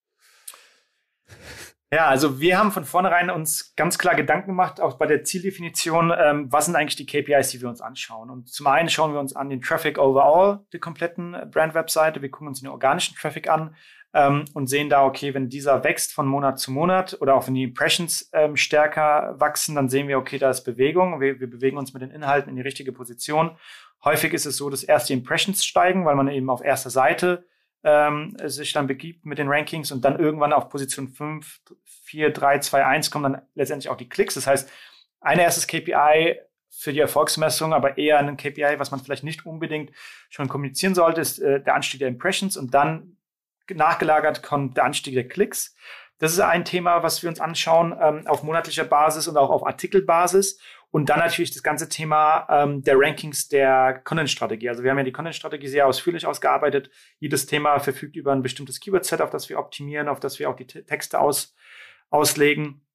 Ja, 1.91 2.08
also 2.08 2.41
wir 2.41 2.58
haben 2.58 2.72
von 2.72 2.84
vornherein 2.84 3.30
uns 3.30 3.74
ganz 3.76 3.98
klar 3.98 4.16
Gedanken 4.16 4.48
gemacht, 4.48 4.82
auch 4.82 4.98
bei 4.98 5.06
der 5.06 5.24
Zieldefinition, 5.24 6.12
ähm, 6.18 6.52
was 6.52 6.66
sind 6.66 6.76
eigentlich 6.76 6.96
die 6.96 7.06
KPIs, 7.06 7.52
die 7.52 7.62
wir 7.62 7.70
uns 7.70 7.80
anschauen. 7.80 8.30
Und 8.30 8.50
zum 8.50 8.68
einen 8.68 8.89
schauen 8.89 9.14
wir 9.14 9.20
uns 9.20 9.36
an 9.36 9.50
den 9.50 9.62
Traffic 9.62 9.98
overall, 9.98 10.66
der 10.74 10.80
kompletten 10.80 11.38
Brand-Webseite. 11.52 12.22
Wir 12.22 12.30
gucken 12.30 12.48
uns 12.48 12.60
den 12.60 12.70
organischen 12.70 13.16
Traffic 13.16 13.50
an 13.50 13.76
ähm, 14.16 14.45
und 14.53 14.68
sehen 14.68 14.89
da, 14.89 15.03
okay, 15.03 15.34
wenn 15.34 15.49
dieser 15.49 15.84
wächst 15.84 16.13
von 16.13 16.26
Monat 16.26 16.57
zu 16.57 16.72
Monat 16.72 17.18
oder 17.20 17.36
auch 17.36 17.47
wenn 17.47 17.53
die 17.53 17.63
Impressions 17.63 18.30
ähm, 18.32 18.55
stärker 18.55 19.36
wachsen, 19.38 19.76
dann 19.76 19.89
sehen 19.89 20.07
wir, 20.07 20.18
okay, 20.18 20.38
da 20.39 20.49
ist 20.49 20.63
Bewegung. 20.63 21.20
Wir, 21.20 21.41
wir 21.41 21.49
bewegen 21.49 21.78
uns 21.78 21.93
mit 21.93 22.01
den 22.01 22.11
Inhalten 22.11 22.49
in 22.49 22.55
die 22.55 22.61
richtige 22.61 22.93
Position. 22.93 23.57
Häufig 24.05 24.34
ist 24.34 24.45
es 24.45 24.55
so, 24.55 24.70
dass 24.70 24.84
erst 24.84 25.09
die 25.09 25.13
Impressions 25.13 25.66
steigen, 25.66 26.05
weil 26.05 26.16
man 26.16 26.30
eben 26.30 26.49
auf 26.49 26.63
erster 26.63 26.89
Seite 26.89 27.45
ähm, 27.84 28.38
sich 28.45 28.72
dann 28.72 28.88
begibt 28.88 29.26
mit 29.26 29.38
den 29.38 29.49
Rankings 29.49 29.91
und 29.91 30.05
dann 30.05 30.18
irgendwann 30.18 30.53
auf 30.53 30.70
Position 30.70 31.09
5, 31.09 31.59
4, 31.84 32.30
3, 32.30 32.59
2, 32.59 32.86
1 32.86 33.11
kommen 33.11 33.34
dann 33.34 33.41
letztendlich 33.53 33.89
auch 33.89 33.97
die 33.97 34.07
Klicks. 34.07 34.36
Das 34.36 34.47
heißt, 34.47 34.72
ein 35.20 35.39
erstes 35.39 35.68
KPI 35.68 36.39
für 36.70 36.93
die 36.93 36.99
Erfolgsmessung, 36.99 37.74
aber 37.74 37.97
eher 37.97 38.20
ein 38.20 38.38
KPI, 38.38 38.76
was 38.78 38.91
man 38.91 39.01
vielleicht 39.01 39.26
nicht 39.26 39.45
unbedingt 39.45 39.91
schon 40.30 40.47
kommunizieren 40.47 40.95
sollte, 40.95 41.20
ist 41.20 41.39
äh, 41.39 41.61
der 41.61 41.76
Anstieg 41.76 41.99
der 41.99 42.07
Impressions 42.07 42.55
und 42.55 42.74
dann 42.74 43.14
nachgelagert 43.74 44.43
kommt 44.43 44.78
der 44.78 44.86
Anstieg 44.86 45.13
der 45.16 45.28
Klicks. 45.28 45.76
Das 46.18 46.32
ist 46.32 46.39
ein 46.39 46.63
Thema, 46.63 47.03
was 47.03 47.24
wir 47.24 47.30
uns 47.30 47.41
anschauen 47.41 47.93
ähm, 47.99 48.26
auf 48.28 48.43
monatlicher 48.43 48.86
Basis 48.86 49.28
und 49.28 49.38
auch 49.38 49.49
auf 49.49 49.66
Artikelbasis. 49.66 50.59
Und 50.91 51.09
dann 51.09 51.20
natürlich 51.20 51.51
das 51.51 51.61
ganze 51.61 51.89
Thema 51.89 52.47
ähm, 52.49 52.82
der 52.82 52.95
Rankings 52.97 53.49
der 53.49 53.99
Content-Strategie. 54.05 54.70
Also 54.70 54.84
wir 54.84 54.91
haben 54.91 54.97
ja 54.97 55.03
die 55.03 55.11
Content-Strategie 55.11 55.68
sehr 55.68 55.88
ausführlich 55.88 56.26
ausgearbeitet. 56.26 56.89
Jedes 57.20 57.47
Thema 57.47 57.80
verfügt 57.80 58.16
über 58.16 58.32
ein 58.32 58.41
bestimmtes 58.41 58.80
Keyword-Set, 58.80 59.20
auf 59.20 59.30
das 59.30 59.49
wir 59.49 59.59
optimieren, 59.59 60.07
auf 60.07 60.22
das 60.22 60.39
wir 60.39 60.49
auch 60.49 60.55
die 60.55 60.68
Texte 60.68 61.20
aus, 61.20 61.53
auslegen. 62.09 62.86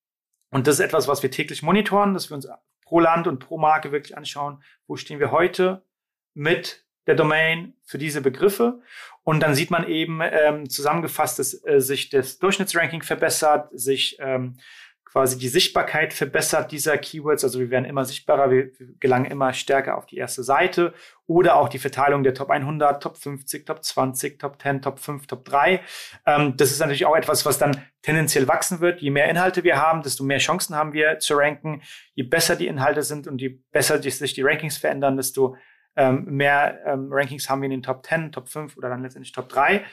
Und 0.51 0.67
das 0.67 0.77
ist 0.77 0.81
etwas, 0.81 1.09
was 1.09 1.23
wir 1.23 1.31
täglich 1.31 1.63
monitoren, 1.63 2.15
dass 2.15 2.31
wir 2.31 2.37
uns 2.37 2.49
pro 2.87 3.01
Land 3.01 3.27
und 3.27 3.39
pro 3.39 3.59
Marke 3.59 3.93
wirklich 3.93 4.17
anschauen, 4.17 4.63
wo 4.87 4.97
stehen 4.97 5.21
wir 5.21 5.31
heute 5.31 5.85
mit 6.33 6.87
der 7.11 7.17
Domain 7.17 7.75
für 7.85 7.99
diese 7.99 8.21
Begriffe. 8.21 8.81
Und 9.25 9.41
dann 9.41 9.55
sieht 9.55 9.71
man 9.71 9.87
eben 9.87 10.21
ähm, 10.23 10.71
zusammengefasst, 10.71 11.41
dass 11.41 11.67
äh, 11.67 11.81
sich 11.81 12.09
das 12.09 12.39
Durchschnittsranking 12.39 13.03
verbessert, 13.03 13.69
sich 13.73 14.17
ähm, 14.21 14.57
quasi 15.05 15.39
die 15.39 15.49
Sichtbarkeit 15.49 16.13
verbessert 16.13 16.71
dieser 16.71 16.97
Keywords. 16.97 17.43
Also 17.43 17.59
wir 17.59 17.71
werden 17.71 17.85
immer 17.85 18.05
sichtbarer, 18.05 18.51
wir, 18.51 18.71
gelangen 19.01 19.25
immer 19.25 19.53
stärker 19.53 19.99
auf 19.99 20.07
die 20.07 20.19
erste 20.19 20.45
Seite 20.45 20.95
oder 21.27 21.57
auch 21.57 21.69
die 21.69 21.81
Verteilung 21.81 22.23
der 22.23 22.33
Top 22.33 22.49
100, 22.49 23.03
Top 23.03 23.17
50, 23.17 23.67
Top 23.67 23.85
20, 23.85 24.39
Top 24.39 24.63
10, 24.63 24.83
Top 24.83 25.01
5, 25.01 25.27
Top 25.27 25.45
3. 25.45 25.81
Ähm, 26.27 26.57
das 26.57 26.71
ist 26.71 26.79
natürlich 26.79 27.07
auch 27.07 27.17
etwas, 27.17 27.45
was 27.45 27.59
dann 27.59 27.85
tendenziell 28.03 28.47
wachsen 28.47 28.81
wird. 28.81 29.01
Je 29.01 29.11
mehr 29.11 29.29
Inhalte 29.29 29.65
wir 29.65 29.79
haben, 29.79 30.03
desto 30.03 30.23
mehr 30.23 30.39
Chancen 30.39 30.77
haben 30.77 30.93
wir 30.93 31.19
zu 31.19 31.35
ranken. 31.35 31.83
Je 32.15 32.23
besser 32.23 32.55
die 32.55 32.69
Inhalte 32.69 33.03
sind 33.03 33.27
und 33.27 33.41
je 33.41 33.59
besser 33.73 34.01
sich 34.01 34.35
die 34.35 34.43
Rankings 34.43 34.79
verändern, 34.79 35.17
desto 35.17 35.57
ähm, 35.97 36.25
mehr 36.25 36.81
ähm, 36.87 37.09
Rankings 37.11 37.49
haben 37.49 37.63
wir 37.63 37.67
in 37.67 37.73
den 37.73 37.83
Top 37.83 38.07
10, 38.07 38.33
Top 38.33 38.49
5 38.49 38.77
oder 38.77 38.89
dann 38.89 39.03
letztendlich 39.03 39.33
Top 39.33 39.49
3. 39.49 39.85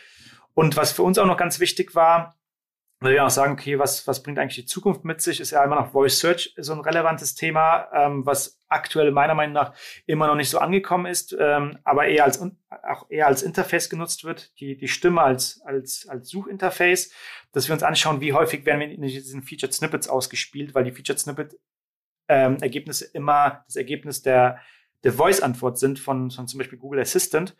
Und 0.53 0.75
was 0.75 0.91
für 0.91 1.03
uns 1.03 1.19
auch 1.19 1.25
noch 1.25 1.37
ganz 1.37 1.59
wichtig 1.59 1.95
war, 1.95 2.37
weil 2.99 3.13
wir 3.13 3.25
auch 3.25 3.29
sagen, 3.29 3.53
okay, 3.53 3.77
was, 3.77 4.07
was 4.07 4.23
bringt 4.23 4.39
eigentlich 4.39 4.55
die 4.55 4.65
Zukunft 4.65 5.05
mit 5.05 5.21
sich, 5.21 5.39
ist 5.39 5.51
ja 5.51 5.63
immer 5.63 5.75
noch 5.75 5.91
Voice 5.91 6.19
Search 6.19 6.55
so 6.57 6.73
ein 6.73 6.79
relevantes 6.79 7.35
Thema, 7.35 7.87
ähm, 7.93 8.25
was 8.25 8.59
aktuell 8.67 9.11
meiner 9.11 9.35
Meinung 9.35 9.53
nach 9.53 9.73
immer 10.07 10.25
noch 10.27 10.35
nicht 10.35 10.49
so 10.49 10.57
angekommen 10.57 11.05
ist, 11.05 11.35
ähm, 11.39 11.77
aber 11.83 12.07
eher 12.07 12.23
als 12.23 12.41
auch 12.41 13.09
eher 13.09 13.27
als 13.27 13.43
Interface 13.43 13.89
genutzt 13.89 14.23
wird, 14.23 14.59
die, 14.59 14.77
die 14.77 14.87
Stimme 14.87 15.21
als, 15.21 15.61
als, 15.63 16.07
als 16.09 16.29
Suchinterface, 16.29 17.11
dass 17.51 17.67
wir 17.69 17.73
uns 17.73 17.83
anschauen, 17.83 18.19
wie 18.19 18.33
häufig 18.33 18.65
werden 18.65 18.79
wir 18.79 18.89
in 18.89 19.01
diesen 19.01 19.43
Featured 19.43 19.73
Snippets 19.73 20.09
ausgespielt, 20.09 20.73
weil 20.73 20.83
die 20.83 20.91
Featured 20.91 21.19
Snippet 21.19 21.55
ähm, 22.29 22.57
Ergebnisse 22.61 23.05
immer 23.13 23.63
das 23.67 23.75
Ergebnis 23.75 24.23
der, 24.23 24.59
der 25.03 25.13
Voice-Antwort 25.13 25.77
sind 25.77 25.99
von, 25.99 26.31
von 26.31 26.47
zum 26.47 26.57
Beispiel 26.57 26.79
Google 26.79 26.99
Assistant. 26.99 27.55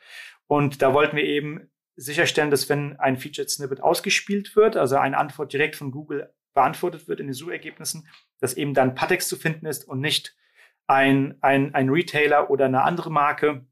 Und 0.48 0.82
da 0.82 0.94
wollten 0.94 1.18
wir 1.18 1.24
eben 1.24 1.70
sicherstellen, 1.96 2.52
dass 2.52 2.70
wenn 2.70 2.98
ein 3.00 3.18
Featured 3.18 3.50
Snippet 3.50 3.82
ausgespielt 3.82 4.56
wird, 4.56 4.78
also 4.78 4.98
eine 4.98 5.18
Antwort 5.18 5.52
direkt 5.52 5.76
von 5.76 5.92
Google 5.92 6.34
beantwortet 6.54 7.08
wird 7.08 7.20
in 7.20 7.28
den 7.28 7.34
Suchergebnissen, 7.34 8.08
dass 8.40 8.56
eben 8.56 8.74
dann 8.74 8.96
Patex 8.96 9.28
zu 9.28 9.36
finden 9.36 9.66
ist 9.66 9.88
und 9.88 10.00
nicht 10.00 10.36
ein, 10.88 11.38
ein, 11.42 11.74
ein 11.76 11.90
Retailer 11.90 12.50
oder 12.50 12.66
eine 12.66 12.84
andere 12.84 13.12
Marke 13.12 13.66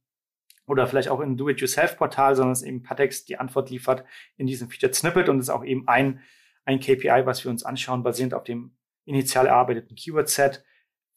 oder 0.68 0.88
vielleicht 0.88 1.09
auch 1.09 1.20
ein 1.20 1.38
Do-it-yourself-Portal, 1.38 2.36
sondern 2.36 2.53
dass 2.53 2.63
eben 2.63 2.84
Patex 2.84 3.26
die 3.26 3.38
Antwort 3.38 3.70
liefert 3.70 4.05
in 4.38 4.47
diesem 4.47 4.70
Featured 4.70 4.95
Snippet 4.95 5.30
und 5.30 5.39
ist 5.39 5.49
auch 5.49 5.63
eben 5.63 5.88
ein, 5.88 6.22
ein 6.66 6.80
KPI, 6.80 7.26
was 7.26 7.43
wir 7.43 7.51
uns 7.51 7.63
anschauen, 7.63 8.03
basierend 8.03 8.34
auf 8.34 8.43
dem 8.43 8.76
initial 9.05 9.45
erarbeiteten 9.45 9.95
Keyword-Set. 9.95 10.63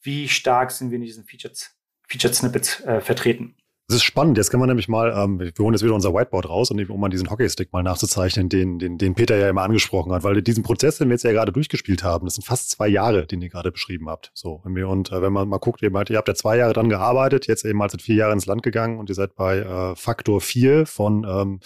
Wie 0.02 0.28
stark 0.28 0.70
sind 0.70 0.90
wir 0.90 0.96
in 0.96 1.02
diesen 1.02 1.24
Featured, 1.24 1.70
Featured 2.08 2.34
Snippets 2.34 2.80
äh, 2.80 3.00
vertreten? 3.00 3.54
Das 3.90 3.96
ist 3.96 4.04
spannend. 4.04 4.36
Jetzt 4.36 4.50
können 4.50 4.62
wir 4.62 4.66
nämlich 4.66 4.88
mal, 4.88 5.14
ähm, 5.16 5.40
wir 5.40 5.50
holen 5.58 5.72
jetzt 5.72 5.82
wieder 5.82 5.94
unser 5.94 6.12
Whiteboard 6.12 6.46
raus, 6.46 6.70
und 6.70 6.90
um 6.90 7.00
mal 7.00 7.08
diesen 7.08 7.30
Hockeystick 7.30 7.72
mal 7.72 7.82
nachzuzeichnen, 7.82 8.50
den, 8.50 8.78
den, 8.78 8.98
den 8.98 9.14
Peter 9.14 9.34
ja 9.38 9.48
immer 9.48 9.62
angesprochen 9.62 10.12
hat, 10.12 10.24
weil 10.24 10.42
diesen 10.42 10.62
Prozess, 10.62 10.98
den 10.98 11.08
wir 11.08 11.14
jetzt 11.14 11.22
ja 11.22 11.32
gerade 11.32 11.52
durchgespielt 11.52 12.02
haben, 12.02 12.26
das 12.26 12.34
sind 12.34 12.44
fast 12.44 12.68
zwei 12.68 12.86
Jahre, 12.86 13.26
den 13.26 13.40
ihr 13.40 13.48
gerade 13.48 13.72
beschrieben 13.72 14.10
habt. 14.10 14.30
So, 14.34 14.60
und, 14.62 14.76
wir, 14.76 14.90
und 14.90 15.10
äh, 15.10 15.22
wenn 15.22 15.32
man 15.32 15.48
mal 15.48 15.56
guckt, 15.56 15.80
ihr, 15.80 15.90
meint, 15.90 16.10
ihr 16.10 16.18
habt 16.18 16.28
ja 16.28 16.34
zwei 16.34 16.58
Jahre 16.58 16.74
dran 16.74 16.90
gearbeitet, 16.90 17.46
jetzt 17.46 17.64
eben 17.64 17.78
mal 17.78 17.88
seit 17.88 18.02
vier 18.02 18.16
Jahren 18.16 18.34
ins 18.34 18.44
Land 18.44 18.62
gegangen 18.62 18.98
und 18.98 19.08
ihr 19.08 19.14
seid 19.14 19.34
bei 19.36 19.60
äh, 19.60 19.96
Faktor 19.96 20.42
vier 20.42 20.84
von 20.84 21.24
ähm, 21.26 21.60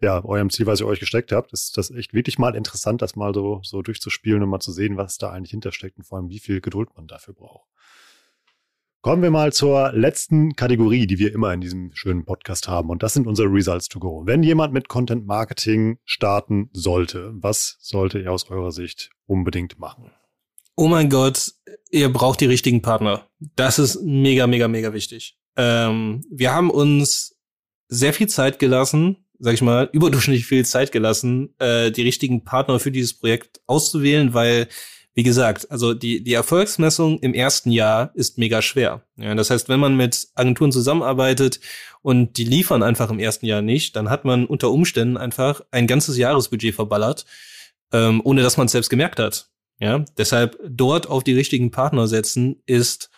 ja, 0.00 0.24
eurem 0.24 0.48
Ziel, 0.48 0.64
was 0.64 0.80
ihr 0.80 0.86
euch 0.86 1.00
gesteckt 1.00 1.30
habt. 1.30 1.52
Ist 1.52 1.76
das 1.76 1.90
echt 1.90 2.14
wirklich 2.14 2.38
mal 2.38 2.54
interessant, 2.54 3.02
das 3.02 3.16
mal 3.16 3.34
so, 3.34 3.60
so 3.62 3.82
durchzuspielen 3.82 4.42
und 4.42 4.48
mal 4.48 4.60
zu 4.60 4.72
sehen, 4.72 4.96
was 4.96 5.18
da 5.18 5.30
eigentlich 5.30 5.50
hintersteckt 5.50 5.98
und 5.98 6.04
vor 6.04 6.16
allem, 6.16 6.30
wie 6.30 6.38
viel 6.38 6.62
Geduld 6.62 6.88
man 6.96 7.06
dafür 7.06 7.34
braucht. 7.34 7.68
Kommen 9.06 9.22
wir 9.22 9.30
mal 9.30 9.52
zur 9.52 9.92
letzten 9.92 10.56
Kategorie, 10.56 11.06
die 11.06 11.20
wir 11.20 11.32
immer 11.32 11.54
in 11.54 11.60
diesem 11.60 11.92
schönen 11.94 12.24
Podcast 12.24 12.66
haben. 12.66 12.90
Und 12.90 13.04
das 13.04 13.14
sind 13.14 13.28
unsere 13.28 13.46
Results 13.46 13.88
to 13.88 14.00
go. 14.00 14.24
Wenn 14.26 14.42
jemand 14.42 14.72
mit 14.72 14.88
Content 14.88 15.28
Marketing 15.28 15.98
starten 16.04 16.70
sollte, 16.72 17.30
was 17.34 17.76
sollte 17.78 18.18
er 18.18 18.32
aus 18.32 18.50
eurer 18.50 18.72
Sicht 18.72 19.10
unbedingt 19.26 19.78
machen? 19.78 20.10
Oh 20.74 20.88
mein 20.88 21.08
Gott, 21.08 21.52
ihr 21.92 22.12
braucht 22.12 22.40
die 22.40 22.46
richtigen 22.46 22.82
Partner. 22.82 23.28
Das 23.54 23.78
ist 23.78 24.02
mega, 24.02 24.48
mega, 24.48 24.66
mega 24.66 24.92
wichtig. 24.92 25.38
Ähm, 25.54 26.24
wir 26.28 26.52
haben 26.52 26.72
uns 26.72 27.36
sehr 27.86 28.12
viel 28.12 28.26
Zeit 28.26 28.58
gelassen, 28.58 29.18
sag 29.38 29.54
ich 29.54 29.62
mal, 29.62 29.88
überdurchschnittlich 29.92 30.46
viel 30.46 30.66
Zeit 30.66 30.90
gelassen, 30.90 31.54
äh, 31.60 31.92
die 31.92 32.02
richtigen 32.02 32.42
Partner 32.42 32.80
für 32.80 32.90
dieses 32.90 33.16
Projekt 33.16 33.60
auszuwählen, 33.68 34.34
weil 34.34 34.66
wie 35.16 35.22
gesagt, 35.22 35.70
also 35.70 35.94
die, 35.94 36.22
die 36.22 36.34
Erfolgsmessung 36.34 37.18
im 37.20 37.32
ersten 37.32 37.70
Jahr 37.70 38.10
ist 38.12 38.36
mega 38.36 38.60
schwer. 38.60 39.02
Ja, 39.16 39.34
das 39.34 39.48
heißt, 39.48 39.70
wenn 39.70 39.80
man 39.80 39.96
mit 39.96 40.28
Agenturen 40.34 40.72
zusammenarbeitet 40.72 41.58
und 42.02 42.36
die 42.36 42.44
liefern 42.44 42.82
einfach 42.82 43.10
im 43.10 43.18
ersten 43.18 43.46
Jahr 43.46 43.62
nicht, 43.62 43.96
dann 43.96 44.10
hat 44.10 44.26
man 44.26 44.44
unter 44.44 44.70
Umständen 44.70 45.16
einfach 45.16 45.62
ein 45.70 45.86
ganzes 45.86 46.18
Jahresbudget 46.18 46.74
verballert, 46.74 47.24
ähm, 47.92 48.20
ohne 48.24 48.42
dass 48.42 48.58
man 48.58 48.66
es 48.66 48.72
selbst 48.72 48.90
gemerkt 48.90 49.18
hat. 49.18 49.48
Ja, 49.80 50.04
deshalb 50.18 50.58
dort 50.68 51.08
auf 51.08 51.24
die 51.24 51.34
richtigen 51.34 51.70
Partner 51.70 52.08
setzen 52.08 52.62
ist 52.66 53.10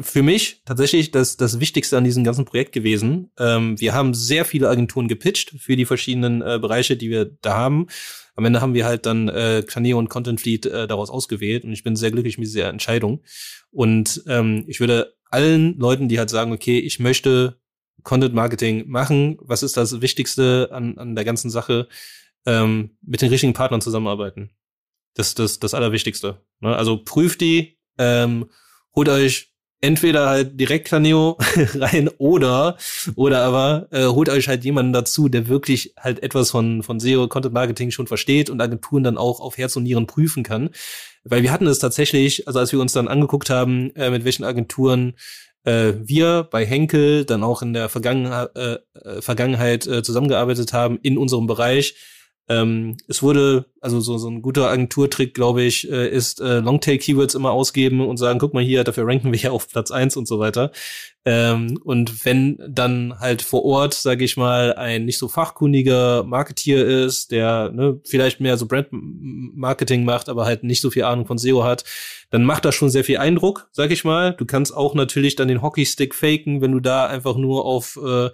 für 0.00 0.22
mich 0.22 0.62
tatsächlich 0.64 1.12
das, 1.12 1.36
das 1.36 1.60
Wichtigste 1.60 1.96
an 1.96 2.04
diesem 2.04 2.24
ganzen 2.24 2.44
Projekt 2.44 2.72
gewesen. 2.72 3.30
Ähm, 3.38 3.80
wir 3.80 3.94
haben 3.94 4.14
sehr 4.14 4.44
viele 4.44 4.68
Agenturen 4.68 5.06
gepitcht 5.06 5.54
für 5.58 5.76
die 5.76 5.84
verschiedenen 5.84 6.42
äh, 6.42 6.58
Bereiche, 6.60 6.96
die 6.96 7.10
wir 7.10 7.26
da 7.40 7.54
haben. 7.54 7.86
Am 8.34 8.44
Ende 8.44 8.60
haben 8.60 8.74
wir 8.74 8.84
halt 8.84 9.06
dann 9.06 9.28
äh, 9.28 9.64
Caneo 9.66 9.98
und 9.98 10.08
Content 10.08 10.40
Fleet 10.40 10.66
äh, 10.66 10.86
daraus 10.88 11.08
ausgewählt 11.08 11.64
und 11.64 11.72
ich 11.72 11.84
bin 11.84 11.96
sehr 11.96 12.10
glücklich 12.10 12.36
mit 12.36 12.48
dieser 12.48 12.68
Entscheidung. 12.68 13.22
Und 13.70 14.24
ähm, 14.26 14.64
ich 14.66 14.80
würde 14.80 15.14
allen 15.30 15.78
Leuten, 15.78 16.08
die 16.08 16.18
halt 16.18 16.30
sagen, 16.30 16.52
okay, 16.52 16.78
ich 16.78 16.98
möchte 16.98 17.60
Content 18.02 18.34
Marketing 18.34 18.88
machen, 18.88 19.38
was 19.40 19.62
ist 19.62 19.76
das 19.76 20.00
Wichtigste 20.00 20.68
an, 20.72 20.98
an 20.98 21.14
der 21.14 21.24
ganzen 21.24 21.50
Sache, 21.50 21.88
ähm, 22.44 22.96
mit 23.02 23.22
den 23.22 23.30
richtigen 23.30 23.52
Partnern 23.52 23.80
zusammenarbeiten. 23.80 24.50
Das 25.14 25.34
das, 25.34 25.58
das 25.58 25.74
Allerwichtigste. 25.74 26.40
Ne? 26.60 26.76
Also 26.76 27.02
prüft 27.02 27.40
die, 27.40 27.78
ähm, 27.98 28.46
holt 28.94 29.08
euch 29.08 29.55
entweder 29.86 30.28
halt 30.28 30.58
direkt 30.58 30.88
Planeo 30.88 31.38
rein 31.74 32.10
oder 32.18 32.76
oder 33.14 33.44
aber 33.44 33.86
äh, 33.92 34.06
holt 34.06 34.28
euch 34.28 34.48
halt 34.48 34.64
jemanden 34.64 34.92
dazu, 34.92 35.28
der 35.28 35.48
wirklich 35.48 35.94
halt 35.98 36.22
etwas 36.22 36.50
von 36.50 36.82
von 36.82 36.98
SEO 36.98 37.28
Content 37.28 37.54
Marketing 37.54 37.90
schon 37.90 38.06
versteht 38.06 38.50
und 38.50 38.60
Agenturen 38.60 39.04
dann 39.04 39.16
auch 39.16 39.40
auf 39.40 39.56
Herz 39.56 39.76
und 39.76 39.84
Nieren 39.84 40.06
prüfen 40.06 40.42
kann, 40.42 40.70
weil 41.24 41.42
wir 41.42 41.52
hatten 41.52 41.66
es 41.66 41.78
tatsächlich, 41.78 42.46
also 42.48 42.58
als 42.58 42.72
wir 42.72 42.80
uns 42.80 42.92
dann 42.92 43.08
angeguckt 43.08 43.48
haben, 43.48 43.94
äh, 43.94 44.10
mit 44.10 44.24
welchen 44.24 44.44
Agenturen 44.44 45.14
äh, 45.64 45.94
wir 46.02 46.48
bei 46.50 46.64
Henkel 46.64 47.24
dann 47.24 47.42
auch 47.42 47.62
in 47.62 47.72
der 47.72 47.88
Vergangenheit, 47.88 48.50
äh, 48.56 48.78
äh, 49.04 49.22
Vergangenheit 49.22 49.86
äh, 49.86 50.02
zusammengearbeitet 50.02 50.72
haben 50.72 50.98
in 51.02 51.18
unserem 51.18 51.46
Bereich, 51.46 51.94
ähm, 52.48 52.96
es 53.08 53.22
wurde, 53.22 53.66
also 53.80 53.98
so, 53.98 54.18
so 54.18 54.28
ein 54.28 54.40
guter 54.40 54.70
Agenturtrick, 54.70 55.34
glaube 55.34 55.62
ich, 55.62 55.90
äh, 55.90 56.08
ist 56.08 56.40
äh, 56.40 56.60
Longtail-Keywords 56.60 57.34
immer 57.34 57.50
ausgeben 57.50 58.00
und 58.06 58.18
sagen, 58.18 58.38
guck 58.38 58.54
mal 58.54 58.62
hier, 58.62 58.84
dafür 58.84 59.06
ranken 59.06 59.32
wir 59.32 59.38
ja 59.38 59.50
auf 59.50 59.68
Platz 59.68 59.90
eins 59.90 60.16
und 60.16 60.28
so 60.28 60.38
weiter. 60.38 60.70
Ähm, 61.24 61.80
und 61.82 62.24
wenn 62.24 62.56
dann 62.68 63.18
halt 63.18 63.42
vor 63.42 63.64
Ort, 63.64 63.94
sage 63.94 64.24
ich 64.24 64.36
mal, 64.36 64.74
ein 64.74 65.06
nicht 65.06 65.18
so 65.18 65.26
fachkundiger 65.26 66.22
Marketier 66.22 66.86
ist, 66.86 67.32
der 67.32 67.72
ne, 67.72 68.00
vielleicht 68.04 68.38
mehr 68.38 68.56
so 68.56 68.66
Brand-Marketing 68.66 70.04
macht, 70.04 70.28
aber 70.28 70.44
halt 70.44 70.62
nicht 70.62 70.80
so 70.80 70.90
viel 70.90 71.02
Ahnung 71.02 71.26
von 71.26 71.38
SEO 71.38 71.64
hat, 71.64 71.84
dann 72.30 72.44
macht 72.44 72.64
das 72.64 72.76
schon 72.76 72.90
sehr 72.90 73.02
viel 73.02 73.18
Eindruck, 73.18 73.68
sag 73.72 73.90
ich 73.90 74.04
mal. 74.04 74.34
Du 74.34 74.46
kannst 74.46 74.72
auch 74.72 74.94
natürlich 74.94 75.34
dann 75.34 75.48
den 75.48 75.62
Hockeystick 75.62 76.14
faken, 76.14 76.60
wenn 76.60 76.72
du 76.72 76.80
da 76.80 77.06
einfach 77.06 77.36
nur 77.36 77.64
auf 77.64 77.98
äh, 78.04 78.30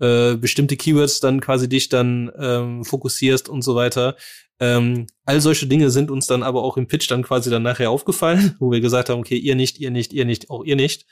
äh, 0.00 0.36
bestimmte 0.36 0.76
Keywords 0.76 1.20
dann 1.20 1.40
quasi 1.40 1.68
dich 1.68 1.88
dann 1.88 2.30
ähm, 2.38 2.84
fokussierst 2.84 3.48
und 3.48 3.62
so 3.62 3.74
weiter. 3.74 4.16
Ähm, 4.60 5.06
all 5.24 5.40
solche 5.40 5.66
Dinge 5.66 5.90
sind 5.90 6.10
uns 6.10 6.26
dann 6.26 6.42
aber 6.42 6.62
auch 6.62 6.76
im 6.76 6.88
Pitch 6.88 7.10
dann 7.10 7.22
quasi 7.22 7.50
dann 7.50 7.62
nachher 7.62 7.90
aufgefallen, 7.90 8.56
wo 8.60 8.70
wir 8.70 8.80
gesagt 8.80 9.08
haben, 9.08 9.20
okay, 9.20 9.36
ihr 9.36 9.54
nicht, 9.54 9.78
ihr 9.78 9.90
nicht, 9.90 10.12
ihr 10.12 10.24
nicht, 10.24 10.50
auch 10.50 10.64
ihr 10.64 10.76
nicht. 10.76 11.06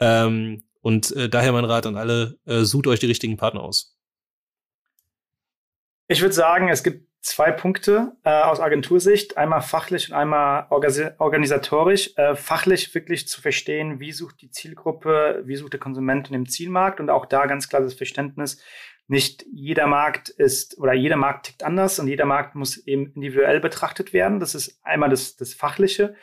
Ähm, 0.00 0.64
und 0.80 1.10
äh, 1.16 1.28
daher 1.28 1.52
mein 1.52 1.64
Rat 1.64 1.86
an 1.86 1.96
alle, 1.96 2.38
äh, 2.46 2.60
sucht 2.60 2.86
euch 2.86 3.00
die 3.00 3.06
richtigen 3.06 3.36
Partner 3.36 3.62
aus. 3.62 3.96
Ich 6.08 6.20
würde 6.20 6.34
sagen, 6.34 6.68
es 6.68 6.82
gibt 6.82 7.08
zwei 7.26 7.50
Punkte 7.50 8.12
äh, 8.24 8.30
aus 8.30 8.60
Agentursicht, 8.60 9.36
einmal 9.36 9.60
fachlich 9.60 10.10
und 10.10 10.16
einmal 10.16 10.66
organisatorisch. 10.70 12.12
Äh, 12.16 12.36
fachlich 12.36 12.94
wirklich 12.94 13.26
zu 13.28 13.40
verstehen, 13.42 13.98
wie 14.00 14.12
sucht 14.12 14.40
die 14.42 14.50
Zielgruppe, 14.50 15.42
wie 15.44 15.56
sucht 15.56 15.72
der 15.72 15.80
Konsument 15.80 16.28
in 16.28 16.32
dem 16.32 16.48
Zielmarkt 16.48 17.00
und 17.00 17.10
auch 17.10 17.26
da 17.26 17.46
ganz 17.46 17.68
klar 17.68 17.82
das 17.82 17.94
Verständnis, 17.94 18.62
nicht 19.08 19.44
jeder 19.52 19.86
Markt 19.86 20.28
ist 20.28 20.78
oder 20.78 20.92
jeder 20.92 21.16
Markt 21.16 21.46
tickt 21.46 21.62
anders 21.62 21.98
und 21.98 22.08
jeder 22.08 22.26
Markt 22.26 22.54
muss 22.54 22.76
eben 22.86 23.12
individuell 23.14 23.60
betrachtet 23.60 24.12
werden. 24.12 24.40
Das 24.40 24.54
ist 24.54 24.80
einmal 24.84 25.10
das, 25.10 25.36
das 25.36 25.54
Fachliche. 25.54 26.14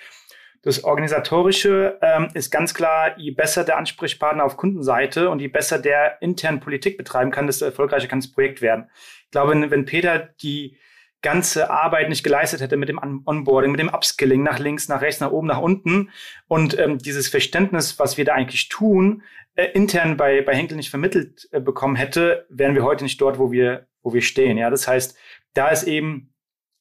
Das 0.64 0.86
Organisatorische 0.86 2.00
ähm, 2.02 2.30
ist 2.34 2.50
ganz 2.50 2.74
klar, 2.74 3.18
je 3.18 3.32
besser 3.32 3.66
der 3.66 3.78
Ansprechpartner 3.78 4.46
auf 4.46 4.56
Kundenseite 4.56 5.30
und 5.30 5.40
je 5.40 5.50
besser 5.50 5.80
der 5.80 6.22
intern 6.22 6.62
Politik 6.62 6.98
betreiben 6.98 7.32
kann, 7.32 7.48
desto 7.48 7.66
erfolgreicher 7.66 8.08
kann 8.08 8.22
das 8.22 8.32
Projekt 8.32 8.62
werden. 8.62 8.90
Ich 9.26 9.32
glaube, 9.32 9.52
wenn, 9.52 9.72
wenn 9.72 9.86
Peter 9.86 10.20
die 10.42 10.78
ganze 11.24 11.72
Arbeit 11.72 12.10
nicht 12.10 12.24
geleistet 12.24 12.62
hätte 12.62 12.78
mit 12.78 12.90
dem 12.90 13.00
Onboarding, 13.26 13.72
mit 13.72 13.80
dem 13.80 13.90
Upskilling 13.90 14.44
nach 14.44 14.60
links, 14.60 14.88
nach 14.90 15.02
rechts, 15.02 15.22
nach 15.22 15.32
oben, 15.32 15.48
nach 15.48 15.60
unten 15.60 16.12
und 16.48 16.78
ähm, 16.78 17.00
dieses 17.00 17.30
Verständnis, 17.30 17.98
was 17.98 18.18
wir 18.18 18.26
da 18.26 18.34
eigentlich 18.34 18.70
tun, 18.70 19.24
äh, 19.56 19.66
intern 19.74 20.18
bei, 20.18 20.42
bei 20.42 20.54
Henkel 20.56 20.76
nicht 20.78 20.90
vermittelt 20.92 21.48
äh, 21.52 21.60
bekommen 21.60 21.96
hätte, 21.96 22.46
wären 22.50 22.76
wir 22.76 22.84
heute 22.84 23.04
nicht 23.04 23.20
dort, 23.20 23.40
wo 23.40 23.52
wir, 23.52 23.88
wo 24.04 24.14
wir 24.14 24.22
stehen. 24.22 24.58
Ja, 24.58 24.70
das 24.70 24.88
heißt, 24.88 25.18
da 25.54 25.70
ist 25.70 25.84
eben 25.84 26.34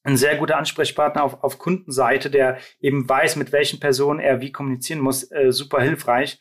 ein 0.03 0.17
sehr 0.17 0.35
guter 0.35 0.57
Ansprechpartner 0.57 1.23
auf, 1.23 1.43
auf 1.43 1.57
Kundenseite, 1.57 2.29
der 2.29 2.57
eben 2.81 3.07
weiß, 3.07 3.37
mit 3.37 3.53
welchen 3.53 3.79
Personen 3.79 4.19
er 4.19 4.41
wie 4.41 4.51
kommunizieren 4.51 4.99
muss, 4.99 5.31
äh, 5.31 5.51
super 5.51 5.81
hilfreich 5.81 6.39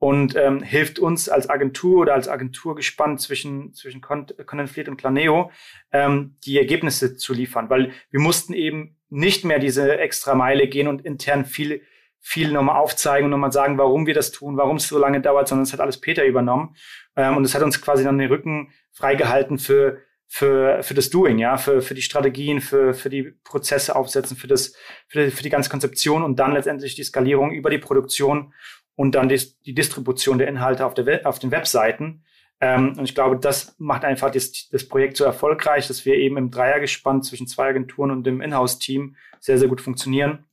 und 0.00 0.34
ähm, 0.34 0.62
hilft 0.62 0.98
uns 0.98 1.28
als 1.28 1.50
Agentur 1.50 2.00
oder 2.00 2.14
als 2.14 2.26
Agentur 2.26 2.74
gespannt 2.74 3.20
zwischen, 3.20 3.74
zwischen 3.74 4.00
Content 4.00 4.88
und 4.88 4.96
Planeo 4.96 5.52
ähm, 5.92 6.36
die 6.44 6.58
Ergebnisse 6.58 7.16
zu 7.16 7.34
liefern, 7.34 7.68
weil 7.68 7.92
wir 8.10 8.18
mussten 8.18 8.54
eben 8.54 8.96
nicht 9.10 9.44
mehr 9.44 9.58
diese 9.58 9.98
extra 9.98 10.34
Meile 10.34 10.68
gehen 10.68 10.88
und 10.88 11.04
intern 11.04 11.44
viel, 11.44 11.82
viel 12.18 12.50
nochmal 12.50 12.76
aufzeigen 12.76 13.26
und 13.26 13.30
nochmal 13.30 13.52
sagen, 13.52 13.76
warum 13.76 14.06
wir 14.06 14.14
das 14.14 14.32
tun, 14.32 14.56
warum 14.56 14.76
es 14.76 14.88
so 14.88 14.98
lange 14.98 15.20
dauert, 15.20 15.48
sondern 15.48 15.64
es 15.64 15.72
hat 15.74 15.80
alles 15.80 16.00
Peter 16.00 16.24
übernommen. 16.24 16.74
Ähm, 17.14 17.36
und 17.36 17.44
es 17.44 17.54
hat 17.54 17.62
uns 17.62 17.82
quasi 17.82 18.02
dann 18.02 18.16
den 18.16 18.28
Rücken 18.28 18.72
freigehalten 18.92 19.58
für 19.58 19.98
für, 20.32 20.84
für 20.84 20.94
das 20.94 21.10
Doing, 21.10 21.40
ja, 21.40 21.56
für, 21.56 21.82
für 21.82 21.94
die 21.94 22.02
Strategien, 22.02 22.60
für, 22.60 22.94
für 22.94 23.10
die 23.10 23.32
Prozesse 23.42 23.96
aufsetzen, 23.96 24.36
für 24.36 24.46
das, 24.46 24.76
für 25.08 25.24
die, 25.24 25.30
für 25.32 25.42
die 25.42 25.50
ganze 25.50 25.70
Konzeption 25.70 26.22
und 26.22 26.38
dann 26.38 26.52
letztendlich 26.52 26.94
die 26.94 27.02
Skalierung 27.02 27.50
über 27.50 27.68
die 27.68 27.78
Produktion 27.78 28.54
und 29.00 29.14
dann 29.14 29.30
die, 29.30 29.72
Distribution 29.72 30.36
der 30.36 30.46
Inhalte 30.46 30.84
auf, 30.84 30.92
der, 30.92 31.26
auf 31.26 31.38
den 31.38 31.50
Webseiten. 31.50 32.22
Ähm, 32.60 32.98
und 32.98 33.04
ich 33.04 33.14
glaube, 33.14 33.38
das 33.38 33.74
macht 33.78 34.04
einfach 34.04 34.30
das, 34.30 34.68
das 34.68 34.86
Projekt 34.86 35.16
so 35.16 35.24
erfolgreich, 35.24 35.88
dass 35.88 36.04
wir 36.04 36.16
eben 36.16 36.36
im 36.36 36.50
Dreiergespann 36.50 37.22
zwischen 37.22 37.46
zwei 37.46 37.68
Agenturen 37.68 38.10
und 38.10 38.24
dem 38.24 38.42
Inhouse-Team 38.42 39.16
sehr, 39.38 39.58
sehr 39.58 39.68
gut 39.68 39.80
funktionieren 39.80 40.44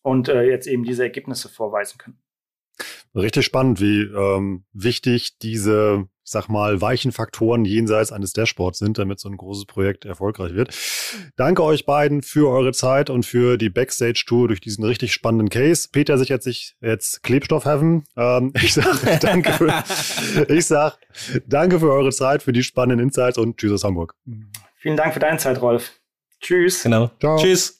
und 0.00 0.30
äh, 0.30 0.44
jetzt 0.44 0.68
eben 0.68 0.84
diese 0.84 1.02
Ergebnisse 1.02 1.50
vorweisen 1.50 1.98
können. 1.98 2.18
Richtig 3.14 3.44
spannend, 3.44 3.78
wie 3.78 4.04
ähm, 4.04 4.64
wichtig 4.72 5.36
diese 5.36 6.08
sag 6.30 6.48
mal, 6.48 6.80
weichen 6.80 7.12
Faktoren 7.12 7.64
jenseits 7.64 8.12
eines 8.12 8.32
Dashboards 8.32 8.78
sind, 8.78 8.98
damit 8.98 9.20
so 9.20 9.28
ein 9.28 9.36
großes 9.36 9.66
Projekt 9.66 10.04
erfolgreich 10.04 10.54
wird. 10.54 10.74
Danke 11.36 11.62
euch 11.64 11.86
beiden 11.86 12.22
für 12.22 12.48
eure 12.48 12.72
Zeit 12.72 13.10
und 13.10 13.26
für 13.26 13.56
die 13.56 13.68
Backstage-Tour 13.68 14.48
durch 14.48 14.60
diesen 14.60 14.84
richtig 14.84 15.12
spannenden 15.12 15.48
Case. 15.48 15.88
Peter 15.90 16.18
sichert 16.18 16.42
sich 16.42 16.76
jetzt 16.80 17.22
Klebstoff 17.22 17.64
heaven. 17.64 18.04
Ähm, 18.16 18.52
ich 18.62 18.74
sag 18.74 19.20
danke 19.20 19.52
für, 19.52 19.84
ich 20.48 20.66
sag 20.66 20.98
danke 21.46 21.80
für 21.80 21.92
eure 21.92 22.10
Zeit, 22.10 22.42
für 22.42 22.52
die 22.52 22.62
spannenden 22.62 23.08
Insights 23.08 23.38
und 23.38 23.58
tschüss 23.58 23.72
aus 23.72 23.84
Hamburg. 23.84 24.14
Vielen 24.76 24.96
Dank 24.96 25.12
für 25.12 25.20
deine 25.20 25.38
Zeit, 25.38 25.60
Rolf. 25.60 25.92
Tschüss. 26.40 26.84
Genau. 26.84 27.10
Ciao. 27.20 27.36
Tschüss. 27.38 27.79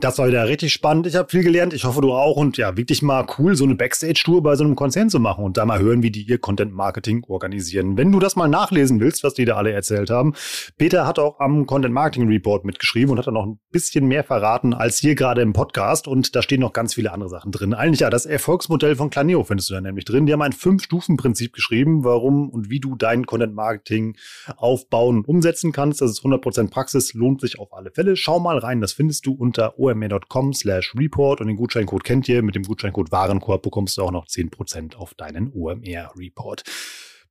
Das 0.00 0.16
war 0.18 0.28
wieder 0.28 0.46
richtig 0.46 0.72
spannend. 0.72 1.08
Ich 1.08 1.16
habe 1.16 1.28
viel 1.28 1.42
gelernt. 1.42 1.74
Ich 1.74 1.84
hoffe, 1.84 2.00
du 2.00 2.12
auch. 2.12 2.36
Und 2.36 2.56
ja, 2.56 2.76
wirklich 2.76 3.02
mal 3.02 3.26
cool, 3.38 3.56
so 3.56 3.64
eine 3.64 3.74
Backstage-Tour 3.74 4.42
bei 4.44 4.54
so 4.54 4.62
einem 4.62 4.76
Konzern 4.76 5.10
zu 5.10 5.18
machen 5.18 5.42
und 5.44 5.56
da 5.56 5.64
mal 5.64 5.80
hören, 5.80 6.04
wie 6.04 6.12
die 6.12 6.22
ihr 6.22 6.38
Content-Marketing 6.38 7.24
organisieren. 7.26 7.96
Wenn 7.96 8.12
du 8.12 8.20
das 8.20 8.36
mal 8.36 8.48
nachlesen 8.48 9.00
willst, 9.00 9.24
was 9.24 9.34
die 9.34 9.44
da 9.44 9.56
alle 9.56 9.72
erzählt 9.72 10.10
haben, 10.10 10.34
Peter 10.76 11.04
hat 11.04 11.18
auch 11.18 11.40
am 11.40 11.66
Content-Marketing-Report 11.66 12.64
mitgeschrieben 12.64 13.10
und 13.10 13.18
hat 13.18 13.26
dann 13.26 13.34
noch 13.34 13.46
ein 13.46 13.58
bisschen 13.72 14.06
mehr 14.06 14.22
verraten 14.22 14.72
als 14.72 14.98
hier 14.98 15.16
gerade 15.16 15.42
im 15.42 15.52
Podcast. 15.52 16.06
Und 16.06 16.36
da 16.36 16.42
stehen 16.42 16.60
noch 16.60 16.72
ganz 16.72 16.94
viele 16.94 17.12
andere 17.12 17.30
Sachen 17.30 17.50
drin. 17.50 17.74
Eigentlich 17.74 18.00
ja, 18.00 18.10
das 18.10 18.24
Erfolgsmodell 18.24 18.94
von 18.94 19.10
Claneo 19.10 19.42
findest 19.42 19.70
du 19.70 19.74
da 19.74 19.80
nämlich 19.80 20.04
drin. 20.04 20.26
Die 20.26 20.32
haben 20.32 20.42
ein 20.42 20.52
Fünf-Stufen-Prinzip 20.52 21.52
geschrieben, 21.52 22.04
warum 22.04 22.50
und 22.50 22.70
wie 22.70 22.78
du 22.78 22.94
dein 22.94 23.26
Content-Marketing 23.26 24.16
aufbauen 24.56 25.18
und 25.18 25.28
umsetzen 25.28 25.72
kannst. 25.72 26.00
Das 26.02 26.10
ist 26.10 26.20
100% 26.20 26.70
Praxis, 26.70 27.14
lohnt 27.14 27.40
sich 27.40 27.58
auf 27.58 27.72
alle 27.72 27.90
Fälle. 27.90 28.14
Schau 28.14 28.38
mal 28.38 28.58
rein, 28.58 28.80
das 28.80 28.92
findest 28.92 29.26
du 29.26 29.32
unter 29.32 29.78
omr.com 29.88 30.52
slash 30.52 30.94
report 30.96 31.40
und 31.40 31.48
den 31.48 31.56
Gutscheincode 31.56 32.04
kennt 32.04 32.28
ihr. 32.28 32.42
Mit 32.42 32.54
dem 32.54 32.62
Gutscheincode 32.62 33.10
Warenkorb 33.10 33.62
bekommst 33.62 33.98
du 33.98 34.02
auch 34.02 34.12
noch 34.12 34.26
10% 34.26 34.96
auf 34.96 35.14
deinen 35.14 35.52
OMR-Report. 35.52 36.62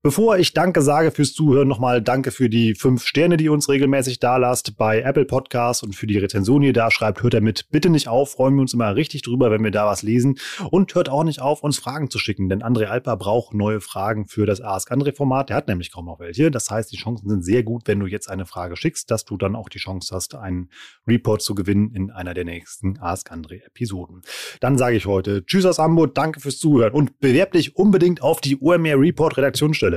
Bevor 0.07 0.37
ich 0.37 0.53
Danke 0.53 0.81
sage 0.83 1.11
fürs 1.11 1.33
Zuhören, 1.33 1.67
nochmal 1.67 2.01
Danke 2.01 2.31
für 2.31 2.49
die 2.49 2.75
fünf 2.75 3.05
Sterne, 3.05 3.35
die 3.35 3.43
ihr 3.43 3.51
uns 3.51 3.67
regelmäßig 3.67 4.19
da 4.19 4.37
lasst 4.37 4.77
bei 4.77 5.01
Apple 5.01 5.25
Podcasts 5.25 5.83
und 5.83 5.97
für 5.97 6.07
die 6.07 6.17
Rezension, 6.17 6.61
die 6.61 6.67
ihr 6.67 6.73
da 6.73 6.91
schreibt. 6.91 7.23
Hört 7.23 7.33
damit 7.33 7.67
bitte 7.71 7.89
nicht 7.89 8.07
auf. 8.07 8.31
Freuen 8.31 8.55
wir 8.55 8.61
uns 8.61 8.73
immer 8.73 8.95
richtig 8.95 9.23
drüber, 9.23 9.51
wenn 9.51 9.65
wir 9.65 9.71
da 9.71 9.85
was 9.85 10.03
lesen. 10.03 10.39
Und 10.71 10.95
hört 10.95 11.09
auch 11.09 11.25
nicht 11.25 11.41
auf, 11.41 11.61
uns 11.61 11.77
Fragen 11.77 12.09
zu 12.09 12.19
schicken, 12.19 12.47
denn 12.47 12.63
André 12.63 12.85
Alper 12.85 13.17
braucht 13.17 13.53
neue 13.53 13.81
Fragen 13.81 14.29
für 14.29 14.45
das 14.45 14.61
Ask 14.61 14.93
André 14.93 15.13
Format. 15.13 15.49
Der 15.49 15.57
hat 15.57 15.67
nämlich 15.67 15.91
kaum 15.91 16.05
noch 16.05 16.21
welche. 16.21 16.51
Das 16.51 16.69
heißt, 16.69 16.89
die 16.89 16.97
Chancen 16.97 17.27
sind 17.27 17.43
sehr 17.43 17.63
gut, 17.63 17.81
wenn 17.85 17.99
du 17.99 18.05
jetzt 18.05 18.29
eine 18.29 18.45
Frage 18.45 18.77
schickst, 18.77 19.11
dass 19.11 19.25
du 19.25 19.35
dann 19.35 19.57
auch 19.57 19.67
die 19.67 19.79
Chance 19.79 20.15
hast, 20.15 20.35
einen 20.35 20.69
Report 21.05 21.41
zu 21.41 21.53
gewinnen 21.53 21.91
in 21.93 22.11
einer 22.11 22.33
der 22.33 22.45
nächsten 22.45 22.97
Ask 22.99 23.29
André 23.29 23.61
Episoden. 23.65 24.21
Dann 24.61 24.77
sage 24.77 24.95
ich 24.95 25.05
heute 25.05 25.45
Tschüss 25.45 25.65
aus 25.65 25.79
Hamburg, 25.79 26.15
danke 26.15 26.39
fürs 26.39 26.59
Zuhören 26.59 26.93
und 26.93 27.19
bewerb 27.19 27.51
dich 27.51 27.75
unbedingt 27.75 28.21
auf 28.21 28.39
die 28.39 28.57
OMR 28.57 28.97
Report 29.01 29.35
Redaktionsstelle. 29.35 29.96